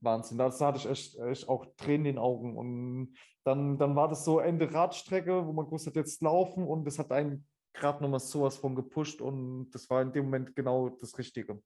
Wahnsinn. 0.00 0.38
Da 0.38 0.50
hatte 0.50 0.78
ich 0.78 0.86
echt, 0.88 1.18
echt 1.18 1.48
auch 1.48 1.66
Tränen 1.76 2.06
in 2.06 2.14
den 2.14 2.18
Augen. 2.18 2.56
Und 2.56 3.14
dann, 3.44 3.78
dann 3.78 3.96
war 3.96 4.08
das 4.08 4.24
so 4.24 4.40
Ende 4.40 4.72
Radstrecke, 4.72 5.46
wo 5.46 5.52
man 5.52 5.64
gewusst 5.66 5.86
hat, 5.86 5.96
jetzt 5.96 6.20
laufen 6.22 6.66
und 6.66 6.84
das 6.84 6.98
hat 6.98 7.12
einen 7.12 7.46
gerade 7.72 8.02
nochmal 8.02 8.20
sowas 8.20 8.56
von 8.56 8.74
gepusht 8.74 9.20
und 9.20 9.70
das 9.70 9.88
war 9.90 10.02
in 10.02 10.12
dem 10.12 10.24
Moment 10.24 10.56
genau 10.56 10.88
das 10.88 11.16
Richtige. 11.18 11.62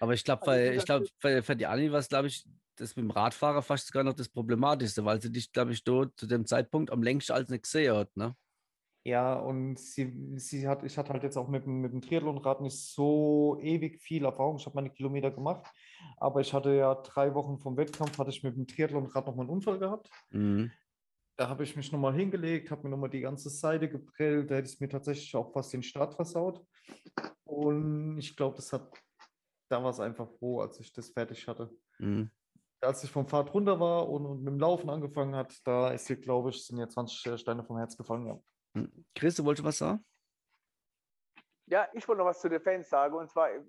Aber 0.00 0.14
ich 0.14 0.24
glaube, 0.24 0.42
Also 0.42 0.50
weil 0.52 0.74
ich 0.74 0.84
glaube, 0.84 1.06
für, 1.18 1.42
für 1.42 1.56
die 1.56 1.66
Anni 1.66 1.90
war 1.90 1.98
es, 2.00 2.08
glaube 2.08 2.28
ich, 2.28 2.48
das 2.76 2.94
mit 2.96 3.04
dem 3.04 3.10
Radfahrer 3.10 3.62
fast 3.62 3.88
sogar 3.88 4.04
noch 4.04 4.14
das 4.14 4.28
Problematischste, 4.28 5.04
weil 5.04 5.20
sie 5.20 5.32
dich, 5.32 5.52
glaube 5.52 5.72
ich, 5.72 5.82
dort 5.82 6.18
zu 6.18 6.26
dem 6.26 6.46
Zeitpunkt 6.46 6.90
am 6.90 7.02
längsten 7.02 7.32
als 7.32 7.48
nicht 7.48 7.64
gesehen 7.64 7.94
hat. 7.94 8.16
Ne? 8.16 8.34
Ja, 9.04 9.34
und 9.38 9.78
sie, 9.78 10.34
sie 10.38 10.68
hat, 10.68 10.82
ich 10.84 10.98
hatte 10.98 11.12
halt 11.12 11.22
jetzt 11.22 11.36
auch 11.36 11.48
mit, 11.48 11.64
dem- 11.64 11.80
mit 11.80 11.92
dem 11.92 12.00
Triathlonrad 12.02 12.60
nicht 12.60 12.78
so 12.78 13.56
ewig 13.60 14.00
viel 14.02 14.24
Erfahrung. 14.24 14.56
Ich 14.56 14.66
habe 14.66 14.74
meine 14.76 14.90
Kilometer 14.90 15.30
gemacht, 15.30 15.66
aber 16.18 16.40
ich 16.40 16.52
hatte 16.52 16.74
ja 16.74 16.94
drei 16.94 17.34
Wochen 17.34 17.58
vom 17.58 17.76
Wettkampf, 17.76 18.18
hatte 18.18 18.30
ich 18.30 18.42
mit 18.42 18.56
dem 18.56 18.66
Triathlonrad 18.66 19.26
nochmal 19.26 19.44
einen 19.44 19.54
Unfall 19.54 19.78
gehabt. 19.78 20.10
Mhm. 20.30 20.70
Da 21.36 21.48
habe 21.48 21.62
ich 21.62 21.76
mich 21.76 21.92
nochmal 21.92 22.14
hingelegt, 22.14 22.70
habe 22.70 22.82
mir 22.82 22.90
nochmal 22.90 23.10
die 23.10 23.20
ganze 23.20 23.48
Seite 23.48 23.88
geprellt, 23.88 24.50
da 24.50 24.56
hätte 24.56 24.68
ich 24.70 24.80
mir 24.80 24.88
tatsächlich 24.88 25.34
auch 25.36 25.52
fast 25.52 25.72
den 25.72 25.84
Start 25.84 26.14
versaut. 26.14 26.66
Und 27.44 28.18
ich 28.18 28.36
glaube, 28.36 28.56
das 28.56 28.72
hat, 28.72 28.90
da 29.70 29.82
war 29.82 29.90
es 29.90 30.00
einfach 30.00 30.28
froh, 30.38 30.60
als 30.60 30.80
ich 30.80 30.92
das 30.92 31.10
fertig 31.10 31.46
hatte. 31.46 31.70
Mhm. 31.98 32.30
Als 32.80 33.02
ich 33.04 33.10
vom 33.10 33.26
Pfad 33.26 33.54
runter 33.54 33.78
war 33.80 34.08
und, 34.08 34.26
und 34.26 34.42
mit 34.42 34.52
dem 34.52 34.60
Laufen 34.60 34.90
angefangen 34.90 35.34
hat, 35.34 35.54
da 35.64 35.90
ist 35.90 36.06
hier, 36.08 36.16
glaube 36.16 36.50
ich, 36.50 36.64
sind 36.64 36.78
ja 36.78 36.88
20 36.88 37.40
Steine 37.40 37.64
vom 37.64 37.76
Herz 37.78 37.96
gefallen. 37.96 38.26
Ja. 38.26 38.38
Mhm. 38.74 39.04
Chris, 39.14 39.36
du 39.36 39.44
wolltest 39.44 39.66
was 39.66 39.78
sagen? 39.78 40.04
Ja, 41.66 41.86
ich 41.92 42.08
wollte 42.08 42.20
noch 42.20 42.26
was 42.26 42.40
zu 42.40 42.48
den 42.48 42.60
Fans 42.62 42.88
sagen. 42.88 43.14
Und 43.14 43.30
zwar, 43.30 43.50
äh, 43.50 43.60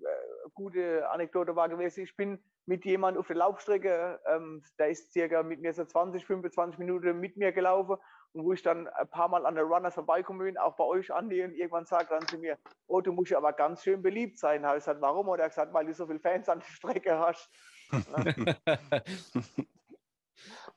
gute 0.54 1.08
Anekdote 1.10 1.54
war 1.54 1.68
gewesen, 1.68 2.04
ich 2.04 2.16
bin 2.16 2.42
mit 2.64 2.84
jemandem 2.84 3.20
auf 3.20 3.26
der 3.26 3.36
Laufstrecke, 3.36 4.20
ähm, 4.26 4.62
der 4.78 4.90
ist 4.90 5.12
circa 5.12 5.42
mit 5.42 5.60
mir 5.60 5.74
so 5.74 5.84
20, 5.84 6.24
25 6.24 6.78
Minuten 6.78 7.18
mit 7.20 7.36
mir 7.36 7.52
gelaufen. 7.52 7.96
Und 8.32 8.44
wo 8.44 8.52
ich 8.52 8.62
dann 8.62 8.86
ein 8.86 9.08
paar 9.08 9.28
Mal 9.28 9.44
an 9.44 9.56
der 9.56 9.64
Runners 9.64 9.94
vorbeikommen 9.94 10.38
bin, 10.38 10.56
auch 10.56 10.76
bei 10.76 10.84
euch, 10.84 11.12
Andi, 11.12 11.42
und 11.42 11.52
irgendwann 11.52 11.84
sagt 11.84 12.12
dann 12.12 12.26
zu 12.26 12.38
mir, 12.38 12.58
oh, 12.86 13.00
du 13.00 13.12
musst 13.12 13.32
ja 13.32 13.38
aber 13.38 13.52
ganz 13.52 13.82
schön 13.82 14.00
beliebt 14.02 14.38
sein. 14.38 14.64
Habe 14.64 14.78
ich 14.78 14.84
gesagt, 14.84 15.00
warum? 15.00 15.28
Und 15.28 15.40
er 15.40 15.46
hat 15.46 15.50
gesagt, 15.50 15.74
weil 15.74 15.86
du 15.86 15.92
so 15.92 16.06
viele 16.06 16.20
Fans 16.20 16.48
an 16.48 16.60
der 16.60 16.66
Strecke 16.66 17.18
hast. 17.18 17.50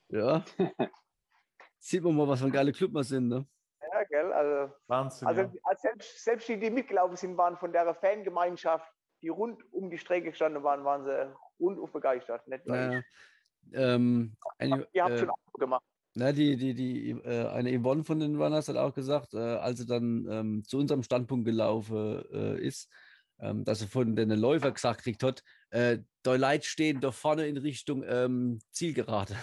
ja. 0.08 0.44
Sieht 1.78 2.02
man 2.02 2.16
mal, 2.16 2.26
was 2.26 2.40
für 2.40 2.46
ein 2.46 2.52
geiler 2.52 2.72
Club 2.72 2.92
wir 2.92 3.04
sind. 3.04 3.28
Ne? 3.28 3.46
Gell? 4.08 4.32
Also, 4.32 4.74
Wahnsinn. 4.86 5.28
also 5.28 5.40
ja. 5.42 5.76
selbst, 5.76 6.24
selbst 6.24 6.48
die, 6.48 6.58
die 6.58 6.70
mitgelaufen 6.70 7.16
sind, 7.16 7.36
waren 7.36 7.56
von 7.56 7.72
der 7.72 7.94
Fangemeinschaft, 7.94 8.90
die 9.22 9.28
rund 9.28 9.62
um 9.72 9.90
die 9.90 9.98
Strecke 9.98 10.30
gestanden 10.30 10.62
waren, 10.62 10.84
waren 10.84 11.04
sie 11.04 11.34
rundum 11.58 11.90
begeistert. 11.90 12.46
Nicht 12.46 12.64
ich. 12.66 13.04
Ähm, 13.72 14.36
eine, 14.58 14.86
Ihr 14.92 15.04
habt 15.04 15.14
äh, 15.14 15.18
schon 15.18 15.30
auch 15.30 15.58
gemacht. 15.58 15.84
Na, 16.14 16.30
die, 16.30 16.56
die, 16.56 16.74
die, 16.74 17.10
äh, 17.10 17.48
eine 17.48 17.76
Yvonne 17.76 18.04
von 18.04 18.20
den 18.20 18.40
Runners 18.40 18.68
hat 18.68 18.76
auch 18.76 18.94
gesagt, 18.94 19.34
äh, 19.34 19.38
als 19.38 19.80
sie 19.80 19.86
dann 19.86 20.26
ähm, 20.30 20.64
zu 20.64 20.78
unserem 20.78 21.02
Standpunkt 21.02 21.44
gelaufen 21.44 22.24
äh, 22.32 22.60
ist, 22.60 22.88
ähm, 23.40 23.64
dass 23.64 23.80
sie 23.80 23.88
von 23.88 24.14
den 24.14 24.30
Läufer 24.30 24.70
gesagt 24.70 25.02
kriegt 25.02 25.24
hat, 25.24 25.42
äh, 25.70 25.98
da 26.22 26.36
Leute 26.36 26.66
stehen 26.66 27.00
da 27.00 27.10
vorne 27.10 27.48
in 27.48 27.56
Richtung 27.56 28.04
ähm, 28.06 28.60
Zielgerade. 28.70 29.34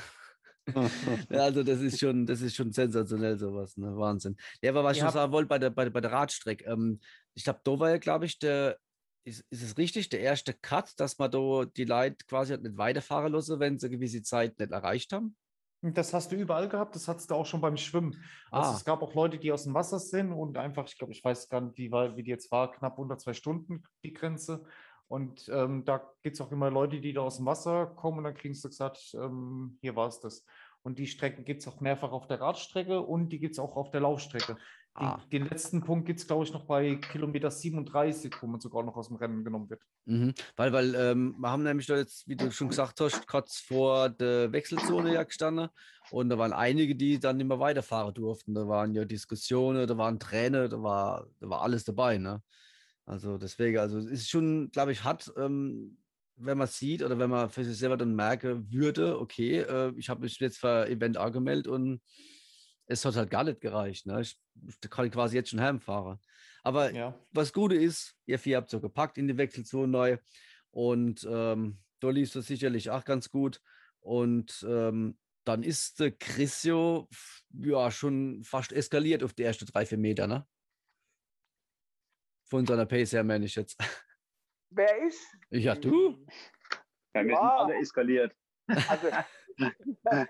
Also 1.29 1.63
das 1.63 1.79
ist 1.81 1.99
schon, 1.99 2.25
das 2.25 2.41
ist 2.41 2.55
schon 2.55 2.71
sensationell 2.71 3.37
sowas, 3.37 3.77
ne? 3.77 3.95
Wahnsinn. 3.97 4.37
Ja, 4.61 4.71
aber 4.71 4.83
was 4.83 4.97
ich 4.97 5.03
noch 5.03 5.11
sagen 5.11 5.31
wollte 5.31 5.47
bei 5.47 5.59
der, 5.59 5.69
bei, 5.71 5.83
der- 5.85 5.91
bei 5.91 6.01
der 6.01 6.11
Radstrecke, 6.11 6.65
ähm, 6.65 6.99
ich 7.33 7.43
glaube, 7.43 7.61
da 7.63 7.79
war 7.79 7.89
ja, 7.89 7.97
glaube 7.97 8.25
ich, 8.25 8.37
der, 8.39 8.77
ist, 9.23 9.45
ist 9.49 9.63
es 9.63 9.77
richtig, 9.77 10.09
der 10.09 10.21
erste 10.21 10.53
Cut, 10.53 10.99
dass 10.99 11.17
man 11.17 11.31
da 11.31 11.65
die 11.65 11.85
Leute 11.85 12.25
quasi 12.27 12.53
hat 12.53 12.61
nicht 12.63 12.77
weiterfahren 12.77 13.31
lassen, 13.33 13.59
wenn 13.59 13.79
sie 13.79 13.87
eine 13.87 13.97
gewisse 13.97 14.21
Zeit 14.23 14.59
nicht 14.59 14.71
erreicht 14.71 15.13
haben? 15.13 15.35
Das 15.83 16.13
hast 16.13 16.31
du 16.31 16.35
überall 16.35 16.69
gehabt, 16.69 16.93
das 16.93 17.07
hattest 17.07 17.31
du 17.31 17.35
auch 17.35 17.45
schon 17.45 17.59
beim 17.59 17.75
Schwimmen. 17.75 18.23
Also 18.51 18.69
Ah. 18.71 18.75
es 18.75 18.85
gab 18.85 19.01
auch 19.01 19.15
Leute, 19.15 19.39
die 19.39 19.51
aus 19.51 19.63
dem 19.63 19.73
Wasser 19.73 19.97
sind 19.99 20.31
und 20.31 20.55
einfach, 20.57 20.85
ich 20.87 20.95
glaube, 20.95 21.11
ich 21.11 21.23
weiß 21.23 21.49
gar 21.49 21.61
nicht, 21.61 21.75
wie, 21.77 21.91
wie 21.91 22.21
die 22.23 22.29
jetzt 22.29 22.51
war, 22.51 22.71
knapp 22.71 22.99
unter 22.99 23.17
zwei 23.17 23.33
Stunden 23.33 23.83
die 24.03 24.13
Grenze. 24.13 24.63
Und 25.11 25.49
ähm, 25.49 25.83
da 25.83 26.01
gibt 26.23 26.35
es 26.35 26.41
auch 26.41 26.53
immer 26.53 26.71
Leute, 26.71 27.01
die 27.01 27.11
da 27.11 27.19
aus 27.19 27.35
dem 27.35 27.45
Wasser 27.45 27.85
kommen 27.85 28.19
und 28.19 28.23
dann 28.23 28.33
kriegen 28.33 28.53
sie 28.53 28.69
gesagt, 28.69 29.13
ähm, 29.13 29.77
hier 29.81 29.97
war 29.97 30.07
es 30.07 30.21
das. 30.21 30.45
Und 30.83 30.99
die 30.99 31.07
Strecken 31.07 31.43
gibt 31.43 31.59
es 31.59 31.67
auch 31.67 31.81
mehrfach 31.81 32.13
auf 32.13 32.27
der 32.27 32.39
Radstrecke 32.39 33.01
und 33.01 33.27
die 33.27 33.39
gibt 33.39 33.55
es 33.55 33.59
auch 33.59 33.75
auf 33.75 33.91
der 33.91 33.99
Laufstrecke. 33.99 34.55
Den, 34.97 35.07
Ah. 35.07 35.21
den 35.29 35.49
letzten 35.49 35.81
Punkt 35.81 36.05
gibt 36.05 36.21
es, 36.21 36.27
glaube 36.27 36.45
ich, 36.45 36.53
noch 36.53 36.63
bei 36.63 36.95
Kilometer 36.95 37.51
37, 37.51 38.33
wo 38.41 38.47
man 38.47 38.61
sogar 38.61 38.83
noch 38.83 38.95
aus 38.95 39.09
dem 39.09 39.17
Rennen 39.17 39.43
genommen 39.43 39.69
wird. 39.69 39.81
Mhm. 40.05 40.33
Weil, 40.55 40.71
weil 40.71 40.95
ähm, 40.95 41.35
wir 41.37 41.51
haben 41.51 41.63
nämlich 41.63 41.87
da 41.87 41.97
jetzt, 41.97 42.25
wie 42.29 42.37
du 42.37 42.49
schon 42.49 42.69
gesagt 42.69 43.01
hast, 43.01 43.27
kurz 43.27 43.59
vor 43.59 44.07
der 44.09 44.53
Wechselzone 44.53 45.13
ja 45.13 45.23
gestanden 45.23 45.67
und 46.11 46.29
da 46.29 46.37
waren 46.37 46.53
einige, 46.53 46.95
die 46.95 47.19
dann 47.19 47.35
nicht 47.35 47.47
mehr 47.47 47.59
weiterfahren 47.59 48.13
durften. 48.13 48.53
Da 48.53 48.65
waren 48.65 48.93
ja 48.93 49.03
Diskussionen, 49.03 49.87
da 49.87 49.97
waren 49.97 50.19
Tränen, 50.19 50.69
da 50.69 50.81
war, 50.81 51.27
da 51.41 51.49
war 51.49 51.61
alles 51.63 51.83
dabei. 51.83 52.17
Ne? 52.17 52.41
Also 53.11 53.37
deswegen, 53.37 53.77
also 53.77 53.97
es 53.97 54.05
ist 54.05 54.29
schon, 54.29 54.71
glaube 54.71 54.93
ich, 54.93 55.03
hat, 55.03 55.33
ähm, 55.35 55.97
wenn 56.37 56.57
man 56.57 56.67
sieht 56.67 57.03
oder 57.03 57.19
wenn 57.19 57.29
man 57.29 57.49
für 57.49 57.65
sich 57.65 57.77
selber 57.77 57.97
dann 57.97 58.15
merke 58.15 58.71
würde, 58.71 59.19
okay, 59.19 59.57
äh, 59.59 59.91
ich 59.97 60.07
habe 60.07 60.21
mich 60.21 60.39
jetzt 60.39 60.59
für 60.59 60.87
Event 60.87 61.17
angemeldet 61.17 61.67
und 61.67 62.01
es 62.85 63.03
hat 63.03 63.17
halt 63.17 63.29
gar 63.29 63.43
nicht 63.43 63.59
gereicht. 63.59 64.05
Ne? 64.05 64.21
Ich, 64.21 64.37
ich 64.65 64.79
kann 64.89 65.11
quasi 65.11 65.35
jetzt 65.35 65.49
schon 65.49 65.59
heimfahren. 65.59 66.19
Aber 66.63 66.93
Ja. 66.93 67.19
was 67.33 67.51
Gute 67.51 67.75
ist, 67.75 68.15
ihr 68.27 68.39
vier 68.39 68.55
habt 68.55 68.69
so 68.69 68.79
gepackt 68.79 69.17
in 69.17 69.27
die 69.27 69.37
Wechselzone 69.37 69.89
neu 69.89 70.17
und 70.69 71.27
ähm, 71.29 71.79
da 71.99 72.11
lief 72.11 72.33
es 72.33 72.47
sicherlich 72.47 72.91
auch 72.91 73.03
ganz 73.03 73.29
gut. 73.29 73.61
Und 73.99 74.65
ähm, 74.65 75.17
dann 75.43 75.63
ist 75.63 75.99
der 75.99 76.11
Chrisio 76.11 77.09
ja 77.51 77.91
schon 77.91 78.45
fast 78.45 78.71
eskaliert 78.71 79.21
auf 79.21 79.33
die 79.33 79.43
ersten 79.43 79.65
drei, 79.65 79.85
vier 79.85 79.97
Meter, 79.97 80.27
ne? 80.27 80.47
Von 82.51 82.65
seiner 82.65 82.85
Pace 82.85 83.13
her, 83.13 83.23
meine 83.23 83.45
ich 83.45 83.55
jetzt. 83.55 83.77
Wer 84.71 84.97
ist? 85.07 85.25
Ja, 85.51 85.73
du? 85.73 86.17
Ja, 87.15 87.23
wir 87.23 87.23
sind 87.23 87.29
Ja. 87.29 87.57
alle 87.59 87.75
eskaliert. 87.79 88.35
Also, 88.89 89.07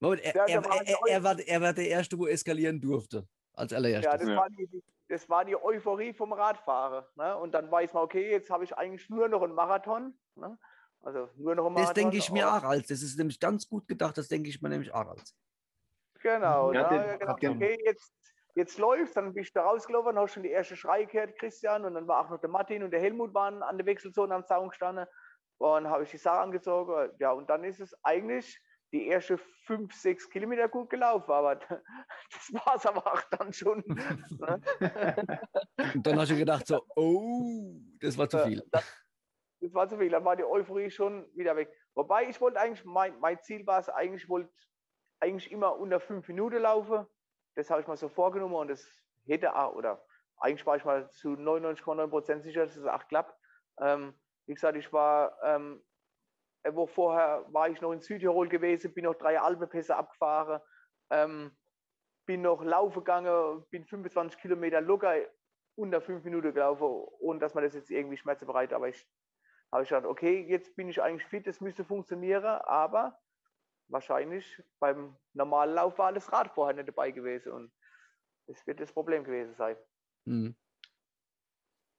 Moment, 0.00 0.22
er, 0.22 0.34
Ja, 0.34 0.44
er, 0.46 0.64
er, 0.64 0.98
er, 1.08 1.22
war, 1.22 1.38
er 1.38 1.60
war 1.60 1.72
der 1.72 1.86
Erste, 1.86 2.18
wo 2.18 2.26
eskalieren 2.26 2.80
durfte. 2.80 3.28
Als 3.54 3.70
ja, 3.70 3.76
allererstes. 3.78 4.12
das, 4.22 4.28
Ja. 4.28 4.36
War 4.36 4.50
die, 4.50 4.82
das 5.08 5.28
war 5.28 5.44
die 5.44 5.54
Euphorie 5.54 6.12
vom 6.12 6.32
Radfahren. 6.32 7.04
Ne? 7.14 7.36
Und 7.36 7.52
dann 7.52 7.70
weiß 7.70 7.92
man, 7.92 8.02
okay, 8.02 8.28
jetzt 8.32 8.50
habe 8.50 8.64
ich 8.64 8.76
eigentlich 8.76 9.08
nur 9.08 9.28
noch 9.28 9.42
einen 9.42 9.54
Marathon. 9.54 10.14
Ne? 10.34 10.58
Also 11.02 11.28
nur 11.36 11.54
noch 11.54 11.66
einen 11.66 11.76
Das 11.76 11.82
Marathon. 11.84 11.94
denke 12.02 12.16
ich 12.16 12.32
mir 12.32 12.48
auch 12.52 12.64
als. 12.64 12.88
Das 12.88 13.02
ist 13.02 13.16
nämlich 13.18 13.38
ganz 13.38 13.68
gut 13.68 13.86
gedacht, 13.86 14.18
das 14.18 14.26
denke 14.26 14.48
ich 14.48 14.60
mir 14.60 14.68
nämlich 14.68 14.92
auch 14.92 15.06
als. 15.06 15.36
Genau, 16.20 16.72
Ja, 16.72 16.80
ja, 16.82 16.88
den- 16.88 17.06
ne? 17.12 17.18
genau. 17.20 17.36
den- 17.36 17.56
okay, 17.56 17.78
jetzt, 17.84 18.12
jetzt 18.54 18.78
läuft, 18.78 19.16
dann 19.16 19.34
bist 19.34 19.54
du 19.54 19.60
da 19.60 19.66
rausgelaufen, 19.66 20.18
hast 20.18 20.34
schon 20.34 20.42
die 20.42 20.50
erste 20.50 20.76
Schrei 20.76 21.04
gehört, 21.04 21.36
Christian, 21.38 21.84
und 21.84 21.94
dann 21.94 22.06
war 22.06 22.24
auch 22.24 22.30
noch 22.30 22.40
der 22.40 22.50
Martin 22.50 22.82
und 22.82 22.90
der 22.90 23.00
Helmut 23.00 23.34
waren 23.34 23.62
an 23.62 23.78
der 23.78 23.86
Wechselzone 23.86 24.34
am 24.34 24.46
Zaun 24.46 24.68
gestanden. 24.68 25.06
Und 25.58 25.88
habe 25.88 26.02
ich 26.02 26.10
die 26.10 26.18
Sache 26.18 26.40
angezogen. 26.40 27.12
Ja, 27.20 27.30
und 27.30 27.48
dann 27.48 27.62
ist 27.62 27.80
es 27.80 27.94
eigentlich 28.02 28.60
die 28.92 29.08
ersten 29.08 29.38
fünf, 29.64 29.94
sechs 29.94 30.28
Kilometer 30.28 30.68
gut 30.68 30.90
gelaufen, 30.90 31.30
aber 31.30 31.54
das 32.30 32.52
war 32.52 32.76
es 32.76 32.84
aber 32.84 33.06
auch 33.06 33.22
dann 33.30 33.52
schon. 33.52 33.82
ne? 33.86 34.60
Und 35.94 36.06
dann 36.06 36.18
hast 36.18 36.30
du 36.30 36.36
gedacht 36.36 36.66
so, 36.66 36.84
oh, 36.96 37.80
das 38.00 38.18
war 38.18 38.28
zu 38.28 38.38
viel. 38.40 38.62
Das, 38.70 38.84
das 39.60 39.72
war 39.72 39.88
zu 39.88 39.96
viel, 39.96 40.10
dann 40.10 40.24
war 40.24 40.36
die 40.36 40.44
Euphorie 40.44 40.90
schon 40.90 41.26
wieder 41.34 41.56
weg. 41.56 41.72
Wobei 41.94 42.28
ich 42.28 42.40
wollte 42.40 42.60
eigentlich, 42.60 42.84
mein, 42.84 43.18
mein 43.20 43.40
Ziel 43.40 43.66
war 43.66 43.80
es 43.80 43.88
eigentlich, 43.88 44.24
ich 44.24 44.28
wollte 44.28 44.52
eigentlich 45.20 45.50
immer 45.50 45.78
unter 45.78 46.00
fünf 46.00 46.28
Minuten 46.28 46.58
laufen. 46.58 47.06
Das 47.54 47.70
habe 47.70 47.80
ich 47.80 47.86
mal 47.86 47.96
so 47.96 48.08
vorgenommen 48.08 48.54
und 48.54 48.68
das 48.68 48.86
hätte 49.24 49.54
auch, 49.54 49.74
oder 49.74 50.04
eigentlich 50.38 50.66
war 50.66 50.76
ich 50.76 50.84
mal 50.84 51.08
zu 51.10 51.30
99,9 51.30 52.08
Prozent 52.08 52.42
sicher, 52.42 52.64
dass 52.64 52.76
es 52.76 52.86
auch 52.86 53.06
klappt. 53.08 53.38
Ähm, 53.80 54.14
wie 54.46 54.54
gesagt, 54.54 54.76
ich 54.76 54.92
war 54.92 55.38
ähm, 55.42 55.82
eine 56.64 56.74
Woche 56.76 56.92
vorher 56.92 57.46
war 57.52 57.68
ich 57.68 57.80
noch 57.80 57.92
in 57.92 58.00
Südtirol 58.00 58.48
gewesen, 58.48 58.94
bin 58.94 59.04
noch 59.04 59.14
drei 59.14 59.40
Alpenpässe 59.40 59.96
abgefahren, 59.96 60.60
ähm, 61.10 61.56
bin 62.26 62.42
noch 62.42 62.62
laufen 62.62 63.00
gegangen, 63.00 63.64
bin 63.70 63.84
25 63.84 64.40
Kilometer 64.40 64.80
locker 64.80 65.14
unter 65.74 66.00
fünf 66.00 66.24
Minuten 66.24 66.52
gelaufen, 66.52 66.86
ohne 67.20 67.38
dass 67.38 67.54
man 67.54 67.64
das 67.64 67.74
jetzt 67.74 67.90
irgendwie 67.90 68.16
schmerzbereit, 68.16 68.72
aber 68.72 68.88
ich 68.88 69.06
habe 69.72 69.84
ich 69.84 69.88
gedacht, 69.88 70.04
okay, 70.04 70.44
jetzt 70.46 70.76
bin 70.76 70.88
ich 70.88 71.02
eigentlich 71.02 71.26
fit, 71.26 71.46
das 71.46 71.60
müsste 71.60 71.84
funktionieren, 71.84 72.44
aber 72.44 73.18
wahrscheinlich 73.88 74.62
beim 74.78 75.16
normalen 75.32 75.74
Lauf 75.74 75.98
war 75.98 76.12
das 76.12 76.32
Rad 76.32 76.50
vorher 76.50 76.74
nicht 76.74 76.88
dabei 76.88 77.10
gewesen 77.10 77.52
und 77.52 77.72
das 78.46 78.66
wird 78.66 78.80
das 78.80 78.92
Problem 78.92 79.24
gewesen 79.24 79.54
sein. 79.54 79.76
Hm. 80.26 80.56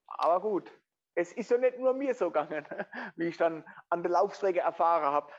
Aber 0.07 0.41
gut, 0.41 0.71
es 1.15 1.31
ist 1.33 1.51
ja 1.51 1.57
nicht 1.57 1.79
nur 1.79 1.93
mir 1.93 2.13
so 2.13 2.27
gegangen, 2.27 2.65
wie 3.15 3.25
ich 3.25 3.37
dann 3.37 3.63
an 3.89 4.03
der 4.03 4.11
Laufstrecke 4.11 4.59
erfahren 4.59 5.13
habe. 5.13 5.31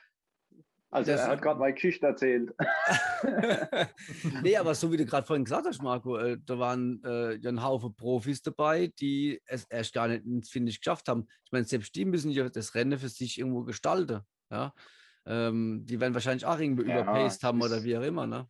Also 0.90 1.10
Das- 1.10 1.22
er 1.22 1.28
hat 1.28 1.42
gerade 1.42 1.58
meine 1.58 1.74
Geschichte 1.74 2.06
erzählt. 2.06 2.54
nee, 4.42 4.56
aber 4.56 4.74
so 4.74 4.92
wie 4.92 4.96
du 4.96 5.04
gerade 5.04 5.26
vorhin 5.26 5.44
gesagt 5.44 5.66
hast, 5.66 5.82
Marco, 5.82 6.16
äh, 6.16 6.38
da 6.44 6.58
waren 6.58 7.02
äh, 7.04 7.34
ja 7.34 7.50
ein 7.50 7.62
Haufen 7.62 7.96
Profis 7.96 8.42
dabei, 8.42 8.92
die 9.00 9.40
es 9.46 9.64
erst 9.64 9.92
gar 9.92 10.06
nicht 10.08 10.24
ins 10.24 10.50
Finish 10.50 10.80
geschafft 10.80 11.08
haben. 11.08 11.26
Ich 11.44 11.52
meine, 11.52 11.64
selbst 11.64 11.94
die 11.96 12.04
müssen 12.04 12.30
ja 12.30 12.48
das 12.48 12.74
Rennen 12.74 12.98
für 12.98 13.08
sich 13.08 13.38
irgendwo 13.38 13.64
gestalten. 13.64 14.20
Ja? 14.50 14.72
Ähm, 15.26 15.84
die 15.86 16.00
werden 16.00 16.14
wahrscheinlich 16.14 16.46
auch 16.46 16.58
irgendwie 16.58 16.88
Ja, 16.88 17.00
überpaced 17.00 17.42
haben 17.42 17.62
oder 17.62 17.82
wie 17.82 17.96
auch 17.96 18.02
immer. 18.02 18.26
Ne? 18.26 18.46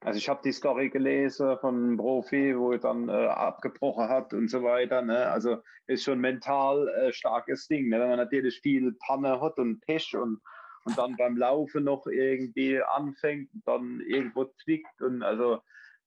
Also 0.00 0.18
ich 0.18 0.28
habe 0.28 0.40
die 0.44 0.52
Story 0.52 0.90
gelesen 0.90 1.58
von 1.58 1.74
einem 1.74 1.96
Profi, 1.96 2.56
wo 2.56 2.72
er 2.72 2.78
dann 2.78 3.08
äh, 3.08 3.26
abgebrochen 3.26 4.08
hat 4.08 4.32
und 4.32 4.48
so 4.48 4.62
weiter. 4.62 5.02
Ne? 5.02 5.26
Also 5.26 5.58
ist 5.86 6.04
schon 6.04 6.20
mental 6.20 6.88
äh, 6.88 7.12
starkes 7.12 7.66
Ding. 7.66 7.88
Ne? 7.88 7.98
Wenn 7.98 8.10
man 8.10 8.18
natürlich 8.18 8.60
viel 8.60 8.94
Panne 9.06 9.40
hat 9.40 9.58
und 9.58 9.80
Pech 9.80 10.14
und, 10.14 10.40
und 10.84 10.98
dann 10.98 11.16
beim 11.16 11.36
Laufen 11.36 11.84
noch 11.84 12.06
irgendwie 12.06 12.80
anfängt 12.80 13.52
und 13.54 13.62
dann 13.66 14.00
irgendwo 14.06 14.44
zwickt. 14.62 15.02
Und 15.02 15.22
also 15.22 15.60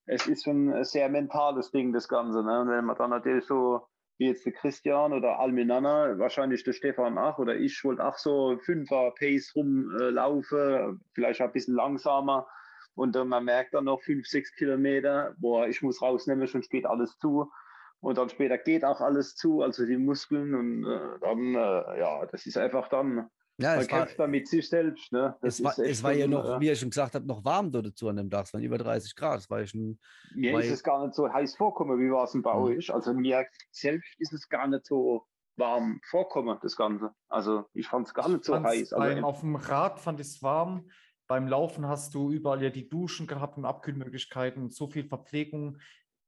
es 0.06 0.26
ist 0.28 0.46
schon 0.46 0.72
ein 0.72 0.86
sehr 0.86 1.10
mentales 1.10 1.72
Ding, 1.72 1.92
das 1.92 2.08
Ganze. 2.08 2.44
Ne? 2.44 2.62
Und 2.62 2.70
wenn 2.70 2.86
man 2.86 2.98
dann 2.98 3.10
natürlich 3.10 3.46
so 3.46 3.88
wie 4.22 4.28
jetzt 4.28 4.46
der 4.46 4.54
Christian 4.54 5.14
oder 5.14 5.40
Alminana, 5.40 6.20
wahrscheinlich 6.20 6.64
der 6.64 6.74
Stefan 6.74 7.18
auch 7.18 7.40
oder 7.40 7.56
ich 7.56 7.84
wollte 7.84 8.06
auch 8.06 8.20
so 8.20 8.56
Fünfer 8.60 9.12
Pace 9.18 9.56
rumlaufen, 9.56 11.04
vielleicht 11.16 11.42
ein 11.42 11.52
bisschen 11.52 11.74
langsamer. 11.74 12.48
Und 12.94 13.16
dann 13.16 13.30
man 13.30 13.46
merkt 13.46 13.74
dann 13.74 13.86
noch 13.86 14.04
fünf, 14.04 14.28
sechs 14.28 14.54
Kilometer, 14.54 15.34
boah, 15.40 15.68
ich 15.68 15.82
muss 15.82 16.04
rausnehmen, 16.04 16.46
sonst 16.46 16.70
geht 16.70 16.86
alles 16.86 17.18
zu. 17.18 17.52
Und 18.00 18.20
dann 18.20 18.30
später 18.30 18.60
geht 18.60 18.86
auch 18.86 19.02
alles 19.02 19.36
zu, 19.36 19.64
also 19.64 19.88
die 19.88 19.98
Muskeln. 19.98 20.54
Und 20.54 20.86
äh, 20.86 21.20
dann, 21.22 21.56
äh, 21.56 22.00
ja, 22.00 22.24
das 22.28 22.46
ist 22.46 22.58
einfach 22.58 22.90
dann, 22.90 23.28
Ja, 23.62 23.72
man 23.72 23.80
es 23.82 23.92
war, 23.92 24.00
kämpft 24.00 24.20
dann 24.20 24.32
mit 24.32 24.48
sich 24.48 24.68
selbst. 24.70 25.12
Ne? 25.12 25.36
Das 25.42 25.60
es 25.60 25.64
war, 25.64 25.72
ist 25.72 25.80
es 25.80 26.04
war 26.04 26.14
ja 26.14 26.28
noch, 26.28 26.58
äh, 26.58 26.60
wie 26.62 26.68
ihr 26.68 26.76
schon 26.76 26.90
gesagt 26.90 27.16
habt, 27.16 27.26
noch 27.26 27.44
warm 27.46 27.72
dort 27.72 27.88
dazu 27.88 28.08
an 28.10 28.16
dem 28.18 28.30
Tag. 28.30 28.46
Es 28.46 28.54
waren 28.54 28.64
über 28.64 28.78
30 28.78 29.16
Grad. 29.16 29.40
Es 29.40 29.50
war 29.50 29.66
schon, 29.66 30.00
mir 30.34 30.60
ist 30.60 30.70
es 30.72 30.84
gar 30.84 31.04
nicht 31.06 31.16
so 31.16 31.32
heiß 31.32 31.56
vorkommen, 31.56 32.00
wie 32.00 32.12
war 32.12 32.24
es 32.26 32.32
denn 32.32 32.42
bei 32.42 32.54
Mhm. 32.54 32.64
euch? 32.64 32.94
Also 32.94 33.14
mir 33.14 33.46
selbst 33.72 34.14
ist 34.20 34.34
es 34.34 34.48
gar 34.50 34.68
nicht 34.68 34.86
so 34.86 35.26
warm 35.58 36.00
vorkommen, 36.10 36.58
das 36.62 36.76
Ganze. 36.76 37.12
Also 37.28 37.66
ich 37.74 37.88
fand 37.88 38.08
es 38.08 38.14
gar 38.14 38.30
nicht 38.30 38.44
so 38.46 38.62
heiß. 38.62 38.92
Beim, 38.92 39.18
Also, 39.18 39.28
auf 39.28 39.40
dem 39.42 39.56
Rad 39.56 40.00
fand 40.00 40.20
ich 40.20 40.28
es 40.28 40.42
warm. 40.44 40.90
Beim 41.28 41.48
Laufen 41.48 41.88
hast 41.88 42.14
du 42.14 42.32
überall 42.32 42.62
ja 42.64 42.70
die 42.70 42.90
Duschen 42.90 43.28
gehabt 43.28 43.58
und 43.58 43.66
Abkühlmöglichkeiten, 43.66 44.70
so 44.70 44.88
viel 44.88 45.06
Verpflegung. 45.06 45.78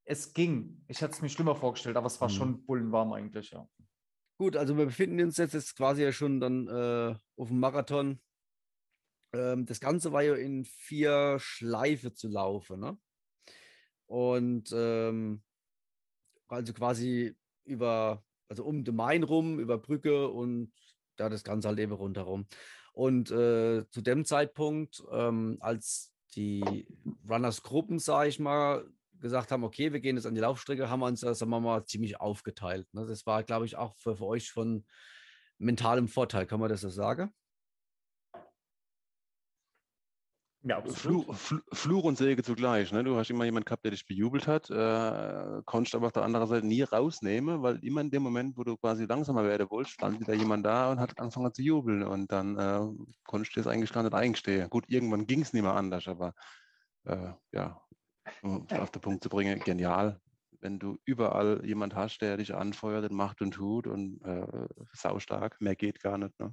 Es 0.05 0.33
ging. 0.33 0.83
Ich 0.87 1.01
hätte 1.01 1.11
es 1.13 1.21
mir 1.21 1.29
schlimmer 1.29 1.55
vorgestellt, 1.55 1.97
aber 1.97 2.07
es 2.07 2.19
war 2.21 2.29
Mhm. 2.29 2.33
schon 2.33 2.65
bullenwarm 2.65 3.11
eigentlich, 3.13 3.51
ja. 3.51 3.67
Gut, 4.43 4.57
also 4.57 4.77
wir 4.77 4.87
befinden 4.87 5.21
uns 5.21 5.37
jetzt, 5.37 5.53
jetzt 5.53 5.77
quasi 5.77 6.03
ja 6.03 6.11
schon 6.11 6.41
dann 6.41 6.67
äh, 6.67 7.15
auf 7.37 7.47
dem 7.47 7.61
Marathon. 7.61 8.19
Ähm, 9.31 9.65
das 9.65 9.79
Ganze 9.79 10.11
war 10.11 10.21
ja 10.21 10.35
in 10.35 10.65
vier 10.65 11.37
Schleife 11.39 12.13
zu 12.13 12.27
laufen. 12.27 12.81
Ne? 12.81 12.97
Und 14.05 14.69
ähm, 14.75 15.43
also 16.49 16.73
quasi 16.73 17.37
über, 17.63 18.21
also 18.49 18.65
um 18.65 18.83
den 18.83 18.97
Main 18.97 19.23
rum, 19.23 19.61
über 19.61 19.77
Brücke 19.77 20.27
und 20.27 20.73
da 21.15 21.29
das 21.29 21.45
Ganze 21.45 21.69
halt 21.69 21.79
eben 21.79 21.93
rundherum. 21.93 22.45
Und 22.91 23.31
äh, 23.31 23.89
zu 23.91 24.01
dem 24.01 24.25
Zeitpunkt, 24.25 25.01
ähm, 25.09 25.55
als 25.61 26.11
die 26.35 26.85
Runners-Gruppen, 27.29 27.97
sage 27.97 28.27
ich 28.27 28.39
mal, 28.39 28.91
gesagt 29.23 29.51
haben, 29.51 29.63
okay, 29.63 29.91
wir 29.91 30.01
gehen 30.01 30.17
jetzt 30.17 30.27
an 30.27 30.35
die 30.35 30.41
Laufstrecke, 30.41 30.89
haben 30.89 30.99
wir 30.99 31.07
uns 31.07 31.21
das, 31.21 31.41
wir 31.41 31.47
mal, 31.47 31.85
ziemlich 31.85 32.19
aufgeteilt. 32.19 32.93
Ne? 32.93 33.07
Das 33.07 33.25
war, 33.25 33.41
glaube 33.41 33.65
ich, 33.65 33.75
auch 33.77 33.95
für, 33.95 34.15
für 34.17 34.25
euch 34.25 34.51
von 34.51 34.85
mentalem 35.57 36.07
Vorteil, 36.07 36.45
kann 36.45 36.59
man 36.59 36.69
das 36.69 36.81
so 36.81 36.89
sagen? 36.89 37.33
Ja, 40.65 40.81
Fluch, 40.81 41.35
Fl 41.35 41.61
Fluch 41.73 42.05
und 42.05 42.17
Säge 42.17 42.41
zugleich. 42.41 42.93
Ne? 42.93 43.03
Du 43.03 43.17
hast 43.17 43.29
immer 43.29 43.43
jemanden 43.43 43.65
gehabt, 43.65 43.83
der 43.83 43.91
dich 43.91 44.05
bejubelt 44.05 44.47
hat, 44.47 44.69
äh, 44.69 45.61
konntest 45.65 45.93
aber 45.93 46.07
auf 46.07 46.13
der 46.13 46.23
anderen 46.23 46.47
Seite 46.47 46.65
nie 46.65 46.83
rausnehmen, 46.83 47.61
weil 47.61 47.83
immer 47.83 47.99
in 47.99 48.11
dem 48.11 48.23
Moment, 48.23 48.57
wo 48.57 48.63
du 48.63 48.77
quasi 48.77 49.03
langsamer 49.05 49.43
werden 49.43 49.69
wolltest, 49.69 49.95
stand 49.95 50.21
wieder 50.21 50.33
jemand 50.33 50.65
da 50.65 50.91
und 50.91 51.01
hat 51.01 51.19
angefangen 51.19 51.53
zu 51.53 51.61
jubeln 51.61 52.03
und 52.03 52.31
dann 52.31 52.57
äh, 52.57 52.79
konntest 53.25 53.55
du 53.55 53.59
das 53.59 53.67
eigentlich 53.67 53.91
gar 53.91 54.03
nicht 54.03 54.13
eingestehen. 54.13 54.69
Gut, 54.69 54.85
irgendwann 54.87 55.27
ging 55.27 55.41
es 55.41 55.51
nicht 55.51 55.63
mehr 55.63 55.75
anders, 55.75 56.07
aber 56.07 56.33
äh, 57.05 57.33
ja, 57.51 57.81
um 58.41 58.67
auf 58.69 58.91
den 58.91 59.01
Punkt 59.01 59.23
zu 59.23 59.29
bringen, 59.29 59.59
genial. 59.59 60.19
Wenn 60.59 60.79
du 60.79 60.97
überall 61.03 61.65
jemand 61.65 61.93
hast, 61.95 62.19
der 62.19 62.37
dich 62.37 62.53
anfeuert 62.53 63.09
und 63.09 63.15
macht 63.15 63.41
und 63.41 63.51
tut 63.51 63.85
und 63.85 64.21
äh, 64.23 64.67
saustark, 64.93 65.59
mehr 65.59 65.75
geht 65.75 66.01
gar 66.01 66.17
nicht. 66.17 66.39
Ne? 66.39 66.51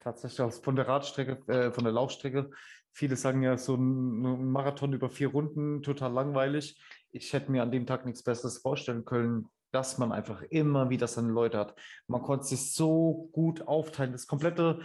tatsächlich 0.00 0.54
von 0.62 0.76
der 0.76 0.88
Radstrecke, 0.88 1.52
äh, 1.52 1.72
von 1.72 1.84
der 1.84 1.92
Laufstrecke. 1.92 2.50
Viele 2.92 3.16
sagen 3.16 3.42
ja, 3.42 3.56
so 3.56 3.74
ein 3.74 4.50
Marathon 4.50 4.92
über 4.92 5.10
vier 5.10 5.28
Runden, 5.28 5.82
total 5.82 6.12
langweilig. 6.12 6.80
Ich 7.10 7.32
hätte 7.32 7.50
mir 7.50 7.62
an 7.62 7.70
dem 7.70 7.86
Tag 7.86 8.06
nichts 8.06 8.22
Besseres 8.22 8.58
vorstellen 8.58 9.04
können, 9.04 9.48
dass 9.70 9.98
man 9.98 10.12
einfach 10.12 10.42
immer 10.42 10.88
wieder 10.90 11.06
seine 11.06 11.30
Leute 11.30 11.58
hat. 11.58 11.74
Man 12.06 12.22
konnte 12.22 12.46
sich 12.46 12.72
so 12.72 13.28
gut 13.32 13.62
aufteilen. 13.62 14.12
Das 14.12 14.26
komplette 14.26 14.80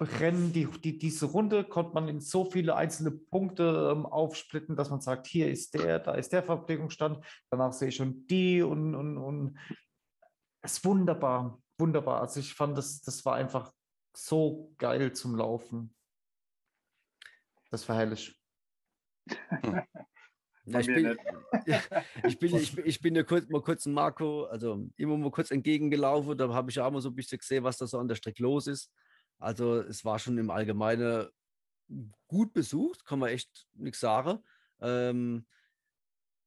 Rennen, 0.00 0.52
die, 0.52 0.66
die, 0.66 0.98
diese 0.98 1.26
Runde 1.26 1.64
konnte 1.64 1.94
man 1.94 2.08
in 2.08 2.20
so 2.20 2.44
viele 2.50 2.74
einzelne 2.74 3.12
Punkte 3.12 3.90
ähm, 3.92 4.06
aufsplitten, 4.06 4.74
dass 4.74 4.90
man 4.90 5.00
sagt, 5.00 5.26
hier 5.28 5.48
ist 5.48 5.74
der, 5.74 6.00
da 6.00 6.14
ist 6.14 6.32
der 6.32 6.42
Verpflegungsstand, 6.42 7.24
danach 7.50 7.72
sehe 7.72 7.88
ich 7.88 7.96
schon 7.96 8.26
die 8.26 8.62
und, 8.62 8.94
und, 8.94 9.16
und 9.18 9.58
es 10.62 10.78
ist 10.78 10.84
wunderbar, 10.84 11.62
wunderbar. 11.78 12.22
Also 12.22 12.40
ich 12.40 12.54
fand, 12.54 12.76
das, 12.76 13.02
das 13.02 13.24
war 13.24 13.36
einfach 13.36 13.72
so 14.16 14.74
geil 14.78 15.12
zum 15.12 15.36
Laufen. 15.36 15.94
Das 17.70 17.88
war 17.88 17.96
herrlich. 17.96 18.36
Ja, 20.66 20.80
ich, 20.80 20.86
bin, 20.86 21.18
ich, 22.24 22.38
bin, 22.38 22.56
ich, 22.56 22.74
bin- 22.74 22.86
ich 22.86 23.00
bin 23.00 23.14
ja 23.14 23.22
kurz, 23.22 23.46
mal 23.48 23.60
kurz 23.60 23.84
ein 23.84 23.92
Marco, 23.92 24.44
also 24.44 24.88
immer 24.96 25.16
mal 25.18 25.30
kurz 25.30 25.50
entgegengelaufen. 25.50 26.38
Da 26.38 26.48
habe 26.52 26.70
ich 26.70 26.80
auch 26.80 26.90
mal 26.90 27.02
so 27.02 27.10
ein 27.10 27.14
bisschen 27.14 27.38
gesehen, 27.38 27.64
was 27.64 27.76
da 27.76 27.86
so 27.86 27.98
an 27.98 28.08
der 28.08 28.14
Strecke 28.14 28.42
los 28.42 28.66
ist. 28.66 28.90
Also 29.38 29.80
es 29.80 30.04
war 30.04 30.18
schon 30.18 30.38
im 30.38 30.50
Allgemeinen 30.50 31.28
gut 32.28 32.52
besucht, 32.52 33.04
kann 33.04 33.18
man 33.18 33.30
echt 33.30 33.66
nichts 33.74 34.00
sagen. 34.00 34.38
Ähm, 34.80 35.46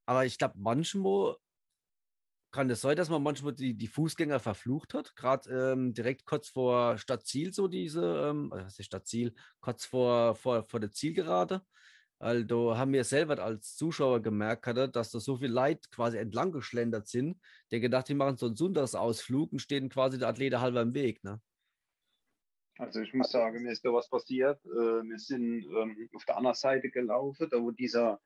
aber 0.05 0.25
ich 0.25 0.37
glaube, 0.37 0.55
manchmal 0.57 1.35
kann 2.51 2.69
es 2.69 2.81
sein, 2.81 2.95
dass 2.95 3.09
man 3.09 3.21
manchmal 3.21 3.53
die, 3.53 3.75
die 3.75 3.87
Fußgänger 3.87 4.39
verflucht 4.39 4.93
hat? 4.93 5.15
Gerade 5.15 5.73
ähm, 5.73 5.93
direkt 5.93 6.25
kurz 6.25 6.49
vor 6.49 6.97
Stadtziel, 6.97 7.53
so 7.53 7.67
diese, 7.67 8.29
ähm, 8.29 8.51
also 8.53 8.83
Stadtziel, 8.83 9.35
kurz 9.59 9.85
vor, 9.85 10.35
vor, 10.35 10.63
vor 10.63 10.79
der 10.79 10.91
Zielgerade. 10.91 11.61
Also 12.19 12.75
haben 12.75 12.93
wir 12.93 13.03
selber 13.03 13.37
als 13.43 13.75
Zuschauer 13.75 14.21
gemerkt, 14.23 14.65
hatte, 14.65 14.89
dass 14.89 15.11
da 15.11 15.19
so 15.19 15.37
viel 15.37 15.51
Leid 15.51 15.91
quasi 15.91 16.17
entlang 16.17 16.51
geschlendert 16.51 17.07
sind, 17.07 17.39
der 17.69 17.79
gedacht, 17.79 18.09
die 18.09 18.15
machen 18.15 18.37
so 18.37 18.47
einen 18.47 18.55
Sonntagsausflug 18.55 19.51
und 19.51 19.59
stehen 19.59 19.89
quasi 19.89 20.17
der 20.17 20.29
Athlete 20.29 20.59
halber 20.59 20.81
im 20.81 20.95
Weg. 20.95 21.23
Ne? 21.23 21.39
Also 22.79 23.01
ich 23.01 23.13
muss 23.13 23.31
sagen, 23.31 23.63
mir 23.63 23.71
ist 23.71 23.83
da 23.85 23.91
was 23.91 24.09
passiert. 24.09 24.63
Äh, 24.65 24.69
wir 25.03 25.17
sind 25.19 25.65
ähm, 25.65 26.09
auf 26.15 26.25
der 26.25 26.37
anderen 26.37 26.55
Seite 26.55 26.89
gelaufen, 26.89 27.47
da 27.49 27.61
wo 27.61 27.71
dieser, 27.71 28.19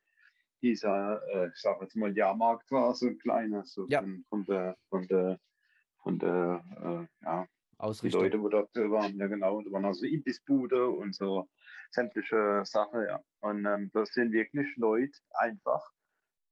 dieser 0.61 1.21
äh, 1.33 1.47
ich 1.49 1.61
sage 1.61 1.83
jetzt 1.83 1.95
mal, 1.95 2.15
Jahrmarkt 2.15 2.69
war, 2.71 2.93
so 2.93 3.07
ein 3.07 3.17
kleiner, 3.17 3.63
so 3.65 3.85
Ja. 3.87 4.01
von, 4.01 4.25
von 4.29 4.45
der, 4.45 4.77
von 4.89 5.07
der, 5.07 5.39
von 6.03 6.19
der, 6.19 7.07
äh, 7.21 7.25
ja, 7.25 7.45
die 7.45 7.77
Ausrichtung. 7.79 8.21
Leute, 8.23 8.41
wo 8.41 8.49
dort 8.49 8.75
waren, 8.75 9.17
ja 9.17 9.27
genau, 9.27 9.61
da 9.61 9.71
waren 9.71 9.85
also 9.85 10.05
Imbissbude 10.05 10.87
und 10.89 11.15
so 11.15 11.47
sämtliche 11.91 12.61
Sachen, 12.65 13.05
ja. 13.05 13.21
Und 13.39 13.65
ähm, 13.65 13.89
das 13.93 14.09
sind 14.13 14.33
wirklich 14.33 14.75
Leute 14.77 15.17
einfach 15.31 15.81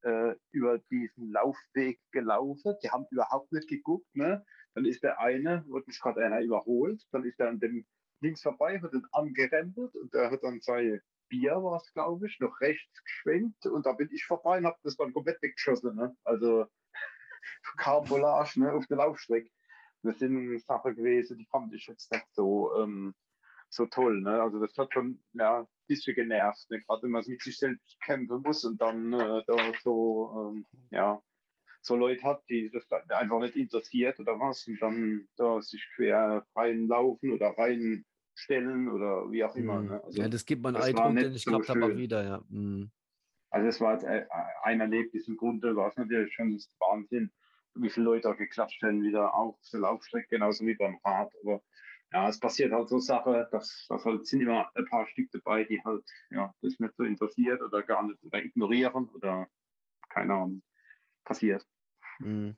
äh, 0.01 0.35
über 0.51 0.79
diesen 0.89 1.31
Laufweg 1.31 1.99
gelaufen. 2.11 2.75
Die 2.83 2.89
haben 2.89 3.05
überhaupt 3.11 3.51
nicht 3.51 3.67
geguckt, 3.67 4.07
ne? 4.15 4.43
Dann 4.75 4.85
ist 4.85 5.03
der 5.03 5.19
eine, 5.19 5.65
wurde 5.67 5.85
mich 5.87 5.99
gerade 5.99 6.25
einer 6.25 6.41
überholt, 6.41 7.01
dann 7.11 7.23
ist 7.23 7.39
er 7.39 7.49
an 7.49 7.59
dem 7.59 7.85
links 8.21 8.41
vorbei, 8.41 8.79
hat 8.81 8.93
ihn 8.93 9.07
angerempelt 9.11 9.95
und 9.95 10.13
der 10.13 10.31
hat 10.31 10.43
dann 10.43 10.59
sein 10.61 11.01
Bier, 11.29 11.51
war 11.63 11.77
es 11.77 11.91
glaube 11.93 12.27
ich, 12.27 12.39
noch 12.39 12.59
rechts 12.59 13.03
geschwenkt 13.03 13.65
und 13.65 13.85
da 13.85 13.93
bin 13.93 14.09
ich 14.11 14.25
vorbei 14.25 14.57
und 14.57 14.65
habe 14.65 14.79
das 14.83 14.97
dann 14.97 15.13
komplett 15.13 15.41
weggeschossen. 15.41 15.95
Ne? 15.95 16.15
Also 16.23 16.65
Karambolage 17.77 18.59
ne, 18.59 18.73
auf 18.73 18.85
der 18.87 18.97
Laufstrecke. 18.97 19.49
Das 20.01 20.17
sind 20.19 20.59
Sachen 20.61 20.95
gewesen, 20.95 21.37
die 21.37 21.45
fand 21.45 21.73
ich 21.73 21.87
jetzt 21.87 22.11
nicht 22.11 22.27
so, 22.31 22.73
ähm, 22.77 23.13
so 23.69 23.85
toll. 23.85 24.21
Ne? 24.21 24.41
Also 24.41 24.59
das 24.59 24.77
hat 24.77 24.93
schon 24.93 25.21
ja, 25.33 25.59
ein 25.59 25.67
bisschen 25.87 26.15
genervt, 26.15 26.69
ne? 26.69 26.81
gerade 26.81 27.03
wenn 27.03 27.11
man 27.11 27.23
mit 27.27 27.41
sich 27.41 27.57
selbst 27.57 27.99
kämpfen 28.01 28.41
muss 28.41 28.63
und 28.63 28.81
dann 28.81 29.13
äh, 29.13 29.43
da 29.45 29.73
so, 29.83 30.53
ähm, 30.53 30.65
ja, 30.89 31.21
so 31.81 31.95
Leute 31.95 32.23
hat, 32.23 32.43
die 32.49 32.69
das 32.69 32.85
einfach 33.09 33.39
nicht 33.39 33.55
interessiert 33.55 34.19
oder 34.19 34.39
was 34.39 34.67
und 34.67 34.81
dann 34.81 35.27
da 35.37 35.61
sich 35.61 35.85
quer 35.95 36.45
reinlaufen 36.55 37.33
oder 37.33 37.57
reinstellen 37.57 38.89
oder 38.89 39.31
wie 39.31 39.43
auch 39.43 39.55
immer. 39.55 39.81
Mhm. 39.81 39.87
Ne? 39.87 40.03
Also, 40.03 40.21
ja, 40.21 40.27
das 40.27 40.45
gibt 40.45 40.61
man 40.63 40.75
war 40.75 40.83
Eindruck, 40.83 41.15
den 41.15 41.33
ich 41.33 41.43
so 41.43 41.51
gehabt 41.51 41.69
habe, 41.69 41.85
auch 41.85 41.97
wieder, 41.97 42.23
ja. 42.23 42.43
Mhm. 42.49 42.91
also 43.49 43.67
es 43.67 43.81
war 43.81 44.01
äh, 44.03 44.25
ein 44.63 44.81
Erlebnis 44.81 45.27
im 45.27 45.37
Grunde, 45.37 45.75
war 45.75 45.89
es 45.89 45.97
natürlich 45.97 46.33
schon 46.33 46.53
das 46.53 46.69
Wahnsinn, 46.79 47.31
wie 47.75 47.89
viele 47.89 48.05
Leute 48.05 48.29
da 48.29 48.33
geklatscht 48.33 48.81
haben, 48.83 49.01
wieder 49.01 49.33
auf 49.33 49.55
der 49.71 49.79
Laufstrecke, 49.79 50.27
genauso 50.29 50.65
wie 50.65 50.75
beim 50.75 50.99
Rad. 51.03 51.31
Aber 51.43 51.61
ja, 52.11 52.27
es 52.27 52.39
passiert 52.39 52.71
halt 52.71 52.89
so 52.89 52.99
Sachen, 52.99 53.45
dass, 53.51 53.85
dass 53.87 54.03
halt 54.03 54.25
sind 54.25 54.41
immer 54.41 54.69
ein 54.75 54.85
paar 54.85 55.07
Stück 55.07 55.29
dabei, 55.31 55.63
die 55.63 55.81
halt 55.83 56.03
ja, 56.31 56.53
das 56.61 56.79
nicht 56.79 56.95
so 56.95 57.03
interessiert 57.03 57.61
oder 57.61 57.83
gar 57.83 58.03
nicht 58.03 58.21
oder 58.23 58.43
ignorieren 58.43 59.09
oder 59.09 59.47
keine 60.09 60.33
Ahnung, 60.33 60.61
passiert. 61.29 61.65
Mhm. 62.19 62.57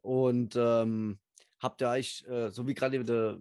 Und 0.00 0.56
ähm, 0.56 1.18
habt 1.60 1.82
ihr 1.82 1.88
euch, 1.88 2.24
äh, 2.28 2.50
so 2.50 2.66
wie 2.66 2.74
gerade 2.74 3.04
der 3.04 3.40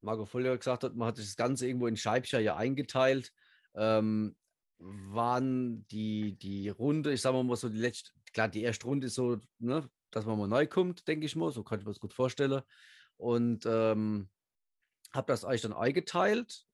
Marco 0.00 0.24
Voller 0.24 0.56
gesagt 0.56 0.82
hat, 0.82 0.96
man 0.96 1.08
hat 1.08 1.18
das 1.18 1.36
Ganze 1.36 1.66
irgendwo 1.66 1.86
in 1.86 1.96
Scheibchen 1.96 2.42
ja 2.42 2.56
eingeteilt. 2.56 3.32
Ähm, 3.74 4.34
waren 4.78 5.86
die, 5.88 6.38
die 6.38 6.70
Runde, 6.70 7.12
ich 7.12 7.20
sage 7.20 7.42
mal 7.42 7.56
so, 7.56 7.68
die 7.68 7.78
letzte, 7.78 8.12
klar, 8.32 8.48
die 8.48 8.62
erste 8.62 8.86
Runde 8.86 9.08
ist 9.08 9.14
so, 9.14 9.38
ne, 9.58 9.88
dass 10.10 10.24
man 10.24 10.38
mal 10.38 10.48
neu 10.48 10.66
kommt, 10.66 11.06
denke 11.06 11.26
ich 11.26 11.36
mal, 11.36 11.52
so 11.52 11.62
kann 11.62 11.78
ich 11.78 11.84
mir 11.84 11.92
das 11.92 12.00
gut 12.00 12.14
vorstellen. 12.14 12.62
Und 13.18 13.66
ähm, 13.66 14.30
habt 15.12 15.28
das 15.28 15.44
euch 15.44 15.60
dann 15.60 15.74
eingeteilt? 15.74 16.64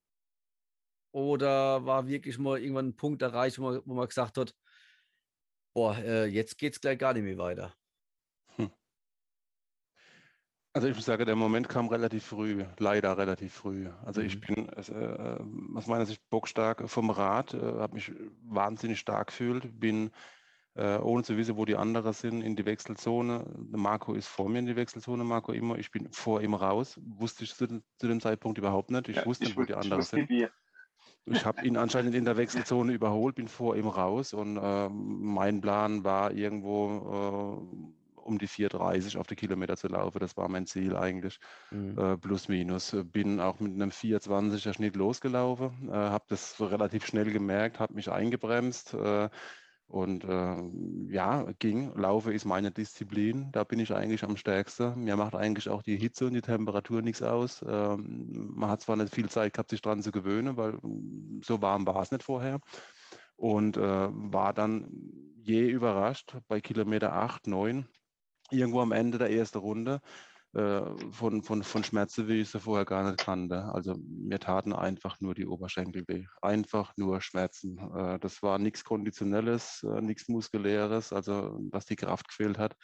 Oder 1.10 1.84
war 1.84 2.06
wirklich 2.06 2.38
mal 2.38 2.60
irgendwann 2.60 2.88
ein 2.88 2.96
Punkt 2.96 3.22
erreicht, 3.22 3.58
wo 3.58 3.64
man, 3.64 3.82
wo 3.84 3.94
man 3.94 4.06
gesagt 4.06 4.38
hat, 4.38 4.54
boah, 5.76 5.94
äh, 5.98 6.24
jetzt 6.24 6.56
geht 6.56 6.72
es 6.72 6.80
gleich 6.80 6.98
gar 6.98 7.12
nicht 7.12 7.22
mehr 7.22 7.36
weiter? 7.36 7.74
Also 10.72 10.88
ich 10.88 10.94
muss 10.94 11.04
sagen, 11.06 11.24
der 11.24 11.36
Moment 11.36 11.68
kam 11.68 11.88
relativ 11.88 12.24
früh, 12.24 12.64
leider 12.78 13.16
relativ 13.16 13.54
früh. 13.54 13.88
Also 14.04 14.20
ich 14.20 14.36
Mhm. 14.36 14.40
bin 14.40 14.68
äh, 14.68 15.76
aus 15.78 15.86
meiner 15.86 16.04
Sicht 16.04 16.28
bockstark 16.28 16.88
vom 16.90 17.08
Rad, 17.10 17.54
äh, 17.54 17.60
habe 17.60 17.94
mich 17.94 18.12
wahnsinnig 18.42 18.98
stark 19.00 19.28
gefühlt, 19.28 19.80
bin 19.80 20.10
äh, 20.74 20.98
ohne 20.98 21.22
zu 21.24 21.36
wissen, 21.38 21.56
wo 21.56 21.64
die 21.64 21.76
anderen 21.76 22.12
sind, 22.12 22.42
in 22.42 22.56
die 22.56 22.66
Wechselzone. 22.66 23.44
Marco 23.70 24.12
ist 24.14 24.28
vor 24.28 24.50
mir 24.50 24.58
in 24.58 24.66
die 24.66 24.76
Wechselzone, 24.76 25.24
Marco 25.24 25.52
immer. 25.52 25.78
Ich 25.78 25.90
bin 25.90 26.12
vor 26.12 26.42
ihm 26.42 26.52
raus. 26.54 27.00
Wusste 27.02 27.44
ich 27.44 27.54
zu, 27.54 27.66
dem- 27.66 27.82
zu 27.98 28.06
dem 28.08 28.20
Zeitpunkt 28.20 28.58
überhaupt 28.58 28.90
nicht. 28.90 29.08
Ich 29.08 29.16
Ja, 29.16 29.26
wusste 29.26 29.44
nicht, 29.44 29.56
wo 29.56 29.62
die 29.64 29.74
anderen 29.74 30.02
sind. 30.02 30.28
wie, 30.28 30.48
Ich 31.28 31.44
habe 31.44 31.64
ihn 31.66 31.76
anscheinend 31.76 32.14
in 32.14 32.24
der 32.24 32.36
Wechselzone 32.36 32.92
überholt, 32.92 33.34
bin 33.34 33.48
vor 33.48 33.76
ihm 33.76 33.88
raus 33.88 34.32
und 34.32 34.58
ähm, 34.62 35.18
mein 35.22 35.60
Plan 35.60 36.04
war 36.04 36.30
irgendwo 36.32 37.66
äh, 38.16 38.20
um 38.20 38.38
die 38.38 38.48
4,30 38.48 39.16
auf 39.16 39.26
die 39.26 39.34
Kilometer 39.36 39.76
zu 39.76 39.88
laufen. 39.88 40.18
Das 40.20 40.36
war 40.36 40.48
mein 40.48 40.66
Ziel 40.66 40.96
eigentlich, 40.96 41.38
Mhm. 41.70 41.98
äh, 41.98 42.16
plus 42.18 42.48
minus. 42.48 42.96
Bin 43.06 43.40
auch 43.40 43.58
mit 43.60 43.72
einem 43.74 43.90
4,20er 43.90 44.72
Schnitt 44.74 44.96
losgelaufen, 44.96 45.88
äh, 45.88 45.92
habe 45.92 46.24
das 46.28 46.60
relativ 46.60 47.06
schnell 47.06 47.32
gemerkt, 47.32 47.80
habe 47.80 47.94
mich 47.94 48.10
eingebremst. 48.10 48.94
Und 49.88 50.24
äh, 50.24 51.12
ja, 51.12 51.46
ging. 51.58 51.94
Laufe 51.96 52.32
ist 52.32 52.44
meine 52.44 52.72
Disziplin. 52.72 53.50
Da 53.52 53.62
bin 53.62 53.78
ich 53.78 53.94
eigentlich 53.94 54.24
am 54.24 54.36
stärksten. 54.36 55.04
Mir 55.04 55.16
macht 55.16 55.34
eigentlich 55.36 55.68
auch 55.68 55.82
die 55.82 55.96
Hitze 55.96 56.26
und 56.26 56.34
die 56.34 56.40
Temperatur 56.40 57.02
nichts 57.02 57.22
aus. 57.22 57.64
Ähm, 57.66 58.50
man 58.54 58.68
hat 58.68 58.80
zwar 58.80 58.96
nicht 58.96 59.14
viel 59.14 59.28
Zeit 59.28 59.54
gehabt, 59.54 59.70
sich 59.70 59.82
dran 59.82 60.02
zu 60.02 60.10
gewöhnen, 60.10 60.56
weil 60.56 60.72
mm, 60.72 61.42
so 61.44 61.62
warm 61.62 61.86
war 61.86 62.02
es 62.02 62.10
nicht 62.10 62.24
vorher. 62.24 62.60
Und 63.36 63.76
äh, 63.76 63.80
war 64.10 64.52
dann 64.52 64.88
je 65.36 65.68
überrascht 65.68 66.36
bei 66.48 66.60
Kilometer 66.60 67.12
8, 67.12 67.46
9, 67.46 67.86
irgendwo 68.50 68.80
am 68.80 68.92
Ende 68.92 69.18
der 69.18 69.30
ersten 69.30 69.58
Runde 69.58 70.00
von, 70.52 71.42
von, 71.42 71.62
von 71.62 71.84
Schmerzen, 71.84 72.28
wie 72.28 72.40
ich 72.40 72.48
sie 72.48 72.60
vorher 72.60 72.86
gar 72.86 73.04
nicht 73.04 73.18
kannte. 73.18 73.64
Also 73.74 73.96
mir 73.98 74.38
taten 74.38 74.72
einfach 74.72 75.20
nur 75.20 75.34
die 75.34 75.46
Oberschenkel 75.46 76.04
weh. 76.06 76.24
Einfach 76.40 76.92
nur 76.96 77.20
Schmerzen. 77.20 77.78
Äh, 77.94 78.18
das 78.18 78.42
war 78.42 78.58
nichts 78.58 78.84
Konditionelles, 78.84 79.84
äh, 79.84 80.00
nichts 80.00 80.28
Muskuläres, 80.28 81.12
also 81.12 81.58
dass 81.70 81.86
die 81.86 81.96
Kraft 81.96 82.28
gefehlt 82.28 82.58
hat. 82.58 82.74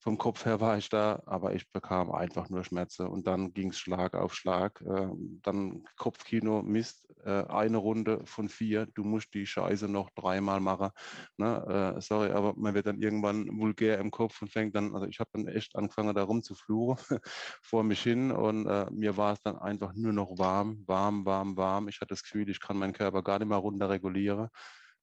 Vom 0.00 0.16
Kopf 0.16 0.44
her 0.44 0.60
war 0.60 0.78
ich 0.78 0.88
da, 0.88 1.20
aber 1.26 1.54
ich 1.54 1.70
bekam 1.72 2.12
einfach 2.12 2.48
nur 2.50 2.62
Schmerzen 2.62 3.08
und 3.08 3.26
dann 3.26 3.52
ging 3.52 3.70
es 3.70 3.78
Schlag 3.78 4.14
auf 4.14 4.32
Schlag. 4.32 4.80
Äh, 4.82 5.08
dann 5.42 5.82
Kopfkino, 5.96 6.62
Mist, 6.62 7.08
äh, 7.24 7.44
eine 7.48 7.78
Runde 7.78 8.20
von 8.24 8.48
vier, 8.48 8.86
du 8.86 9.02
musst 9.02 9.34
die 9.34 9.44
Scheiße 9.46 9.88
noch 9.88 10.10
dreimal 10.10 10.60
machen. 10.60 10.90
Ne? 11.36 11.94
Äh, 11.96 12.00
sorry, 12.00 12.30
aber 12.30 12.54
man 12.56 12.74
wird 12.74 12.86
dann 12.86 13.02
irgendwann 13.02 13.48
vulgär 13.58 13.98
im 13.98 14.12
Kopf 14.12 14.40
und 14.40 14.52
fängt 14.52 14.76
dann, 14.76 14.94
also 14.94 15.06
ich 15.06 15.18
habe 15.18 15.30
dann 15.32 15.48
echt 15.48 15.74
angefangen, 15.74 16.14
da 16.14 16.22
rumzufluchen 16.22 16.96
vor 17.62 17.82
mich 17.82 18.00
hin 18.02 18.30
und 18.30 18.66
äh, 18.66 18.86
mir 18.92 19.16
war 19.16 19.32
es 19.32 19.40
dann 19.42 19.58
einfach 19.58 19.94
nur 19.94 20.12
noch 20.12 20.38
warm, 20.38 20.84
warm, 20.86 21.24
warm, 21.26 21.56
warm. 21.56 21.88
Ich 21.88 21.96
hatte 22.00 22.10
das 22.10 22.22
Gefühl, 22.22 22.48
ich 22.48 22.60
kann 22.60 22.78
meinen 22.78 22.92
Körper 22.92 23.22
gar 23.22 23.40
nicht 23.40 23.48
mehr 23.48 23.58
runter 23.58 23.90
regulieren. 23.90 24.48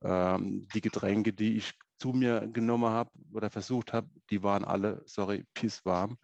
Ähm, 0.04 0.68
die 0.74 0.82
Getränke, 0.82 1.34
die 1.34 1.58
ich 1.58 1.74
zu 1.98 2.10
mir 2.10 2.48
genommen 2.48 2.90
habe 2.90 3.10
oder 3.34 3.50
versucht 3.50 3.94
habe, 3.94 4.10
die 4.30 4.44
waren 4.44 4.66
alle, 4.66 5.02
sorry, 5.06 5.46
pisswarm. 5.54 6.18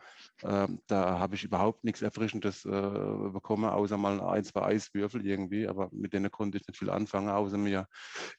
Ähm, 0.44 0.82
da 0.88 1.20
habe 1.20 1.36
ich 1.36 1.44
überhaupt 1.44 1.84
nichts 1.84 2.02
Erfrischendes 2.02 2.66
äh, 2.66 2.70
bekommen, 2.70 3.66
außer 3.66 3.98
mal 3.98 4.20
ein, 4.22 4.44
zwei 4.44 4.64
Eiswürfel 4.64 5.26
irgendwie, 5.26 5.68
aber 5.68 5.90
mit 5.92 6.14
denen 6.14 6.30
konnte 6.30 6.58
ich 6.58 6.68
nicht 6.68 6.78
viel 6.78 6.90
anfangen, 6.90 7.30
außer 7.30 7.58
mir 7.58 7.88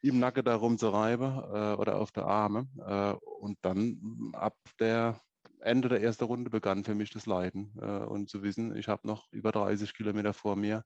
im 0.02 0.18
Nacken 0.18 0.44
da 0.44 0.54
rumzureiben 0.54 1.38
äh, 1.38 1.74
oder 1.74 1.96
auf 1.96 2.12
der 2.12 2.26
Arme. 2.26 2.68
Äh, 2.86 3.14
und 3.24 3.58
dann 3.62 3.98
mm, 4.00 4.34
ab 4.34 4.56
der 4.78 5.20
Ende 5.60 5.88
der 5.88 6.02
ersten 6.02 6.24
Runde 6.24 6.50
begann 6.50 6.84
für 6.84 6.94
mich 6.94 7.10
das 7.10 7.26
Leiden 7.26 7.72
äh, 7.80 8.04
und 8.04 8.28
zu 8.28 8.42
wissen, 8.42 8.76
ich 8.76 8.88
habe 8.88 9.06
noch 9.06 9.32
über 9.32 9.52
30 9.52 9.94
Kilometer 9.94 10.34
vor 10.34 10.56
mir. 10.56 10.84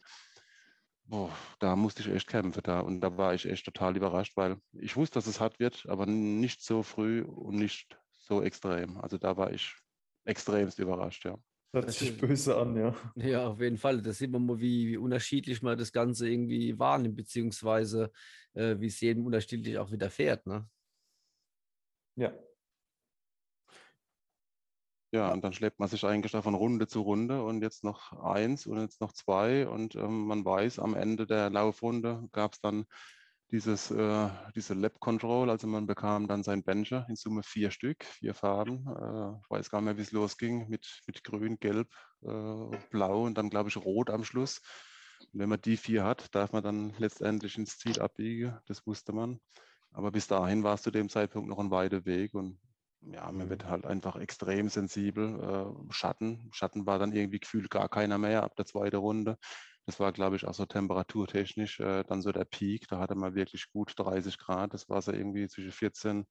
Boah, 1.08 1.30
da 1.60 1.76
musste 1.76 2.02
ich 2.02 2.08
echt 2.08 2.26
kämpfen 2.26 2.62
da 2.64 2.80
und 2.80 3.00
da 3.00 3.16
war 3.16 3.32
ich 3.32 3.46
echt 3.46 3.64
total 3.64 3.96
überrascht, 3.96 4.36
weil 4.36 4.56
ich 4.72 4.96
wusste, 4.96 5.14
dass 5.14 5.28
es 5.28 5.38
hart 5.40 5.60
wird, 5.60 5.86
aber 5.88 6.04
nicht 6.06 6.62
so 6.62 6.82
früh 6.82 7.22
und 7.22 7.56
nicht 7.56 7.96
so 8.10 8.42
extrem. 8.42 8.98
Also 8.98 9.16
da 9.16 9.36
war 9.36 9.52
ich 9.52 9.76
extremst 10.24 10.80
überrascht, 10.80 11.24
ja. 11.24 11.38
Hört 11.72 11.86
Das 11.86 11.98
sich 12.00 12.10
ist- 12.10 12.20
böse 12.20 12.56
an, 12.56 12.76
ja. 12.76 12.94
Ja, 13.14 13.46
auf 13.48 13.60
jeden 13.60 13.76
Fall. 13.76 14.02
Da 14.02 14.12
sieht 14.12 14.30
man 14.30 14.44
mal, 14.46 14.58
wie, 14.58 14.88
wie 14.88 14.96
unterschiedlich 14.96 15.62
man 15.62 15.78
das 15.78 15.92
Ganze 15.92 16.28
irgendwie 16.28 16.76
wahrnimmt, 16.78 17.16
beziehungsweise 17.16 18.10
äh, 18.54 18.76
wie 18.80 18.86
es 18.86 19.00
jedem 19.00 19.26
unterschiedlich 19.26 19.78
auch 19.78 19.92
widerfährt. 19.92 20.44
Ne? 20.46 20.68
Ja. 22.16 22.32
Ja, 25.16 25.32
und 25.32 25.43
dann 25.43 25.55
schleppt 25.55 25.78
man 25.78 25.88
sich 25.88 26.05
eigentlich 26.05 26.32
da 26.32 26.43
von 26.43 26.55
Runde 26.55 26.86
zu 26.88 27.01
Runde 27.01 27.43
und 27.43 27.62
jetzt 27.62 27.84
noch 27.84 28.12
eins 28.22 28.66
und 28.66 28.78
jetzt 28.78 29.01
noch 29.01 29.12
zwei 29.12 29.66
und 29.66 29.94
ähm, 29.94 30.26
man 30.26 30.44
weiß, 30.44 30.78
am 30.78 30.94
Ende 30.94 31.26
der 31.26 31.48
Laufrunde 31.48 32.28
gab 32.32 32.52
es 32.52 32.60
dann 32.60 32.84
dieses, 33.51 33.90
äh, 33.90 34.28
diese 34.55 34.74
Lab 34.74 35.01
Control, 35.01 35.48
also 35.48 35.66
man 35.68 35.86
bekam 35.86 36.28
dann 36.28 36.43
sein 36.43 36.62
Bencher, 36.62 37.06
in 37.09 37.16
Summe 37.16 37.43
vier 37.43 37.70
Stück, 37.70 38.05
vier 38.05 38.34
Farben. 38.34 38.86
Äh, 38.88 39.38
ich 39.43 39.51
weiß 39.51 39.70
gar 39.70 39.80
nicht 39.80 39.86
mehr, 39.86 39.97
wie 39.97 40.02
es 40.02 40.12
losging, 40.12 40.68
mit, 40.68 41.01
mit 41.06 41.24
Grün, 41.24 41.59
Gelb, 41.60 41.88
äh, 42.22 42.76
Blau 42.90 43.24
und 43.24 43.38
dann, 43.38 43.48
glaube 43.48 43.70
ich, 43.70 43.78
Rot 43.78 44.10
am 44.10 44.24
Schluss. 44.24 44.60
Und 45.32 45.40
wenn 45.40 45.48
man 45.48 45.62
die 45.62 45.78
vier 45.78 46.05
hat, 46.05 46.34
darf 46.34 46.52
man 46.52 46.62
dann 46.62 46.93
letztendlich 46.98 47.56
ins 47.56 47.78
Ziel 47.78 48.01
abbiegen, 48.01 48.59
das 48.66 48.86
wusste 48.86 49.14
man. 49.14 49.40
Aber 49.93 50.10
bis 50.10 50.26
dahin 50.26 50.62
war 50.62 50.74
es 50.74 50.82
zu 50.82 50.90
dem 50.90 51.09
Zeitpunkt 51.09 51.48
noch 51.48 51.59
ein 51.59 51.70
weiter 51.70 52.05
Weg 52.05 52.34
und 52.34 52.60
ja, 53.12 53.30
man 53.32 53.48
wird 53.50 53.64
halt 53.66 53.86
einfach 53.86 54.16
extrem 54.16 54.68
sensibel. 54.68 55.40
Äh, 55.88 55.92
Schatten, 55.92 56.48
Schatten 56.52 56.86
war 56.86 56.98
dann 56.98 57.12
irgendwie 57.12 57.40
gefühlt 57.40 57.70
gar 57.70 57.88
keiner 57.88 58.18
mehr 58.18 58.42
ab 58.42 58.56
der 58.56 58.66
zweiten 58.66 58.96
Runde. 58.96 59.38
Das 59.86 60.00
war, 60.00 60.12
glaube 60.12 60.36
ich, 60.36 60.46
auch 60.46 60.54
so 60.54 60.66
temperaturtechnisch 60.66 61.80
äh, 61.80 62.02
dann 62.04 62.22
so 62.22 62.32
der 62.32 62.44
Peak. 62.44 62.88
Da 62.88 62.98
hatte 62.98 63.14
man 63.14 63.34
wirklich 63.34 63.70
gut 63.70 63.92
30 63.96 64.38
Grad. 64.38 64.74
Das 64.74 64.88
war 64.88 65.00
so 65.02 65.12
irgendwie 65.12 65.48
zwischen 65.48 65.72
14 65.72 66.26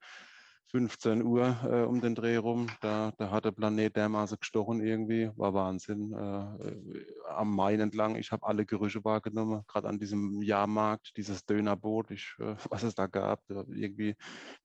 15 0.72 1.24
Uhr 1.24 1.56
äh, 1.64 1.82
um 1.84 2.02
den 2.02 2.16
Dreh 2.16 2.38
rum. 2.38 2.68
Da, 2.82 3.12
da 3.18 3.32
hat 3.32 3.46
der 3.46 3.52
Planet 3.52 3.96
dermaßen 3.96 4.38
gestochen 4.40 4.82
irgendwie. 4.82 5.30
War 5.36 5.54
Wahnsinn. 5.54 6.14
Äh, 6.14 6.68
äh 6.68 7.06
am 7.30 7.56
Main 7.56 7.80
entlang. 7.80 8.16
Ich 8.16 8.32
habe 8.32 8.46
alle 8.46 8.66
Gerüche 8.66 9.04
wahrgenommen, 9.04 9.64
gerade 9.68 9.88
an 9.88 10.00
diesem 10.00 10.42
Jahrmarkt, 10.42 11.18
dieses 11.18 11.46
Dönerboot, 11.46 12.12
ich, 12.12 12.34
äh, 12.40 12.56
was 12.70 12.84
es 12.84 12.96
da 12.96 13.08
gab. 13.08 13.42
irgendwie 13.50 14.16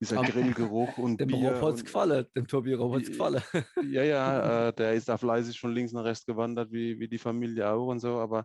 dieser 0.00 0.22
Grillgeruch 0.22 0.98
und 0.98 1.20
dem 1.20 1.28
Bier. 1.28 1.52
Robots 1.54 1.84
gefallen, 1.84 2.26
dem 2.36 2.46
Tobi 2.46 2.74
Robots 2.74 3.08
gefallen. 3.08 3.42
Ja, 3.88 4.02
ja, 4.02 4.68
äh, 4.68 4.72
der 4.72 4.94
ist 4.94 5.08
da 5.08 5.16
fleißig 5.16 5.60
von 5.60 5.72
links 5.72 5.92
nach 5.92 6.04
rechts 6.04 6.26
gewandert, 6.26 6.72
wie, 6.72 6.98
wie 6.98 7.08
die 7.08 7.18
Familie 7.18 7.70
auch 7.70 7.88
und 7.88 8.00
so. 8.00 8.18
Aber 8.18 8.44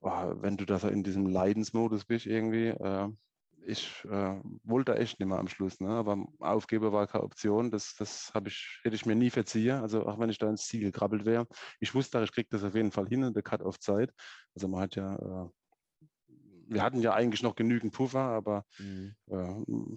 oh, 0.00 0.34
wenn 0.40 0.56
du 0.56 0.64
da 0.64 0.78
so 0.78 0.88
in 0.88 1.02
diesem 1.02 1.26
Leidensmodus 1.26 2.04
bist 2.04 2.26
irgendwie, 2.26 2.68
äh, 2.68 3.08
ich 3.66 4.04
äh, 4.04 4.40
wollte 4.64 4.96
echt 4.96 5.18
nicht 5.18 5.28
mehr 5.28 5.38
am 5.38 5.48
Schluss, 5.48 5.80
ne? 5.80 5.88
aber 5.88 6.24
Aufgeben 6.38 6.92
war 6.92 7.06
keine 7.06 7.24
Option. 7.24 7.70
Das, 7.70 7.94
das 7.96 8.32
ich, 8.46 8.80
hätte 8.82 8.96
ich 8.96 9.06
mir 9.06 9.14
nie 9.14 9.30
verziehen. 9.30 9.80
Also 9.80 10.06
auch 10.06 10.18
wenn 10.18 10.30
ich 10.30 10.38
da 10.38 10.48
ins 10.48 10.66
Ziel 10.66 10.80
gekrabbelt 10.80 11.24
wäre. 11.24 11.46
Ich 11.78 11.94
wusste, 11.94 12.22
ich 12.22 12.32
kriege 12.32 12.48
das 12.50 12.64
auf 12.64 12.74
jeden 12.74 12.92
Fall 12.92 13.06
hin 13.08 13.22
in 13.22 13.32
der 13.32 13.42
Cut-Off-Zeit. 13.42 14.12
Also 14.54 14.68
man 14.68 14.80
hat 14.80 14.96
ja, 14.96 15.14
äh, 15.16 15.48
wir 16.68 16.82
hatten 16.82 17.00
ja 17.00 17.12
eigentlich 17.14 17.42
noch 17.42 17.56
genügend 17.56 17.92
Puffer, 17.92 18.20
aber 18.20 18.64
mhm. 18.78 19.14
äh, 19.30 19.96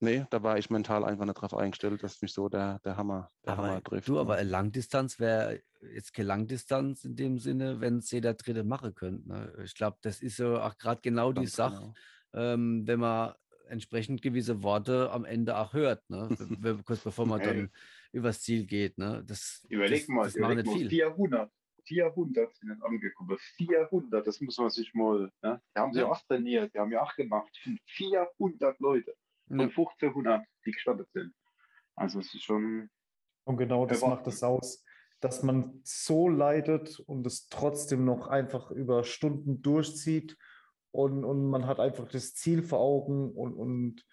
nee, 0.00 0.26
da 0.30 0.42
war 0.42 0.58
ich 0.58 0.70
mental 0.70 1.04
einfach 1.04 1.24
nicht 1.24 1.36
darauf 1.36 1.54
eingestellt, 1.54 2.02
dass 2.02 2.20
mich 2.22 2.32
so 2.32 2.48
der, 2.48 2.78
der 2.80 2.96
Hammer, 2.96 3.28
der 3.44 3.54
aber, 3.54 3.62
Hammer 3.62 3.82
trifft. 3.82 4.08
Du, 4.08 4.14
ne? 4.14 4.20
aber 4.20 4.42
Langdistanz 4.44 5.18
wäre 5.18 5.62
jetzt 5.94 6.12
keine 6.12 6.28
Langdistanz 6.28 7.04
in 7.04 7.16
dem 7.16 7.38
Sinne, 7.38 7.80
wenn 7.80 7.98
es 7.98 8.10
jeder 8.10 8.34
Dritte 8.34 8.64
machen 8.64 8.94
könnte. 8.94 9.28
Ne? 9.28 9.52
Ich 9.64 9.74
glaube, 9.74 9.96
das 10.02 10.20
ist 10.20 10.36
so 10.36 10.58
auch 10.58 10.76
gerade 10.76 11.00
genau 11.00 11.32
die 11.32 11.46
Sache. 11.46 11.80
Genau 11.80 11.94
ähm, 12.34 12.86
wenn 12.86 13.00
man 13.00 13.34
entsprechend 13.70 14.20
gewisse 14.22 14.62
Worte 14.62 15.10
am 15.10 15.24
Ende 15.24 15.56
auch 15.56 15.72
hört, 15.72 16.08
ne? 16.10 16.28
kurz 16.84 17.00
bevor 17.00 17.26
man 17.26 17.40
dann 17.40 17.70
übers 18.12 18.42
Ziel 18.42 18.66
geht. 18.66 18.98
Ne? 18.98 19.22
Das, 19.26 19.64
überleg 19.68 20.00
das, 20.00 20.08
mal, 20.08 20.24
das 20.24 20.34
überleg 20.36 20.66
mal 20.66 20.88
400, 20.88 21.50
400 21.84 22.54
sind 22.56 22.82
angekommen. 22.82 23.38
400, 23.56 24.26
das 24.26 24.40
muss 24.40 24.58
man 24.58 24.70
sich 24.70 24.92
mal, 24.94 25.30
ne? 25.42 25.62
da 25.72 25.80
haben 25.80 25.92
sie 25.92 26.00
ja. 26.00 26.06
auch 26.06 26.20
trainiert, 26.22 26.74
die 26.74 26.78
haben 26.78 26.92
ja 26.92 27.02
auch 27.02 27.14
gemacht. 27.14 27.50
400 27.86 28.78
Leute 28.80 29.14
von 29.48 29.60
ja. 29.60 29.66
1500, 29.66 30.44
die 30.66 30.72
gestartet 30.72 31.08
sind. 31.12 31.32
Also 31.94 32.20
es 32.20 32.34
ist 32.34 32.42
schon... 32.42 32.90
Und 33.44 33.56
genau 33.56 33.86
das 33.86 34.02
macht 34.02 34.26
es 34.26 34.42
aus, 34.42 34.84
dass 35.20 35.42
man 35.42 35.80
so 35.84 36.28
leidet 36.28 36.98
und 37.00 37.26
es 37.26 37.48
trotzdem 37.48 38.04
noch 38.04 38.28
einfach 38.28 38.70
über 38.70 39.04
Stunden 39.04 39.62
durchzieht 39.62 40.36
und, 40.92 41.24
und 41.24 41.48
man 41.48 41.66
hat 41.66 41.80
einfach 41.80 42.08
das 42.08 42.34
Ziel 42.34 42.62
vor 42.62 42.80
Augen 42.80 43.30
und, 43.32 43.54
und, 43.54 44.04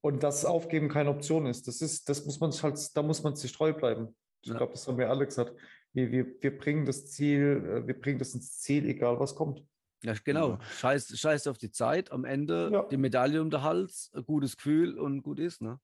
und 0.00 0.22
dass 0.22 0.44
Aufgeben 0.44 0.88
keine 0.88 1.10
Option 1.10 1.46
ist. 1.46 1.66
Das 1.68 1.80
ist, 1.80 2.08
das 2.08 2.24
muss 2.26 2.40
man 2.40 2.50
halt, 2.50 2.96
da 2.96 3.02
muss 3.02 3.22
man 3.22 3.36
sich 3.36 3.52
treu 3.52 3.72
bleiben. 3.72 4.14
Ich 4.42 4.50
ja. 4.50 4.56
glaube, 4.56 4.72
das 4.72 4.86
haben 4.86 4.98
wir 4.98 5.10
alle 5.10 5.26
gesagt. 5.26 5.54
Wir, 5.92 6.10
wir, 6.10 6.26
wir 6.40 6.56
bringen 6.56 6.86
das 6.86 7.06
Ziel, 7.06 7.82
äh, 7.82 7.86
wir 7.86 7.98
bringen 7.98 8.18
das 8.18 8.34
ins 8.34 8.58
Ziel, 8.58 8.86
egal 8.86 9.18
was 9.18 9.34
kommt. 9.34 9.64
Ja, 10.02 10.14
genau. 10.24 10.58
Scheiß, 10.78 11.18
scheiß 11.18 11.46
auf 11.46 11.58
die 11.58 11.70
Zeit. 11.70 12.10
Am 12.10 12.24
Ende 12.24 12.70
ja. 12.72 12.82
die 12.84 12.96
Medaille 12.96 13.42
um 13.42 13.50
den 13.50 13.62
Hals, 13.62 14.10
ein 14.14 14.24
gutes 14.24 14.56
Gefühl 14.56 14.98
und 14.98 15.22
gut 15.22 15.38
ist. 15.38 15.60
Ne? 15.60 15.78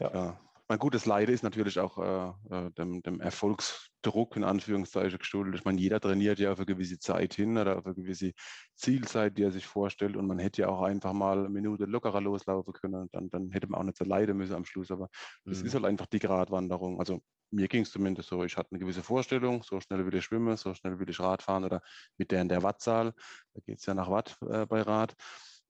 Ja. 0.00 0.12
ja. 0.12 0.40
Mein 0.72 0.78
gutes 0.78 1.04
Leiden 1.04 1.34
ist 1.34 1.42
natürlich 1.42 1.78
auch 1.78 1.98
äh, 1.98 2.56
äh, 2.56 2.70
dem, 2.70 3.02
dem, 3.02 3.20
Erfolgsdruck 3.20 4.36
in 4.36 4.42
Anführungszeichen 4.42 5.18
geschuldet. 5.18 5.56
Ich 5.56 5.66
meine, 5.66 5.78
jeder 5.78 6.00
trainiert 6.00 6.38
ja 6.38 6.50
auf 6.50 6.56
eine 6.56 6.64
gewisse 6.64 6.98
Zeit 6.98 7.34
hin 7.34 7.58
oder 7.58 7.76
auf 7.76 7.84
eine 7.84 7.94
gewisse 7.94 8.32
Zielzeit, 8.74 9.36
die 9.36 9.42
er 9.42 9.52
sich 9.52 9.66
vorstellt. 9.66 10.16
Und 10.16 10.26
man 10.26 10.38
hätte 10.38 10.62
ja 10.62 10.68
auch 10.68 10.80
einfach 10.80 11.12
mal 11.12 11.40
eine 11.40 11.50
Minute 11.50 11.84
lockerer 11.84 12.22
loslaufen 12.22 12.72
können. 12.72 13.06
Dann, 13.12 13.28
dann 13.28 13.50
hätte 13.50 13.66
man 13.66 13.80
auch 13.80 13.84
nicht 13.84 13.98
so 13.98 14.06
leiden 14.06 14.34
müssen 14.38 14.54
am 14.54 14.64
Schluss. 14.64 14.90
Aber 14.90 15.10
das 15.44 15.60
mhm. 15.60 15.66
ist 15.66 15.74
halt 15.74 15.84
einfach 15.84 16.06
die 16.06 16.20
Gratwanderung. 16.20 17.00
Also 17.00 17.20
mir 17.50 17.68
ging 17.68 17.82
es 17.82 17.90
zumindest 17.90 18.30
so. 18.30 18.42
Ich 18.42 18.56
hatte 18.56 18.70
eine 18.70 18.78
gewisse 18.78 19.02
Vorstellung, 19.02 19.62
so 19.64 19.78
schnell 19.78 20.06
will 20.06 20.14
ich 20.14 20.24
schwimmen, 20.24 20.56
so 20.56 20.72
schnell 20.72 20.98
will 20.98 21.10
ich 21.10 21.20
Rad 21.20 21.42
fahren 21.42 21.64
oder 21.64 21.82
mit 22.16 22.30
der 22.30 22.40
in 22.40 22.48
der 22.48 22.62
Wattzahl. 22.62 23.12
Da 23.52 23.60
geht 23.66 23.78
es 23.78 23.84
ja 23.84 23.92
nach 23.92 24.08
Watt 24.08 24.38
äh, 24.48 24.64
bei 24.64 24.80
Rad. 24.80 25.14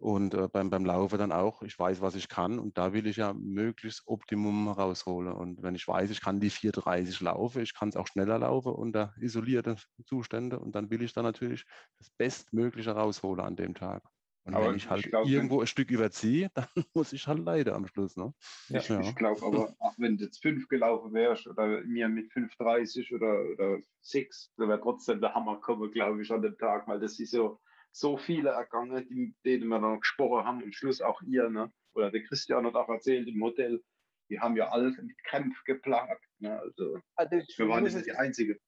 Und 0.02 0.34
äh, 0.34 0.48
beim, 0.48 0.68
beim 0.68 0.84
Laufen 0.84 1.16
dann 1.16 1.30
auch, 1.30 1.62
ich 1.62 1.78
weiß, 1.78 2.00
was 2.00 2.16
ich 2.16 2.28
kann 2.28 2.58
und 2.58 2.76
da 2.76 2.92
will 2.92 3.06
ich 3.06 3.18
ja 3.18 3.32
möglichst 3.34 4.02
Optimum 4.06 4.66
rausholen. 4.66 5.32
Und 5.32 5.62
wenn 5.62 5.76
ich 5.76 5.86
weiß, 5.86 6.10
ich 6.10 6.20
kann 6.20 6.40
die 6.40 6.50
430 6.50 7.20
laufen, 7.20 7.62
ich 7.62 7.72
kann 7.72 7.88
es 7.88 7.94
auch 7.94 8.08
schneller 8.08 8.36
laufen 8.40 8.72
unter 8.72 9.14
isolierten 9.20 9.76
Zuständen 10.04 10.58
und 10.58 10.74
dann 10.74 10.90
will 10.90 11.02
ich 11.02 11.12
dann 11.12 11.22
natürlich 11.22 11.64
das 11.98 12.10
Bestmögliche 12.10 12.90
rausholen 12.90 13.44
an 13.44 13.54
dem 13.54 13.74
Tag. 13.74 14.02
Und 14.42 14.54
aber 14.54 14.70
wenn 14.70 14.74
ich 14.74 14.90
halt 14.90 15.04
ich 15.04 15.10
glaub, 15.12 15.24
irgendwo 15.24 15.60
ein 15.60 15.68
Stück 15.68 15.88
überziehe, 15.92 16.50
dann 16.54 16.66
muss 16.94 17.12
ich 17.12 17.28
halt 17.28 17.38
leider 17.38 17.76
am 17.76 17.86
Schluss. 17.86 18.16
Ne? 18.16 18.34
Ja, 18.70 18.80
ja. 18.80 19.00
Ich 19.02 19.14
glaube 19.14 19.40
aber, 19.46 19.72
auch 19.78 19.94
wenn 19.98 20.16
du 20.16 20.24
jetzt 20.24 20.42
5 20.42 20.66
gelaufen 20.66 21.12
wärst 21.12 21.46
oder 21.46 21.80
mir 21.84 22.08
mit 22.08 22.32
5,30 22.32 23.14
oder, 23.14 23.52
oder 23.52 23.78
6, 24.00 24.52
dann 24.56 24.68
wäre 24.68 24.80
trotzdem 24.80 25.20
der 25.20 25.32
Hammer 25.32 25.60
kommen, 25.60 25.92
glaube 25.92 26.22
ich, 26.22 26.30
an 26.32 26.42
dem 26.42 26.58
Tag, 26.58 26.88
weil 26.88 26.98
das 26.98 27.20
ist 27.20 27.30
so, 27.30 27.60
so 27.93 28.16
viele 28.16 28.51
ergangen, 28.51 29.06
die, 29.09 29.35
denen 29.44 29.69
wir 29.69 29.78
dann 29.78 30.01
gesprochen 30.01 30.44
haben, 30.44 30.62
am 30.62 30.73
Schluss 30.73 31.01
auch 31.01 31.20
ihr, 31.23 31.48
ne? 31.48 31.70
oder 31.94 32.10
der 32.10 32.24
Christian 32.24 32.66
hat 32.66 32.74
auch 32.74 32.89
erzählt 32.89 33.28
im 33.28 33.43
Hotel, 33.43 33.82
die 34.31 34.40
haben 34.40 34.56
ja 34.56 34.69
alle 34.70 34.90
mit 34.90 35.23
Kämpfen 35.24 35.62
geplagt. 35.66 36.24
Ne? 36.39 36.59
Also, 36.59 36.98
also 37.16 37.36
ich, 37.36 37.59
wir 37.59 37.69
waren 37.69 37.85
nicht 37.85 38.06
die 38.06 38.12
Einzige. 38.12 38.59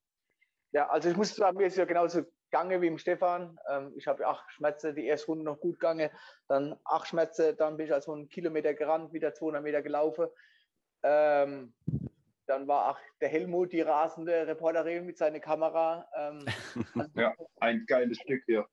Ja, 0.73 0.89
also 0.89 1.09
ich 1.09 1.17
muss 1.17 1.35
sagen, 1.35 1.57
mir 1.57 1.67
ist 1.67 1.77
ja 1.77 1.85
genauso 1.85 2.25
gegangen 2.51 2.83
wie 2.83 2.89
im 2.89 2.99
Stefan. 2.99 3.59
Ähm, 3.69 3.93
ich 3.97 4.07
habe 4.07 4.27
acht 4.27 4.45
Schmerze, 4.53 4.93
die 4.93 5.07
erste 5.07 5.29
Runde 5.29 5.45
noch 5.45 5.59
gut 5.59 5.81
gegangen, 5.81 6.11
dann 6.49 6.77
acht 6.85 7.09
Schmerze, 7.09 7.55
dann 7.55 7.77
bin 7.77 7.87
ich 7.87 7.95
also 7.95 8.13
einen 8.13 8.29
Kilometer 8.29 8.75
gerannt, 8.75 9.13
wieder 9.13 9.35
200 9.35 9.63
Meter 9.63 9.83
gelaufen. 9.83 10.27
Ähm, 11.03 11.75
dann 12.47 12.69
war 12.69 12.91
auch 12.91 12.99
der 13.21 13.29
Helmut, 13.29 13.73
die 13.73 13.81
rasende 13.81 14.47
Reporterin 14.47 15.07
mit 15.07 15.17
seiner 15.17 15.41
Kamera. 15.41 16.07
Ähm, 16.17 16.45
also 16.95 17.21
ja, 17.21 17.35
ein 17.61 17.85
geiles 17.87 18.19
Stück 18.19 18.43
hier. 18.47 18.67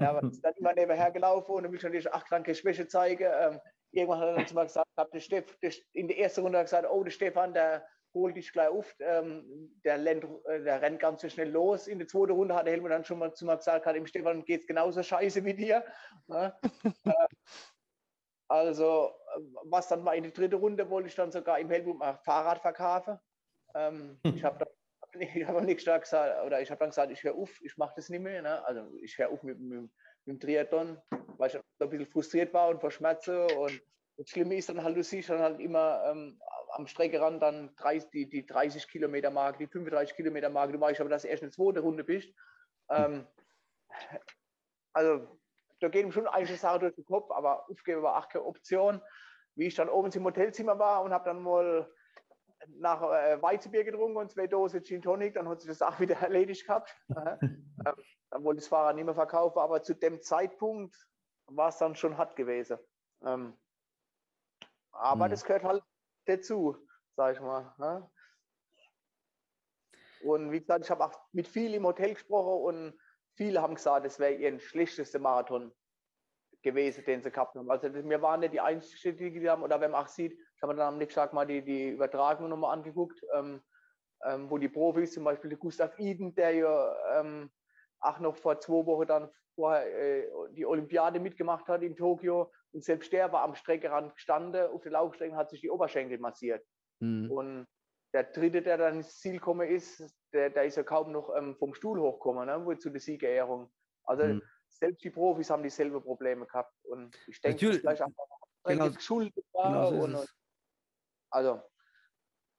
Ja, 0.00 0.18
ist 0.20 0.44
dann 0.44 0.54
immer 0.54 0.74
nebenher 0.74 1.10
gelaufen 1.10 1.52
und 1.52 1.80
schon 1.80 1.92
die 1.92 2.06
acht 2.08 2.26
kranke 2.26 2.54
Schwäche 2.54 2.86
zeigen. 2.86 3.28
Ähm, 3.30 3.60
irgendwann 3.90 4.20
hat 4.20 4.28
er 4.28 4.34
dann 4.36 4.46
zu 4.46 4.54
mir 4.54 4.64
gesagt, 4.64 4.88
der 5.12 5.20
Steff, 5.20 5.56
der, 5.58 5.72
in 5.92 6.08
der 6.08 6.18
ersten 6.18 6.42
Runde 6.42 6.58
hat 6.58 6.64
er 6.64 6.80
gesagt, 6.82 6.88
oh, 6.90 7.04
der 7.04 7.10
Stefan, 7.10 7.54
der 7.54 7.86
holt 8.14 8.36
dich 8.36 8.52
gleich 8.52 8.68
auf, 8.68 8.94
ähm, 9.00 9.70
der, 9.84 10.04
rennt, 10.04 10.24
äh, 10.46 10.62
der 10.62 10.82
rennt 10.82 11.00
ganz 11.00 11.22
so 11.22 11.28
schnell 11.28 11.50
los. 11.50 11.86
In 11.86 11.98
der 11.98 12.08
zweiten 12.08 12.32
Runde 12.32 12.54
hat 12.54 12.66
der 12.66 12.72
Helmut 12.72 12.90
dann 12.90 13.04
schon 13.04 13.18
mal 13.18 13.32
zu 13.34 13.44
mir 13.44 13.56
gesagt, 13.56 13.86
hat 13.86 13.94
dem 13.94 14.06
Stefan 14.06 14.44
geht 14.44 14.62
es 14.62 14.66
genauso 14.66 15.02
scheiße 15.02 15.44
wie 15.44 15.54
dir. 15.54 15.84
Äh, 16.30 16.50
also, 18.50 19.12
was 19.64 19.88
dann 19.88 20.04
war 20.06 20.14
in 20.14 20.22
der 20.22 20.32
dritten 20.32 20.54
Runde, 20.54 20.88
wollte 20.88 21.08
ich 21.08 21.14
dann 21.14 21.30
sogar 21.30 21.58
im 21.58 21.68
Helmut 21.68 21.98
mal 21.98 22.18
Fahrrad 22.24 22.60
verkaufen. 22.60 23.18
Ähm, 23.74 24.18
ich 24.22 24.42
habe 24.42 24.58
dann 24.58 24.68
ich 25.34 25.46
habe 25.46 25.62
nicht 25.62 25.80
stark 25.80 26.02
gesagt, 26.02 26.44
oder 26.44 26.60
ich 26.60 26.70
habe 26.70 26.78
dann 26.78 26.90
gesagt, 26.90 27.12
ich 27.12 27.22
höre 27.22 27.34
auf, 27.34 27.50
ich 27.62 27.76
mache 27.76 27.94
das 27.96 28.08
nicht 28.08 28.20
mehr. 28.20 28.42
Ne? 28.42 28.64
Also 28.64 28.88
ich 29.02 29.18
höre 29.18 29.30
auf 29.30 29.42
mit, 29.42 29.58
mit, 29.58 29.82
mit, 29.82 29.90
dem 30.26 30.40
Triathlon, 30.40 30.98
weil 31.38 31.48
ich 31.48 31.56
ein 31.56 31.90
bisschen 31.90 32.06
frustriert 32.06 32.52
war 32.52 32.68
und 32.68 32.80
vor 32.80 32.90
Schmerzen. 32.90 33.50
Und 33.52 33.80
das 34.16 34.28
Schlimme 34.28 34.56
ist 34.56 34.68
dann 34.68 34.82
halt, 34.82 34.96
du 34.96 35.02
siehst 35.02 35.30
dann 35.30 35.40
halt 35.40 35.60
immer 35.60 36.04
ähm, 36.06 36.40
am 36.72 36.86
Streckerand 36.86 37.42
dann 37.42 37.74
30, 37.76 38.10
die, 38.10 38.28
die 38.28 38.46
30 38.46 38.88
Kilometer 38.88 39.30
Marke, 39.30 39.58
die 39.58 39.66
35 39.66 40.16
Kilometer 40.16 40.50
Marke. 40.50 40.72
Du 40.72 40.80
weißt 40.80 41.00
aber, 41.00 41.10
dass 41.10 41.22
du 41.22 41.28
erst 41.28 41.42
eine 41.42 41.52
zweite 41.52 41.80
Runde 41.80 42.04
bist. 42.04 42.32
Ähm, 42.90 43.26
also 44.92 45.38
da 45.80 45.88
gehen 45.88 46.12
schon 46.12 46.26
einige 46.26 46.56
Sachen 46.56 46.80
durch 46.80 46.94
den 46.94 47.04
Kopf, 47.04 47.30
aber 47.30 47.68
aufgeben 47.70 48.02
war 48.02 48.18
auch 48.18 48.28
keine 48.28 48.44
Option. 48.44 49.00
Wie 49.54 49.66
ich 49.66 49.74
dann 49.74 49.88
oben 49.88 50.10
im 50.12 50.24
Hotelzimmer 50.24 50.78
war 50.78 51.02
und 51.02 51.12
habe 51.12 51.24
dann 51.24 51.42
mal 51.42 51.88
nach 52.66 53.02
äh, 53.02 53.40
Weizenbier 53.40 53.84
getrunken 53.84 54.16
und 54.16 54.30
zwei 54.30 54.46
Dosen 54.46 54.82
Gin 54.82 55.02
Tonic, 55.02 55.34
dann 55.34 55.48
hat 55.48 55.60
sich 55.60 55.68
das 55.68 55.82
auch 55.82 55.98
wieder 56.00 56.16
erledigt 56.20 56.66
gehabt. 56.66 56.94
ähm, 57.08 57.94
dann 58.30 58.44
wollte 58.44 58.58
ich 58.58 58.64
das 58.64 58.68
Fahrrad 58.68 58.96
nicht 58.96 59.04
mehr 59.04 59.14
verkaufen, 59.14 59.58
aber 59.58 59.82
zu 59.82 59.94
dem 59.94 60.20
Zeitpunkt 60.20 60.96
war 61.46 61.68
es 61.68 61.78
dann 61.78 61.94
schon 61.94 62.18
hart 62.18 62.36
gewesen. 62.36 62.78
Ähm, 63.24 63.56
aber 64.92 65.24
hm. 65.24 65.30
das 65.30 65.44
gehört 65.44 65.64
halt 65.64 65.82
dazu, 66.26 66.76
sag 67.16 67.34
ich 67.34 67.40
mal. 67.40 67.74
Ne? 67.78 68.10
Und 70.22 70.50
wie 70.50 70.60
gesagt, 70.60 70.84
ich 70.84 70.90
habe 70.90 71.04
auch 71.04 71.18
mit 71.32 71.46
vielen 71.46 71.74
im 71.74 71.86
Hotel 71.86 72.14
gesprochen 72.14 72.62
und 72.64 73.00
viele 73.34 73.62
haben 73.62 73.76
gesagt, 73.76 74.04
es 74.04 74.18
wäre 74.18 74.34
ihr 74.34 74.58
schlechtester 74.58 75.18
Marathon 75.18 75.72
gewesen, 76.62 77.04
den 77.04 77.22
sie 77.22 77.30
gehabt 77.30 77.54
haben. 77.54 77.70
Also 77.70 77.92
wir 77.94 78.22
waren 78.22 78.40
nicht 78.40 78.52
die 78.52 78.60
Einzigen, 78.60 79.16
die 79.16 79.40
die 79.40 79.48
haben, 79.48 79.62
oder 79.62 79.80
wenn 79.80 79.92
man 79.92 80.04
auch 80.04 80.08
sieht, 80.08 80.38
ich 80.58 80.62
habe 80.62 80.72
mir 80.74 80.78
dann 80.80 80.94
am 80.94 80.98
nächsten 80.98 81.20
Tag 81.20 81.32
mal 81.32 81.46
die, 81.46 81.62
die 81.62 81.90
Übertragung 81.90 82.48
nochmal 82.48 82.76
angeguckt, 82.76 83.22
ähm, 83.32 83.62
ähm, 84.24 84.50
wo 84.50 84.58
die 84.58 84.68
Profis, 84.68 85.12
zum 85.14 85.22
Beispiel 85.22 85.50
der 85.50 85.58
Gustav 85.58 85.96
Iden, 86.00 86.34
der 86.34 86.50
ja 86.52 87.20
ähm, 87.20 87.48
auch 88.00 88.18
noch 88.18 88.34
vor 88.36 88.58
zwei 88.58 88.84
Wochen 88.84 89.06
dann 89.06 89.30
vorher 89.54 89.86
äh, 89.86 90.28
die 90.50 90.66
Olympiade 90.66 91.20
mitgemacht 91.20 91.68
hat 91.68 91.82
in 91.82 91.94
Tokio 91.94 92.50
und 92.72 92.82
selbst 92.82 93.12
der 93.12 93.30
war 93.30 93.42
am 93.42 93.54
Streckerand 93.54 94.16
gestanden, 94.16 94.66
auf 94.72 94.82
der 94.82 94.90
Laufstrecke 94.92 95.36
hat 95.36 95.48
sich 95.50 95.60
die 95.60 95.70
Oberschenkel 95.70 96.18
massiert. 96.18 96.66
Mhm. 96.98 97.30
Und 97.30 97.66
der 98.12 98.24
dritte, 98.24 98.60
der 98.60 98.78
dann 98.78 98.96
ins 98.96 99.20
Ziel 99.20 99.34
gekommen 99.34 99.68
ist, 99.68 100.02
der, 100.32 100.50
der 100.50 100.64
ist 100.64 100.76
ja 100.76 100.82
kaum 100.82 101.12
noch 101.12 101.32
ähm, 101.36 101.54
vom 101.56 101.72
Stuhl 101.72 102.00
hochgekommen, 102.00 102.46
ne, 102.46 102.66
wo, 102.66 102.74
zu 102.74 102.90
der 102.90 103.00
Siegerehrung. 103.00 103.70
Also 104.02 104.24
Mhm. 104.24 104.42
selbst 104.66 105.04
die 105.04 105.10
Profis 105.10 105.50
haben 105.50 105.62
dieselbe 105.62 106.00
Probleme 106.00 106.46
gehabt. 106.46 106.74
Und 106.84 107.16
ich 107.28 107.40
denke, 107.40 107.64
Natürlich, 107.64 107.76
das 107.76 107.80
vielleicht 107.82 108.02
einfach 108.02 108.24
genau- 108.64 108.84
genau, 108.86 108.96
geschuldet 108.96 109.44
war. 109.52 109.90
genau 109.90 109.90
so 109.92 110.18
und, 110.18 110.34
also, 111.30 111.60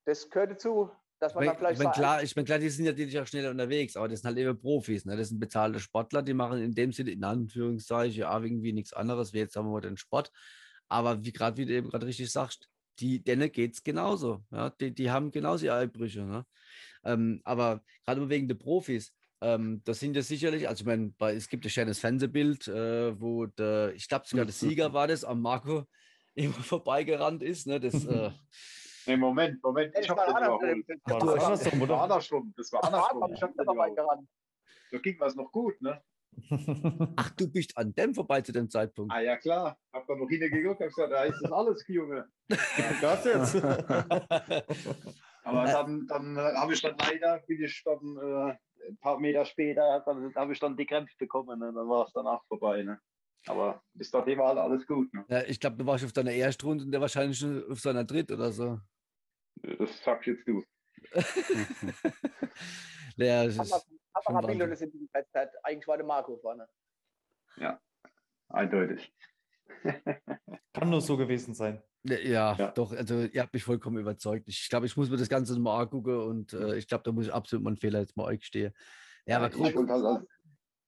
das 0.05 0.29
gehört 0.29 0.51
dazu, 0.51 0.91
dass 1.19 1.33
Ich 1.33 1.35
man 1.35 1.45
mein, 1.45 1.53
dann 1.53 1.57
vielleicht 1.57 1.79
ich 1.79 1.83
sagt, 1.83 1.95
klar, 1.95 2.23
ich 2.23 2.35
mein, 2.35 2.45
klar, 2.45 2.59
die 2.59 2.69
sind 2.69 2.85
ja 2.85 2.91
natürlich 2.91 3.19
auch 3.19 3.27
schneller 3.27 3.51
unterwegs, 3.51 3.95
aber 3.95 4.07
das 4.07 4.21
sind 4.21 4.27
halt 4.27 4.37
eben 4.37 4.59
Profis. 4.59 5.05
Ne? 5.05 5.17
Das 5.17 5.29
sind 5.29 5.39
bezahlte 5.39 5.79
Sportler, 5.79 6.21
die 6.21 6.33
machen 6.33 6.61
in 6.61 6.73
dem 6.73 6.91
Sinne, 6.93 7.11
in 7.11 7.23
Anführungszeichen, 7.23 8.21
ja, 8.21 8.39
irgendwie 8.39 8.73
nichts 8.73 8.93
anderes, 8.93 9.33
wie 9.33 9.39
jetzt 9.39 9.53
sagen 9.53 9.71
wir 9.71 9.81
den 9.81 9.97
Sport. 9.97 10.31
Aber 10.87 11.23
wie 11.23 11.31
gerade, 11.31 11.57
wie 11.57 11.65
du 11.65 11.73
eben 11.73 11.89
gerade 11.89 12.07
richtig 12.07 12.31
sagst, 12.31 12.69
die, 12.99 13.23
denen 13.23 13.51
geht 13.51 13.73
es 13.73 13.83
genauso. 13.83 14.43
Ja? 14.51 14.69
Die, 14.69 14.93
die 14.93 15.11
haben 15.11 15.31
genauso 15.31 15.65
ihre 15.65 15.75
Einbrüche. 15.75 16.21
Ne? 16.21 16.45
Ähm, 17.03 17.41
aber 17.43 17.83
gerade 18.05 18.27
wegen 18.29 18.47
der 18.47 18.55
Profis, 18.55 19.13
ähm, 19.41 19.81
das 19.85 19.99
sind 19.99 20.15
ja 20.15 20.21
sicherlich, 20.21 20.67
also 20.67 20.81
ich 20.81 20.85
meine, 20.85 21.13
es 21.33 21.47
gibt 21.47 21.65
ein 21.65 21.69
schönes 21.69 21.99
Fernsehbild, 21.99 22.67
äh, 22.67 23.19
wo 23.19 23.45
der, 23.45 23.93
ich 23.93 24.07
glaube 24.07 24.25
sogar 24.27 24.45
der 24.45 24.53
Sieger 24.53 24.93
war 24.93 25.07
das, 25.07 25.23
am 25.23 25.41
Marco 25.41 25.85
immer 26.40 26.53
vorbeigerannt 26.53 27.44
ist. 27.44 27.68
Ne? 27.68 27.80
Das, 27.80 28.06
äh, 28.06 28.32
Nee, 29.06 29.18
Moment, 29.18 29.64
Moment, 29.64 29.95
das 29.95 30.03
ich 30.03 30.10
habe 30.10 30.22
andersrum. 30.28 30.60
überholt. 30.61 30.86
Das 30.88 31.22
War 31.22 31.36
das 31.36 31.44
andersrum. 31.44 31.80
Das 31.80 31.82
war 31.82 31.82
oder? 31.82 32.03
andersrum, 32.03 32.53
das 32.56 32.72
war 32.74 32.82
Das 32.82 32.91
war 32.91 33.11
andersrum. 33.11 33.34
Ich 33.34 33.41
habe 33.41 33.53
Da 33.57 33.64
vorbeigerannt. 33.64 34.30
Da 34.91 34.98
ging 34.99 35.20
was 35.20 35.36
noch 35.36 35.52
gut, 35.52 35.82
ne? 35.82 36.03
ach, 37.16 37.32
du 37.32 37.52
bist 37.52 37.76
an 37.76 37.94
dem 37.95 38.14
vorbei 38.14 38.41
zu 38.41 38.52
dem 38.52 38.70
Zeitpunkt. 38.70 39.11
Ah 39.11 39.20
ja, 39.22 39.36
klar. 39.38 39.80
Hab 39.94 40.06
da 40.06 40.16
noch 40.16 40.30
hingeguckt, 40.30 40.80
hab 40.80 40.90
gesagt, 40.90 41.11
da 41.11 41.24
ist 41.24 41.41
das 41.41 41.52
alles, 41.52 41.84
Junge. 41.88 42.28
Das 43.02 43.26
jetzt. 43.26 43.56
Aber 45.44 45.66
dann, 45.66 46.06
dann 46.07 46.38
äh, 46.38 46.53
habe 46.56 46.74
ich 46.74 46.82
dann 46.82 46.95
leider, 46.99 47.40
bin 47.48 47.64
ich 47.64 47.84
dann 47.84 48.18
äh, 48.18 48.88
ein 48.90 48.98
paar 48.99 49.20
Meter 49.20 49.45
später, 49.45 50.03
dann 50.06 50.34
habe 50.36 50.53
ich 50.53 50.60
dann 50.60 50.78
die 50.78 50.86
Krämpfe 50.86 51.16
bekommen. 51.18 51.60
Ne? 51.60 51.72
Dann 51.74 51.88
war 51.90 52.06
es 52.06 52.14
danach 52.14 52.44
vorbei. 52.45 52.84
Ne? 52.84 52.99
Aber 53.49 53.81
bis 53.95 54.11
dahin 54.11 54.38
war 54.38 54.55
alles 54.57 54.85
gut. 54.85 55.11
Ne? 55.13 55.26
Ja, 55.27 55.41
ich 55.43 55.59
glaube, 55.59 55.77
du 55.77 55.85
warst 55.88 56.05
auf 56.05 56.13
deiner 56.13 56.31
Erstrunde 56.31 56.85
und 56.85 56.91
der 56.91 57.01
wahrscheinlich 57.01 57.39
schon 57.39 57.63
auf 57.71 57.80
seiner 57.80 58.03
Dritt 58.03 58.31
oder 58.31 58.51
so. 58.51 58.80
Das 59.63 60.03
sagst 60.03 60.27
jetzt 60.27 60.47
du. 60.47 60.63
ja, 63.17 63.45
es 63.45 63.57
Haben 63.57 63.65
ist, 63.65 63.71
wir- 63.71 63.99
haben 64.15 64.23
wir 64.23 64.23
schon 64.23 64.35
ein 64.35 64.45
Bild, 64.47 64.59
Wahnsinn. 64.59 64.69
das 64.69 64.81
in 64.81 64.91
dieser 64.91 65.27
Zeit 65.31 65.51
eigentlich 65.63 65.88
war 65.88 65.97
der 65.97 66.05
Marco 66.05 66.38
vorne. 66.38 66.67
Eindeutig. 68.49 69.13
Kann 70.73 70.89
nur 70.89 71.01
so 71.01 71.17
gewesen 71.17 71.53
sein. 71.53 71.81
ja, 72.03 72.17
ja, 72.19 72.55
Ja. 72.57 72.71
doch, 72.71 72.91
also 72.91 73.21
ihr 73.23 73.41
habt 73.41 73.53
mich 73.53 73.63
vollkommen 73.63 73.97
überzeugt. 73.97 74.47
Ich 74.47 74.69
glaube, 74.69 74.85
ich 74.85 74.95
muss 74.97 75.09
mir 75.09 75.17
das 75.17 75.30
Ganze 75.30 75.57
mal 75.59 75.81
angucken 75.81 76.17
und 76.19 76.53
äh, 76.53 76.76
ich 76.77 76.88
glaube, 76.88 77.03
da 77.03 77.11
muss 77.11 77.26
ich 77.27 77.34
absolut 77.34 77.63
meinen 77.63 77.77
Fehler 77.77 77.99
jetzt 77.99 78.15
mal 78.17 78.26
euch 78.26 78.39
gestehen. 78.39 78.73
Ja, 79.26 79.38
aber 79.38 79.47
ich 79.49 79.53
gut. 79.55 79.76
wollte 79.76 79.93
halt 79.93 80.05
als- 80.05 80.27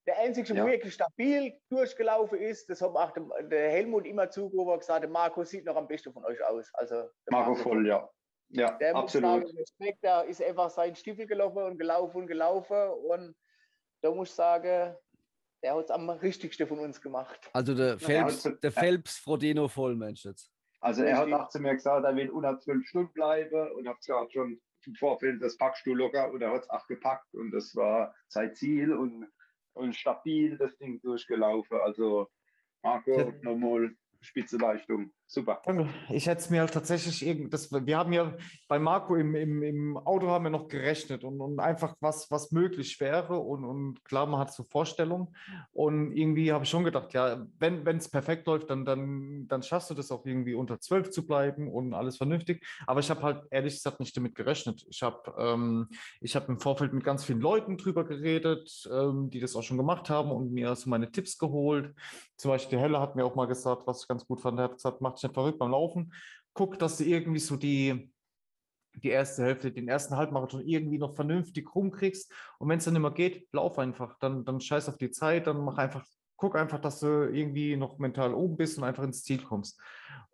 Der 0.06 0.18
einzige, 0.18 0.48
Ja. 0.48 0.54
der 0.64 0.66
wirklich 0.72 0.94
stabil 0.94 1.52
durchgelaufen 1.70 2.38
ist, 2.38 2.68
das 2.68 2.82
hat 2.82 2.90
auch 2.94 3.10
der, 3.12 3.42
der 3.44 3.70
Helmut 3.70 4.04
immer 4.06 4.28
zugerufen, 4.30 4.78
gesagt, 4.80 5.02
der 5.04 5.10
Marco 5.10 5.44
sieht 5.44 5.64
noch 5.64 5.76
am 5.76 5.86
besten 5.86 6.12
von 6.12 6.24
euch 6.24 6.42
aus. 6.44 6.70
Also 6.74 6.94
der 6.96 7.08
Marco 7.30 7.54
voll, 7.54 7.86
ja. 7.86 8.08
Ja, 8.48 8.72
Der 8.78 8.92
muss 8.92 9.04
absolut. 9.04 9.30
sagen, 9.46 9.56
Respekt, 9.56 10.02
der 10.04 10.24
ist 10.24 10.42
einfach 10.42 10.68
seinen 10.70 10.94
Stiefel 10.96 11.26
gelaufen 11.26 11.62
und 11.62 11.78
gelaufen 11.78 12.18
und 12.22 12.26
gelaufen. 12.26 12.76
Und 13.08 13.34
da 14.02 14.10
muss 14.10 14.28
ich 14.30 14.34
sagen, 14.34 14.94
der 15.62 15.74
hat 15.74 15.84
es 15.84 15.90
am 15.90 16.10
richtigsten 16.10 16.66
von 16.66 16.80
uns 16.80 17.00
gemacht. 17.00 17.48
Also 17.52 17.74
der 17.74 17.98
Phelps, 17.98 18.44
also- 18.44 18.50
der 18.58 18.72
Phelps 18.72 19.18
Frodeno 19.18 19.68
voll, 19.68 19.94
Mensch 19.94 20.24
jetzt. 20.24 20.50
Also 20.80 21.04
er 21.04 21.16
hat 21.16 21.32
auch 21.32 21.48
zu 21.48 21.60
mir 21.60 21.74
gesagt, 21.74 22.04
er 22.04 22.16
will 22.16 22.28
unter 22.28 22.58
zwölf 22.58 22.84
Stunden 22.88 23.12
bleiben 23.12 23.70
und 23.76 23.88
hat 23.88 23.98
gesagt 23.98 24.32
schon 24.32 24.60
im 24.84 24.94
Vorfeld, 24.96 25.40
das 25.40 25.56
packst 25.56 25.86
du 25.86 25.94
locker 25.94 26.30
und 26.32 26.42
er 26.42 26.50
hat 26.50 26.64
es 26.64 26.70
auch 26.70 26.84
gepackt 26.88 27.32
und 27.34 27.52
das 27.52 27.74
war 27.76 28.12
sein 28.26 28.52
Ziel 28.56 28.92
und, 28.92 29.30
und 29.74 29.94
stabil 29.96 30.56
das 30.58 30.76
Ding 30.78 31.00
durchgelaufen. 31.00 31.78
Also 31.80 32.28
Marco, 32.82 33.12
Ja. 33.18 33.32
nochmal 33.42 33.94
Spitzenleistung. 34.20 35.12
Super. 35.34 35.62
Ich 36.10 36.26
hätte 36.26 36.42
es 36.42 36.50
mir 36.50 36.60
halt 36.60 36.74
tatsächlich 36.74 37.26
irgend, 37.26 37.54
wir 37.86 37.96
haben 37.96 38.12
ja 38.12 38.34
bei 38.68 38.78
Marco 38.78 39.16
im, 39.16 39.34
im, 39.34 39.62
im 39.62 39.96
Auto 39.96 40.28
haben 40.28 40.44
wir 40.44 40.50
noch 40.50 40.68
gerechnet 40.68 41.24
und, 41.24 41.40
und 41.40 41.58
einfach 41.58 41.94
was, 42.00 42.30
was 42.30 42.52
möglich 42.52 43.00
wäre 43.00 43.38
und, 43.38 43.64
und 43.64 44.04
klar, 44.04 44.26
man 44.26 44.40
hat 44.40 44.52
so 44.52 44.62
Vorstellungen 44.64 45.34
und 45.72 46.14
irgendwie 46.14 46.52
habe 46.52 46.64
ich 46.64 46.70
schon 46.70 46.84
gedacht, 46.84 47.14
ja, 47.14 47.46
wenn 47.58 47.96
es 47.96 48.10
perfekt 48.10 48.46
läuft, 48.46 48.68
dann, 48.68 48.84
dann, 48.84 49.48
dann 49.48 49.62
schaffst 49.62 49.88
du 49.88 49.94
das 49.94 50.12
auch 50.12 50.26
irgendwie 50.26 50.52
unter 50.52 50.78
12 50.78 51.08
zu 51.08 51.26
bleiben 51.26 51.72
und 51.72 51.94
alles 51.94 52.18
vernünftig, 52.18 52.62
aber 52.86 53.00
ich 53.00 53.08
habe 53.08 53.22
halt 53.22 53.44
ehrlich 53.50 53.72
gesagt 53.76 54.00
nicht 54.00 54.14
damit 54.14 54.34
gerechnet. 54.34 54.84
Ich 54.90 55.02
habe 55.02 55.32
ähm, 55.38 55.88
habe 56.34 56.52
im 56.52 56.60
Vorfeld 56.60 56.92
mit 56.92 57.04
ganz 57.04 57.24
vielen 57.24 57.40
Leuten 57.40 57.78
drüber 57.78 58.04
geredet, 58.04 58.86
ähm, 58.92 59.30
die 59.30 59.40
das 59.40 59.56
auch 59.56 59.62
schon 59.62 59.78
gemacht 59.78 60.10
haben 60.10 60.30
und 60.30 60.52
mir 60.52 60.76
so 60.76 60.90
meine 60.90 61.10
Tipps 61.10 61.38
geholt. 61.38 61.94
Zum 62.36 62.50
Beispiel 62.50 62.78
Helle 62.78 63.00
hat 63.00 63.16
mir 63.16 63.24
auch 63.24 63.34
mal 63.34 63.46
gesagt, 63.46 63.86
was 63.86 64.02
ich 64.02 64.08
ganz 64.08 64.26
gut 64.26 64.42
fand, 64.42 64.58
er 64.58 64.64
hat 64.64 64.74
gesagt, 64.74 65.00
mach 65.00 65.21
nicht 65.22 65.34
verrückt 65.34 65.58
beim 65.58 65.70
Laufen. 65.70 66.12
Guck, 66.54 66.78
dass 66.78 66.98
du 66.98 67.04
irgendwie 67.04 67.38
so 67.38 67.56
die, 67.56 68.12
die 68.94 69.08
erste 69.08 69.42
Hälfte, 69.44 69.72
den 69.72 69.88
ersten 69.88 70.16
Halbmarathon 70.16 70.66
irgendwie 70.66 70.98
noch 70.98 71.14
vernünftig 71.14 71.74
rumkriegst. 71.74 72.32
Und 72.58 72.68
wenn 72.68 72.78
es 72.78 72.84
dann 72.84 72.96
immer 72.96 73.12
geht, 73.12 73.48
lauf 73.52 73.78
einfach. 73.78 74.18
Dann, 74.18 74.44
dann 74.44 74.60
scheiß 74.60 74.88
auf 74.88 74.98
die 74.98 75.10
Zeit, 75.10 75.46
dann 75.46 75.64
mach 75.64 75.78
einfach, 75.78 76.04
guck 76.36 76.56
einfach, 76.56 76.80
dass 76.80 77.00
du 77.00 77.30
irgendwie 77.32 77.76
noch 77.76 77.98
mental 77.98 78.34
oben 78.34 78.56
bist 78.56 78.78
und 78.78 78.84
einfach 78.84 79.04
ins 79.04 79.22
Ziel 79.22 79.42
kommst. 79.42 79.80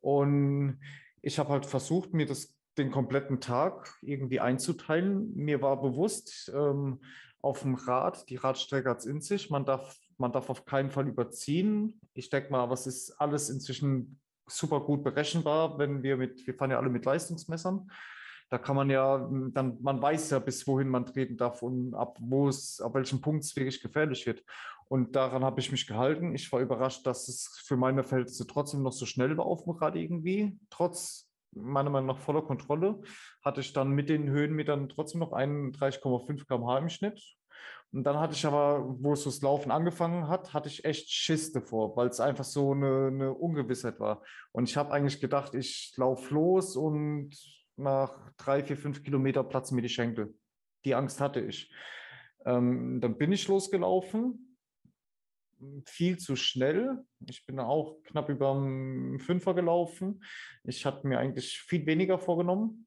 Und 0.01 0.81
ich 1.23 1.39
habe 1.39 1.51
halt 1.51 1.67
versucht, 1.67 2.15
mir 2.15 2.27
das 2.27 2.55
den 2.77 2.91
kompletten 2.91 3.41
Tag 3.41 3.95
irgendwie 4.03 4.41
einzuteilen. 4.41 5.35
Mir 5.35 5.61
war 5.63 5.81
bewusst, 5.81 6.51
ähm, 6.55 7.01
auf 7.41 7.63
dem 7.63 7.75
Rad, 7.75 8.29
die 8.31 8.37
Radstrecke 8.37 8.91
hat 8.91 8.99
es 8.99 9.07
in 9.07 9.21
sich, 9.21 9.51
man 9.51 9.65
darf, 9.65 9.97
man 10.17 10.33
darf 10.33 10.51
auf 10.51 10.65
keinen 10.65 10.91
Fall 10.91 11.07
überziehen. 11.07 12.01
Ich 12.15 12.31
denke 12.31 12.51
mal, 12.51 12.69
was 12.71 12.87
ist 12.87 13.13
alles 13.21 13.49
inzwischen 13.49 14.21
super 14.49 14.81
gut 14.81 15.03
berechenbar, 15.05 15.79
wenn 15.79 16.03
wir 16.03 16.17
mit, 16.17 16.47
wir 16.47 16.55
fahren 16.55 16.71
ja 16.71 16.79
alle 16.79 16.91
mit 16.91 17.05
Leistungsmessern. 17.05 17.91
Da 18.51 18.57
kann 18.57 18.77
man 18.77 18.89
ja 18.89 19.29
dann, 19.53 19.77
man 19.83 20.01
weiß 20.01 20.31
ja, 20.31 20.39
bis 20.39 20.67
wohin 20.67 20.89
man 20.89 21.05
treten 21.05 21.37
darf 21.37 21.63
und 21.63 21.95
ab 21.95 22.17
wo 22.21 22.49
es, 22.49 22.81
ab 22.81 22.95
welchem 22.95 23.21
Punkt 23.21 23.45
es 23.45 23.55
wirklich 23.55 23.83
gefährlich 23.83 24.27
wird. 24.27 24.43
Und 24.89 25.17
daran 25.17 25.45
habe 25.45 25.61
ich 25.61 25.71
mich 25.71 25.87
gehalten. 25.87 26.35
Ich 26.35 26.51
war 26.51 26.61
überrascht, 26.61 27.07
dass 27.07 27.29
es 27.29 27.61
für 27.63 27.77
meine 27.77 28.05
Verhältnisse 28.05 28.47
trotzdem 28.47 28.83
noch 28.83 28.93
so 28.93 29.05
schnell 29.05 29.37
war 29.37 29.45
auf 29.45 29.65
dem 29.65 29.73
Rad 29.73 29.97
irgendwie. 29.97 30.59
Trotz 30.71 31.31
meiner 31.53 31.91
Meinung 31.91 32.09
nach 32.09 32.19
voller 32.19 32.43
Kontrolle 32.43 33.01
hatte 33.45 33.61
ich 33.61 33.75
dann 33.75 33.91
mit 33.91 34.09
den 34.09 34.29
Höhenmetern 34.31 34.89
trotzdem 34.89 35.21
noch 35.21 35.33
31,5 35.33 36.47
km/h 36.47 36.79
im 36.79 36.89
Schnitt. 36.89 37.21
Und 37.93 38.05
dann 38.05 38.19
hatte 38.19 38.35
ich 38.35 38.45
aber, 38.45 38.85
wo 39.01 39.15
es 39.15 39.25
das 39.25 39.41
Laufen 39.41 39.71
angefangen 39.71 40.29
hat, 40.29 40.53
hatte 40.53 40.69
ich 40.69 40.85
echt 40.85 41.11
Schiss 41.11 41.53
davor, 41.53 41.97
weil 41.97 42.09
es 42.09 42.21
einfach 42.21 42.45
so 42.45 42.73
eine, 42.73 43.07
eine 43.07 43.33
Ungewissheit 43.33 43.99
war. 43.99 44.23
Und 44.53 44.69
ich 44.69 44.77
habe 44.77 44.93
eigentlich 44.93 45.21
gedacht, 45.21 45.55
ich 45.55 45.95
laufe 45.97 46.35
los 46.35 46.77
und 46.77 47.31
nach 47.77 48.31
drei, 48.37 48.63
vier, 48.63 48.77
fünf 48.77 49.03
Kilometer 49.03 49.43
platzen 49.43 49.77
mir 49.77 49.83
die 49.83 49.89
Schenkel. 49.89 50.35
Die 50.85 50.95
Angst 50.95 51.21
hatte 51.21 51.41
ich. 51.41 51.73
Ähm, 52.45 53.01
dann 53.01 53.17
bin 53.17 53.33
ich 53.33 53.49
losgelaufen, 53.49 54.57
viel 55.87 56.19
zu 56.19 56.37
schnell. 56.37 57.05
Ich 57.27 57.47
bin 57.47 57.59
auch 57.59 58.03
knapp 58.05 58.29
über 58.29 58.55
dem 58.55 59.19
Fünfer 59.19 59.55
gelaufen. 59.55 60.23
Ich 60.65 60.85
hatte 60.85 61.07
mir 61.07 61.19
eigentlich 61.19 61.59
viel 61.61 61.87
weniger 61.87 62.19
vorgenommen. 62.19 62.87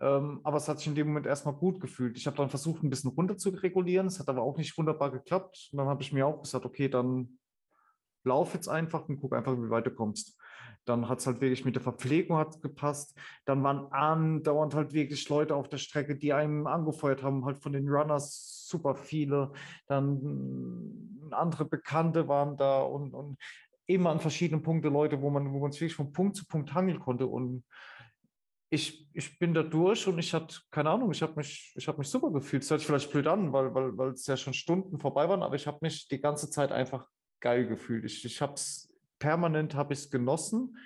Ähm, 0.00 0.40
aber 0.44 0.58
es 0.58 0.68
hat 0.68 0.78
sich 0.78 0.86
in 0.86 0.94
dem 0.94 1.08
Moment 1.08 1.26
erstmal 1.26 1.54
gut 1.54 1.80
gefühlt. 1.80 2.16
Ich 2.16 2.26
habe 2.26 2.36
dann 2.36 2.50
versucht, 2.50 2.82
ein 2.82 2.90
bisschen 2.90 3.10
runter 3.10 3.36
zu 3.36 3.50
regulieren. 3.50 4.06
Es 4.06 4.20
hat 4.20 4.28
aber 4.28 4.42
auch 4.42 4.56
nicht 4.56 4.76
wunderbar 4.78 5.10
geklappt. 5.10 5.70
Und 5.72 5.78
dann 5.78 5.88
habe 5.88 6.02
ich 6.02 6.12
mir 6.12 6.26
auch 6.26 6.42
gesagt, 6.42 6.64
okay, 6.64 6.88
dann 6.88 7.38
lauf 8.24 8.54
jetzt 8.54 8.68
einfach 8.68 9.08
und 9.08 9.20
guck 9.20 9.34
einfach, 9.34 9.56
wie 9.56 9.70
weit 9.70 9.86
du 9.86 9.90
kommst. 9.90 10.38
Dann 10.84 11.08
hat 11.08 11.18
es 11.18 11.26
halt 11.26 11.40
wirklich 11.40 11.64
mit 11.64 11.74
der 11.74 11.82
Verpflegung 11.82 12.36
hat 12.36 12.62
gepasst. 12.62 13.18
Dann 13.44 13.62
waren 13.62 13.92
andauernd 13.92 14.74
halt 14.74 14.92
wirklich 14.92 15.28
Leute 15.28 15.54
auf 15.54 15.68
der 15.68 15.78
Strecke, 15.78 16.16
die 16.16 16.32
einen 16.32 16.66
angefeuert 16.66 17.22
haben, 17.22 17.44
halt 17.44 17.58
von 17.58 17.72
den 17.72 17.88
Runners 17.88 18.66
super 18.68 18.94
viele. 18.94 19.52
Dann 19.86 21.28
andere 21.30 21.64
Bekannte 21.64 22.28
waren 22.28 22.56
da 22.56 22.80
und, 22.82 23.14
und 23.14 23.38
immer 23.86 24.10
an 24.10 24.20
verschiedenen 24.20 24.62
Punkten 24.62 24.92
Leute, 24.92 25.20
wo 25.20 25.30
man, 25.30 25.52
wo 25.52 25.58
man 25.58 25.72
wirklich 25.72 25.94
von 25.94 26.12
Punkt 26.12 26.36
zu 26.36 26.46
Punkt 26.46 26.72
hangeln 26.74 27.00
konnte. 27.00 27.26
Und 27.26 27.64
ich, 28.70 29.08
ich 29.14 29.38
bin 29.38 29.54
da 29.54 29.62
durch 29.62 30.06
und 30.06 30.18
ich 30.18 30.34
hatte, 30.34 30.60
keine 30.70 30.90
Ahnung, 30.90 31.10
ich 31.10 31.22
habe 31.22 31.34
mich, 31.36 31.72
ich 31.76 31.88
hab 31.88 31.98
mich 31.98 32.08
super 32.08 32.30
gefühlt. 32.30 32.62
Es 32.62 32.70
hört 32.70 32.80
sich 32.80 32.86
vielleicht 32.86 33.10
blöd 33.10 33.26
an, 33.26 33.52
weil, 33.52 33.74
weil, 33.74 33.96
weil 33.96 34.10
es 34.10 34.26
ja 34.26 34.36
schon 34.36 34.52
Stunden 34.52 34.98
vorbei 34.98 35.28
waren, 35.28 35.42
aber 35.42 35.54
ich 35.56 35.66
habe 35.66 35.78
mich 35.80 36.08
die 36.08 36.20
ganze 36.20 36.50
Zeit 36.50 36.70
einfach 36.70 37.06
geil 37.40 37.66
gefühlt. 37.66 38.04
Ich, 38.04 38.24
ich 38.24 38.40
habe 38.42 38.54
es 38.54 38.92
permanent 39.18 39.74
habe 39.74 39.92
ich 39.92 40.00
es 40.00 40.10
genossen. 40.10 40.76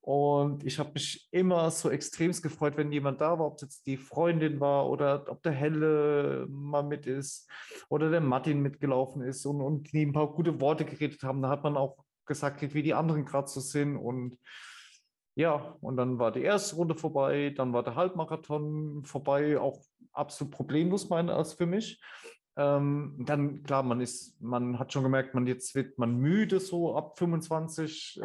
Und 0.00 0.64
ich 0.64 0.78
habe 0.78 0.92
mich 0.94 1.28
immer 1.32 1.68
so 1.72 1.90
extremst 1.90 2.40
gefreut, 2.40 2.76
wenn 2.76 2.92
jemand 2.92 3.20
da 3.20 3.40
war, 3.40 3.46
ob 3.46 3.56
es 3.56 3.62
jetzt 3.62 3.86
die 3.88 3.96
Freundin 3.96 4.60
war 4.60 4.88
oder 4.88 5.24
ob 5.28 5.42
der 5.42 5.50
Helle 5.50 6.46
mal 6.48 6.84
mit 6.84 7.06
ist 7.06 7.50
oder 7.88 8.08
der 8.08 8.20
Martin 8.20 8.60
mitgelaufen 8.60 9.22
ist 9.22 9.44
und, 9.46 9.60
und 9.60 9.92
die 9.92 10.06
ein 10.06 10.12
paar 10.12 10.32
gute 10.32 10.60
Worte 10.60 10.84
geredet 10.84 11.24
haben. 11.24 11.42
Da 11.42 11.48
hat 11.48 11.64
man 11.64 11.76
auch 11.76 11.96
gesagt, 12.24 12.62
wie 12.72 12.84
die 12.84 12.94
anderen 12.94 13.24
gerade 13.24 13.48
so 13.48 13.58
sind. 13.58 13.96
Und 13.96 14.38
ja, 15.36 15.76
und 15.82 15.98
dann 15.98 16.18
war 16.18 16.32
die 16.32 16.42
erste 16.42 16.76
Runde 16.76 16.94
vorbei, 16.94 17.52
dann 17.54 17.74
war 17.74 17.82
der 17.82 17.94
Halbmarathon 17.94 19.04
vorbei, 19.04 19.60
auch 19.60 19.82
absolut 20.12 20.52
problemlos, 20.54 21.10
meine 21.10 21.34
als 21.34 21.52
für 21.52 21.66
mich. 21.66 22.00
Ähm, 22.56 23.16
dann, 23.18 23.62
klar, 23.62 23.82
man 23.82 24.00
ist, 24.00 24.40
man 24.40 24.78
hat 24.78 24.94
schon 24.94 25.02
gemerkt, 25.02 25.34
man 25.34 25.46
jetzt 25.46 25.74
wird 25.74 25.98
man 25.98 26.16
müde, 26.16 26.58
so 26.58 26.96
ab 26.96 27.18
25 27.18 28.18
äh, 28.22 28.24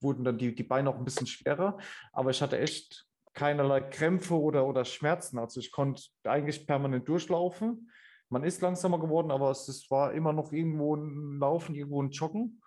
wurden 0.00 0.24
dann 0.24 0.38
die, 0.38 0.54
die 0.54 0.62
Beine 0.62 0.88
auch 0.88 0.96
ein 0.96 1.04
bisschen 1.04 1.26
schwerer, 1.26 1.76
aber 2.10 2.30
ich 2.30 2.40
hatte 2.40 2.58
echt 2.58 3.06
keinerlei 3.34 3.82
Krämpfe 3.82 4.40
oder, 4.40 4.66
oder 4.66 4.86
Schmerzen. 4.86 5.38
Also 5.38 5.60
ich 5.60 5.70
konnte 5.70 6.02
eigentlich 6.24 6.66
permanent 6.66 7.06
durchlaufen. 7.06 7.90
Man 8.30 8.44
ist 8.44 8.62
langsamer 8.62 8.98
geworden, 8.98 9.30
aber 9.30 9.50
es, 9.50 9.68
es 9.68 9.90
war 9.90 10.14
immer 10.14 10.32
noch 10.32 10.52
irgendwo 10.52 10.96
ein 10.96 11.38
Laufen, 11.38 11.74
irgendwo 11.74 12.02
ein 12.02 12.10
Joggen. 12.10 12.62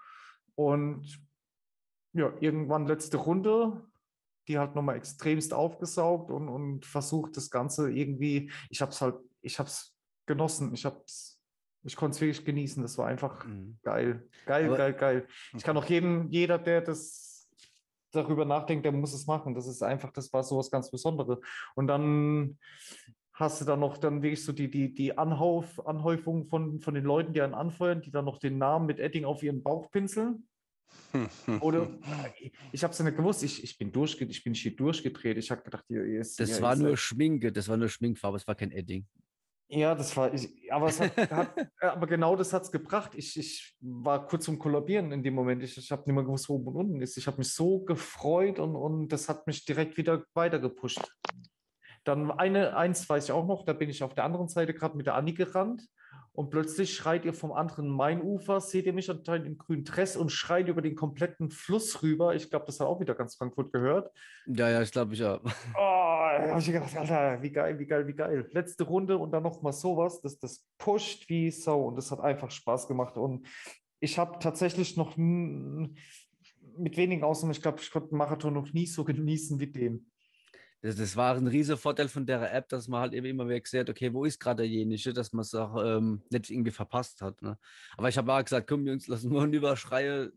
Und 0.55 1.19
ja, 2.13 2.31
irgendwann 2.39 2.87
letzte 2.87 3.17
Runde, 3.17 3.83
die 4.47 4.59
halt 4.59 4.75
nochmal 4.75 4.97
extremst 4.97 5.53
aufgesaugt 5.53 6.29
und, 6.31 6.49
und 6.49 6.85
versucht 6.85 7.37
das 7.37 7.49
Ganze 7.49 7.91
irgendwie, 7.91 8.51
ich 8.69 8.81
habe 8.81 8.91
es 8.91 9.01
halt, 9.01 9.15
ich 9.41 9.59
habe 9.59 9.67
es 9.67 9.93
genossen. 10.25 10.73
Ich 10.73 10.85
hab's, 10.85 11.39
ich 11.83 11.95
konnte 11.95 12.15
es 12.15 12.21
wirklich 12.21 12.45
genießen. 12.45 12.81
Das 12.81 12.97
war 12.97 13.07
einfach 13.07 13.45
mhm. 13.45 13.77
geil. 13.83 14.27
Geil, 14.45 14.67
Aber, 14.67 14.77
geil, 14.77 14.93
geil. 14.93 15.27
Ich 15.55 15.63
kann 15.63 15.77
auch 15.77 15.85
jedem, 15.85 16.29
jeder, 16.29 16.57
der 16.57 16.81
das 16.81 17.49
darüber 18.11 18.45
nachdenkt, 18.45 18.85
der 18.85 18.91
muss 18.91 19.13
es 19.13 19.25
machen. 19.25 19.55
Das 19.55 19.67
ist 19.67 19.81
einfach, 19.81 20.11
das 20.11 20.31
war 20.33 20.43
so 20.43 20.57
was 20.57 20.69
ganz 20.69 20.91
Besonderes. 20.91 21.39
Und 21.75 21.87
dann 21.87 22.57
hast 23.33 23.61
du 23.61 23.65
dann 23.65 23.79
noch 23.79 23.97
dann 23.97 24.21
wirklich 24.21 24.45
so 24.45 24.51
die, 24.51 24.69
die, 24.69 24.93
die 24.93 25.17
Anhauf, 25.17 25.85
Anhäufung 25.87 26.45
von, 26.45 26.79
von 26.79 26.93
den 26.93 27.03
Leuten, 27.03 27.33
die 27.33 27.41
einen 27.41 27.55
anfeuern, 27.55 28.01
die 28.01 28.11
dann 28.11 28.25
noch 28.25 28.37
den 28.37 28.59
Namen 28.59 28.85
mit 28.85 28.99
Edding 28.99 29.25
auf 29.25 29.41
ihren 29.41 29.63
Bauch 29.63 29.89
pinseln. 29.89 30.47
Oder 31.61 31.87
ich 32.71 32.83
habe 32.83 32.91
es 32.91 32.99
ja 32.99 33.05
nicht 33.05 33.17
gewusst, 33.17 33.43
ich, 33.43 33.63
ich 33.63 33.77
bin 33.77 33.91
durchge 33.91 34.25
ich 34.25 34.43
bin 34.43 34.53
hier 34.53 34.75
durchgedreht. 34.75 35.37
Ich 35.37 35.51
habe 35.51 35.61
gedacht, 35.61 35.85
ihr, 35.89 36.03
ihr 36.05 36.19
Das 36.19 36.37
ja, 36.37 36.61
war 36.61 36.75
nur 36.75 36.97
Schminke, 36.97 37.51
das 37.51 37.67
war 37.67 37.77
nur 37.77 37.89
Schminkfarbe, 37.89 38.37
es 38.37 38.47
war 38.47 38.55
kein 38.55 38.71
Edding. 38.71 39.05
Ja, 39.69 39.95
das 39.95 40.15
war, 40.15 40.31
ich, 40.31 40.71
aber, 40.71 40.87
es 40.87 40.99
hat, 40.99 41.17
hat, 41.17 41.55
aber 41.81 42.05
genau 42.05 42.35
das 42.35 42.53
hat 42.53 42.63
es 42.63 42.71
gebracht. 42.71 43.13
Ich, 43.15 43.37
ich 43.37 43.75
war 43.79 44.27
kurz 44.27 44.45
zum 44.45 44.59
Kollabieren 44.59 45.11
in 45.11 45.23
dem 45.23 45.33
Moment. 45.33 45.63
Ich, 45.63 45.77
ich 45.77 45.91
habe 45.91 46.03
nicht 46.03 46.13
mehr 46.13 46.23
gewusst, 46.23 46.47
wo 46.49 46.55
oben 46.55 46.67
und 46.67 46.75
unten 46.75 47.01
ist. 47.01 47.17
Ich 47.17 47.25
habe 47.25 47.37
mich 47.37 47.51
so 47.51 47.79
gefreut 47.79 48.59
und, 48.59 48.75
und 48.75 49.07
das 49.09 49.29
hat 49.29 49.47
mich 49.47 49.65
direkt 49.65 49.97
wieder 49.97 50.25
weiter 50.35 50.59
gepusht. 50.59 51.01
Dann 52.03 52.29
eine, 52.31 52.75
eins 52.75 53.09
weiß 53.09 53.25
ich 53.25 53.31
auch 53.31 53.47
noch, 53.47 53.65
da 53.65 53.73
bin 53.73 53.89
ich 53.89 54.03
auf 54.03 54.13
der 54.13 54.25
anderen 54.25 54.47
Seite 54.47 54.73
gerade 54.73 54.95
mit 54.97 55.07
der 55.07 55.15
Anni 55.15 55.33
gerannt 55.33 55.87
und 56.35 56.49
plötzlich 56.49 56.95
schreit 56.95 57.25
ihr 57.25 57.33
vom 57.33 57.51
anderen 57.51 57.87
Mainufer, 57.87 58.59
seht 58.59 58.87
ihr 58.87 58.93
mich 58.93 59.09
anscheinend 59.09 59.45
im 59.45 59.57
grünen 59.57 59.83
Dress 59.83 60.17
und 60.17 60.31
schreit 60.31 60.67
über 60.67 60.81
den 60.81 60.95
kompletten 60.95 61.51
Fluss 61.51 62.01
rüber. 62.01 62.33
Ich 62.33 62.49
glaube, 62.49 62.65
das 62.65 62.79
hat 62.79 62.87
auch 62.87 62.99
wieder 62.99 63.13
ganz 63.13 63.35
Frankfurt 63.35 63.71
gehört. 63.71 64.11
Ja, 64.47 64.67
ja, 64.67 64.81
ich 64.81 64.91
glaube, 64.91 65.13
ich 65.13 65.23
auch. 65.23 65.41
Oh, 65.43 65.49
da 65.75 66.49
habe 66.49 66.59
ich 66.59 66.65
gedacht, 66.65 66.97
Alter, 66.97 67.41
wie 67.43 67.51
geil, 67.51 67.77
wie 67.77 67.85
geil, 67.85 68.07
wie 68.07 68.15
geil. 68.15 68.49
Letzte 68.51 68.83
Runde 68.83 69.19
und 69.19 69.31
dann 69.31 69.43
nochmal 69.43 69.73
sowas, 69.73 70.21
das, 70.21 70.39
das 70.39 70.65
pusht 70.79 71.29
wie 71.29 71.51
Sau 71.51 71.85
und 71.85 71.97
das 71.97 72.09
hat 72.09 72.19
einfach 72.19 72.49
Spaß 72.49 72.87
gemacht. 72.87 73.15
Und 73.15 73.47
ich 73.99 74.17
habe 74.17 74.39
tatsächlich 74.39 74.97
noch 74.97 75.15
mit 75.15 76.97
wenigen 76.97 77.23
Ausnahmen, 77.23 77.51
ich 77.51 77.61
glaube, 77.61 77.79
ich 77.79 77.91
konnte 77.91 78.09
einen 78.09 78.17
Marathon 78.17 78.55
noch 78.55 78.73
nie 78.73 78.87
so 78.87 79.03
genießen 79.03 79.59
wie 79.59 79.67
den 79.67 80.11
das, 80.83 80.97
das 80.97 81.15
war 81.15 81.35
ein 81.35 81.47
riesiger 81.47 81.77
Vorteil 81.77 82.09
von 82.09 82.25
der 82.25 82.53
App, 82.53 82.67
dass 82.67 82.89
man 82.89 82.99
halt 82.99 83.13
eben 83.13 83.25
immer 83.25 83.47
wieder 83.47 83.61
gesagt 83.61 83.89
okay, 83.89 84.13
wo 84.13 84.25
ist 84.25 84.37
gerade 84.37 84.63
derjenige, 84.63 85.13
dass 85.13 85.31
man 85.31 85.43
es 85.43 85.55
auch 85.55 85.81
ähm, 85.81 86.21
nicht 86.29 86.49
irgendwie 86.49 86.71
verpasst 86.71 87.21
hat. 87.21 87.41
Ne? 87.41 87.57
Aber 87.95 88.09
ich 88.09 88.17
habe 88.17 88.33
auch 88.33 88.43
gesagt, 88.43 88.67
komm 88.67 88.85
Jungs, 88.85 89.07
lass 89.07 89.23
uns 89.23 89.31
mal 89.31 89.53
überschreie, 89.53 90.33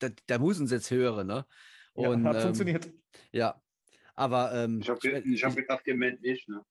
der, 0.00 0.10
der, 0.28 0.38
muss 0.40 0.58
uns 0.58 0.72
jetzt 0.72 0.90
hören. 0.90 1.28
Ne? 1.28 1.46
Und, 1.92 2.24
ja, 2.24 2.28
hat 2.28 2.36
ähm, 2.36 2.42
funktioniert. 2.42 2.92
Ja, 3.30 3.62
aber... 4.16 4.52
Ähm, 4.52 4.80
ich 4.80 4.88
habe 4.88 5.00
hab 5.00 5.56
gedacht, 5.56 5.86
ihr 5.86 5.96
meint 5.96 6.20
nicht. 6.20 6.48
Ne? 6.48 6.64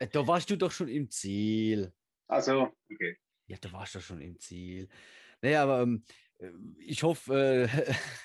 Äh, 0.00 0.08
da 0.10 0.26
warst 0.26 0.50
du 0.50 0.56
doch 0.56 0.72
schon 0.72 0.88
im 0.88 1.08
Ziel. 1.08 1.92
Also, 2.26 2.72
okay. 2.92 3.16
Ja, 3.46 3.56
da 3.60 3.72
warst 3.72 3.94
du 3.94 4.00
schon 4.00 4.20
im 4.20 4.36
Ziel. 4.40 4.88
Naja, 5.40 5.62
aber 5.62 5.82
ähm, 5.82 6.04
ich 6.78 7.02
hoffe, 7.02 7.68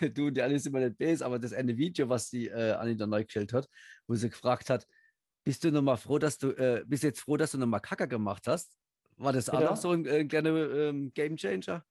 äh, 0.01 0.09
du 0.09 0.27
und 0.27 0.35
die 0.35 0.41
alles 0.41 0.65
immer 0.65 0.79
nicht 0.79 0.97
bist, 0.97 1.23
aber 1.23 1.39
das 1.39 1.53
eine 1.53 1.77
Video, 1.77 2.09
was 2.09 2.29
die 2.29 2.47
äh, 2.47 2.73
Anita 2.73 3.07
neu 3.07 3.23
gestellt 3.23 3.53
hat, 3.53 3.69
wo 4.07 4.15
sie 4.15 4.29
gefragt 4.29 4.69
hat, 4.69 4.87
bist 5.43 5.63
du 5.63 5.71
nochmal 5.71 5.97
froh, 5.97 6.19
dass 6.19 6.37
du, 6.37 6.51
äh, 6.51 6.83
bist 6.85 7.03
jetzt 7.03 7.21
froh, 7.21 7.37
dass 7.37 7.51
du 7.51 7.57
nochmal 7.57 7.79
Kacker 7.79 8.07
gemacht 8.07 8.47
hast? 8.47 8.73
War 9.19 9.33
das 9.33 9.49
auch 9.49 9.61
ja. 9.61 9.69
noch 9.71 9.77
so 9.77 9.91
ein, 9.91 10.07
ein 10.07 10.27
kleiner 10.27 10.49
ähm, 10.49 11.11
Game 11.13 11.37
Changer? 11.37 11.83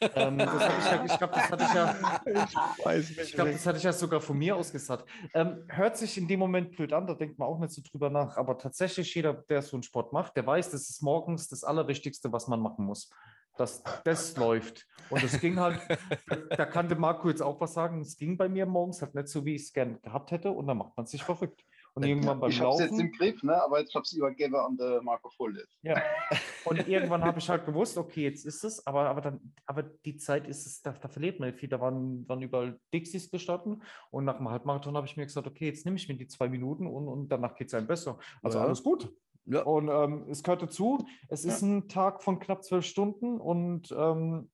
ähm, 0.00 0.38
ja, 0.38 1.04
ich 1.04 1.18
glaube, 1.18 1.34
das 1.34 1.50
hatte 1.50 1.64
ich 1.64 1.74
ja. 1.74 1.96
Ich, 2.78 2.84
weiß 2.84 3.08
nicht 3.08 3.20
ich 3.20 3.32
glaube, 3.32 3.52
das 3.52 3.66
hatte 3.66 3.78
ich 3.78 3.84
ja 3.84 3.92
sogar 3.92 4.20
von 4.20 4.38
mir 4.38 4.56
aus 4.56 4.72
gesagt. 4.72 5.08
Ähm, 5.34 5.64
hört 5.68 5.96
sich 5.96 6.16
in 6.16 6.28
dem 6.28 6.38
Moment 6.38 6.74
blöd 6.74 6.92
an, 6.92 7.06
da 7.06 7.14
denkt 7.14 7.38
man 7.38 7.48
auch 7.48 7.58
nicht 7.58 7.72
so 7.72 7.82
drüber 7.82 8.08
nach. 8.08 8.36
Aber 8.36 8.56
tatsächlich, 8.56 9.14
jeder, 9.14 9.34
der 9.34 9.60
so 9.60 9.76
einen 9.76 9.82
Sport 9.82 10.12
macht, 10.12 10.36
der 10.36 10.46
weiß, 10.46 10.70
das 10.70 10.88
ist 10.88 11.02
morgens 11.02 11.48
das 11.48 11.64
Allerwichtigste, 11.64 12.32
was 12.32 12.46
man 12.46 12.60
machen 12.60 12.84
muss 12.86 13.10
dass 13.56 13.82
das 14.04 14.36
läuft. 14.36 14.86
Und 15.10 15.22
es 15.22 15.40
ging 15.40 15.58
halt, 15.58 15.80
da 16.50 16.64
kann 16.64 16.88
der 16.88 16.98
Marco 16.98 17.28
jetzt 17.28 17.42
auch 17.42 17.60
was 17.60 17.74
sagen, 17.74 18.00
es 18.00 18.16
ging 18.16 18.36
bei 18.36 18.48
mir 18.48 18.66
morgens 18.66 19.02
halt 19.02 19.14
nicht 19.14 19.28
so, 19.28 19.44
wie 19.44 19.54
ich 19.54 19.62
es 19.62 19.72
gern 19.72 20.00
gehabt 20.02 20.30
hätte 20.30 20.50
und 20.50 20.66
dann 20.66 20.78
macht 20.78 20.96
man 20.96 21.06
sich 21.06 21.22
verrückt. 21.22 21.64
Und 21.94 22.04
irgendwann 22.06 22.40
beim 22.40 22.50
ich 22.50 22.58
Laufen. 22.58 22.84
Ich 22.84 22.90
habe 22.90 22.94
es 22.94 23.00
jetzt 23.00 23.00
im 23.00 23.12
Griff, 23.12 23.42
ne? 23.42 23.62
aber 23.62 23.80
jetzt 23.80 23.94
habe 23.94 24.02
ich 24.04 24.12
es 24.12 24.16
übergeben 24.16 24.56
an 24.56 24.78
der 24.78 25.02
Marco 25.02 25.28
Voll. 25.28 25.62
Ja. 25.82 26.00
Und 26.64 26.88
irgendwann 26.88 27.22
habe 27.22 27.38
ich 27.38 27.48
halt 27.50 27.66
gewusst, 27.66 27.98
okay, 27.98 28.22
jetzt 28.22 28.46
ist 28.46 28.64
es, 28.64 28.86
aber, 28.86 29.10
aber, 29.10 29.20
dann, 29.20 29.52
aber 29.66 29.82
die 29.82 30.16
Zeit 30.16 30.48
ist 30.48 30.64
es, 30.64 30.80
da, 30.80 30.92
da 30.92 31.08
verliert 31.08 31.38
man 31.38 31.52
viel. 31.52 31.68
Da 31.68 31.80
waren, 31.80 32.26
waren 32.28 32.40
überall 32.40 32.80
Dixies 32.94 33.30
gestanden 33.30 33.82
und 34.10 34.24
nach 34.24 34.38
dem 34.38 34.48
Halbmarathon 34.48 34.96
habe 34.96 35.06
ich 35.06 35.18
mir 35.18 35.26
gesagt, 35.26 35.46
okay, 35.46 35.66
jetzt 35.66 35.84
nehme 35.84 35.98
ich 35.98 36.08
mir 36.08 36.14
die 36.14 36.28
zwei 36.28 36.48
Minuten 36.48 36.86
und, 36.86 37.08
und 37.08 37.28
danach 37.28 37.54
geht 37.56 37.68
es 37.68 37.74
einem 37.74 37.86
besser. 37.86 38.18
Also 38.42 38.58
ja. 38.58 38.64
alles 38.64 38.82
gut. 38.82 39.12
Ja. 39.46 39.62
Und 39.62 39.88
ähm, 39.88 40.26
es 40.30 40.42
gehört 40.42 40.62
dazu. 40.62 41.06
Es 41.28 41.44
ist 41.44 41.62
ein 41.62 41.88
Tag 41.88 42.22
von 42.22 42.38
knapp 42.38 42.62
zwölf 42.62 42.84
Stunden 42.84 43.40
und, 43.40 43.92
ähm, 43.96 44.50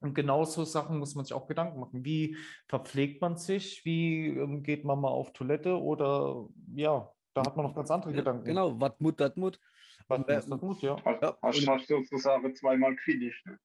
und 0.00 0.14
genau 0.14 0.44
so 0.44 0.64
Sachen 0.64 0.98
muss 0.98 1.14
man 1.14 1.24
sich 1.24 1.34
auch 1.34 1.46
Gedanken 1.46 1.80
machen. 1.80 2.04
Wie 2.04 2.36
verpflegt 2.66 3.20
man 3.20 3.36
sich? 3.36 3.84
Wie 3.84 4.28
ähm, 4.28 4.62
geht 4.62 4.84
man 4.84 5.00
mal 5.00 5.08
auf 5.08 5.32
Toilette? 5.32 5.78
Oder 5.78 6.48
ja, 6.74 7.12
da 7.34 7.42
hat 7.42 7.56
man 7.56 7.66
noch 7.66 7.74
ganz 7.74 7.90
andere 7.90 8.10
ja, 8.12 8.16
Gedanken. 8.16 8.44
Genau, 8.44 8.80
was 8.80 8.98
Mut, 8.98 9.20
das 9.20 9.36
Mut. 9.36 9.60
Was 10.08 10.20
äh, 10.20 10.24
das 10.26 10.48
Mut, 10.48 10.80
ja. 10.82 10.96
Hast, 11.04 11.36
hast, 11.42 11.68
hast 11.68 11.90
du 11.90 12.02
sozusagen 12.02 12.54
zweimal 12.56 12.96
Quidditch. 12.96 13.44
Ne? 13.44 13.58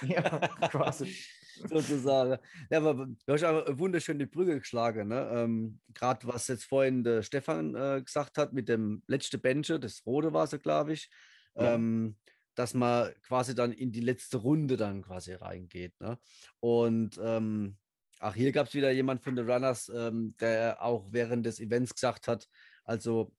ja, 0.02 0.38
quasi. 0.68 1.12
sozusagen. 1.68 2.40
Ja, 2.70 2.78
aber 2.78 3.06
du 3.06 3.32
hast 3.32 3.44
eine 3.44 3.78
wunderschöne 3.78 4.26
Brücke 4.26 4.58
geschlagen. 4.58 5.08
Ne? 5.08 5.30
Ähm, 5.32 5.80
Gerade 5.94 6.26
was 6.26 6.48
jetzt 6.48 6.64
vorhin 6.64 7.04
der 7.04 7.22
Stefan 7.22 7.74
äh, 7.74 8.02
gesagt 8.04 8.38
hat 8.38 8.52
mit 8.52 8.68
dem 8.68 9.02
letzten 9.06 9.40
Benche, 9.40 9.78
das 9.78 10.04
rote 10.06 10.32
war 10.32 10.44
es, 10.44 10.58
glaube 10.62 10.92
ich, 10.92 11.10
ja. 11.54 11.74
ähm, 11.74 12.16
dass 12.54 12.74
man 12.74 13.12
quasi 13.22 13.54
dann 13.54 13.72
in 13.72 13.92
die 13.92 14.00
letzte 14.00 14.38
Runde 14.38 14.76
dann 14.76 15.02
quasi 15.02 15.32
reingeht. 15.34 15.98
Ne? 16.00 16.18
Und 16.60 17.18
ähm, 17.22 17.76
ach, 18.18 18.34
hier 18.34 18.52
gab 18.52 18.68
es 18.68 18.74
wieder 18.74 18.90
jemand 18.90 19.22
von 19.22 19.36
den 19.36 19.50
Runners, 19.50 19.90
ähm, 19.94 20.34
der 20.40 20.82
auch 20.82 21.06
während 21.10 21.46
des 21.46 21.60
Events 21.60 21.94
gesagt 21.94 22.28
hat, 22.28 22.48
also 22.84 23.32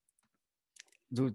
du 1.10 1.31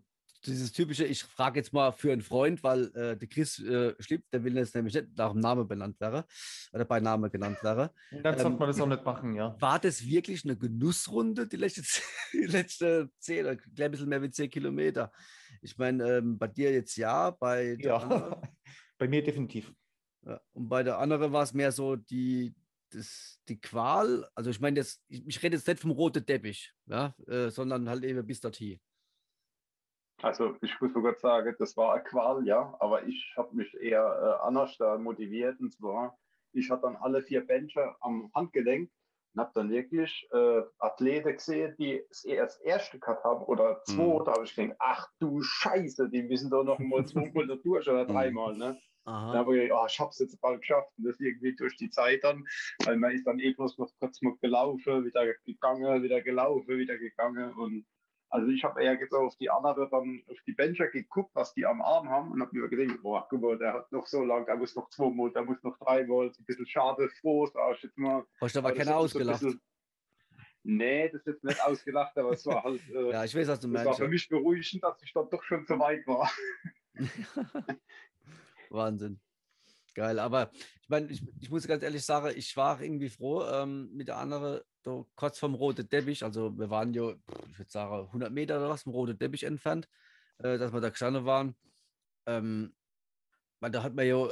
dieses 0.48 0.72
typische, 0.72 1.04
ich 1.04 1.22
frage 1.22 1.60
jetzt 1.60 1.72
mal 1.72 1.92
für 1.92 2.12
einen 2.12 2.22
Freund, 2.22 2.62
weil 2.62 2.86
äh, 2.94 3.16
der 3.16 3.28
Chris 3.28 3.58
äh, 3.60 3.94
Schlipp, 4.00 4.24
der 4.32 4.42
will 4.44 4.56
jetzt 4.56 4.74
nämlich 4.74 4.94
nicht 4.94 5.16
nach 5.16 5.32
dem 5.32 5.40
Namen 5.40 5.68
benannt 5.68 6.00
wäre 6.00 6.24
oder 6.72 6.84
bei 6.84 7.00
Namen 7.00 7.30
genannt 7.30 7.58
wäre. 7.62 7.92
Dann 8.10 8.34
ähm, 8.34 8.40
sollte 8.40 8.58
man 8.58 8.68
das 8.68 8.80
auch 8.80 8.86
nicht 8.86 9.04
machen, 9.04 9.34
ja. 9.34 9.56
War 9.60 9.78
das 9.78 10.04
wirklich 10.04 10.44
eine 10.44 10.56
Genussrunde, 10.56 11.46
die 11.46 11.56
letzte, 11.56 11.82
die 12.32 12.46
letzte 12.46 13.10
10 13.20 13.46
oder 13.46 13.58
ein 13.84 13.90
bisschen 13.90 14.08
mehr 14.08 14.22
wie 14.22 14.30
10 14.30 14.50
Kilometer? 14.50 15.12
Ich 15.60 15.76
meine, 15.78 16.18
ähm, 16.18 16.38
bei 16.38 16.48
dir 16.48 16.72
jetzt 16.72 16.96
ja, 16.96 17.30
bei 17.30 17.76
Ja, 17.80 18.40
bei 18.98 19.08
mir 19.08 19.22
definitiv. 19.22 19.72
Ja, 20.26 20.40
und 20.52 20.68
bei 20.68 20.82
der 20.82 20.98
anderen 20.98 21.32
war 21.32 21.42
es 21.42 21.54
mehr 21.54 21.72
so 21.72 21.96
die, 21.96 22.54
das, 22.90 23.40
die 23.48 23.60
Qual, 23.60 24.28
also 24.34 24.50
ich 24.50 24.60
meine, 24.60 24.80
ich, 24.80 24.98
ich 25.08 25.42
rede 25.42 25.56
jetzt 25.56 25.66
nicht 25.66 25.80
vom 25.80 25.90
roten 25.90 26.24
Teppich, 26.24 26.72
ja, 26.86 27.14
äh, 27.26 27.50
sondern 27.50 27.88
halt 27.88 28.04
eben 28.04 28.26
bis 28.26 28.40
dorthin. 28.40 28.80
Also 30.22 30.56
ich 30.62 30.80
muss 30.80 30.92
sogar 30.92 31.14
sagen, 31.14 31.54
das 31.58 31.76
war 31.76 31.94
eine 31.94 32.02
Qual, 32.02 32.44
ja, 32.46 32.74
aber 32.80 33.06
ich 33.06 33.32
habe 33.36 33.54
mich 33.54 33.72
eher 33.80 34.02
äh, 34.42 34.46
anders 34.46 34.76
da 34.76 34.98
motiviert 34.98 35.60
und 35.60 35.72
zwar, 35.72 36.18
ich 36.52 36.70
hatte 36.70 36.82
dann 36.82 36.96
alle 36.96 37.22
vier 37.22 37.46
Bencher 37.46 37.96
am 38.00 38.30
Handgelenk 38.34 38.90
und 39.34 39.40
habe 39.40 39.52
dann 39.54 39.70
wirklich 39.70 40.28
äh, 40.32 40.62
Athleten 40.78 41.34
gesehen, 41.34 41.76
die 41.78 42.02
es 42.10 42.24
erst 42.24 42.60
erste 42.62 42.98
gehabt 42.98 43.22
haben 43.22 43.44
oder 43.44 43.80
zwei, 43.84 44.18
mhm. 44.18 44.24
da 44.24 44.32
habe 44.32 44.44
ich 44.44 44.54
gedacht, 44.56 44.76
ach 44.80 45.06
du 45.20 45.40
Scheiße, 45.40 46.08
die 46.10 46.24
müssen 46.24 46.50
doch 46.50 46.64
noch 46.64 46.80
mal 46.80 47.06
zweimal 47.06 47.46
durch 47.46 47.88
oder 47.88 48.04
dreimal, 48.04 48.56
ne? 48.56 48.76
Aha. 49.04 49.32
Da 49.32 49.38
habe 49.38 49.56
ich 49.56 49.62
gedacht, 49.62 49.80
oh, 49.82 49.86
ich 49.88 50.00
habe 50.00 50.10
es 50.10 50.18
jetzt 50.18 50.40
bald 50.40 50.60
geschafft 50.60 50.90
und 50.98 51.04
das 51.04 51.20
irgendwie 51.20 51.54
durch 51.54 51.76
die 51.76 51.90
Zeit 51.90 52.24
dann, 52.24 52.44
weil 52.84 52.96
man 52.96 53.12
ist 53.12 53.24
dann 53.24 53.38
eh 53.38 53.54
bloß 53.54 53.78
noch 53.78 53.90
kurz 54.00 54.20
mal 54.20 54.34
gelaufen, 54.42 55.04
wieder 55.04 55.32
gegangen, 55.46 56.02
wieder 56.02 56.20
gelaufen, 56.20 56.76
wieder 56.76 56.98
gegangen 56.98 57.52
und 57.54 57.86
also 58.30 58.48
ich 58.48 58.62
habe 58.64 58.82
eher 58.82 58.98
so 59.10 59.18
auf 59.18 59.36
die 59.36 59.50
andere 59.50 59.88
dann 59.90 60.22
auf 60.28 60.36
die 60.46 60.52
Bencher 60.52 60.88
geguckt, 60.88 61.30
was 61.34 61.54
die 61.54 61.64
am 61.64 61.80
Arm 61.80 62.08
haben 62.08 62.32
und 62.32 62.40
habe 62.42 62.56
mir 62.56 62.68
gedacht, 62.68 63.02
boah, 63.02 63.26
guck 63.28 63.40
mal, 63.40 63.58
der 63.58 63.72
hat 63.72 63.90
noch 63.92 64.06
so 64.06 64.22
lang, 64.22 64.44
der 64.46 64.56
muss 64.56 64.74
noch 64.76 64.90
zwei 64.90 65.10
Mal, 65.10 65.32
der 65.32 65.44
muss 65.44 65.62
noch 65.62 65.78
drei 65.78 66.04
Mal, 66.04 66.26
ein 66.26 66.44
bisschen 66.44 66.66
schade, 66.66 67.08
froh, 67.20 67.46
sag 67.46 67.76
ich 67.76 67.84
jetzt 67.84 67.98
mal. 67.98 68.24
Hast 68.40 68.54
du 68.54 68.58
aber 68.58 68.72
keiner 68.72 68.96
ausgelacht? 68.96 69.40
So 69.40 69.52
nee, 70.62 71.08
das 71.08 71.20
ist 71.20 71.26
jetzt 71.26 71.44
nicht 71.44 71.62
ausgelacht, 71.62 72.16
aber 72.18 72.32
es 72.32 72.44
war 72.46 72.62
halt. 72.62 72.80
Äh, 72.90 73.10
ja, 73.12 73.24
ich 73.24 73.34
weiß, 73.34 73.48
was 73.48 73.60
du 73.60 73.68
meinst. 73.68 73.82
Es 73.82 73.86
war 73.86 74.06
für 74.06 74.08
mich 74.08 74.28
beruhigend, 74.28 74.82
dass 74.82 75.02
ich 75.02 75.12
dann 75.12 75.28
doch 75.30 75.42
schon 75.42 75.64
so 75.66 75.78
weit 75.78 76.06
war. 76.06 76.30
Wahnsinn. 78.70 79.20
Geil, 79.98 80.20
aber 80.20 80.52
ich 80.80 80.88
meine, 80.88 81.10
ich, 81.10 81.20
ich, 81.40 81.50
muss 81.50 81.66
ganz 81.66 81.82
ehrlich 81.82 82.04
sagen, 82.04 82.32
ich 82.36 82.56
war 82.56 82.80
irgendwie 82.80 83.08
froh 83.08 83.42
ähm, 83.42 83.90
mit 83.92 84.06
der 84.06 84.18
anderen, 84.18 84.60
so 84.84 85.08
kurz 85.16 85.40
vom 85.40 85.56
roten 85.56 85.88
Teppich, 85.88 86.22
also 86.22 86.56
wir 86.56 86.70
waren 86.70 86.94
ja, 86.94 87.10
ich 87.50 87.58
würde 87.58 87.68
sagen, 87.68 88.06
100 88.06 88.30
Meter 88.30 88.58
oder 88.58 88.68
was 88.68 88.84
vom 88.84 88.92
roten 88.92 89.18
Teppich 89.18 89.42
entfernt, 89.42 89.88
äh, 90.38 90.56
dass 90.56 90.72
wir 90.72 90.80
da 90.80 90.90
gestanden 90.90 91.24
waren. 91.24 91.56
Ähm, 92.26 92.76
weil 93.58 93.72
da 93.72 93.82
hat 93.82 93.96
man 93.96 94.06
ja 94.06 94.28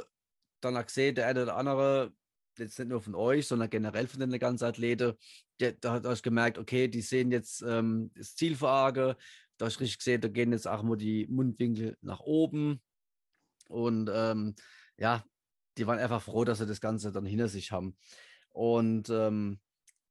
dann 0.61 0.77
auch 0.77 0.85
gesehen, 0.85 1.15
der 1.15 1.27
eine 1.27 1.43
oder 1.43 1.57
andere, 1.57 2.13
jetzt 2.57 2.79
nicht 2.79 2.87
nur 2.87 3.01
von 3.01 3.15
euch, 3.15 3.45
sondern 3.45 3.69
generell 3.69 4.07
von 4.07 4.21
den 4.21 4.39
ganzen 4.39 4.63
Athleten, 4.63 5.15
der, 5.59 5.73
da 5.73 5.91
hat 5.91 6.05
euch 6.05 6.23
gemerkt, 6.23 6.57
okay, 6.57 6.87
die 6.87 7.01
sehen 7.01 7.29
jetzt 7.29 7.61
ähm, 7.61 8.09
das 8.15 8.37
Ziel 8.37 8.55
vor 8.55 8.71
Augen, 8.71 9.15
da 9.57 9.65
habe 9.65 9.69
ich 9.73 9.81
richtig 9.81 9.97
gesehen, 9.97 10.21
da 10.21 10.29
gehen 10.29 10.53
jetzt 10.53 10.65
auch 10.65 10.81
mal 10.81 10.95
die 10.95 11.27
Mundwinkel 11.27 11.97
nach 11.99 12.21
oben. 12.21 12.81
Und 13.67 14.09
ähm, 14.13 14.55
ja, 14.95 15.25
die 15.77 15.87
waren 15.87 15.99
einfach 15.99 16.21
froh, 16.21 16.43
dass 16.43 16.59
sie 16.59 16.65
das 16.65 16.81
Ganze 16.81 17.11
dann 17.11 17.25
hinter 17.25 17.47
sich 17.47 17.71
haben. 17.71 17.95
Und 18.49 19.09
ähm, 19.09 19.59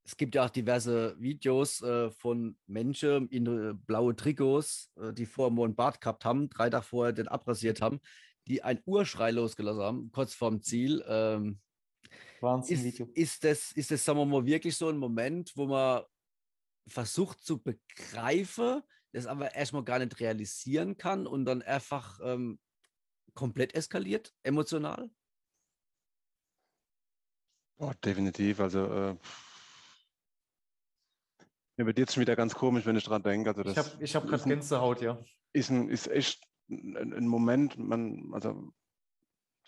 es 0.04 0.16
gibt 0.16 0.36
ja 0.36 0.44
auch 0.44 0.50
diverse 0.50 1.16
Videos 1.18 1.82
äh, 1.82 2.10
von 2.12 2.56
Menschen 2.66 3.28
in 3.28 3.46
äh, 3.46 3.74
blaue 3.74 4.14
Trikots, 4.14 4.92
äh, 5.00 5.12
die 5.12 5.26
vorher 5.26 5.64
einen 5.64 5.74
Bart 5.74 6.00
gehabt 6.00 6.24
haben, 6.24 6.48
drei 6.48 6.70
Tage 6.70 6.84
vorher 6.84 7.12
den 7.12 7.26
abrasiert 7.26 7.82
haben, 7.82 8.00
die 8.46 8.62
ein 8.62 8.80
Urschrei 8.86 9.32
losgelassen 9.32 9.82
haben, 9.82 10.12
kurz 10.12 10.32
vorm 10.32 10.62
Ziel. 10.62 11.04
Ähm, 11.08 11.58
Wahnsinn, 12.40 12.76
ist, 12.76 12.84
Video. 12.84 13.08
Ist 13.14 13.42
das, 13.42 13.72
ist 13.72 13.90
das, 13.90 14.04
sagen 14.04 14.20
wir 14.20 14.26
mal, 14.26 14.46
wirklich 14.46 14.76
so 14.76 14.88
ein 14.88 14.96
Moment, 14.96 15.52
wo 15.56 15.66
man 15.66 16.02
versucht 16.86 17.42
zu 17.42 17.60
begreifen, 17.60 18.82
das 19.12 19.26
aber 19.26 19.54
erstmal 19.56 19.82
gar 19.82 19.98
nicht 19.98 20.20
realisieren 20.20 20.96
kann 20.96 21.26
und 21.26 21.46
dann 21.46 21.62
einfach 21.62 22.20
ähm, 22.22 22.60
komplett 23.34 23.74
eskaliert, 23.74 24.32
emotional? 24.44 25.10
Oh, 27.78 27.92
definitiv. 28.04 28.60
Also, 28.60 28.86
äh, 28.86 29.16
mir 31.76 31.86
wird 31.86 31.98
jetzt 31.98 32.14
schon 32.14 32.22
wieder 32.22 32.36
ganz 32.36 32.54
komisch, 32.54 32.86
wenn 32.86 32.96
ich 32.96 33.04
dran 33.04 33.22
denke. 33.22 33.50
Also 33.50 33.62
das 33.62 33.96
ich 34.00 34.14
habe 34.14 34.24
hab 34.24 34.30
gerade 34.30 34.48
Gänsehaut, 34.48 35.02
ja. 35.02 35.18
Ist, 35.52 35.70
ein, 35.70 35.88
ist 35.88 36.08
echt 36.08 36.42
ein, 36.70 37.12
ein 37.12 37.26
Moment, 37.26 37.78
man, 37.78 38.30
also 38.32 38.72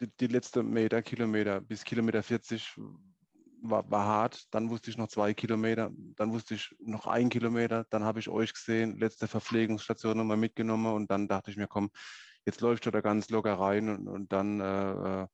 die, 0.01 0.09
die 0.20 0.26
letzte 0.26 0.62
Meter, 0.62 1.02
Kilometer 1.02 1.60
bis 1.60 1.85
Kilometer 1.85 2.22
40 2.22 2.76
war, 3.62 3.90
war 3.90 4.06
hart. 4.06 4.47
Dann 4.52 4.70
wusste 4.70 4.90
ich 4.90 4.97
noch 4.97 5.09
zwei 5.09 5.35
Kilometer, 5.35 5.90
dann 6.16 6.32
wusste 6.32 6.55
ich 6.55 6.74
noch 6.80 7.06
ein 7.06 7.28
Kilometer, 7.28 7.85
dann 7.90 8.05
habe 8.05 8.20
ich 8.20 8.28
euch 8.28 8.55
gesehen, 8.55 8.98
letzte 8.98 9.28
Verpflegungsstation 9.28 10.16
nochmal 10.16 10.36
mitgenommen 10.36 10.94
und 10.94 11.10
dann 11.10 11.28
dachte 11.28 11.51
ich 11.51 11.56
mir, 11.56 11.68
komm, 11.68 11.90
jetzt 12.47 12.60
läuft 12.60 12.86
du 12.86 12.90
da 12.90 13.01
ganz 13.01 13.28
locker 13.28 13.55
rein 13.55 13.89
und, 13.89 14.09
und 14.09 14.32
dann 14.32 14.60
äh, 14.60 15.22
äh, 15.22 15.26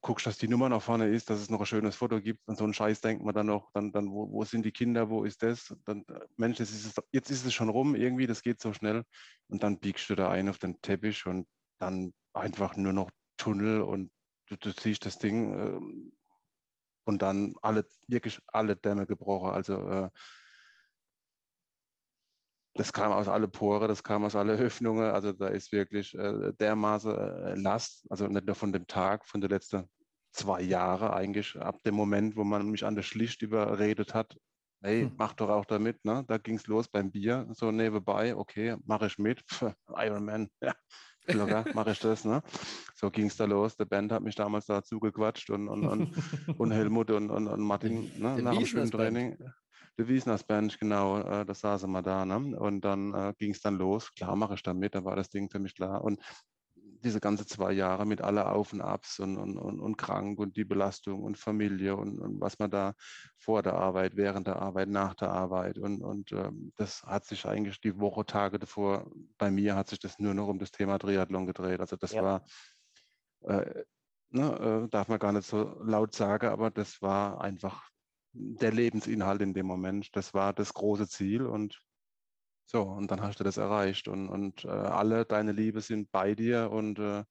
guckst, 0.00 0.26
dass 0.26 0.38
die 0.38 0.48
Nummer 0.48 0.68
nach 0.68 0.82
vorne 0.82 1.08
ist, 1.08 1.30
dass 1.30 1.40
es 1.40 1.50
noch 1.50 1.60
ein 1.60 1.66
schönes 1.66 1.94
Foto 1.94 2.20
gibt 2.20 2.40
und 2.48 2.58
so 2.58 2.64
einen 2.64 2.74
Scheiß 2.74 3.00
denkt 3.00 3.24
man 3.24 3.34
dann 3.34 3.46
noch, 3.46 3.70
dann, 3.72 3.92
dann 3.92 4.10
wo, 4.10 4.30
wo 4.32 4.44
sind 4.44 4.64
die 4.64 4.72
Kinder, 4.72 5.10
wo 5.10 5.24
ist 5.24 5.42
das? 5.42 5.74
Dann, 5.84 6.04
äh, 6.08 6.20
Mensch, 6.36 6.58
ist 6.58 6.72
es, 6.72 6.94
jetzt 7.12 7.30
ist 7.30 7.46
es 7.46 7.54
schon 7.54 7.68
rum, 7.68 7.94
irgendwie, 7.94 8.26
das 8.26 8.42
geht 8.42 8.60
so 8.60 8.72
schnell 8.72 9.04
und 9.48 9.62
dann 9.62 9.78
biegst 9.78 10.10
du 10.10 10.16
da 10.16 10.30
ein 10.30 10.48
auf 10.48 10.58
den 10.58 10.80
Teppich 10.80 11.26
und 11.26 11.46
dann 11.78 12.12
einfach 12.32 12.76
nur 12.76 12.92
noch 12.92 13.10
Tunnel 13.36 13.82
und 13.82 14.10
du, 14.46 14.56
du 14.56 14.72
siehst 14.72 15.06
das 15.06 15.18
Ding 15.18 15.54
äh, 15.54 16.18
und 17.04 17.22
dann 17.22 17.54
alle, 17.62 17.86
wirklich 18.08 18.40
alle 18.48 18.76
Dämme 18.76 19.06
gebrochen. 19.06 19.50
Also 19.50 19.74
äh, 19.88 20.10
das 22.78 22.92
kam 22.92 23.12
aus 23.12 23.28
alle 23.28 23.48
Pore, 23.48 23.88
das 23.88 24.02
kam 24.02 24.24
aus 24.24 24.36
alle 24.36 24.52
Öffnungen. 24.58 25.10
Also 25.10 25.32
da 25.32 25.48
ist 25.48 25.72
wirklich 25.72 26.14
äh, 26.14 26.52
dermaßen 26.58 27.14
äh, 27.14 27.54
Last, 27.54 28.06
also 28.08 28.26
nicht 28.26 28.46
nur 28.46 28.54
von 28.54 28.72
dem 28.72 28.86
Tag, 28.86 29.26
von 29.26 29.40
den 29.40 29.50
letzten 29.50 29.88
zwei 30.32 30.62
Jahren 30.62 31.10
eigentlich, 31.10 31.56
ab 31.56 31.82
dem 31.84 31.94
Moment, 31.94 32.36
wo 32.36 32.44
man 32.44 32.70
mich 32.70 32.84
an 32.84 32.94
der 32.94 33.02
Schlicht 33.02 33.42
überredet 33.42 34.14
hat, 34.14 34.36
hey, 34.82 35.02
hm. 35.02 35.12
mach 35.18 35.32
doch 35.32 35.48
auch 35.48 35.64
damit, 35.64 36.04
ne? 36.04 36.24
Da 36.28 36.38
ging 36.38 36.56
es 36.56 36.66
los 36.68 36.86
beim 36.86 37.10
Bier, 37.10 37.48
so 37.52 37.72
nebenbei, 37.72 38.36
okay, 38.36 38.76
mache 38.84 39.06
ich 39.06 39.18
mit, 39.18 39.42
Ironman, 39.88 40.48
ja, 40.60 40.74
locker, 41.26 41.64
mache 41.74 41.92
ich 41.92 41.98
das, 41.98 42.24
ne? 42.24 42.42
So 42.94 43.10
ging 43.10 43.26
es 43.26 43.36
da 43.36 43.46
los. 43.46 43.76
Der 43.76 43.86
Band 43.86 44.12
hat 44.12 44.22
mich 44.22 44.36
damals 44.36 44.66
dazu 44.66 45.00
gequatscht 45.00 45.50
und, 45.50 45.68
und, 45.68 45.84
und, 45.84 46.12
und 46.60 46.70
Helmut 46.70 47.10
und, 47.10 47.30
und, 47.30 47.48
und 47.48 47.60
Martin 47.60 48.10
ne, 48.18 48.40
nach 48.40 48.56
dem 48.56 48.66
schönen 48.66 48.90
Training. 48.90 49.36
Der 49.98 50.06
Wiesners 50.06 50.44
Band, 50.44 50.78
genau, 50.78 51.18
äh, 51.18 51.44
das 51.44 51.60
saßen 51.60 51.90
wir 51.90 52.02
da. 52.02 52.24
Ne? 52.24 52.58
Und 52.58 52.82
dann 52.82 53.14
äh, 53.14 53.34
ging 53.36 53.50
es 53.50 53.60
dann 53.60 53.76
los. 53.76 54.14
Klar 54.14 54.36
mache 54.36 54.54
ich 54.54 54.62
damit, 54.62 54.94
da 54.94 55.04
war 55.04 55.16
das 55.16 55.28
Ding 55.28 55.50
für 55.50 55.58
mich 55.58 55.74
klar. 55.74 56.04
Und 56.04 56.20
diese 57.02 57.20
ganze 57.20 57.46
zwei 57.46 57.72
Jahre 57.72 58.06
mit 58.06 58.20
aller 58.20 58.52
Auf 58.52 58.72
und 58.72 58.80
Abs 58.80 59.18
und, 59.20 59.36
und, 59.36 59.56
und, 59.56 59.80
und 59.80 59.96
krank 59.96 60.38
und 60.38 60.56
die 60.56 60.64
Belastung 60.64 61.22
und 61.22 61.38
Familie 61.38 61.96
und, 61.96 62.18
und 62.18 62.40
was 62.40 62.58
man 62.58 62.70
da 62.70 62.94
vor 63.36 63.62
der 63.62 63.74
Arbeit, 63.74 64.16
während 64.16 64.46
der 64.46 64.56
Arbeit, 64.56 64.88
nach 64.88 65.14
der 65.14 65.30
Arbeit 65.30 65.78
und, 65.78 66.02
und 66.02 66.32
ähm, 66.32 66.72
das 66.76 67.02
hat 67.04 67.24
sich 67.24 67.46
eigentlich 67.46 67.80
die 67.80 67.98
Woche, 67.98 68.24
Tage 68.26 68.58
davor, 68.58 69.10
bei 69.36 69.50
mir 69.50 69.76
hat 69.76 69.88
sich 69.88 70.00
das 70.00 70.18
nur 70.18 70.34
noch 70.34 70.48
um 70.48 70.58
das 70.58 70.70
Thema 70.70 70.98
Triathlon 70.98 71.46
gedreht. 71.46 71.80
Also 71.80 71.96
das 71.96 72.12
ja. 72.12 72.22
war, 72.22 72.44
äh, 73.42 73.84
ne, 74.30 74.84
äh, 74.84 74.88
darf 74.88 75.08
man 75.08 75.18
gar 75.18 75.32
nicht 75.32 75.46
so 75.46 75.80
laut 75.82 76.14
sagen, 76.14 76.48
aber 76.48 76.70
das 76.70 77.00
war 77.00 77.40
einfach 77.40 77.88
der 78.38 78.72
Lebensinhalt 78.72 79.42
in 79.42 79.54
dem 79.54 79.66
Moment. 79.66 80.14
Das 80.16 80.34
war 80.34 80.52
das 80.52 80.72
große 80.74 81.08
Ziel 81.08 81.46
und 81.46 81.80
so, 82.66 82.82
und 82.82 83.10
dann 83.10 83.22
hast 83.22 83.40
du 83.40 83.44
das 83.44 83.56
erreicht. 83.56 84.08
Und, 84.08 84.28
und 84.28 84.64
äh, 84.64 84.68
alle 84.68 85.24
deine 85.24 85.52
Liebe 85.52 85.80
sind 85.80 86.10
bei 86.12 86.34
dir 86.34 86.70
und 86.70 86.98
äh, 86.98 87.24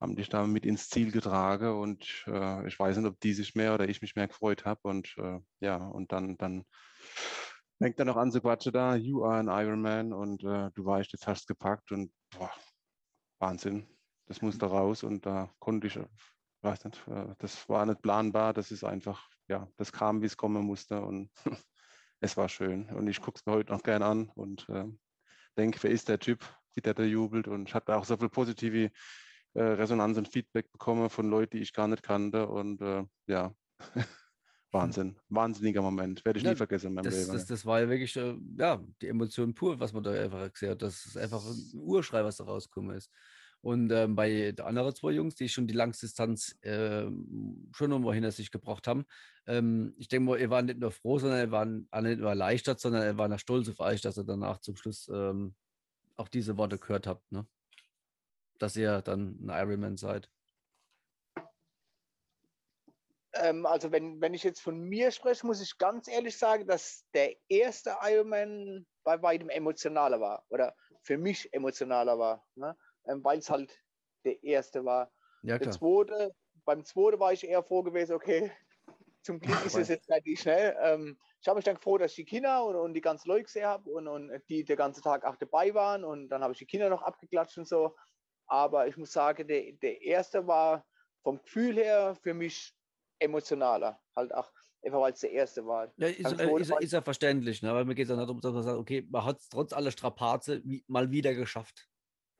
haben 0.00 0.16
dich 0.16 0.28
damit 0.28 0.66
ins 0.66 0.88
Ziel 0.88 1.12
getragen. 1.12 1.80
Und 1.80 2.24
äh, 2.26 2.66
ich 2.66 2.78
weiß 2.78 2.96
nicht, 2.96 3.06
ob 3.06 3.20
die 3.20 3.34
sich 3.34 3.54
mehr 3.54 3.74
oder 3.74 3.88
ich 3.88 4.02
mich 4.02 4.16
mehr 4.16 4.28
gefreut 4.28 4.64
habe 4.64 4.80
und 4.82 5.14
äh, 5.18 5.38
ja, 5.60 5.76
und 5.76 6.12
dann, 6.12 6.36
dann 6.38 6.64
fängt 7.78 7.98
er 7.98 8.04
noch 8.04 8.16
an 8.16 8.32
zu 8.32 8.40
quatschen 8.40 8.72
da, 8.72 8.96
you 8.96 9.24
are 9.24 9.38
an 9.38 9.48
Ironman 9.48 10.12
und 10.12 10.42
äh, 10.42 10.70
du 10.74 10.84
weißt, 10.84 11.12
jetzt 11.12 11.28
hast 11.28 11.46
gepackt. 11.46 11.92
Und 11.92 12.12
boah, 12.36 12.52
Wahnsinn, 13.38 13.86
das 14.26 14.42
musste 14.42 14.66
raus 14.66 15.04
und 15.04 15.24
da 15.24 15.52
konnte 15.60 15.86
ich, 15.86 16.00
weiß 16.62 16.84
nicht, 16.84 17.06
äh, 17.08 17.34
das 17.38 17.68
war 17.68 17.86
nicht 17.86 18.02
planbar, 18.02 18.52
das 18.52 18.70
ist 18.70 18.84
einfach, 18.84 19.28
ja, 19.48 19.68
das 19.76 19.92
kam, 19.92 20.22
wie 20.22 20.26
es 20.26 20.36
kommen 20.36 20.64
musste 20.64 21.00
und 21.02 21.30
es 22.20 22.36
war 22.36 22.48
schön. 22.48 22.88
Und 22.90 23.08
ich 23.08 23.20
gucke 23.20 23.38
es 23.38 23.46
mir 23.46 23.52
heute 23.52 23.72
noch 23.72 23.82
gern 23.82 24.02
an 24.02 24.30
und 24.34 24.68
äh, 24.68 24.84
denke, 25.56 25.82
wer 25.82 25.90
ist 25.90 26.08
der 26.08 26.18
Typ, 26.18 26.44
wie 26.74 26.80
der 26.80 26.94
da 26.94 27.02
jubelt. 27.02 27.48
Und 27.48 27.68
ich 27.68 27.74
habe 27.74 27.96
auch 27.96 28.04
so 28.04 28.16
viel 28.16 28.28
positive 28.28 28.90
äh, 29.54 29.62
Resonanz 29.62 30.18
und 30.18 30.28
Feedback 30.28 30.70
bekommen 30.72 31.10
von 31.10 31.28
Leuten, 31.28 31.56
die 31.56 31.62
ich 31.62 31.72
gar 31.72 31.88
nicht 31.88 32.02
kannte. 32.02 32.48
Und 32.48 32.80
äh, 32.80 33.04
ja, 33.26 33.52
Wahnsinn. 34.70 35.16
Wahnsinniger 35.28 35.82
Moment. 35.82 36.24
Werde 36.24 36.38
ich 36.38 36.44
ja, 36.44 36.50
nie 36.50 36.56
vergessen 36.56 36.88
in 36.88 36.94
meinem 36.94 37.04
das, 37.04 37.14
Leben. 37.14 37.32
Das, 37.32 37.46
das 37.46 37.64
war 37.64 37.80
ja 37.80 37.88
wirklich, 37.88 38.16
äh, 38.16 38.36
ja, 38.56 38.82
die 39.00 39.08
Emotion 39.08 39.54
pur, 39.54 39.80
was 39.80 39.92
man 39.92 40.02
da 40.02 40.12
einfach 40.12 40.52
gesehen 40.52 40.70
hat. 40.70 40.82
Das 40.82 41.06
ist 41.06 41.16
einfach 41.16 41.42
ein 41.44 41.70
Urschrei, 41.74 42.22
was 42.24 42.36
da 42.36 42.44
rausgekommen 42.44 42.96
ist. 42.96 43.10
Und 43.60 43.90
ähm, 43.90 44.14
bei 44.14 44.52
den 44.52 44.60
anderen 44.60 44.94
zwei 44.94 45.10
Jungs, 45.10 45.34
die 45.34 45.48
schon 45.48 45.66
die 45.66 45.74
Langdistanz 45.74 46.56
äh, 46.62 47.06
schon 47.72 47.90
irgendwo 47.90 48.12
hinter 48.12 48.30
sich 48.30 48.50
gebracht 48.50 48.86
haben, 48.86 49.04
ähm, 49.46 49.94
ich 49.96 50.08
denke 50.08 50.26
mal, 50.26 50.40
ihr 50.40 50.50
war 50.50 50.62
nicht 50.62 50.78
nur 50.78 50.92
froh, 50.92 51.18
sondern 51.18 51.50
waren 51.50 51.88
alle 51.90 52.10
nicht 52.10 52.20
nur 52.20 52.28
erleichtert, 52.28 52.78
sondern 52.80 53.02
ihr 53.02 53.18
war 53.18 53.38
stolz 53.38 53.68
auf 53.68 53.80
euch, 53.80 54.00
dass 54.00 54.16
ihr 54.16 54.24
danach 54.24 54.58
zum 54.60 54.76
Schluss 54.76 55.08
ähm, 55.08 55.54
auch 56.16 56.28
diese 56.28 56.56
Worte 56.56 56.78
gehört 56.78 57.06
habt, 57.06 57.30
ne? 57.32 57.46
dass 58.58 58.76
ihr 58.76 59.02
dann 59.02 59.38
ein 59.40 59.48
Ironman 59.48 59.96
seid. 59.96 60.30
Ähm, 63.34 63.66
also 63.66 63.92
wenn, 63.92 64.20
wenn 64.20 64.34
ich 64.34 64.42
jetzt 64.42 64.60
von 64.60 64.78
mir 64.80 65.10
spreche, 65.10 65.46
muss 65.46 65.60
ich 65.60 65.78
ganz 65.78 66.08
ehrlich 66.08 66.36
sagen, 66.36 66.66
dass 66.66 67.04
der 67.14 67.34
erste 67.48 67.96
Ironman 68.02 68.86
bei 69.04 69.20
weitem 69.22 69.48
emotionaler 69.48 70.20
war 70.20 70.44
oder 70.48 70.74
für 71.02 71.18
mich 71.18 71.52
emotionaler 71.52 72.18
war. 72.18 72.46
Ne? 72.54 72.76
Ähm, 73.06 73.22
weil 73.24 73.38
es 73.38 73.50
halt 73.50 73.78
der 74.24 74.42
erste 74.42 74.84
war. 74.84 75.10
Ja, 75.42 75.58
der 75.58 75.70
zweite, 75.70 76.34
beim 76.64 76.84
zweiten 76.84 77.20
war 77.20 77.32
ich 77.32 77.46
eher 77.46 77.62
froh 77.62 77.82
gewesen, 77.82 78.14
okay, 78.14 78.50
zum 79.22 79.40
Glück 79.40 79.64
ist 79.64 79.76
es 79.76 79.88
jetzt 79.88 80.08
relativ 80.08 80.40
schnell. 80.40 80.76
Ähm, 80.80 81.18
ich 81.40 81.48
habe 81.48 81.56
mich 81.56 81.64
dann 81.64 81.76
gefreut, 81.76 82.00
dass 82.00 82.12
ich 82.12 82.16
die 82.16 82.24
Kinder 82.24 82.64
und, 82.64 82.76
und 82.76 82.94
die 82.94 83.00
ganzen 83.00 83.28
Leute 83.28 83.44
gesehen 83.44 83.66
habe 83.66 83.90
und, 83.90 84.08
und 84.08 84.30
die 84.48 84.64
den 84.64 84.76
ganzen 84.76 85.02
Tag 85.02 85.24
auch 85.24 85.36
dabei 85.36 85.72
waren 85.74 86.04
und 86.04 86.28
dann 86.28 86.42
habe 86.42 86.52
ich 86.52 86.58
die 86.58 86.66
Kinder 86.66 86.88
noch 86.88 87.02
abgeklatscht 87.02 87.58
und 87.58 87.68
so. 87.68 87.96
aber 88.46 88.88
ich 88.88 88.96
muss 88.96 89.12
sagen, 89.12 89.46
der, 89.46 89.72
der 89.72 90.02
erste 90.02 90.46
war 90.46 90.84
vom 91.22 91.40
Gefühl 91.42 91.76
her 91.76 92.16
für 92.22 92.34
mich 92.34 92.74
emotionaler. 93.20 94.00
Halt 94.16 94.34
auch 94.34 94.50
einfach 94.82 95.00
weil 95.00 95.12
es 95.12 95.20
der 95.20 95.32
erste 95.32 95.66
war. 95.66 95.92
Ja, 95.96 96.08
ist, 96.08 96.40
äh, 96.40 96.60
ist, 96.60 96.72
ist, 96.80 96.92
ja 96.92 97.02
verständlich, 97.02 97.62
ne? 97.62 97.74
weil 97.74 97.84
mir 97.84 97.94
geht 97.94 98.04
es 98.04 98.10
ja 98.10 98.16
nicht 98.16 98.28
darum, 98.28 98.40
dass 98.40 98.52
man 98.52 98.62
sagt, 98.62 98.78
okay, 98.78 99.06
man 99.10 99.24
hat 99.24 99.38
es 99.38 99.48
trotz 99.48 99.72
aller 99.72 99.90
Strapaze 99.90 100.62
wie, 100.64 100.84
mal 100.86 101.10
wieder 101.10 101.34
geschafft. 101.34 101.87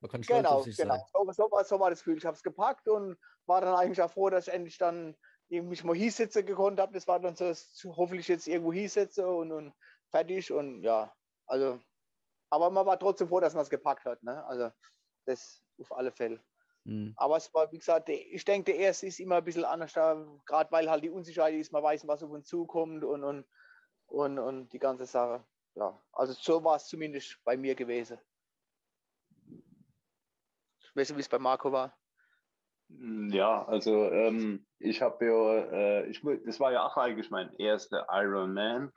Man 0.00 0.10
kann 0.10 0.22
stolz 0.22 0.38
genau, 0.38 0.58
auf 0.58 0.64
sich 0.64 0.76
genau. 0.76 0.94
sein. 0.94 1.04
So, 1.12 1.32
so, 1.32 1.50
war, 1.50 1.64
so 1.64 1.80
war 1.80 1.90
das 1.90 2.00
Gefühl. 2.00 2.18
Ich 2.18 2.24
habe 2.24 2.36
es 2.36 2.42
gepackt 2.42 2.88
und 2.88 3.18
war 3.46 3.60
dann 3.60 3.74
eigentlich 3.74 4.00
auch 4.00 4.10
froh, 4.10 4.30
dass 4.30 4.46
ich 4.46 4.54
endlich 4.54 4.78
dann 4.78 5.16
mich 5.48 5.82
mal 5.82 5.96
hinsetzen 5.96 6.46
gekonnt 6.46 6.78
habe. 6.78 6.92
Das 6.92 7.08
war 7.08 7.18
dann 7.18 7.36
so, 7.36 7.46
dass 7.46 7.72
ich 7.74 7.84
hoffentlich 7.84 8.28
jetzt 8.28 8.46
irgendwo 8.46 8.72
hinsetze 8.72 9.28
und, 9.28 9.50
und 9.50 9.72
fertig 10.10 10.52
und 10.52 10.82
ja, 10.82 11.12
also, 11.46 11.80
aber 12.50 12.70
man 12.70 12.86
war 12.86 12.98
trotzdem 12.98 13.28
froh, 13.28 13.40
dass 13.40 13.54
man 13.54 13.62
es 13.62 13.70
gepackt 13.70 14.04
hat. 14.04 14.22
Ne? 14.22 14.44
Also, 14.46 14.70
das 15.26 15.62
auf 15.80 15.92
alle 15.92 16.12
Fälle. 16.12 16.40
Mhm. 16.84 17.12
Aber 17.16 17.36
es 17.36 17.52
war, 17.52 17.70
wie 17.72 17.78
gesagt, 17.78 18.08
ich 18.08 18.44
denke, 18.44 18.72
der 18.72 18.80
erste 18.80 19.06
ist 19.06 19.20
immer 19.20 19.36
ein 19.36 19.44
bisschen 19.44 19.64
anders 19.64 19.92
da, 19.92 20.14
gerade 20.46 20.70
weil 20.70 20.90
halt 20.90 21.04
die 21.04 21.10
Unsicherheit 21.10 21.54
ist, 21.54 21.72
man 21.72 21.82
weiß, 21.82 22.06
was 22.06 22.22
auf 22.22 22.30
uns 22.30 22.46
zukommt 22.48 23.04
und, 23.04 23.24
und, 23.24 23.46
und, 24.06 24.38
und 24.38 24.72
die 24.72 24.78
ganze 24.78 25.06
Sache. 25.06 25.44
Ja, 25.74 26.00
also 26.12 26.32
so 26.32 26.64
war 26.64 26.76
es 26.76 26.86
zumindest 26.86 27.38
bei 27.44 27.56
mir 27.56 27.74
gewesen. 27.74 28.18
Ich 30.98 31.02
weiß 31.02 31.10
nicht, 31.10 31.18
wie 31.18 31.20
es 31.20 31.28
bei 31.28 31.38
Marco 31.38 31.70
war. 31.70 31.96
Hm, 32.90 33.30
Ja, 33.30 33.64
also 33.66 34.10
ähm, 34.10 34.66
ich 34.78 35.02
habe 35.02 35.26
ja, 35.26 35.58
äh, 36.02 36.10
ich, 36.10 36.22
das 36.46 36.60
war 36.60 36.72
ja 36.72 36.86
auch 36.86 36.96
eigentlich 36.96 37.30
mein 37.30 37.54
erster 37.56 38.06
Ironman, 38.10 38.92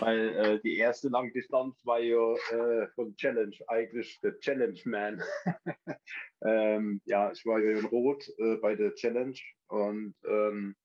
weil 0.00 0.28
äh, 0.36 0.60
die 0.62 0.76
erste 0.78 1.08
Langdistanz 1.08 1.84
war 1.84 2.00
ja 2.00 2.34
äh, 2.50 2.88
von 2.94 3.14
Challenge, 3.16 3.56
eigentlich 3.68 4.20
der 4.22 4.38
Challenge 4.40 4.80
Man. 4.86 5.22
ähm, 6.44 7.00
ja, 7.04 7.32
ich 7.32 7.44
war 7.46 7.60
ja 7.60 7.78
in 7.78 7.86
Rot 7.86 8.26
äh, 8.38 8.56
bei 8.56 8.74
der 8.76 8.94
Challenge 8.94 9.38
und 9.68 10.16
ähm, 10.26 10.76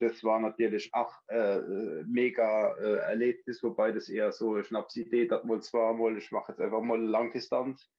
das 0.00 0.22
war 0.24 0.40
natürlich 0.40 0.90
auch 0.94 1.12
äh, 1.28 1.58
äh, 1.58 2.04
mega 2.06 2.74
äh, 2.76 2.96
Erlebnis, 2.98 3.62
wobei 3.62 3.92
das 3.92 4.08
eher 4.10 4.32
so 4.32 4.54
eine 4.54 4.64
Schnapsidee, 4.64 5.26
das 5.28 5.46
wohl 5.48 5.62
zwar 5.62 5.94
mal, 5.94 6.16
ich 6.18 6.30
mache 6.32 6.52
jetzt 6.52 6.60
einfach 6.60 6.82
mal 6.82 7.00
Langdistanz. 7.02 7.90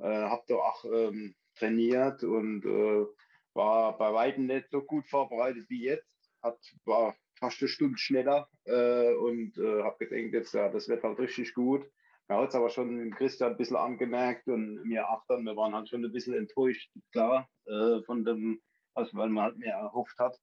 Äh, 0.00 0.06
habe 0.06 0.42
da 0.48 0.54
auch 0.54 0.84
ähm, 0.84 1.34
trainiert 1.56 2.22
und 2.22 2.64
äh, 2.64 3.06
war 3.54 3.98
bei 3.98 4.12
weitem 4.12 4.46
nicht 4.46 4.70
so 4.70 4.82
gut 4.82 5.08
vorbereitet 5.08 5.66
wie 5.68 5.84
jetzt. 5.84 6.16
Hat, 6.42 6.58
war 6.84 7.16
fast 7.38 7.60
eine 7.60 7.68
Stunde 7.68 7.98
schneller 7.98 8.48
äh, 8.64 9.12
und 9.14 9.56
habe 9.56 10.06
gedacht, 10.06 10.32
jetzt, 10.32 10.54
ja, 10.54 10.68
das 10.68 10.88
wird 10.88 11.02
halt 11.02 11.18
richtig 11.18 11.54
gut. 11.54 11.84
Hat 12.28 12.50
es 12.50 12.54
aber 12.54 12.68
schon 12.68 12.94
mit 12.94 13.16
Christian 13.16 13.52
ein 13.52 13.56
bisschen 13.56 13.76
angemerkt 13.76 14.48
und 14.48 14.84
mir 14.84 15.08
auch 15.08 15.24
dann, 15.28 15.44
wir 15.44 15.56
waren 15.56 15.74
halt 15.74 15.88
schon 15.88 16.04
ein 16.04 16.12
bisschen 16.12 16.34
enttäuscht, 16.34 16.90
klar, 17.10 17.48
äh, 17.64 18.02
von 18.02 18.22
dem, 18.24 18.60
also 18.94 19.16
weil 19.16 19.30
man 19.30 19.44
halt 19.44 19.58
mehr 19.58 19.76
erhofft 19.76 20.18
hat. 20.18 20.38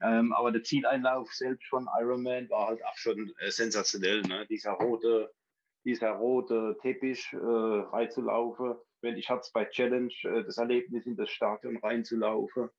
Ähm, 0.00 0.32
aber 0.32 0.50
der 0.50 0.62
Zieleinlauf 0.62 1.30
selbst 1.34 1.66
von 1.68 1.88
Ironman 2.00 2.48
war 2.48 2.68
halt 2.68 2.82
auch 2.86 2.96
schon 2.96 3.34
äh, 3.38 3.50
sensationell. 3.50 4.22
Ne? 4.22 4.46
Dieser 4.46 4.72
rote, 4.72 5.30
dieser 5.84 6.12
rote 6.12 6.78
Teppich 6.80 7.30
äh, 7.34 7.36
reinzulaufen. 7.36 8.76
Wenn 9.02 9.16
ich 9.16 9.28
hatte 9.28 9.40
es 9.40 9.52
bei 9.52 9.64
Challenge 9.66 10.12
äh, 10.22 10.44
das 10.44 10.58
Erlebnis 10.58 11.06
in 11.06 11.16
das 11.16 11.30
Stadion 11.30 11.76
reinzulaufen. 11.78 12.70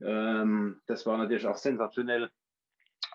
Ähm, 0.00 0.80
das 0.86 1.06
war 1.06 1.16
natürlich 1.18 1.46
auch 1.46 1.56
sensationell. 1.56 2.30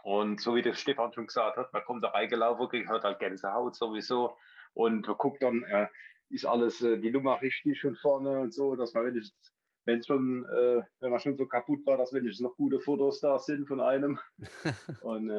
Und 0.03 0.39
so 0.39 0.55
wie 0.55 0.61
der 0.61 0.73
Stefan 0.73 1.11
schon 1.13 1.27
gesagt 1.27 1.57
hat, 1.57 1.73
man 1.73 1.84
kommt 1.84 2.03
da 2.03 2.09
reingelaufen, 2.09 2.69
kriegt 2.69 2.88
halt, 2.88 3.03
halt 3.03 3.19
Gänsehaut 3.19 3.75
sowieso. 3.75 4.38
Und 4.73 5.07
man 5.07 5.17
guckt 5.17 5.41
dann, 5.41 5.63
äh, 5.63 5.88
ist 6.29 6.45
alles 6.45 6.81
äh, 6.81 6.97
die 6.97 7.11
Nummer 7.11 7.41
richtig 7.41 7.81
von 7.81 7.95
vorne 7.95 8.39
und 8.39 8.53
so, 8.53 8.75
dass 8.75 8.93
man 8.93 9.07
wenigstens, 9.07 9.53
wenn 9.85 10.03
schon, 10.03 10.45
äh, 10.45 10.81
wenn 10.99 11.11
man 11.11 11.19
schon 11.19 11.38
so 11.38 11.45
kaputt 11.45 11.85
war, 11.85 11.97
dass 11.97 12.13
wenigstens 12.13 12.43
noch 12.43 12.55
gute 12.55 12.79
Fotos 12.79 13.19
da 13.21 13.39
sind 13.39 13.67
von 13.67 13.81
einem. 13.81 14.19
und 15.01 15.29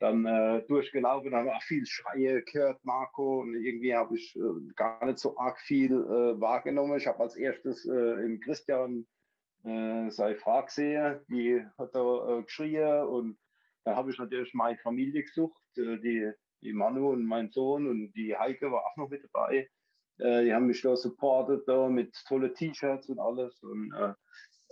dann 0.00 0.24
äh, 0.24 0.62
durchgelaufen, 0.66 1.34
haben 1.34 1.46
wir 1.46 1.56
auch 1.56 1.62
viel 1.62 1.86
Schreie 1.86 2.42
gehört, 2.42 2.82
Marco. 2.84 3.40
Und 3.40 3.54
irgendwie 3.54 3.94
habe 3.94 4.16
ich 4.16 4.34
äh, 4.34 4.72
gar 4.74 5.04
nicht 5.04 5.18
so 5.18 5.36
arg 5.36 5.60
viel 5.60 5.92
äh, 5.92 6.40
wahrgenommen. 6.40 6.96
Ich 6.96 7.06
habe 7.06 7.20
als 7.20 7.36
erstes 7.36 7.86
äh, 7.86 8.24
im 8.24 8.40
Christian 8.40 9.06
äh, 9.64 10.10
seine 10.10 10.36
Frau 10.36 10.64
gesehen, 10.64 11.20
die 11.28 11.62
hat 11.76 11.94
da 11.94 12.38
äh, 12.38 12.42
geschrien. 12.42 13.04
Und 13.04 13.38
dann 13.84 13.94
habe 13.94 14.10
ich 14.10 14.18
natürlich 14.18 14.54
meine 14.54 14.78
Familie 14.78 15.22
gesucht, 15.22 15.62
äh, 15.76 15.98
die, 15.98 16.32
die 16.62 16.72
Manu 16.72 17.10
und 17.10 17.26
mein 17.26 17.50
Sohn 17.50 17.86
und 17.86 18.12
die 18.12 18.34
Heike 18.34 18.72
war 18.72 18.86
auch 18.86 18.96
noch 18.96 19.10
mit 19.10 19.22
dabei. 19.22 19.68
Äh, 20.16 20.44
die 20.44 20.54
haben 20.54 20.66
mich 20.66 20.80
da 20.80 20.96
supportet 20.96 21.68
da 21.68 21.90
mit 21.90 22.14
tolle 22.26 22.54
T-Shirts 22.54 23.10
und 23.10 23.18
alles. 23.18 23.62
Und 23.62 23.92
äh, 23.92 24.14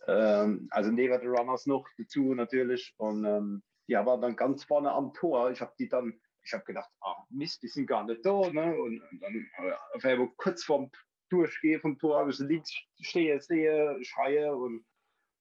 ähm, 0.06 0.68
also 0.70 0.90
neben 0.90 1.20
den 1.20 1.28
Runners 1.28 1.66
noch 1.66 1.86
dazu 1.98 2.32
natürlich. 2.32 2.94
Und 2.96 3.26
ähm, 3.26 3.62
die 3.88 3.94
waren 3.94 4.20
dann 4.20 4.36
ganz 4.36 4.64
vorne 4.64 4.92
am 4.92 5.12
Tor. 5.14 5.50
Ich 5.50 5.60
habe 5.60 5.72
die 5.78 5.88
dann, 5.88 6.20
ich 6.42 6.52
habe 6.52 6.64
gedacht, 6.64 6.90
ah 7.00 7.24
Mist, 7.30 7.62
die 7.62 7.68
sind 7.68 7.86
gar 7.86 8.04
nicht 8.04 8.24
da. 8.24 8.50
Ne? 8.50 8.76
Und, 8.76 9.00
und 9.00 9.20
dann 9.20 9.34
äh, 9.34 9.72
auf 9.94 10.04
einmal 10.04 10.28
kurz 10.36 10.64
vorm 10.64 10.90
Durchgehen 11.30 11.80
vom 11.80 11.98
Tor 11.98 12.20
habe 12.20 12.30
ich 12.30 12.38
links 12.38 12.72
stehe, 13.00 13.40
sehe, 13.40 13.98
schreie 14.02 14.54
und 14.54 14.84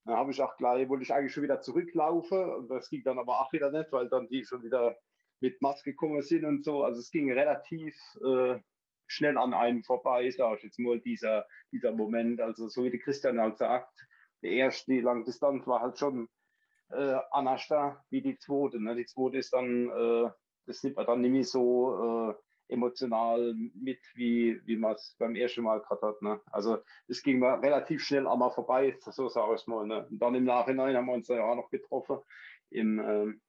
dann 0.06 0.18
habe 0.18 0.32
ich 0.32 0.42
auch 0.42 0.56
gleich, 0.58 0.88
wollte 0.90 1.04
ich 1.04 1.14
eigentlich 1.14 1.34
schon 1.34 1.44
wieder 1.44 1.62
zurücklaufen 1.62 2.38
und 2.56 2.68
das 2.70 2.90
ging 2.90 3.04
dann 3.04 3.20
aber 3.20 3.42
auch 3.42 3.52
wieder 3.54 3.72
nicht, 3.72 3.92
weil 3.92 4.10
dann 4.10 4.28
die 4.28 4.44
schon 4.44 4.64
wieder 4.64 4.98
mit 5.40 5.62
Maske 5.62 5.92
gekommen 5.92 6.22
sind 6.22 6.46
und 6.46 6.64
so. 6.64 6.84
Also 6.84 7.00
es 7.00 7.12
ging 7.12 7.32
relativ 7.32 7.96
äh, 8.26 8.60
schnell 9.08 9.38
an 9.38 9.54
einem 9.54 9.84
vorbei, 9.84 10.30
sage 10.30 10.58
ich 10.58 10.64
jetzt 10.64 10.80
mal, 10.80 11.00
dieser, 11.00 11.46
dieser 11.72 11.92
Moment. 11.92 12.42
Also 12.42 12.68
so 12.68 12.84
wie 12.84 12.92
die 12.92 13.00
Christian 13.00 13.40
halt 13.40 13.58
sagt, 13.58 14.08
der 14.42 14.52
erste, 14.52 15.00
Langdistanz 15.00 15.66
war 15.68 15.82
halt 15.82 15.98
schon 15.98 16.30
äh, 16.90 17.20
anders 17.32 17.68
da 17.68 18.04
wie 18.10 18.22
die 18.22 18.38
zweite. 18.38 18.82
Ne? 18.82 18.96
Die 18.96 19.06
zweite 19.06 19.38
ist 19.38 19.54
dann, 19.54 19.90
äh, 19.90 20.30
das 20.66 20.84
nimmt 20.84 20.96
man 20.96 21.06
dann 21.06 21.22
nicht 21.22 21.32
mehr 21.32 21.44
so 21.44 22.32
äh, 22.32 22.74
emotional 22.74 23.54
mit, 23.74 24.00
wie, 24.16 24.62
wie 24.66 24.76
man 24.76 24.94
es 24.94 25.16
beim 25.18 25.36
ersten 25.36 25.64
Mal 25.64 25.82
gerade 25.82 26.08
hat. 26.08 26.22
Ne? 26.22 26.40
Also 26.52 26.80
es 27.08 27.24
ging 27.24 27.40
mir 27.40 27.62
relativ 27.62 28.04
schnell 28.04 28.28
einmal 28.28 28.52
vorbei, 28.52 28.98
so 29.00 29.30
sage 29.30 29.56
ich 29.56 29.68
mal. 29.68 29.86
Ne? 29.86 30.08
Und 30.10 30.20
dann 30.20 30.36
im 30.36 30.44
Nachhinein 30.44 30.96
haben 30.96 31.06
wir 31.06 31.14
uns 31.14 31.28
ja 31.28 31.44
auch 31.44 31.56
noch 31.56 31.70
getroffen 31.70 32.20
im, 32.70 33.00
ähm, 33.00 33.42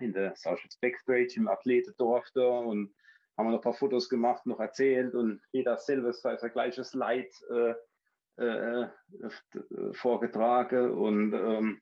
in 0.00 0.12
der 0.12 0.34
jetzt, 0.34 0.80
Backstage 0.80 1.34
im 1.36 1.48
Athletendorf 1.48 2.26
da 2.34 2.46
und 2.46 2.94
haben 3.36 3.50
noch 3.50 3.58
ein 3.58 3.60
paar 3.60 3.74
Fotos 3.74 4.08
gemacht, 4.08 4.46
noch 4.46 4.58
erzählt 4.58 5.14
und 5.14 5.40
jeder 5.52 5.76
selber 5.78 6.12
sein 6.12 6.36
gleiches 6.52 6.94
Leid 6.94 7.30
äh, 7.50 7.74
äh, 8.36 8.82
äh, 8.82 8.88
vorgetragen 9.92 10.92
und 10.92 11.32
ähm, 11.34 11.80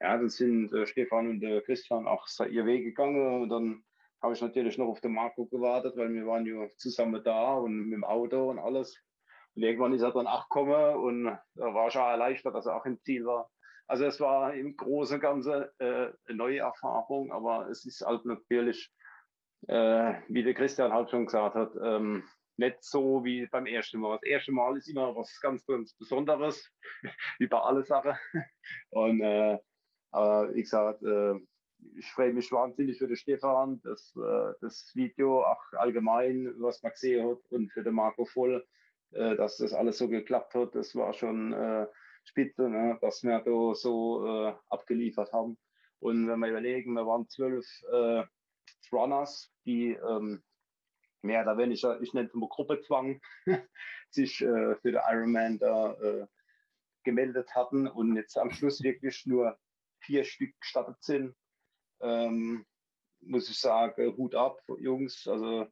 ja, 0.00 0.16
dann 0.16 0.28
sind 0.28 0.72
äh, 0.72 0.86
Stefan 0.86 1.28
und 1.28 1.42
äh, 1.42 1.60
Christian 1.60 2.06
auch 2.06 2.26
ihr 2.48 2.66
Weg 2.66 2.84
gegangen 2.84 3.42
und 3.42 3.48
dann 3.50 3.84
habe 4.22 4.34
ich 4.34 4.40
natürlich 4.40 4.76
noch 4.78 4.88
auf 4.88 5.00
den 5.00 5.14
Marco 5.14 5.46
gewartet, 5.46 5.96
weil 5.96 6.12
wir 6.12 6.26
waren 6.26 6.46
ja 6.46 6.68
zusammen 6.76 7.22
da 7.24 7.54
und 7.54 7.74
mit 7.74 7.92
dem 7.92 8.04
Auto 8.04 8.50
und 8.50 8.58
alles. 8.58 8.98
Und 9.54 9.62
irgendwann 9.62 9.94
ist 9.94 10.02
er 10.02 10.12
dann 10.12 10.26
auch 10.26 10.48
gekommen 10.48 10.96
und 10.96 11.24
da 11.54 11.74
war 11.74 11.88
ich 11.88 11.96
auch 11.96 12.08
erleichtert, 12.08 12.54
dass 12.54 12.66
er 12.66 12.76
auch 12.76 12.84
im 12.84 13.00
Ziel 13.00 13.24
war. 13.24 13.50
Also 13.86 14.04
es 14.04 14.20
war 14.20 14.54
im 14.54 14.76
Großen 14.76 15.16
und 15.16 15.20
Ganzen 15.20 15.64
äh, 15.78 16.12
eine 16.26 16.36
neue 16.36 16.60
Erfahrung, 16.60 17.32
aber 17.32 17.68
es 17.68 17.84
ist 17.84 18.02
halt 18.02 18.24
natürlich, 18.24 18.92
äh, 19.66 20.14
wie 20.28 20.44
der 20.44 20.54
Christian 20.54 20.92
halt 20.92 21.10
schon 21.10 21.26
gesagt 21.26 21.56
hat, 21.56 21.72
ähm, 21.82 22.22
nicht 22.56 22.84
so 22.84 23.24
wie 23.24 23.46
beim 23.46 23.66
ersten 23.66 23.98
Mal. 23.98 24.18
Das 24.18 24.30
erste 24.30 24.52
Mal 24.52 24.76
ist 24.76 24.88
immer 24.88 25.16
was 25.16 25.40
ganz, 25.40 25.64
ganz 25.66 25.94
Besonderes, 25.94 26.70
wie 27.38 27.48
bei 27.48 27.58
allen 27.58 27.84
Sachen. 27.84 28.14
Und 28.90 29.22
äh, 29.22 29.58
aber 30.10 30.54
wie 30.54 30.62
gesagt, 30.62 31.02
äh, 31.02 31.34
ich 31.96 32.10
freue 32.12 32.32
mich 32.32 32.52
wahnsinnig 32.52 32.98
für 32.98 33.06
den 33.06 33.16
Stefan, 33.16 33.80
das, 33.82 34.14
äh, 34.16 34.52
das 34.60 34.92
Video, 34.94 35.44
auch 35.44 35.62
allgemein, 35.72 36.52
was 36.58 36.82
man 36.82 36.92
gesehen 36.92 37.28
hat, 37.28 37.38
und 37.50 37.72
für 37.72 37.82
den 37.82 37.94
Marco 37.94 38.24
Voll, 38.24 38.66
äh, 39.12 39.36
dass 39.36 39.56
das 39.56 39.72
alles 39.72 39.98
so 39.98 40.08
geklappt 40.08 40.54
hat. 40.54 40.74
Das 40.74 40.94
war 40.94 41.12
schon 41.12 41.54
spitze, 42.24 42.68
ne? 42.68 42.98
dass 43.00 43.22
wir 43.22 43.40
da 43.40 43.74
so 43.74 44.54
abgeliefert 44.68 45.32
haben. 45.32 45.56
Und 46.00 46.28
wenn 46.28 46.38
wir 46.38 46.48
überlegen, 46.48 46.94
wir 46.94 47.06
waren 47.06 47.28
zwölf 47.28 47.66
äh, 47.90 48.24
Runners, 48.92 49.52
die 49.64 49.92
ähm, 49.92 50.42
mehr 51.22 51.42
oder 51.42 51.58
weniger, 51.58 52.00
ich 52.00 52.14
nenne 52.14 52.28
es 52.28 52.34
immer 52.34 52.48
Gruppezwang, 52.48 53.20
sich 54.10 54.40
äh, 54.40 54.74
für 54.76 54.92
den 54.92 55.00
Ironman 55.08 55.58
da 55.58 55.92
äh, 55.94 56.26
gemeldet 57.04 57.54
hatten 57.54 57.86
und 57.86 58.16
jetzt 58.16 58.36
am 58.38 58.50
Schluss 58.50 58.82
wirklich 58.82 59.26
nur 59.26 59.58
vier 60.00 60.24
Stück 60.24 60.58
gestartet 60.60 61.02
sind. 61.02 61.34
Ähm, 62.00 62.64
muss 63.22 63.50
ich 63.50 63.58
sagen, 63.58 64.16
Hut 64.16 64.34
ab, 64.34 64.62
Jungs. 64.78 65.26
Also 65.26 65.66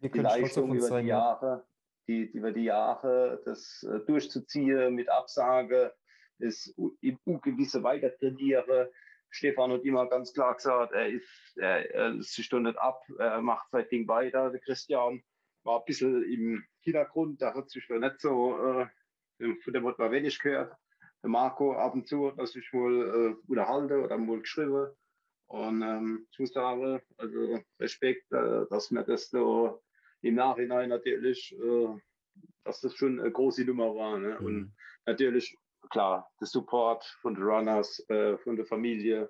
Wir 0.00 0.10
die 0.10 0.18
Leistung 0.18 0.74
über 0.74 0.86
sein. 0.86 1.04
die 1.04 1.10
ja. 1.10 1.18
Jahre, 1.18 1.66
die, 2.08 2.30
die 2.30 2.38
über 2.38 2.52
die 2.52 2.64
Jahre, 2.64 3.40
das 3.44 3.84
äh, 3.84 4.00
durchzuziehen 4.00 4.94
mit 4.94 5.08
Absage, 5.08 5.94
das 6.38 6.72
im 7.00 7.18
Ungewisse 7.24 7.82
weiter 7.82 8.16
trainiere. 8.16 8.92
Stefan 9.30 9.72
hat 9.72 9.84
immer 9.84 10.08
ganz 10.08 10.32
klar 10.32 10.54
gesagt, 10.54 10.92
er 10.92 11.08
ist, 11.08 11.56
er, 11.56 11.94
er 11.94 12.14
ist 12.14 12.52
doch 12.52 12.60
nicht 12.60 12.78
ab, 12.78 13.02
er 13.18 13.42
macht 13.42 13.70
sein 13.70 13.86
Ding 13.90 14.08
weiter. 14.08 14.50
Der 14.50 14.60
Christian 14.60 15.22
war 15.64 15.80
ein 15.80 15.84
bisschen 15.84 16.24
im 16.24 16.64
Hintergrund, 16.80 17.42
da 17.42 17.54
hat 17.54 17.68
sich 17.68 17.86
doch 17.88 17.98
nicht 17.98 18.20
so 18.20 18.56
äh, 18.58 18.86
von 19.38 19.72
dem 19.72 19.86
hat 19.86 19.98
man 19.98 20.10
wenig 20.10 20.38
gehört. 20.38 20.74
Marco 21.22 21.74
ab 21.74 21.94
und 21.94 22.06
zu, 22.06 22.30
dass 22.32 22.54
ich 22.54 22.72
wohl 22.72 23.36
äh, 23.38 23.50
unterhalte 23.50 24.02
oder 24.02 24.18
mal 24.18 24.40
geschrieben. 24.40 24.88
Und 25.48 25.82
ähm, 25.82 26.26
ich 26.30 26.38
muss 26.38 26.52
sagen, 26.52 27.00
also 27.16 27.58
Respekt, 27.80 28.30
äh, 28.32 28.66
dass 28.70 28.90
mir 28.90 29.04
das 29.04 29.30
so 29.30 29.82
im 30.22 30.34
Nachhinein 30.34 30.90
natürlich, 30.90 31.56
äh, 31.58 31.88
dass 32.64 32.80
das 32.80 32.94
schon 32.94 33.18
eine 33.18 33.30
große 33.30 33.64
Nummer 33.64 33.94
war. 33.94 34.18
Ne? 34.18 34.36
Mhm. 34.38 34.46
Und 34.46 34.76
natürlich, 35.06 35.56
klar, 35.90 36.28
der 36.40 36.46
Support 36.46 37.04
von 37.22 37.34
den 37.34 37.44
Runners, 37.44 38.04
äh, 38.08 38.36
von 38.38 38.56
der 38.56 38.66
Familie, 38.66 39.28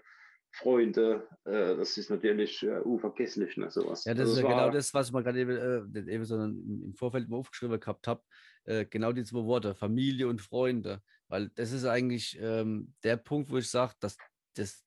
Freunde, 0.50 1.28
äh, 1.44 1.76
das 1.76 1.96
ist 1.98 2.10
natürlich 2.10 2.62
äh, 2.62 2.78
unvergesslich, 2.80 3.56
ne, 3.56 3.70
sowas. 3.70 4.04
Ja, 4.04 4.14
das 4.14 4.30
also 4.30 4.32
ist 4.32 4.42
ja 4.42 4.48
genau 4.48 4.70
das, 4.70 4.92
was 4.94 5.08
ich 5.08 5.12
mal 5.12 5.22
gerade 5.22 5.40
eben, 5.40 5.94
äh, 5.94 6.12
eben 6.12 6.24
so 6.24 6.42
im 6.42 6.94
Vorfeld 6.96 7.28
mal 7.28 7.36
aufgeschrieben 7.36 7.78
gehabt 7.78 8.06
habe. 8.08 8.22
Äh, 8.64 8.86
genau 8.86 9.12
die 9.12 9.24
zwei 9.24 9.44
Worte, 9.44 9.74
Familie 9.74 10.26
und 10.26 10.40
Freunde. 10.40 11.02
Weil 11.28 11.50
das 11.50 11.72
ist 11.72 11.84
eigentlich 11.84 12.38
ähm, 12.40 12.94
der 13.02 13.16
Punkt, 13.16 13.50
wo 13.50 13.58
ich 13.58 13.68
sage, 13.68 13.94
dass 14.00 14.16
das 14.54 14.84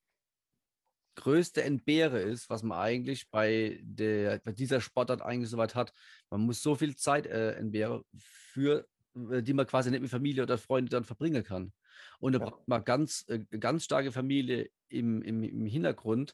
größte 1.16 1.64
Entbehre 1.64 2.20
ist, 2.20 2.50
was 2.50 2.64
man 2.64 2.78
eigentlich 2.78 3.30
bei, 3.30 3.80
der, 3.84 4.40
bei 4.40 4.52
dieser 4.52 4.82
Sportart 4.82 5.22
eigentlich 5.22 5.50
soweit 5.50 5.76
hat. 5.76 5.94
Man 6.30 6.42
muss 6.42 6.62
so 6.62 6.76
viel 6.76 6.96
Zeit 6.96 7.28
äh, 7.28 7.54
entbehren, 7.54 8.04
für, 8.18 8.88
äh, 9.30 9.44
die 9.44 9.54
man 9.54 9.68
quasi 9.68 9.92
nicht 9.92 10.02
mit 10.02 10.10
Familie 10.10 10.44
oder 10.44 10.58
Freunden 10.58 10.90
dann 10.90 11.04
verbringen 11.04 11.44
kann. 11.44 11.74
Und 12.20 12.34
da 12.34 12.40
ja. 12.40 12.46
braucht 12.46 12.68
man 12.68 12.84
ganz, 12.84 13.26
äh, 13.28 13.40
ganz 13.60 13.84
starke 13.84 14.12
Familie 14.12 14.70
im, 14.90 15.22
im, 15.22 15.44
im 15.44 15.66
Hintergrund, 15.66 16.34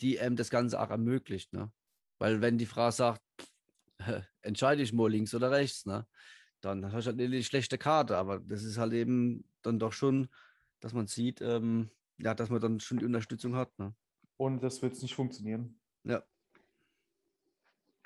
die 0.00 0.16
ähm, 0.16 0.36
das 0.36 0.50
Ganze 0.50 0.80
auch 0.80 0.90
ermöglicht. 0.90 1.52
Ne? 1.52 1.72
Weil 2.18 2.40
wenn 2.40 2.58
die 2.58 2.66
Frau 2.66 2.90
sagt, 2.90 3.22
entscheide 4.42 4.82
ich 4.82 4.92
mal 4.92 5.10
links 5.10 5.34
oder 5.34 5.50
rechts, 5.50 5.86
ne? 5.86 6.06
Dann 6.60 6.92
hast 6.92 7.06
du 7.06 7.10
halt 7.10 7.20
eine 7.20 7.42
schlechte 7.42 7.78
Karte. 7.78 8.16
Aber 8.16 8.40
das 8.40 8.64
ist 8.64 8.78
halt 8.78 8.92
eben 8.92 9.44
dann 9.62 9.78
doch 9.78 9.92
schon, 9.92 10.28
dass 10.80 10.92
man 10.92 11.06
sieht, 11.06 11.40
ähm, 11.40 11.90
ja, 12.18 12.34
dass 12.34 12.50
man 12.50 12.60
dann 12.60 12.80
schon 12.80 12.98
die 12.98 13.04
Unterstützung 13.04 13.56
hat. 13.56 13.76
Ne? 13.78 13.94
Ohne 14.38 14.58
das 14.58 14.82
wird 14.82 14.94
es 14.94 15.02
nicht 15.02 15.14
funktionieren. 15.14 15.78
Ja. 16.04 16.22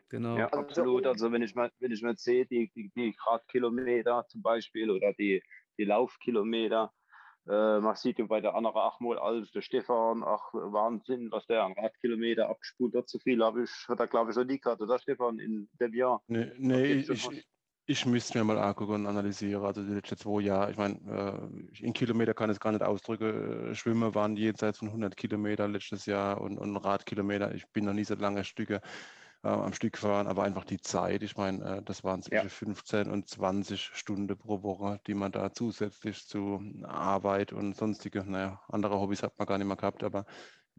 Genau. 0.08 0.36
Ja, 0.36 0.48
absolut. 0.48 1.06
Also 1.06 1.30
wenn 1.30 1.42
ich 1.42 1.54
mal, 1.54 1.70
wenn 1.78 1.92
ich 1.92 2.02
mal 2.02 2.16
sehe, 2.16 2.44
die, 2.44 2.70
die, 2.74 2.90
die 2.96 3.14
Radkilometer 3.26 4.26
zum 4.28 4.42
Beispiel 4.42 4.90
oder 4.90 5.12
die, 5.12 5.42
die 5.78 5.84
Laufkilometer, 5.84 6.92
äh, 7.46 7.80
man 7.80 7.94
sieht 7.94 8.18
ja 8.18 8.26
bei 8.26 8.40
der 8.40 8.54
anderen 8.54 8.76
achtmal 8.76 9.18
als 9.18 9.50
der 9.52 9.62
Stefan, 9.62 10.22
ach 10.24 10.52
Wahnsinn, 10.52 11.30
was 11.30 11.46
der 11.46 11.62
an 11.62 11.72
Radkilometer 11.72 12.48
abgespult 12.48 12.94
hat. 12.96 13.08
So 13.08 13.20
viel 13.20 13.42
habe 13.42 13.62
ich, 13.62 13.70
hat 13.88 14.00
er 14.00 14.08
glaube 14.08 14.30
ich 14.30 14.34
schon 14.34 14.48
nie 14.48 14.58
gehabt, 14.58 14.82
oder 14.82 14.98
Stefan, 14.98 15.38
in 15.38 15.68
dem 15.80 15.94
Jahr? 15.94 16.22
Nee, 16.26 16.50
nee 16.58 16.92
ich, 16.92 17.08
ich, 17.08 17.46
ich 17.90 18.06
müsste 18.06 18.38
mir 18.38 18.44
mal 18.44 18.58
angucken 18.58 18.94
und 18.94 19.06
analysieren. 19.06 19.64
Also 19.64 19.82
die 19.82 19.94
letzten 19.94 20.16
zwei 20.16 20.42
Jahre, 20.42 20.70
ich 20.70 20.76
meine, 20.76 20.94
äh, 21.08 21.84
in 21.84 21.92
Kilometer 21.92 22.34
kann 22.34 22.48
ich 22.48 22.54
es 22.54 22.60
gar 22.60 22.70
nicht 22.70 22.84
ausdrücken. 22.84 23.74
Schwimmen 23.74 24.14
waren 24.14 24.36
jenseits 24.36 24.78
von 24.78 24.88
100 24.88 25.16
Kilometer 25.16 25.66
letztes 25.66 26.06
Jahr 26.06 26.40
und, 26.40 26.56
und 26.58 26.76
Radkilometer. 26.76 27.52
Ich 27.52 27.66
bin 27.72 27.86
noch 27.86 27.92
nie 27.92 28.04
so 28.04 28.14
lange 28.14 28.44
Stücke 28.44 28.80
äh, 29.42 29.48
am 29.48 29.72
Stück 29.72 29.94
gefahren, 29.94 30.28
aber 30.28 30.44
einfach 30.44 30.64
die 30.64 30.80
Zeit. 30.80 31.24
Ich 31.24 31.36
meine, 31.36 31.78
äh, 31.78 31.82
das 31.82 32.04
waren 32.04 32.22
zwischen 32.22 32.44
ja. 32.44 32.48
15 32.48 33.10
und 33.10 33.28
20 33.28 33.80
Stunden 33.82 34.38
pro 34.38 34.62
Woche, 34.62 35.00
die 35.08 35.14
man 35.14 35.32
da 35.32 35.52
zusätzlich 35.52 36.28
zu 36.28 36.62
Arbeit 36.84 37.52
und 37.52 37.74
sonstige, 37.74 38.24
naja, 38.24 38.60
andere 38.68 39.00
Hobbys 39.00 39.24
hat 39.24 39.36
man 39.36 39.48
gar 39.48 39.58
nicht 39.58 39.66
mehr 39.66 39.76
gehabt, 39.76 40.04
aber 40.04 40.26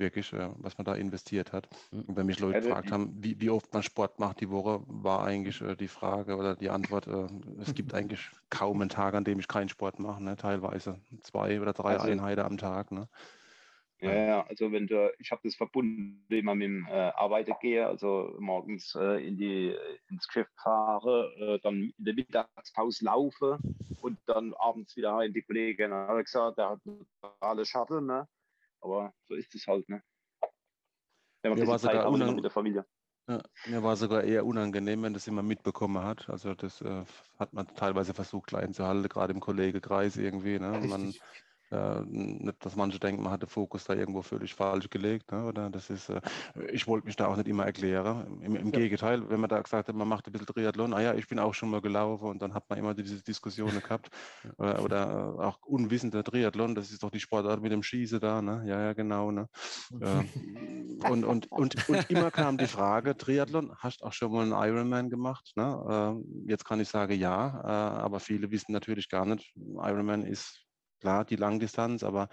wirklich, 0.02 0.34
äh, 0.34 0.50
was 0.58 0.78
man 0.78 0.84
da 0.84 0.96
investiert 0.96 1.54
hat. 1.54 1.70
Mhm. 1.92 2.02
Und 2.02 2.18
wenn 2.18 2.26
mich 2.26 2.40
Leute 2.40 2.58
also, 2.58 2.68
gefragt 2.68 2.92
haben, 2.92 3.16
wie, 3.24 3.40
wie, 3.40 3.50
oft 3.50 3.74
man 3.74 3.84
Sport 3.84 4.20
macht 4.20 4.42
die 4.42 4.50
Woche, 4.50 4.82
war 4.88 5.24
eigentlich 5.24 5.62
äh, 5.62 5.76
die 5.78 5.88
Frage 5.88 6.36
oder 6.36 6.58
die 6.58 6.70
Antwort, 6.70 7.08
äh, 7.08 7.28
es 7.62 7.74
gibt 7.74 7.94
eigentlich 7.94 8.30
kaum 8.50 8.82
einen 8.82 8.90
Tag, 8.90 9.14
an 9.14 9.24
dem 9.24 9.40
ich 9.40 9.48
keinen 9.48 9.70
Sport 9.70 10.00
mache, 10.00 10.22
ne? 10.22 10.36
teilweise 10.36 11.00
zwei 11.22 11.62
oder 11.62 11.72
drei 11.72 11.94
also, 11.94 12.10
Einheiten 12.10 12.42
am 12.42 12.58
Tag. 12.58 12.92
Ne? 12.92 13.08
Ja, 14.02 14.14
ja, 14.14 14.46
also 14.48 14.72
wenn 14.72 14.88
du, 14.88 15.14
ich 15.20 15.30
habe 15.32 15.42
das 15.44 15.56
verbunden, 15.56 16.26
wenn 16.28 16.44
man 16.44 16.58
mit 16.58 16.66
dem 16.66 16.88
äh, 16.88 17.12
Arbeiter 17.16 17.56
gehe, 17.62 17.86
also 17.86 18.36
morgens 18.40 18.96
äh, 18.96 19.26
in 19.26 19.38
die, 19.38 19.76
ins 20.10 20.28
Geschäft 20.28 20.52
fahre, 20.60 21.32
äh, 21.38 21.60
dann 21.62 21.94
in 21.96 22.06
der 22.06 22.16
Mittagspause 22.16 23.06
laufe 23.06 23.60
und 24.02 24.18
dann 24.26 24.56
abends 24.56 24.98
wieder 24.98 25.16
heim. 25.16 25.34
Die 25.34 25.44
Kollegin 25.44 25.94
hat 25.94 26.26
gesagt, 26.26 26.58
der 26.58 26.72
hat 26.72 26.80
alle 27.42 27.64
Shuttle, 27.64 28.02
ne? 28.02 28.28
Aber 28.82 29.14
so 29.28 29.36
ist 29.36 29.54
es 29.56 29.68
halt, 29.68 29.88
ne? 29.90 30.04
Wenn 31.44 31.52
man 31.52 31.60
mir 31.60 31.68
war 31.68 31.80
sogar 31.80 32.10
unang- 32.12 32.36
mit 32.36 32.44
der 32.44 32.52
Familie. 32.52 32.86
Ja, 33.28 33.42
mir 33.68 33.84
war 33.84 33.96
sogar 33.96 34.24
eher 34.24 34.46
unangenehm, 34.46 35.04
wenn 35.04 35.14
das 35.14 35.28
immer 35.28 35.44
mitbekommen 35.44 36.04
hat. 36.04 36.30
Also 36.30 36.56
das 36.56 36.82
äh, 36.82 37.06
hat 37.38 37.54
man 37.54 37.68
teilweise 37.68 38.14
versucht 38.14 38.48
klein 38.48 38.74
zu 38.74 38.86
halten, 38.86 39.08
gerade 39.10 39.34
im 39.34 39.40
Kollegekreis 39.40 40.18
irgendwie. 40.18 40.60
Ne? 40.60 40.82
Man, 40.88 41.14
äh, 41.72 42.02
nicht, 42.06 42.66
dass 42.66 42.76
manche 42.76 43.00
denken, 43.00 43.24
man 43.24 43.32
hat 43.32 43.42
den 43.42 43.50
Fokus 43.50 43.86
da 43.86 43.94
irgendwo 43.94 44.22
völlig 44.22 44.54
falsch 44.54 44.90
gelegt. 44.90 45.32
Ne? 45.32 45.46
Oder 45.46 45.70
das 45.70 45.90
ist, 45.90 46.10
äh, 46.10 46.22
ich 46.72 46.88
wollte 46.88 47.08
mich 47.08 47.16
da 47.16 47.28
auch 47.28 47.36
nicht 47.36 47.48
immer 47.48 47.66
erklären. 47.66 48.42
Im, 48.42 48.56
im 48.56 48.66
ja. 48.68 48.80
Gegenteil, 48.80 49.30
wenn 49.30 49.40
man 49.40 49.50
da 49.50 49.62
gesagt 49.62 49.88
hat, 49.88 49.96
man 49.96 50.08
macht 50.08 50.28
ein 50.28 50.32
bisschen 50.32 50.48
Triathlon, 50.48 50.94
ah 50.94 51.02
ja, 51.02 51.14
ich 51.14 51.28
bin 51.28 51.40
auch 51.40 51.54
schon 51.54 51.70
mal 51.70 51.82
gelaufen 51.82 52.28
und 52.28 52.42
dann 52.42 52.54
hat 52.54 52.70
man 52.70 52.80
immer 52.80 52.94
diese 52.94 53.22
Diskussionen 53.24 53.82
gehabt. 53.82 54.10
Oder, 54.58 54.84
oder, 54.84 55.36
auch 55.40 55.60
unwissender 55.64 56.24
Triathlon, 56.24 56.76
das 56.76 56.92
ist 56.92 57.04
doch 57.04 57.10
die 57.10 57.20
Sportart 57.20 57.62
mit 57.62 57.72
dem 57.72 57.84
Schießen 57.84 58.20
da, 58.20 58.42
ne? 58.42 58.64
Ja, 58.66 58.82
ja, 58.82 58.94
genau. 58.94 59.32
Ne? 59.32 59.48
äh, 60.00 61.10
und, 61.10 61.24
und, 61.24 61.52
und, 61.52 61.90
und 61.90 62.10
immer 62.10 62.32
kam 62.32 62.58
die 62.58 62.68
Frage, 62.68 63.18
Triathlon, 63.18 63.74
hast 63.78 64.02
du 64.02 64.06
auch 64.06 64.14
schon 64.14 64.32
mal 64.32 64.44
einen 64.44 64.52
Ironman 64.52 65.10
gemacht? 65.10 65.52
Ne? 65.56 66.22
Äh, 66.48 66.50
jetzt 66.50 66.66
kann 66.66 66.80
ich 66.80 66.90
sagen, 66.90 67.14
ja, 67.18 67.62
äh, 67.64 68.02
aber 68.02 68.20
viele 68.20 68.52
wissen 68.52 68.72
natürlich 68.72 69.10
gar 69.10 69.26
nicht, 69.26 69.54
Ironman 69.56 70.24
ist 70.24 70.66
klar 71.02 71.26
die 71.26 71.36
Langdistanz, 71.36 72.04
aber 72.04 72.30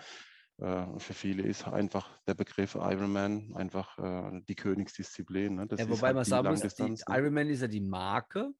äh, 0.58 0.86
für 0.98 1.14
viele 1.14 1.42
ist 1.42 1.66
einfach 1.66 2.18
der 2.26 2.34
Begriff 2.34 2.74
Ironman 2.74 3.54
einfach 3.54 3.98
äh, 3.98 4.40
die 4.48 4.54
Königsdisziplin. 4.54 5.54
Ne? 5.56 5.66
Ja, 5.76 5.88
wobei 5.88 6.08
halt 6.08 6.16
man 6.16 6.24
sagen 6.24 6.48
muss, 6.48 6.60
die, 6.60 6.82
ne? 6.82 6.96
Ironman 7.08 7.48
ist 7.48 7.62
ja 7.62 7.68
die 7.68 7.80
Marke. 7.80 8.52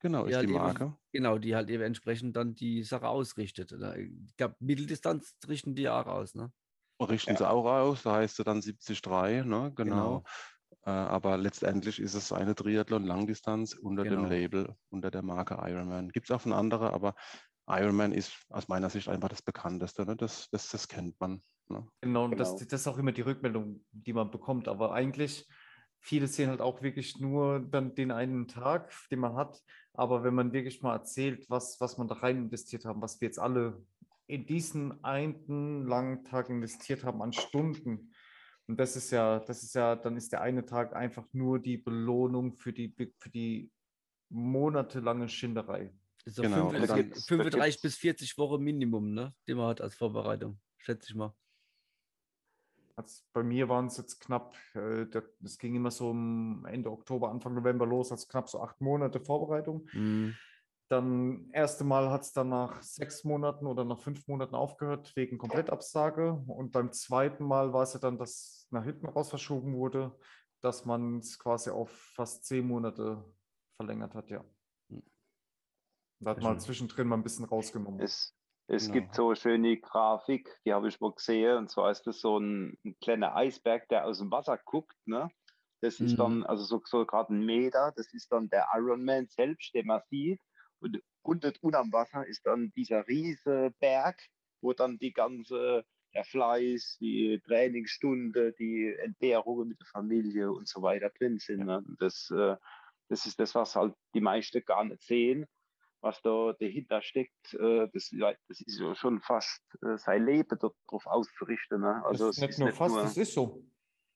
Genau, 0.00 0.26
ist 0.26 0.40
die, 0.40 0.46
die 0.46 0.52
Marke. 0.52 0.84
Eben, 0.84 0.96
genau, 1.12 1.38
die 1.38 1.56
halt 1.56 1.70
eben 1.70 1.82
entsprechend 1.82 2.36
dann 2.36 2.54
die 2.54 2.84
Sache 2.84 3.08
ausrichtet. 3.08 3.72
Ne? 3.72 4.10
Ich 4.26 4.36
glaube, 4.36 4.54
Mitteldistanz 4.60 5.36
richten 5.48 5.74
die 5.74 5.88
auch 5.88 6.06
aus, 6.06 6.34
ne? 6.34 6.52
Richten 7.00 7.32
ja. 7.32 7.36
sie 7.36 7.48
auch 7.48 7.64
aus, 7.64 8.02
da 8.02 8.16
heißt 8.16 8.36
sie 8.36 8.44
dann 8.44 8.60
73, 8.60 9.02
ne? 9.44 9.72
Genau. 9.74 9.74
genau. 9.74 10.24
Äh, 10.84 10.90
aber 10.90 11.36
letztendlich 11.36 12.00
ist 12.00 12.14
es 12.14 12.32
eine 12.32 12.54
Triathlon-Langdistanz 12.54 13.74
unter 13.74 14.04
genau. 14.04 14.22
dem 14.22 14.30
Label, 14.30 14.74
unter 14.90 15.10
der 15.10 15.22
Marke 15.22 15.54
Ironman. 15.60 16.10
Gibt 16.10 16.30
es 16.30 16.34
auch 16.34 16.40
von 16.40 16.52
anderen, 16.52 16.88
aber 16.88 17.14
Ironman 17.68 18.12
ist 18.12 18.32
aus 18.48 18.68
meiner 18.68 18.90
Sicht 18.90 19.08
einfach 19.08 19.28
das 19.28 19.42
bekannteste. 19.42 20.06
Ne? 20.06 20.16
Das, 20.16 20.48
das, 20.50 20.68
das 20.70 20.88
kennt 20.88 21.18
man. 21.20 21.42
Ne? 21.68 21.86
Genau, 22.00 22.24
und 22.24 22.30
genau. 22.32 22.42
Das, 22.42 22.56
das 22.56 22.80
ist 22.80 22.86
auch 22.86 22.98
immer 22.98 23.12
die 23.12 23.22
Rückmeldung, 23.22 23.84
die 23.92 24.12
man 24.12 24.30
bekommt. 24.30 24.68
Aber 24.68 24.92
eigentlich, 24.92 25.46
viele 26.00 26.26
sehen 26.26 26.50
halt 26.50 26.60
auch 26.60 26.82
wirklich 26.82 27.20
nur 27.20 27.60
dann 27.60 27.94
den 27.94 28.10
einen 28.10 28.48
Tag, 28.48 28.92
den 29.10 29.20
man 29.20 29.34
hat. 29.34 29.60
Aber 29.92 30.24
wenn 30.24 30.34
man 30.34 30.52
wirklich 30.52 30.82
mal 30.82 30.94
erzählt, 30.94 31.48
was, 31.50 31.80
was 31.80 31.98
man 31.98 32.08
da 32.08 32.16
rein 32.16 32.36
investiert 32.36 32.84
haben, 32.84 33.02
was 33.02 33.20
wir 33.20 33.26
jetzt 33.28 33.38
alle 33.38 33.84
in 34.26 34.46
diesen 34.46 35.02
einen 35.04 35.86
langen 35.86 36.24
Tag 36.24 36.50
investiert 36.50 37.04
haben 37.04 37.22
an 37.22 37.32
Stunden, 37.32 38.12
und 38.68 38.78
das 38.78 38.96
ist 38.96 39.10
ja, 39.10 39.40
das 39.40 39.62
ist 39.62 39.74
ja, 39.74 39.96
dann 39.96 40.16
ist 40.18 40.30
der 40.30 40.42
eine 40.42 40.66
Tag 40.66 40.94
einfach 40.94 41.24
nur 41.32 41.58
die 41.58 41.78
Belohnung 41.78 42.52
für 42.52 42.74
die, 42.74 42.94
für 43.18 43.30
die 43.30 43.72
monatelange 44.28 45.28
Schinderei. 45.30 45.90
So 46.26 46.42
genau. 46.42 46.70
35, 46.70 47.24
35 47.26 47.80
bis 47.80 47.96
40 47.96 48.38
Wochen 48.38 48.62
Minimum, 48.62 49.14
ne? 49.14 49.34
die 49.46 49.54
man 49.54 49.68
hat 49.68 49.80
als 49.80 49.94
Vorbereitung, 49.94 50.60
schätze 50.78 51.10
ich 51.10 51.14
mal. 51.14 51.34
Also 52.96 53.22
bei 53.32 53.44
mir 53.44 53.68
waren 53.68 53.86
es 53.86 53.96
jetzt 53.96 54.20
knapp, 54.20 54.56
äh, 54.74 55.06
das 55.40 55.58
ging 55.58 55.76
immer 55.76 55.92
so 55.92 56.10
Ende 56.10 56.90
Oktober, 56.90 57.30
Anfang 57.30 57.54
November 57.54 57.86
los, 57.86 58.10
als 58.10 58.26
knapp 58.26 58.48
so 58.48 58.60
acht 58.60 58.80
Monate 58.80 59.20
Vorbereitung. 59.20 59.88
Mhm. 59.92 60.34
Dann 60.88 61.50
erste 61.52 61.84
Mal 61.84 62.10
hat 62.10 62.22
es 62.22 62.32
dann 62.32 62.48
nach 62.48 62.82
sechs 62.82 63.22
Monaten 63.22 63.66
oder 63.66 63.84
nach 63.84 64.00
fünf 64.00 64.26
Monaten 64.26 64.54
aufgehört 64.54 65.14
wegen 65.16 65.36
Komplettabsage. 65.36 66.32
Und 66.46 66.72
beim 66.72 66.92
zweiten 66.92 67.44
Mal 67.44 67.72
war 67.72 67.82
es 67.82 67.92
ja 67.92 68.00
dann, 68.00 68.18
dass 68.18 68.66
nach 68.70 68.84
hinten 68.84 69.06
raus 69.06 69.28
verschoben 69.28 69.74
wurde, 69.74 70.18
dass 70.60 70.86
man 70.86 71.18
es 71.18 71.38
quasi 71.38 71.70
auf 71.70 71.90
fast 71.90 72.46
zehn 72.46 72.66
Monate 72.66 73.22
verlängert 73.76 74.14
hat, 74.14 74.30
ja. 74.30 74.42
Da 76.20 76.30
hat 76.30 76.42
man 76.42 76.58
zwischendrin 76.60 77.08
mal 77.08 77.16
ein 77.16 77.22
bisschen 77.22 77.44
rausgenommen. 77.44 78.00
Es, 78.00 78.34
es 78.66 78.86
genau. 78.86 78.94
gibt 78.94 79.14
so 79.14 79.26
eine 79.28 79.36
schöne 79.36 79.76
Grafik, 79.78 80.50
die 80.64 80.72
habe 80.72 80.88
ich 80.88 81.00
mal 81.00 81.12
gesehen. 81.12 81.56
Und 81.56 81.70
zwar 81.70 81.90
ist 81.90 82.06
das 82.06 82.20
so 82.20 82.38
ein, 82.38 82.76
ein 82.84 82.96
kleiner 83.00 83.36
Eisberg, 83.36 83.88
der 83.88 84.04
aus 84.04 84.18
dem 84.18 84.30
Wasser 84.30 84.58
guckt. 84.58 84.96
Ne? 85.06 85.30
Das 85.80 86.00
ist 86.00 86.12
mhm. 86.12 86.16
dann, 86.16 86.44
also 86.44 86.64
so, 86.64 86.82
so 86.84 87.06
gerade 87.06 87.32
ein 87.34 87.46
Meter, 87.46 87.92
das 87.96 88.12
ist 88.12 88.32
dann 88.32 88.50
der 88.50 88.68
Ironman 88.74 89.28
selbst, 89.28 89.74
den 89.74 89.86
man 89.86 90.02
sieht. 90.10 90.40
Und 90.80 91.00
unten 91.22 91.74
am 91.74 91.92
Wasser 91.92 92.26
ist 92.26 92.44
dann 92.46 92.72
dieser 92.76 93.06
riesige 93.06 93.72
Berg, 93.78 94.20
wo 94.60 94.72
dann 94.72 94.98
die 94.98 95.12
ganze, 95.12 95.84
der 96.14 96.24
Fleiß, 96.24 96.98
die 97.00 97.40
Trainingsstunde, 97.46 98.52
die 98.58 98.94
Entbehrungen 99.02 99.68
mit 99.68 99.80
der 99.80 99.86
Familie 99.86 100.50
und 100.50 100.68
so 100.68 100.82
weiter 100.82 101.10
drin 101.10 101.38
sind. 101.38 101.64
Ne? 101.64 101.84
Das, 101.98 102.30
äh, 102.30 102.56
das 103.08 103.26
ist 103.26 103.38
das, 103.38 103.54
was 103.54 103.76
halt 103.76 103.94
die 104.14 104.20
meisten 104.20 104.64
gar 104.64 104.84
nicht 104.84 105.02
sehen. 105.02 105.46
Was 106.00 106.20
da 106.22 106.52
dahinter 106.58 107.02
steckt, 107.02 107.54
äh, 107.54 107.88
das, 107.92 108.10
das 108.48 108.60
ist 108.60 108.80
ja 108.80 108.94
schon 108.94 109.20
fast 109.20 109.62
äh, 109.82 109.96
sein 109.96 110.24
Leben 110.24 110.58
darauf 110.58 111.06
auszurichten. 111.06 111.80
Ne? 111.80 112.04
Also 112.04 112.28
das 112.28 112.38
ist 112.38 112.42
nicht 112.42 112.58
nur 112.58 112.72
fast, 112.72 112.96
das 112.96 113.16
ist 113.16 113.34
so. 113.34 113.62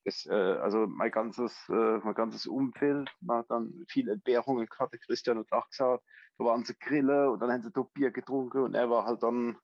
Das, 0.05 0.27
äh, 0.27 0.33
also 0.33 0.87
mein 0.89 1.11
ganzes, 1.11 1.57
mein 1.69 2.15
ganzes 2.15 2.47
Umfeld 2.47 3.09
hat 3.29 3.51
dann 3.51 3.85
viele 3.89 4.13
Entbehrungen 4.13 4.67
gehabt. 4.67 4.97
Christian 5.07 5.39
hat 5.39 5.53
auch 5.53 5.69
gesagt, 5.69 6.03
da 6.39 6.45
waren 6.45 6.65
sie 6.65 6.75
grillen 6.79 7.29
und 7.29 7.41
dann 7.41 7.53
haben 7.53 7.63
sie 7.63 7.71
doch 7.71 7.91
Bier 7.93 8.11
getrunken 8.11 8.63
und 8.63 8.75
er 8.75 8.91
war 8.91 9.05
halt 9.05 9.23
dann 9.23 9.57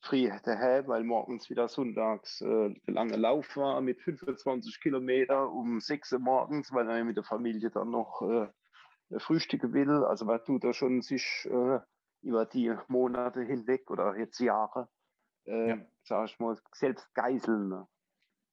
früh 0.00 0.30
daheim, 0.44 0.86
weil 0.86 1.04
morgens 1.04 1.50
wieder 1.50 1.68
sonntags 1.68 2.40
äh, 2.40 2.74
der 2.86 2.94
lange 2.94 3.16
Lauf 3.16 3.56
war 3.56 3.80
mit 3.80 4.00
25 4.00 4.80
Kilometer 4.80 5.50
um 5.50 5.80
6 5.80 6.12
Uhr 6.12 6.18
morgens, 6.20 6.72
weil 6.72 6.88
er 6.88 7.04
mit 7.04 7.16
der 7.16 7.24
Familie 7.24 7.70
dann 7.70 7.90
noch 7.90 8.22
äh, 8.22 8.48
frühstücken 9.16 9.72
will. 9.72 10.04
Also 10.04 10.24
man 10.24 10.42
tut 10.44 10.64
da 10.64 10.72
schon 10.72 11.02
sich 11.02 11.48
äh, 11.50 11.80
über 12.22 12.46
die 12.46 12.74
Monate 12.88 13.42
hinweg 13.42 13.90
oder 13.90 14.16
jetzt 14.16 14.40
Jahre, 14.40 14.88
äh, 15.46 15.70
ja. 15.70 15.78
sag 16.04 16.28
ich 16.28 16.38
mal, 16.38 16.58
selbst 16.72 17.12
geiseln. 17.14 17.68
Ne? 17.68 17.86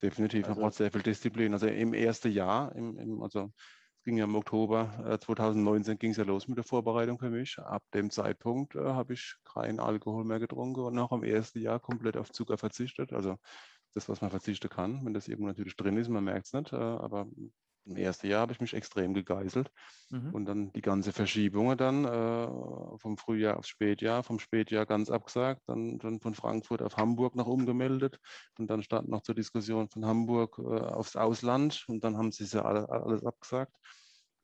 Definitiv, 0.01 0.43
man 0.43 0.51
also, 0.51 0.61
braucht 0.61 0.73
sehr 0.75 0.91
viel 0.91 1.01
Disziplin. 1.01 1.53
Also 1.53 1.67
im 1.67 1.93
ersten 1.93 2.31
Jahr, 2.31 2.75
im, 2.75 2.97
im, 2.97 3.21
also 3.21 3.51
es 3.97 4.03
ging 4.03 4.17
ja 4.17 4.25
im 4.25 4.35
Oktober 4.35 5.03
äh, 5.05 5.19
2019 5.19 5.97
ging 5.97 6.11
es 6.11 6.17
ja 6.17 6.23
los 6.23 6.47
mit 6.47 6.57
der 6.57 6.63
Vorbereitung 6.63 7.17
für 7.17 7.29
mich. 7.29 7.57
Ab 7.59 7.83
dem 7.93 8.11
Zeitpunkt 8.11 8.75
äh, 8.75 8.79
habe 8.79 9.13
ich 9.13 9.35
keinen 9.43 9.79
Alkohol 9.79 10.25
mehr 10.25 10.39
getrunken 10.39 10.81
und 10.81 10.99
auch 10.99 11.11
im 11.11 11.23
ersten 11.23 11.59
Jahr 11.59 11.79
komplett 11.79 12.17
auf 12.17 12.31
Zucker 12.31 12.57
verzichtet. 12.57 13.13
Also 13.13 13.37
das, 13.93 14.07
was 14.09 14.21
man 14.21 14.29
verzichten 14.29 14.69
kann, 14.69 15.05
wenn 15.05 15.13
das 15.13 15.27
irgendwo 15.27 15.47
natürlich 15.47 15.75
drin 15.75 15.97
ist, 15.97 16.09
man 16.09 16.23
merkt 16.23 16.47
es 16.47 16.53
nicht, 16.53 16.73
äh, 16.73 16.75
aber 16.75 17.27
im 17.85 17.97
ersten 17.97 18.27
Jahr 18.27 18.41
habe 18.41 18.51
ich 18.51 18.59
mich 18.59 18.73
extrem 18.73 19.13
gegeißelt 19.13 19.71
mhm. 20.09 20.33
und 20.33 20.45
dann 20.45 20.71
die 20.73 20.81
ganze 20.81 21.11
Verschiebung 21.11 21.75
dann 21.77 22.05
äh, 22.05 22.47
vom 22.97 23.17
Frühjahr 23.17 23.57
aufs 23.57 23.69
Spätjahr, 23.69 24.23
vom 24.23 24.39
Spätjahr 24.39 24.85
ganz 24.85 25.09
abgesagt, 25.09 25.61
dann, 25.67 25.97
dann 25.99 26.19
von 26.19 26.33
Frankfurt 26.33 26.81
auf 26.81 26.97
Hamburg 26.97 27.35
noch 27.35 27.47
umgemeldet 27.47 28.19
und 28.57 28.69
dann 28.69 28.83
stand 28.83 29.09
noch 29.09 29.21
zur 29.21 29.35
Diskussion 29.35 29.89
von 29.89 30.05
Hamburg 30.05 30.57
äh, 30.59 30.61
aufs 30.61 31.15
Ausland 31.15 31.85
und 31.87 32.03
dann 32.03 32.17
haben 32.17 32.31
sie 32.31 32.45
ja 32.45 32.63
alle, 32.63 32.89
alles 32.89 33.23
abgesagt. 33.23 33.75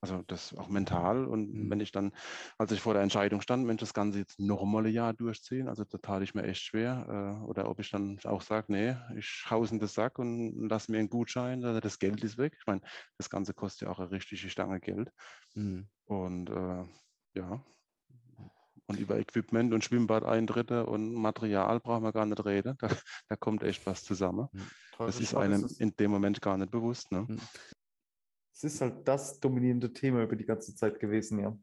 Also 0.02 0.24
das 0.26 0.58
auch 0.58 0.68
mental. 0.68 1.26
Und 1.26 1.54
mhm. 1.54 1.70
wenn 1.70 1.80
ich 1.80 1.92
dann, 1.92 2.12
als 2.58 2.72
ich 2.72 2.82
vor 2.82 2.94
der 2.94 3.04
Entscheidung 3.04 3.42
stand, 3.42 3.66
Mensch, 3.66 3.82
das 3.82 3.94
Ganze 3.94 4.20
jetzt 4.20 4.40
nochmal 4.40 4.86
ein 4.88 4.94
Jahr 4.94 5.14
durchziehen, 5.14 5.68
also 5.68 5.84
da 5.84 6.00
tat 6.00 6.24
ich 6.24 6.34
mir 6.34 6.44
echt 6.44 6.64
schwer. 6.64 7.40
Äh, 7.42 7.46
oder 7.46 7.70
ob 7.70 7.80
ich 7.80 7.92
dann 7.92 8.18
auch 8.24 8.42
sage, 8.42 8.72
nee, 8.72 8.96
ich 9.16 9.46
hau's 9.50 9.72
in 9.72 9.80
den 9.80 9.88
Sack 9.88 10.18
und 10.18 10.68
lass 10.70 10.90
mir 10.90 10.98
einen 10.98 11.10
Gutschein, 11.10 11.64
also 11.64 11.80
das 11.80 12.00
Geld 12.00 12.24
ist 12.24 12.40
weg. 12.40 12.56
Ich 12.60 12.66
meine, 12.66 12.82
das 13.18 13.30
Ganze 13.30 13.54
kostet 13.54 13.88
ja 13.88 13.94
auch 13.94 14.00
eine 14.00 14.10
richtige 14.12 14.50
Stange 14.50 14.80
Geld. 14.80 15.12
Mhm. 15.54 15.88
Und 16.06 16.50
äh, 16.50 16.84
ja, 17.36 17.64
und 18.92 19.00
über 19.00 19.18
Equipment 19.18 19.74
und 19.74 19.86
Schwimmbadeintritte 19.86 20.86
und 20.86 21.14
Material 21.14 21.80
brauchen 21.80 22.04
wir 22.04 22.12
gar 22.12 22.26
nicht 22.26 22.44
reden. 22.44 22.78
Da, 22.82 22.90
da 23.30 23.36
kommt 23.36 23.64
echt 23.64 23.86
was 23.86 24.04
zusammen. 24.04 24.48
Mhm. 24.52 24.68
Das 24.98 25.20
ist 25.20 25.34
einem 25.36 25.70
in 25.80 25.96
dem 25.96 26.12
Moment 26.12 26.42
gar 26.42 26.58
nicht 26.58 26.72
bewusst. 26.72 27.12
Ne? 27.12 27.26
Es 28.62 28.76
ist 28.76 28.82
halt 28.82 29.08
das 29.08 29.40
dominierende 29.40 29.92
Thema 29.92 30.22
über 30.22 30.36
die 30.36 30.46
ganze 30.46 30.76
Zeit 30.76 31.00
gewesen, 31.00 31.40
ja. 31.40 31.58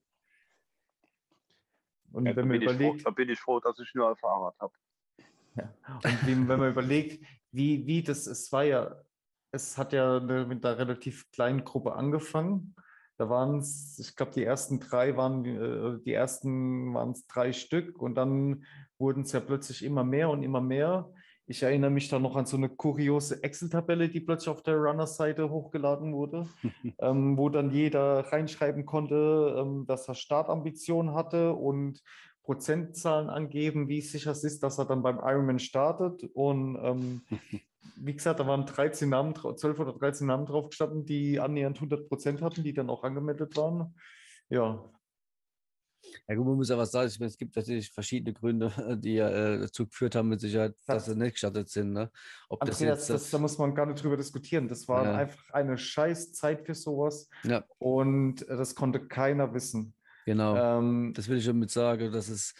Und 2.11 2.27
ja, 2.27 2.35
wenn 2.35 2.49
man 2.49 2.61
überlegt, 2.61 3.03
froh, 3.03 3.05
da 3.05 3.11
bin 3.11 3.29
ich 3.29 3.39
froh, 3.39 3.61
dass 3.61 3.79
ich 3.79 3.95
nur 3.95 4.09
ein 4.09 4.16
Fahrrad 4.16 4.59
habe. 4.59 4.73
Ja. 5.55 5.73
Und 6.03 6.27
wie, 6.27 6.49
wenn 6.49 6.59
man 6.59 6.73
überlegt, 6.73 7.25
wie, 7.53 7.87
wie 7.87 8.03
das, 8.03 8.27
es 8.27 8.51
war 8.51 8.65
ja, 8.65 9.01
es 9.53 9.79
hat 9.79 9.93
ja 9.93 10.19
mit 10.19 10.66
einer 10.66 10.77
relativ 10.77 11.31
kleinen 11.31 11.65
Gruppe 11.65 11.93
angefangen. 11.93 12.75
Da 13.16 13.31
waren 13.31 13.59
es, 13.61 13.97
ich 14.01 14.16
glaube, 14.16 14.33
die 14.33 14.43
ersten 14.43 14.81
drei 14.81 15.16
waren, 15.16 15.45
äh, 15.45 16.03
die 16.03 16.12
ersten 16.12 16.95
waren 16.95 17.12
es 17.12 17.29
drei 17.29 17.53
Stück 17.53 18.03
und 18.03 18.16
dann 18.16 18.65
wurden 18.99 19.23
es 19.23 19.31
ja 19.31 19.39
plötzlich 19.39 19.85
immer 19.85 20.03
mehr 20.03 20.31
und 20.31 20.43
immer 20.43 20.61
mehr. 20.61 21.12
Ich 21.51 21.62
erinnere 21.62 21.91
mich 21.91 22.11
da 22.11 22.19
noch 22.19 22.37
an 22.37 22.45
so 22.45 22.59
eine 22.59 22.69
kuriose 22.69 23.43
Excel-Tabelle, 23.43 24.11
die 24.11 24.20
plötzlich 24.20 24.51
auf 24.51 24.62
der 24.62 24.77
Runner-Seite 24.77 25.49
hochgeladen 25.49 26.12
wurde, 26.12 26.47
ähm, 26.99 27.39
wo 27.39 27.49
dann 27.49 27.70
jeder 27.70 28.20
reinschreiben 28.31 28.85
konnte, 28.85 29.57
ähm, 29.59 29.87
dass 29.87 30.07
er 30.09 30.15
Startambitionen 30.15 31.15
hatte 31.15 31.55
und 31.55 32.03
Prozentzahlen 32.43 33.31
angeben, 33.31 33.89
wie 33.89 34.03
sicher 34.03 34.33
es 34.33 34.45
ist, 34.45 34.62
dass 34.62 34.79
er 34.79 34.85
dann 34.85 35.03
beim 35.03 35.20
Ironman 35.23 35.59
startet. 35.59 36.23
Und 36.35 36.79
ähm, 36.83 37.23
wie 37.97 38.15
gesagt, 38.15 38.41
da 38.41 38.47
waren 38.47 38.66
13 38.66 39.09
Namen, 39.09 39.35
12 39.35 39.81
oder 39.81 39.95
13 39.95 40.27
Namen 40.27 40.45
drauf 40.45 40.69
gestanden, 40.69 41.07
die 41.07 41.41
annähernd 41.41 41.79
100 41.79 42.11
Prozent 42.11 42.43
hatten, 42.43 42.62
die 42.62 42.75
dann 42.75 42.91
auch 42.91 43.05
angemeldet 43.05 43.57
waren. 43.57 43.95
Ja, 44.51 44.85
ja, 46.29 46.35
gut, 46.35 46.47
man 46.47 46.57
muss 46.57 46.69
ja 46.69 46.79
was 46.79 46.91
sagen. 46.91 47.25
es 47.25 47.39
gibt 47.39 47.57
natürlich 47.57 47.91
verschiedene 47.91 48.33
Gründe, 48.33 48.71
die 49.03 49.15
ja 49.15 49.29
äh, 49.29 49.61
dazu 49.61 49.87
geführt 49.87 50.15
haben, 50.15 50.29
mit 50.29 50.41
Sicherheit, 50.41 50.75
dass 50.87 51.07
sie 51.07 51.17
nicht 51.17 51.33
gestartet 51.33 51.69
sind. 51.69 51.93
Ne? 51.93 52.11
Ob 52.49 52.63
Andreas, 52.63 52.79
das 52.79 52.89
jetzt, 52.89 53.11
das, 53.11 53.31
da 53.31 53.39
muss 53.39 53.59
man 53.59 53.75
gar 53.75 53.87
nicht 53.87 54.03
drüber 54.03 54.17
diskutieren. 54.17 54.69
Das 54.69 54.89
war 54.89 55.05
ja. 55.05 55.17
einfach 55.17 55.51
eine 55.53 55.79
scheiß 55.79 56.33
Zeit 56.33 56.67
für 56.67 56.75
sowas. 56.75 57.29
Ja. 57.45 57.65
Und 57.79 58.49
äh, 58.49 58.57
das 58.57 58.75
konnte 58.75 59.07
keiner 59.07 59.53
wissen. 59.55 59.95
Genau. 60.27 60.57
Ähm, 60.57 61.13
das 61.15 61.29
will 61.29 61.39
ich 61.39 61.45
schon 61.45 61.59
mit 61.59 61.71
sagen, 61.71 62.13
dass 62.13 62.29
es 62.29 62.55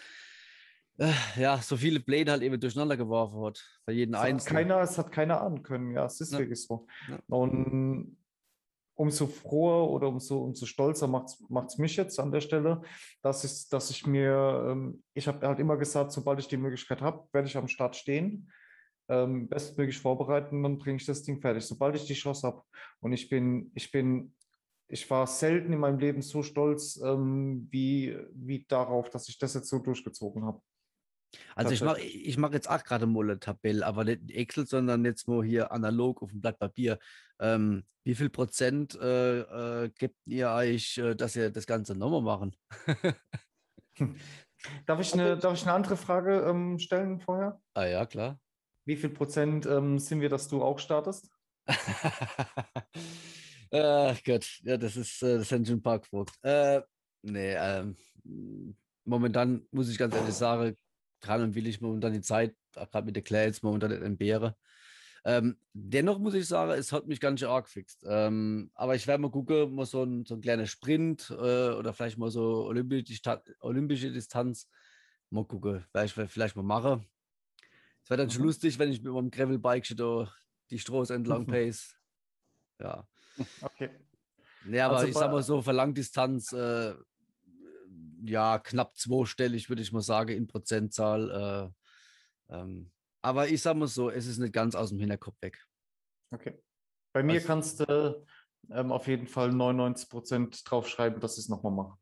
äh, 0.99 1.13
ja 1.37 1.59
so 1.59 1.77
viele 1.77 2.01
Pläne 2.01 2.31
halt 2.33 2.43
eben 2.43 2.59
durcheinander 2.59 2.97
geworfen 2.97 3.45
hat. 3.45 3.65
Jeden 3.89 4.15
es 4.15 4.21
Einzelnen. 4.21 4.57
Hat 4.57 4.69
keiner, 4.69 4.81
es 4.81 4.99
hat 4.99 5.13
keiner 5.13 5.41
ahnen 5.41 5.63
können. 5.63 5.93
Ja, 5.93 6.07
es 6.07 6.21
ist 6.21 6.33
ja. 6.33 6.39
wirklich 6.39 6.63
so. 6.63 6.87
Und 7.29 8.18
umso 8.99 9.29
froher 9.29 9.89
oder 9.91 10.09
umso, 10.09 10.43
umso 10.43 10.67
stolzer 10.67 11.07
macht 11.07 11.37
es 11.69 11.79
mich 11.79 11.97
jetzt 11.97 12.19
an 12.19 12.33
der 12.33 12.41
Stelle, 12.41 12.83
dass 13.23 13.45
ich, 13.45 13.69
dass 13.69 13.91
ich 13.91 14.07
mir, 14.07 14.67
ähm, 14.69 15.05
ich 15.15 15.29
habe 15.29 15.47
halt 15.47 15.61
immer 15.61 15.77
gesagt, 15.77 16.11
sobald 16.11 16.41
ich 16.41 16.49
die 16.49 16.57
Möglichkeit 16.57 17.01
habe, 17.01 17.27
werde 17.33 17.47
ich 17.47 17.57
am 17.57 17.69
Start 17.69 17.95
stehen, 17.95 18.51
ähm, 19.09 19.49
bestmöglich 19.49 19.99
vorbereiten, 19.99 20.65
dann 20.65 20.79
bringe 20.79 20.97
ich 20.97 21.07
das 21.07 21.23
Ding 21.23 21.41
fertig, 21.41 21.65
sobald 21.65 21.95
ich 21.95 22.07
die 22.07 22.15
Chance 22.15 22.45
habe. 22.49 22.63
Und 22.99 23.13
ich 23.13 23.29
bin, 23.29 23.71
ich 23.75 23.93
bin, 23.93 24.35
ich 24.89 25.09
war 25.09 25.29
selten 25.29 25.73
in 25.73 25.79
meinem 25.79 26.01
Leben 26.01 26.21
so 26.21 26.43
stolz 26.43 27.01
ähm, 27.01 27.69
wie, 27.71 28.19
wie 28.33 28.67
darauf, 28.67 29.11
dass 29.11 29.29
ich 29.29 29.39
das 29.39 29.55
jetzt 29.55 29.69
so 29.69 29.79
durchgezogen 29.79 30.45
habe. 30.45 30.61
Also 31.55 31.73
ich 31.73 31.83
mache 31.83 32.01
ich 32.01 32.39
mach 32.39 32.53
jetzt 32.53 32.71
auch 32.71 32.83
gerade 32.85 33.07
mal 33.07 33.25
eine 33.25 33.39
Tabelle, 33.39 33.85
aber 33.85 34.05
nicht 34.05 34.31
Excel, 34.31 34.67
sondern 34.67 35.05
jetzt 35.05 35.29
mal 35.29 35.45
hier 35.45 35.73
analog 35.73 36.23
auf 36.23 36.31
dem 36.31 36.41
Blatt 36.41 36.59
Papier. 36.59 36.99
Ähm, 37.39 37.85
wie 38.05 38.15
viel 38.15 38.31
Prozent 38.31 38.95
äh, 38.95 39.41
äh, 39.41 39.91
gibt 39.91 40.17
ihr 40.27 40.51
euch, 40.51 40.99
äh, 40.99 41.15
dass 41.15 41.37
ihr 41.37 41.51
das 41.51 41.67
Ganze 41.67 41.95
nochmal 41.95 42.23
machen? 42.23 42.57
darf, 44.87 45.01
ich 45.01 45.13
eine, 45.13 45.37
darf 45.37 45.55
ich 45.55 45.63
eine 45.65 45.75
andere 45.75 45.97
Frage 45.97 46.41
ähm, 46.49 46.79
stellen 46.79 47.21
vorher? 47.21 47.61
Ah 47.75 47.85
ja, 47.85 48.07
klar. 48.07 48.41
Wie 48.87 48.97
viel 48.97 49.11
Prozent 49.11 49.67
ähm, 49.67 49.99
sind 49.99 50.23
wir, 50.23 50.31
dass 50.31 50.49
du 50.49 50.63
auch 50.63 50.79
startest? 50.79 51.31
Ach 53.71 54.19
Gott, 54.25 54.61
ja, 54.63 54.79
das 54.79 54.97
ist, 54.97 55.23
äh, 55.23 55.39
das 55.39 55.49
sind 55.51 55.67
schon 55.67 55.77
ein 55.77 55.83
paar 55.83 55.99
gefragt. 55.99 56.33
Äh, 56.43 56.81
nee, 57.23 57.55
ähm, 57.55 57.95
momentan 59.05 59.67
muss 59.71 59.91
ich 59.91 59.99
ganz 59.99 60.15
ehrlich 60.15 60.35
sagen, 60.35 60.75
kann 61.21 61.43
und 61.43 61.55
will 61.55 61.67
ich 61.67 61.81
momentan 61.81 62.13
die 62.13 62.21
Zeit, 62.21 62.55
gerade 62.73 63.07
mit 63.07 63.17
der 63.17 63.23
Clay 63.23 63.47
jetzt 63.47 63.63
momentan 63.63 63.91
nicht 63.91 64.03
entbehren. 64.03 64.55
Ähm, 65.25 65.59
dennoch 65.73 66.19
muss 66.19 66.35
ich 66.35 66.47
sagen, 66.47 66.71
es 66.73 66.93
hat 66.93 67.07
mich 67.07 67.21
ganz 67.21 67.41
schön 67.41 67.49
arg 67.49 67.67
gefixt. 67.67 68.05
Ähm, 68.09 68.71
aber 68.75 68.95
ich 68.95 69.07
werde 69.07 69.21
mal 69.21 69.31
gucken, 69.31 69.75
mal 69.75 69.85
so 69.85 70.03
ein, 70.03 70.25
so 70.25 70.35
ein 70.35 70.41
kleiner 70.41 70.67
Sprint 70.67 71.31
äh, 71.31 71.71
oder 71.71 71.93
vielleicht 71.93 72.19
mal 72.19 72.31
so 72.31 72.65
olympische, 72.67 73.43
olympische 73.61 74.13
Distanz. 74.13 74.69
Mal 75.31 75.45
gucken, 75.45 75.85
vielleicht, 75.91 76.15
vielleicht 76.15 76.57
mal 76.57 76.63
machen. 76.63 77.07
Es 78.03 78.11
wäre 78.11 78.19
dann 78.19 78.29
mhm. 78.29 78.33
schon 78.33 78.45
lustig, 78.45 78.79
wenn 78.79 78.91
ich 78.91 79.03
mit 79.03 79.13
meinem 79.13 79.31
Gravelbike 79.31 79.95
da 79.97 80.33
die 80.71 80.79
Straße 80.79 81.15
entlang 81.15 81.47
pace. 81.47 81.95
Ja. 82.81 83.07
Okay. 83.61 83.91
Nee, 84.65 84.81
aber 84.81 84.97
also 84.97 85.09
ich 85.09 85.15
sag 85.15 85.31
mal 85.31 85.43
so, 85.43 85.63
für 85.63 85.73
Langdistanz 85.73 86.53
äh, 86.53 86.95
ja, 88.25 88.59
knapp 88.59 88.97
zweistellig, 88.97 89.69
würde 89.69 89.83
ich 89.83 89.93
mal 89.93 90.03
sagen, 90.03 90.31
in 90.37 90.47
Prozentzahl. 90.47 91.73
Äh, 92.51 92.55
ähm, 92.55 92.91
aber 93.23 93.49
ich 93.49 93.63
sage 93.63 93.79
mal 93.79 93.89
so, 93.89 94.11
es 94.11 94.27
ist 94.27 94.39
nicht 94.39 94.53
ganz 94.53 94.75
aus 94.75 94.91
dem 94.91 95.01
Hinterkopf 95.01 95.37
weg. 95.41 95.65
Okay. 96.31 96.63
Bei 97.13 97.23
mir 97.23 97.37
Was? 97.37 97.45
kannst 97.45 97.81
du 97.81 98.27
ähm, 98.71 98.93
auf 98.93 99.07
jeden 99.07 99.27
Fall 99.27 99.53
99 99.53 100.09
Prozent 100.09 100.71
draufschreiben, 100.71 101.21
dass 101.21 101.39
ich 101.39 101.45
es 101.45 101.49
nochmal 101.49 101.73
mache. 101.73 101.99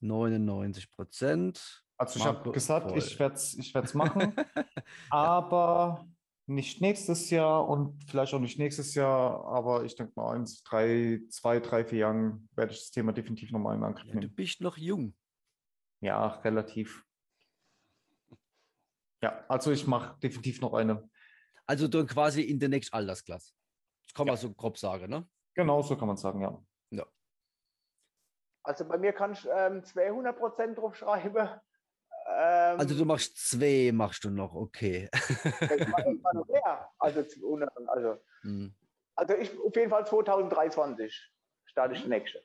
99 0.00 0.90
Prozent. 0.90 1.84
Also 1.96 2.18
ich 2.18 2.26
habe 2.26 2.50
gesagt, 2.50 2.90
voll. 2.90 2.98
ich 2.98 3.18
werde 3.18 3.36
es 3.36 3.54
ich 3.54 3.94
machen, 3.94 4.34
aber 5.10 6.06
nicht 6.46 6.80
nächstes 6.80 7.30
Jahr 7.30 7.68
und 7.68 8.02
vielleicht 8.04 8.34
auch 8.34 8.40
nicht 8.40 8.58
nächstes 8.58 8.94
Jahr, 8.94 9.44
aber 9.46 9.84
ich 9.84 9.94
denke 9.94 10.12
mal, 10.16 10.34
eins, 10.34 10.62
drei, 10.62 11.20
zwei, 11.30 11.60
drei, 11.60 11.84
vier 11.84 12.00
Jahren 12.00 12.48
werde 12.54 12.72
ich 12.72 12.80
das 12.80 12.90
Thema 12.90 13.12
definitiv 13.12 13.50
nochmal 13.52 13.76
in 13.76 13.84
Angriff 13.84 14.06
nehmen. 14.06 14.22
Ja, 14.22 14.28
du 14.28 14.34
bist 14.34 14.60
noch 14.60 14.76
jung. 14.76 15.14
Ja, 16.04 16.26
relativ. 16.44 17.02
Ja, 19.22 19.42
also 19.48 19.72
ich 19.72 19.86
mache 19.86 20.18
definitiv 20.20 20.60
noch 20.60 20.74
eine. 20.74 21.08
Also 21.66 21.88
dann 21.88 22.06
quasi 22.06 22.42
in 22.42 22.60
der 22.60 22.68
nächsten 22.68 22.94
Altersklasse. 22.94 23.54
Das 24.04 24.12
kann 24.12 24.26
man 24.26 24.36
ja. 24.36 24.40
so 24.42 24.52
grob 24.52 24.76
sagen, 24.76 25.08
ne? 25.08 25.26
Genau, 25.54 25.80
so 25.80 25.96
kann 25.96 26.08
man 26.08 26.18
sagen, 26.18 26.42
ja. 26.42 26.62
Ja. 26.90 27.06
Also 28.64 28.86
bei 28.86 28.98
mir 28.98 29.14
kannst 29.14 29.46
du 29.46 29.48
ähm, 29.48 29.82
200 29.82 30.36
Prozent 30.36 30.76
drauf 30.76 30.94
schreiben. 30.94 31.48
Ähm, 32.26 32.78
also 32.78 32.94
du 32.94 33.06
machst 33.06 33.38
zwei, 33.38 33.90
machst 33.90 34.24
du 34.24 34.30
noch, 34.30 34.54
okay. 34.54 35.08
ich 35.12 35.88
mach 35.88 35.98
immer 36.00 36.34
noch 36.34 36.46
mehr. 36.48 36.90
Also, 36.98 37.22
200, 37.22 37.70
also, 37.88 38.18
Hm. 38.42 38.74
also 39.14 39.34
ich 39.36 39.58
auf 39.58 39.74
jeden 39.74 39.88
Fall 39.88 40.06
2023 40.06 41.32
starte 41.64 41.94
ich 41.94 42.02
die 42.02 42.08
nächste. 42.08 42.44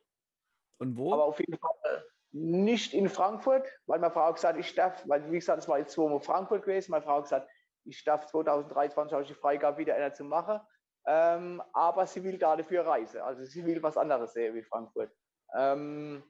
Und 0.77 0.95
wo? 0.95 1.13
Aber 1.13 1.25
auf 1.25 1.39
jeden 1.39 1.57
Fall 1.57 2.05
nicht 2.31 2.93
in 2.93 3.09
Frankfurt, 3.09 3.67
weil 3.87 3.99
meine 3.99 4.13
Frau 4.13 4.25
hat 4.25 4.35
gesagt, 4.35 4.59
ich 4.59 4.75
darf, 4.75 5.03
weil 5.07 5.31
wie 5.31 5.39
gesagt, 5.39 5.59
es 5.59 5.67
war 5.67 5.79
jetzt 5.79 5.93
zweimal 5.93 6.19
Frankfurt 6.21 6.61
gewesen, 6.63 6.91
meine 6.91 7.03
Frau 7.03 7.17
hat 7.17 7.23
gesagt, 7.23 7.49
ich 7.85 8.03
darf 8.03 8.25
2023 8.27 9.13
habe 9.13 9.23
ich 9.23 9.29
die 9.29 9.33
Freigabe 9.33 9.77
wieder 9.79 9.95
einer 9.95 10.13
zu 10.13 10.23
machen. 10.23 10.59
Ähm, 11.07 11.61
aber 11.73 12.05
sie 12.05 12.23
will 12.23 12.37
da 12.37 12.55
dafür 12.55 12.85
reisen. 12.85 13.21
Also 13.21 13.43
sie 13.45 13.65
will 13.65 13.81
was 13.81 13.97
anderes 13.97 14.33
sehen 14.33 14.53
wie 14.53 14.63
Frankfurt. 14.63 15.11
Ähm, 15.55 16.23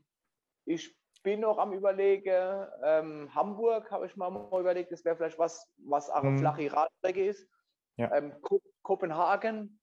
ich 0.66 0.98
bin 1.24 1.42
noch 1.42 1.58
am 1.58 1.74
überlegen, 1.74 2.68
ähm, 2.84 3.34
Hamburg 3.36 3.92
habe 3.92 4.06
ich 4.06 4.16
mal 4.16 4.30
mal 4.30 4.62
überlegt, 4.62 4.92
das 4.92 5.04
wäre 5.04 5.18
vielleicht 5.18 5.40
was, 5.40 5.70
was 5.80 6.10
auch 6.10 6.22
eine 6.22 6.32
Mhm. 6.32 6.38
flache 6.40 6.72
Radstrecke 6.72 7.26
ist. 7.26 7.50
Ja. 7.98 8.14
Ähm, 8.14 8.40
Ko 8.42 8.62
Kopenhagen 8.84 9.82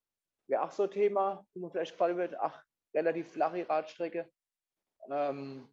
wäre 0.49 0.63
auch 0.63 0.71
so 0.71 0.85
ein 0.85 0.91
Thema, 0.91 1.47
wo 1.53 1.61
mir 1.61 1.71
vielleicht 1.71 1.93
gefallen 1.93 2.17
wird. 2.17 2.35
Ach, 2.41 2.63
relativ 2.95 3.33
flache 3.33 3.69
Radstrecke. 3.69 4.31
Ähm, 5.11 5.69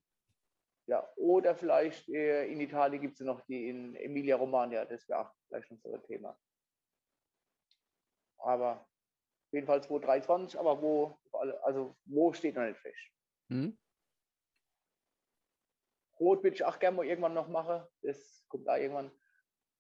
ja, 0.87 1.07
oder 1.15 1.55
vielleicht 1.55 2.09
äh, 2.09 2.45
in 2.47 2.59
Italien 2.59 3.01
gibt 3.01 3.19
es 3.19 3.25
noch 3.25 3.41
die 3.45 3.69
in 3.69 3.95
Emilia 3.95 4.35
Romagna, 4.35 4.85
das 4.85 5.07
wäre 5.07 5.21
auch 5.21 5.33
vielleicht 5.47 5.71
noch 5.71 5.79
so 5.79 5.93
ein 5.93 6.03
Thema. 6.03 6.37
Aber 8.39 8.85
jedenfalls 9.51 9.87
2023, 9.87 10.59
aber 10.59 10.81
wo, 10.81 11.17
also 11.63 11.95
wo 12.05 12.33
steht 12.33 12.55
noch 12.55 12.63
nicht 12.63 12.79
fest. 12.79 12.99
Hm? 13.49 13.77
Rot 16.19 16.43
würde 16.43 16.55
ich 16.55 16.63
auch 16.63 16.79
gerne 16.79 16.97
mal 16.97 17.05
irgendwann 17.05 17.33
noch 17.33 17.47
machen, 17.47 17.87
das 18.01 18.45
kommt 18.49 18.67
da 18.67 18.77
irgendwann. 18.77 19.11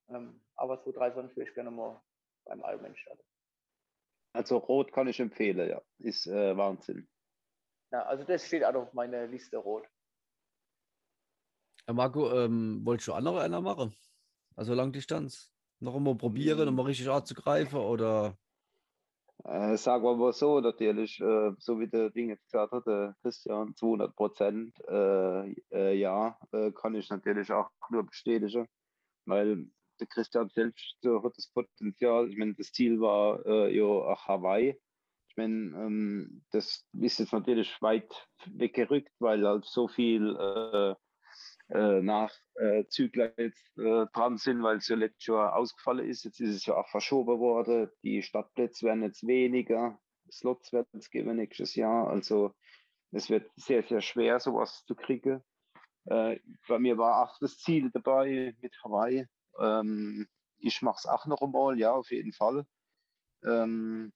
Ähm, 0.09 0.43
aber 0.55 0.81
2023 0.81 1.35
würde 1.35 1.49
ich 1.49 1.55
gerne 1.55 1.71
mal 1.71 2.01
beim 2.45 2.61
Ironman 2.61 2.95
starten. 2.95 3.23
Also 4.33 4.57
Rot 4.57 4.91
kann 4.91 5.07
ich 5.07 5.19
empfehlen, 5.19 5.69
ja. 5.69 5.81
Ist 5.99 6.27
äh, 6.27 6.57
Wahnsinn. 6.57 7.07
Ja, 7.91 8.03
also 8.03 8.23
das 8.23 8.45
steht 8.45 8.63
auch 8.63 8.73
auf 8.73 8.93
meiner 8.93 9.27
Liste 9.27 9.57
Rot. 9.57 9.87
Ja, 11.87 11.93
Marco, 11.93 12.31
ähm, 12.31 12.81
wolltest 12.85 13.09
du 13.09 13.19
noch 13.19 13.37
einer 13.37 13.61
machen? 13.61 13.93
Also 14.55 14.73
Langdistanz? 14.73 15.53
Noch 15.79 15.95
einmal 15.95 16.15
probieren, 16.15 16.67
Hm. 16.67 16.69
um 16.69 16.75
mal 16.75 16.83
richtig 16.85 17.09
anzugreifen 17.09 17.79
oder? 17.79 18.37
Äh, 19.45 19.77
sagen 19.77 20.03
wir 20.03 20.15
mal 20.15 20.31
so, 20.33 20.61
natürlich, 20.61 21.19
äh, 21.19 21.51
so 21.59 21.79
wie 21.79 21.87
der 21.89 22.11
Ding 22.11 22.29
jetzt 22.29 22.45
gesagt 22.49 22.71
hat, 22.71 22.87
der 22.87 23.15
Christian, 23.21 23.75
200 23.75 24.15
Prozent, 24.15 24.79
äh, 24.87 25.51
äh, 25.71 25.93
ja, 25.99 26.39
äh, 26.53 26.71
kann 26.71 26.95
ich 26.95 27.09
natürlich 27.09 27.51
auch 27.51 27.69
nur 27.89 28.03
bestätigen, 28.05 28.67
weil 29.25 29.67
der 29.99 30.07
Christian 30.07 30.49
selbst 30.49 30.97
äh, 31.03 31.09
hat 31.21 31.33
das 31.37 31.47
Potenzial. 31.49 32.29
Ich 32.29 32.37
meine, 32.37 32.55
das 32.55 32.71
Ziel 32.71 33.01
war 33.01 33.45
äh, 33.45 33.75
ja 33.75 33.83
auch 33.85 34.27
Hawaii. 34.27 34.79
Ich 35.29 35.37
meine, 35.37 35.55
ähm, 35.75 36.45
das 36.51 36.85
ist 36.93 37.19
jetzt 37.19 37.33
natürlich 37.33 37.81
weit 37.81 38.29
weggerückt, 38.45 39.11
weil 39.19 39.45
halt 39.45 39.65
so 39.65 39.87
viel 39.89 40.37
äh, 41.73 41.97
äh, 41.97 42.01
Nachzügler 42.01 43.33
jetzt 43.37 43.77
äh, 43.77 44.05
dran 44.13 44.37
sind, 44.37 44.63
weil 44.63 44.77
es 44.77 44.87
ja 44.87 44.95
letztes 44.95 45.27
Jahr 45.27 45.55
ausgefallen 45.55 46.07
ist. 46.07 46.23
Jetzt 46.23 46.39
ist 46.39 46.55
es 46.55 46.65
ja 46.65 46.75
auch 46.75 46.87
verschoben 46.89 47.39
worden. 47.39 47.89
Die 48.03 48.21
Stadtplätze 48.21 48.85
werden 48.85 49.03
jetzt 49.03 49.25
weniger. 49.25 49.99
Slots 50.31 50.71
werden 50.71 50.99
es 50.99 51.09
geben 51.09 51.35
nächstes 51.35 51.75
Jahr. 51.75 52.07
Also 52.07 52.53
es 53.11 53.29
wird 53.29 53.49
sehr, 53.55 53.83
sehr 53.83 54.01
schwer, 54.01 54.39
sowas 54.39 54.83
zu 54.85 54.95
kriegen. 54.95 55.43
Äh, 56.05 56.39
bei 56.67 56.79
mir 56.79 56.97
war 56.97 57.23
auch 57.23 57.37
das 57.39 57.57
Ziel 57.57 57.89
dabei 57.91 58.55
mit 58.61 58.75
Hawaii. 58.83 59.25
Ähm, 59.59 60.27
ich 60.57 60.81
mache 60.81 60.97
es 60.99 61.05
auch 61.05 61.25
noch 61.25 61.41
einmal, 61.41 61.77
ja, 61.77 61.93
auf 61.93 62.11
jeden 62.11 62.33
Fall. 62.33 62.65
Ähm, 63.43 64.13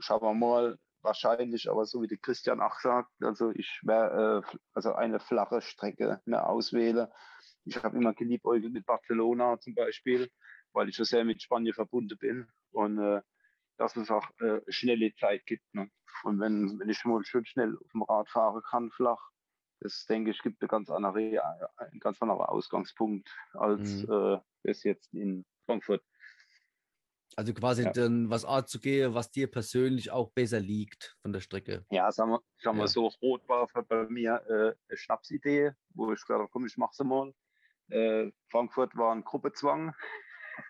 schauen 0.00 0.22
wir 0.22 0.34
mal, 0.34 0.78
wahrscheinlich, 1.02 1.70
aber 1.70 1.86
so 1.86 2.02
wie 2.02 2.08
der 2.08 2.18
Christian 2.18 2.60
auch 2.60 2.78
sagt, 2.80 3.10
also 3.22 3.50
ich 3.50 3.80
werde 3.84 4.42
äh, 4.44 4.58
also 4.74 4.94
eine 4.94 5.20
flache 5.20 5.60
Strecke 5.62 6.20
mehr 6.24 6.48
auswählen. 6.48 7.08
Ich 7.64 7.82
habe 7.82 7.96
immer 7.96 8.14
geliebäugelt 8.14 8.72
mit 8.72 8.86
Barcelona 8.86 9.58
zum 9.60 9.74
Beispiel, 9.74 10.30
weil 10.72 10.88
ich 10.88 10.96
so 10.96 11.04
sehr 11.04 11.24
mit 11.24 11.42
Spanien 11.42 11.74
verbunden 11.74 12.18
bin 12.18 12.48
und 12.72 12.98
äh, 12.98 13.22
dass 13.76 13.96
es 13.96 14.10
auch 14.10 14.28
äh, 14.40 14.60
schnelle 14.68 15.14
Zeit 15.14 15.46
gibt. 15.46 15.64
Ne? 15.74 15.90
Und 16.24 16.40
wenn, 16.40 16.78
wenn 16.80 16.88
ich 16.88 17.04
mal 17.04 17.24
schön 17.24 17.44
schnell 17.46 17.76
auf 17.76 17.92
dem 17.92 18.02
Rad 18.02 18.28
fahren 18.28 18.62
kann, 18.68 18.90
flach, 18.90 19.20
das 19.80 20.04
denke 20.06 20.30
ich, 20.32 20.42
gibt 20.42 20.60
eine 20.60 20.68
ganz 20.68 20.90
andere, 20.90 21.20
äh, 21.22 21.40
einen 21.76 22.00
ganz 22.00 22.20
anderen 22.20 22.40
Ausgangspunkt 22.40 23.28
als 23.52 24.02
Mhm. 24.02 24.12
äh, 24.12 24.38
das 24.64 24.82
jetzt 24.82 25.14
in 25.14 25.44
Frankfurt. 25.66 26.02
Also 27.38 27.54
quasi 27.54 27.84
Ja. 27.84 27.92
dann 27.92 28.30
was 28.30 28.44
anzugehen, 28.44 29.14
was 29.14 29.30
dir 29.30 29.48
persönlich 29.48 30.10
auch 30.10 30.32
besser 30.32 30.58
liegt 30.58 31.16
von 31.22 31.32
der 31.32 31.38
Strecke. 31.40 31.86
Ja, 31.88 32.10
sagen 32.10 32.32
wir, 32.32 32.40
sagen 32.60 32.78
wir 32.78 32.82
Ja. 32.82 32.88
so, 32.88 33.06
Rot 33.22 33.48
war 33.48 33.68
bei 33.84 34.08
mir 34.08 34.42
äh, 34.48 34.74
eine 34.88 34.96
Schnapsidee, 34.96 35.70
wo 35.90 36.10
ich 36.12 36.20
gesagt 36.20 36.40
habe, 36.40 36.48
komm, 36.50 36.66
ich 36.66 36.76
mach's 36.76 36.98
mal. 36.98 37.32
Äh, 37.90 38.32
Frankfurt 38.50 38.96
war 38.96 39.14
ein 39.14 39.22
Gruppezwang. 39.22 39.94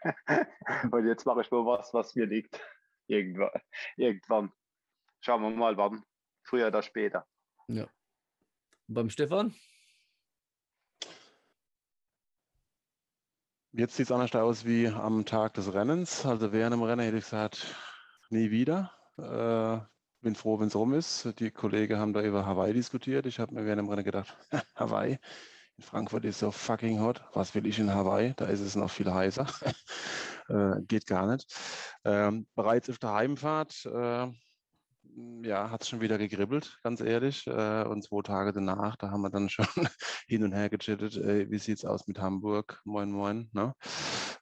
Und 0.92 1.06
jetzt 1.06 1.24
mache 1.24 1.40
ich 1.40 1.50
mal 1.50 1.64
was, 1.64 1.94
was 1.94 2.14
mir 2.14 2.26
liegt. 2.26 2.60
Irgendwann. 3.06 3.62
Irgendwann. 3.96 4.52
Schauen 5.20 5.40
wir 5.40 5.50
mal, 5.50 5.74
wann. 5.78 6.04
Früher 6.42 6.66
oder 6.66 6.82
später. 6.82 7.26
Und 7.66 7.88
beim 8.88 9.08
Stefan? 9.08 9.54
Jetzt 13.78 13.94
sieht 13.94 14.06
es 14.06 14.10
anders 14.10 14.34
aus 14.34 14.64
wie 14.64 14.88
am 14.88 15.24
Tag 15.24 15.54
des 15.54 15.72
Rennens. 15.72 16.26
Also 16.26 16.50
während 16.50 16.72
dem 16.72 16.82
Rennen 16.82 17.00
hätte 17.00 17.18
ich 17.18 17.22
gesagt, 17.22 17.64
nie 18.28 18.50
wieder. 18.50 18.90
Äh, 19.18 19.78
bin 20.20 20.34
froh, 20.34 20.58
wenn 20.58 20.66
es 20.66 20.74
rum 20.74 20.94
ist. 20.94 21.38
Die 21.38 21.52
Kollegen 21.52 21.96
haben 21.96 22.12
da 22.12 22.20
über 22.22 22.44
Hawaii 22.44 22.72
diskutiert. 22.72 23.24
Ich 23.24 23.38
habe 23.38 23.54
mir 23.54 23.64
während 23.64 23.78
dem 23.78 23.88
Rennen 23.88 24.02
gedacht, 24.02 24.36
Hawaii. 24.74 25.20
In 25.76 25.84
Frankfurt 25.84 26.24
ist 26.24 26.40
so 26.40 26.50
fucking 26.50 27.00
hot. 27.00 27.22
Was 27.34 27.54
will 27.54 27.68
ich 27.68 27.78
in 27.78 27.94
Hawaii? 27.94 28.34
Da 28.34 28.46
ist 28.46 28.62
es 28.62 28.74
noch 28.74 28.90
viel 28.90 29.14
heißer. 29.14 29.46
äh, 30.48 30.82
geht 30.82 31.06
gar 31.06 31.28
nicht. 31.30 31.46
Ähm, 32.04 32.48
bereits 32.56 32.90
auf 32.90 32.98
der 32.98 33.12
Heimfahrt 33.12 33.86
äh, 33.86 34.26
ja, 35.42 35.70
hat 35.70 35.82
es 35.82 35.88
schon 35.88 36.00
wieder 36.00 36.18
gegribbelt, 36.18 36.78
ganz 36.82 37.00
ehrlich. 37.00 37.46
Äh, 37.46 37.84
und 37.84 38.02
zwei 38.02 38.22
Tage 38.22 38.52
danach, 38.52 38.96
da 38.96 39.10
haben 39.10 39.22
wir 39.22 39.30
dann 39.30 39.48
schon 39.50 39.66
hin 40.26 40.44
und 40.44 40.52
her 40.52 40.68
gechattet, 40.68 41.16
äh, 41.16 41.50
wie 41.50 41.58
sieht 41.58 41.78
es 41.78 41.84
aus 41.84 42.06
mit 42.06 42.18
Hamburg? 42.18 42.80
Moin, 42.84 43.10
moin. 43.10 43.48
Ne? 43.52 43.74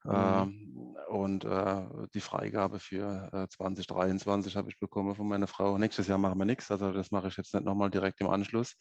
Ähm, 0.09 0.97
und 1.09 1.45
äh, 1.45 1.83
die 2.15 2.21
Freigabe 2.21 2.79
für 2.79 3.31
äh, 3.33 3.49
2023 3.49 4.57
habe 4.57 4.71
ich 4.71 4.79
bekommen 4.79 5.15
von 5.15 5.29
meiner 5.29 5.47
Frau. 5.47 5.79
Nächstes 5.79 6.07
Jahr 6.07 6.19
machen 6.19 6.39
wir 6.39 6.45
nichts, 6.45 6.71
also 6.71 6.93
das 6.93 7.11
mache 7.11 7.29
ich 7.29 7.37
jetzt 7.37 7.55
nicht 7.55 7.65
nochmal 7.65 7.91
direkt 7.91 8.21
im 8.21 8.29
Anschluss. 8.29 8.77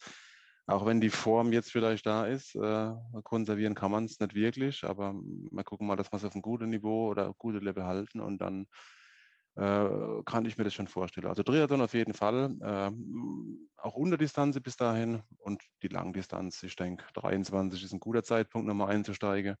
Auch 0.68 0.84
wenn 0.84 1.00
die 1.00 1.10
Form 1.10 1.52
jetzt 1.52 1.70
vielleicht 1.70 2.06
da 2.06 2.26
ist, 2.26 2.56
äh, 2.56 2.92
konservieren 3.22 3.76
kann 3.76 3.92
man 3.92 4.04
es 4.04 4.18
nicht 4.18 4.34
wirklich, 4.34 4.82
aber 4.82 5.14
wir 5.14 5.64
gucken 5.64 5.86
mal, 5.86 5.94
dass 5.94 6.12
wir 6.12 6.16
es 6.16 6.24
auf 6.24 6.34
ein 6.34 6.42
gutes 6.42 6.66
Niveau 6.66 7.08
oder 7.08 7.32
gute 7.38 7.58
Level 7.58 7.84
halten 7.84 8.20
und 8.20 8.38
dann 8.38 8.66
kann 9.56 10.44
ich 10.44 10.58
mir 10.58 10.64
das 10.64 10.74
schon 10.74 10.86
vorstellen. 10.86 11.26
Also 11.26 11.42
Triathlon 11.42 11.80
auf 11.80 11.94
jeden 11.94 12.12
Fall, 12.12 12.54
ähm, 12.62 13.68
auch 13.76 13.94
Unterdistanz 13.94 14.60
bis 14.60 14.76
dahin 14.76 15.22
und 15.38 15.62
die 15.82 15.88
Langdistanz, 15.88 16.62
ich 16.62 16.76
denke 16.76 17.04
23 17.14 17.82
ist 17.82 17.92
ein 17.92 18.00
guter 18.00 18.22
Zeitpunkt, 18.22 18.68
nochmal 18.68 18.94
einzusteigen. 18.94 19.56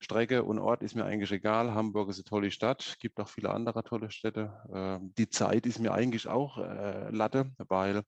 Strecke 0.00 0.44
und 0.44 0.58
Ort 0.58 0.82
ist 0.82 0.94
mir 0.94 1.04
eigentlich 1.04 1.32
egal. 1.32 1.74
Hamburg 1.74 2.08
ist 2.08 2.18
eine 2.18 2.24
tolle 2.24 2.50
Stadt, 2.50 2.96
gibt 3.00 3.18
auch 3.20 3.28
viele 3.28 3.50
andere 3.50 3.82
tolle 3.82 4.10
Städte. 4.10 4.52
Ähm, 4.72 5.12
die 5.18 5.28
Zeit 5.28 5.66
ist 5.66 5.80
mir 5.80 5.92
eigentlich 5.92 6.28
auch 6.28 6.58
äh, 6.58 7.10
Latte, 7.10 7.50
weil 7.58 8.02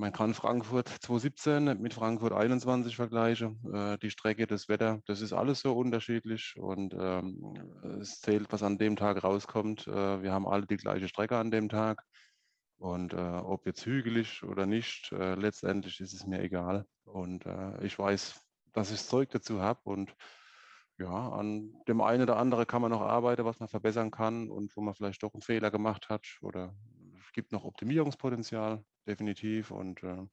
man 0.00 0.12
kann 0.12 0.32
Frankfurt 0.32 0.88
2017 0.88 1.78
mit 1.80 1.92
Frankfurt 1.92 2.32
21 2.32 2.96
vergleichen. 2.96 3.60
Äh, 3.72 3.98
die 3.98 4.10
Strecke, 4.10 4.46
das 4.46 4.68
Wetter, 4.68 5.02
das 5.04 5.20
ist 5.20 5.34
alles 5.34 5.60
so 5.60 5.74
unterschiedlich 5.74 6.54
und 6.58 6.94
ähm, 6.98 7.54
es 8.00 8.20
zählt, 8.20 8.50
was 8.50 8.62
an 8.62 8.78
dem 8.78 8.96
Tag 8.96 9.22
rauskommt. 9.22 9.86
Äh, 9.86 10.22
wir 10.22 10.32
haben 10.32 10.48
alle 10.48 10.66
die 10.66 10.78
gleiche 10.78 11.06
Strecke 11.06 11.36
an 11.36 11.50
dem 11.50 11.68
Tag 11.68 12.02
und 12.78 13.12
äh, 13.12 13.16
ob 13.16 13.66
jetzt 13.66 13.84
hügelig 13.84 14.42
oder 14.42 14.64
nicht, 14.64 15.12
äh, 15.12 15.34
letztendlich 15.34 16.00
ist 16.00 16.14
es 16.14 16.26
mir 16.26 16.40
egal. 16.42 16.86
Und 17.04 17.44
äh, 17.44 17.84
ich 17.84 17.98
weiß, 17.98 18.40
dass 18.72 18.90
ich 18.90 19.02
Zeug 19.02 19.28
dazu 19.28 19.60
habe 19.60 19.80
und 19.84 20.16
ja, 20.98 21.28
an 21.28 21.74
dem 21.88 22.00
einen 22.00 22.22
oder 22.22 22.38
anderen 22.38 22.66
kann 22.66 22.80
man 22.80 22.90
noch 22.90 23.02
arbeiten, 23.02 23.44
was 23.44 23.60
man 23.60 23.68
verbessern 23.68 24.10
kann 24.10 24.48
und 24.48 24.74
wo 24.76 24.80
man 24.80 24.94
vielleicht 24.94 25.22
doch 25.22 25.34
einen 25.34 25.42
Fehler 25.42 25.70
gemacht 25.70 26.08
hat 26.08 26.26
oder 26.40 26.74
es 27.22 27.32
gibt 27.32 27.52
noch 27.52 27.64
Optimierungspotenzial, 27.64 28.82
definitiv. 29.06 29.70
Und 29.70 30.02
äh, 30.02 30.26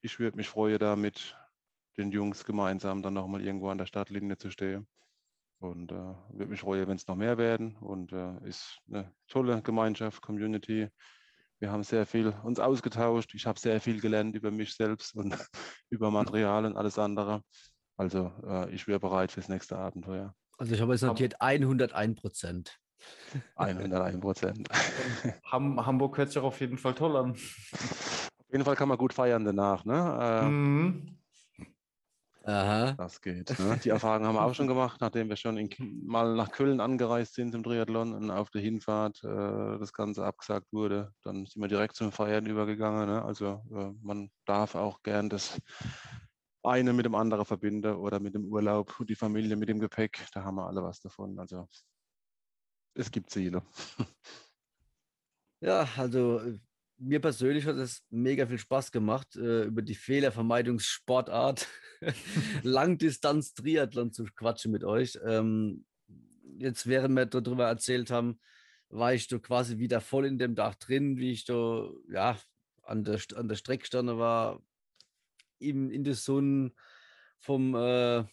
ich 0.00 0.18
würde 0.18 0.36
mich 0.36 0.48
freuen, 0.48 0.78
da 0.78 0.96
mit 0.96 1.36
den 1.96 2.12
Jungs 2.12 2.44
gemeinsam 2.44 3.02
dann 3.02 3.14
nochmal 3.14 3.42
irgendwo 3.42 3.68
an 3.68 3.78
der 3.78 3.86
Startlinie 3.86 4.38
zu 4.38 4.50
stehen. 4.50 4.86
Und 5.58 5.92
äh, 5.92 6.14
würde 6.30 6.50
mich 6.50 6.60
freuen, 6.60 6.88
wenn 6.88 6.96
es 6.96 7.06
noch 7.06 7.16
mehr 7.16 7.36
werden. 7.36 7.76
Und 7.76 8.12
äh, 8.12 8.48
ist 8.48 8.80
eine 8.88 9.12
tolle 9.28 9.60
Gemeinschaft, 9.62 10.22
Community. 10.22 10.88
Wir 11.58 11.70
haben 11.70 11.82
sehr 11.82 12.06
viel 12.06 12.28
uns 12.44 12.58
ausgetauscht. 12.58 13.34
Ich 13.34 13.46
habe 13.46 13.60
sehr 13.60 13.80
viel 13.80 14.00
gelernt 14.00 14.34
über 14.34 14.50
mich 14.50 14.74
selbst 14.74 15.14
und 15.14 15.36
über 15.90 16.10
Material 16.10 16.64
und 16.64 16.76
alles 16.76 16.98
andere. 16.98 17.42
Also 17.98 18.32
äh, 18.46 18.74
ich 18.74 18.88
wäre 18.88 18.98
bereit 18.98 19.30
fürs 19.30 19.50
nächste 19.50 19.76
Abenteuer. 19.76 20.34
Also 20.56 20.74
ich 20.74 20.80
habe 20.80 20.92
jetzt 20.92 21.02
notiert 21.02 21.40
101 21.40 22.18
Prozent. 22.18 22.79
101 23.56 24.20
Prozent. 24.20 24.68
Ham 25.50 25.84
Hamburg 25.84 26.16
hört 26.18 26.28
sich 26.28 26.38
auch 26.38 26.44
auf 26.44 26.60
jeden 26.60 26.78
Fall 26.78 26.94
toll 26.94 27.16
an. 27.16 27.32
Auf 27.32 28.52
jeden 28.52 28.64
Fall 28.64 28.76
kann 28.76 28.88
man 28.88 28.98
gut 28.98 29.12
feiern 29.12 29.44
danach. 29.44 29.84
Ne? 29.84 30.18
Äh, 30.20 30.48
Mhm. 30.48 31.16
Aha. 32.44 32.92
Das 32.92 33.20
geht. 33.20 33.58
Ne? 33.58 33.78
Die 33.84 33.90
Erfahrung 33.90 34.26
haben 34.26 34.34
wir 34.34 34.42
auch 34.42 34.54
schon 34.54 34.66
gemacht, 34.66 35.00
nachdem 35.00 35.28
wir 35.28 35.36
schon 35.36 35.58
in, 35.58 35.68
mal 36.06 36.34
nach 36.34 36.50
Köln 36.50 36.80
angereist 36.80 37.34
sind 37.34 37.52
zum 37.52 37.62
Triathlon 37.62 38.14
und 38.14 38.30
auf 38.30 38.50
der 38.50 38.62
Hinfahrt 38.62 39.22
äh, 39.22 39.78
das 39.78 39.92
Ganze 39.92 40.24
abgesagt 40.24 40.72
wurde. 40.72 41.12
Dann 41.22 41.44
sind 41.44 41.60
wir 41.60 41.68
direkt 41.68 41.96
zum 41.96 42.12
Feiern 42.12 42.46
übergegangen. 42.46 43.08
Ne? 43.08 43.22
Also 43.22 43.62
äh, 43.72 43.92
man 44.02 44.30
darf 44.46 44.74
auch 44.74 45.02
gern 45.02 45.28
das 45.28 45.58
eine 46.62 46.92
mit 46.92 47.04
dem 47.04 47.14
anderen 47.14 47.44
verbinden 47.44 47.94
oder 47.94 48.20
mit 48.20 48.34
dem 48.34 48.46
Urlaub 48.46 48.98
und 48.98 49.10
die 49.10 49.14
Familie 49.14 49.56
mit 49.56 49.68
dem 49.68 49.78
Gepäck. 49.78 50.26
Da 50.32 50.42
haben 50.42 50.56
wir 50.56 50.66
alle 50.66 50.82
was 50.82 51.00
davon. 51.00 51.38
Also 51.38 51.68
es 52.94 53.10
gibt 53.10 53.30
Ziele. 53.30 53.62
Ja, 55.60 55.86
also 55.96 56.40
äh, 56.40 56.58
mir 56.98 57.20
persönlich 57.20 57.66
hat 57.66 57.76
es 57.76 58.02
mega 58.10 58.46
viel 58.46 58.58
Spaß 58.58 58.92
gemacht, 58.92 59.36
äh, 59.36 59.64
über 59.64 59.82
die 59.82 59.94
Fehlervermeidungssportart 59.94 61.68
Langdistanz-Triathlon 62.62 64.12
zu 64.12 64.24
quatschen 64.24 64.72
mit 64.72 64.84
euch. 64.84 65.18
Ähm, 65.24 65.84
jetzt, 66.58 66.86
während 66.86 67.16
wir 67.16 67.26
darüber 67.26 67.66
erzählt 67.66 68.10
haben, 68.10 68.38
war 68.88 69.14
ich 69.14 69.28
da 69.28 69.38
quasi 69.38 69.78
wieder 69.78 70.00
voll 70.00 70.26
in 70.26 70.38
dem 70.38 70.54
Dach 70.54 70.74
drin, 70.74 71.16
wie 71.16 71.32
ich 71.32 71.44
da 71.44 71.88
ja, 72.08 72.38
an 72.82 73.04
der, 73.04 73.20
an 73.34 73.48
der 73.48 73.56
Streckstange 73.56 74.18
war, 74.18 74.62
in, 75.58 75.90
in 75.90 76.04
der 76.04 76.14
Sonne 76.14 76.72
vom, 77.38 77.74
äh, 77.74 78.24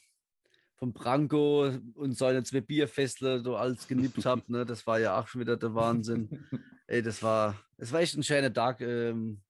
vom 0.77 0.93
Branko 0.93 1.71
und 1.95 2.17
seine 2.17 2.43
zwei 2.43 2.61
Bierfestle 2.61 3.41
so 3.41 3.55
alles 3.55 3.87
genippt 3.87 4.25
habe. 4.25 4.43
Ne? 4.47 4.65
Das 4.65 4.85
war 4.87 4.99
ja 4.99 5.19
auch 5.19 5.27
schon 5.27 5.41
wieder 5.41 5.57
der 5.57 5.73
Wahnsinn. 5.73 6.45
Ey, 6.85 7.01
das 7.01 7.21
war, 7.21 7.59
es 7.77 7.91
war 7.91 7.99
echt 7.99 8.15
ein 8.15 8.23
schöner 8.23 8.53
Tag, 8.53 8.79
ähm, 8.81 9.41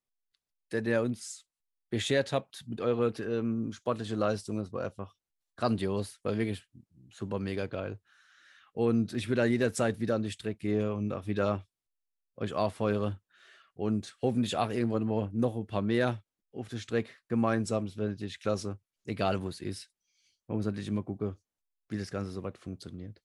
der, 0.71 0.81
der 0.81 1.03
uns 1.03 1.45
beschert 1.89 2.31
habt 2.31 2.65
mit 2.67 2.81
eurer 2.81 3.17
ähm, 3.19 3.71
sportlichen 3.73 4.17
Leistung. 4.17 4.57
Das 4.57 4.71
war 4.71 4.83
einfach 4.83 5.15
grandios, 5.55 6.19
war 6.23 6.37
wirklich 6.37 6.65
super 7.11 7.39
mega 7.39 7.67
geil. 7.67 7.99
Und 8.71 9.13
ich 9.13 9.27
will 9.27 9.35
da 9.35 9.45
jederzeit 9.45 9.99
wieder 9.99 10.15
an 10.15 10.23
die 10.23 10.31
Strecke 10.31 10.59
gehen 10.59 10.91
und 10.91 11.11
auch 11.11 11.27
wieder 11.27 11.67
euch 12.35 12.53
aufheuere. 12.53 13.19
Und 13.73 14.17
hoffentlich 14.21 14.55
auch 14.55 14.69
irgendwann 14.69 15.05
mal 15.05 15.29
noch 15.33 15.55
ein 15.55 15.67
paar 15.67 15.81
mehr 15.81 16.23
auf 16.51 16.69
der 16.69 16.77
Strecke 16.77 17.11
gemeinsam. 17.27 17.85
Das 17.85 17.97
wäre 17.97 18.09
natürlich 18.09 18.39
klasse, 18.39 18.79
egal 19.05 19.41
wo 19.41 19.47
es 19.47 19.59
ist. 19.59 19.91
Man 20.47 20.57
muss 20.57 20.65
natürlich 20.65 20.87
immer 20.87 21.03
gucken, 21.03 21.37
wie 21.89 21.97
das 21.97 22.11
Ganze 22.11 22.31
soweit 22.31 22.57
funktioniert. 22.57 23.21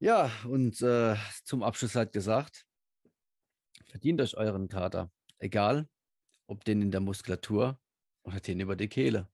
Ja, 0.00 0.30
und 0.44 0.80
äh, 0.80 1.16
zum 1.44 1.62
Abschluss 1.62 1.96
halt 1.96 2.12
gesagt, 2.12 2.66
verdient 3.86 4.20
euch 4.20 4.36
euren 4.36 4.68
Kater. 4.68 5.10
Egal, 5.38 5.88
ob 6.46 6.64
den 6.64 6.82
in 6.82 6.90
der 6.92 7.00
Muskulatur 7.00 7.80
oder 8.22 8.40
den 8.40 8.60
über 8.60 8.76
die 8.76 8.88
Kehle. 8.88 9.28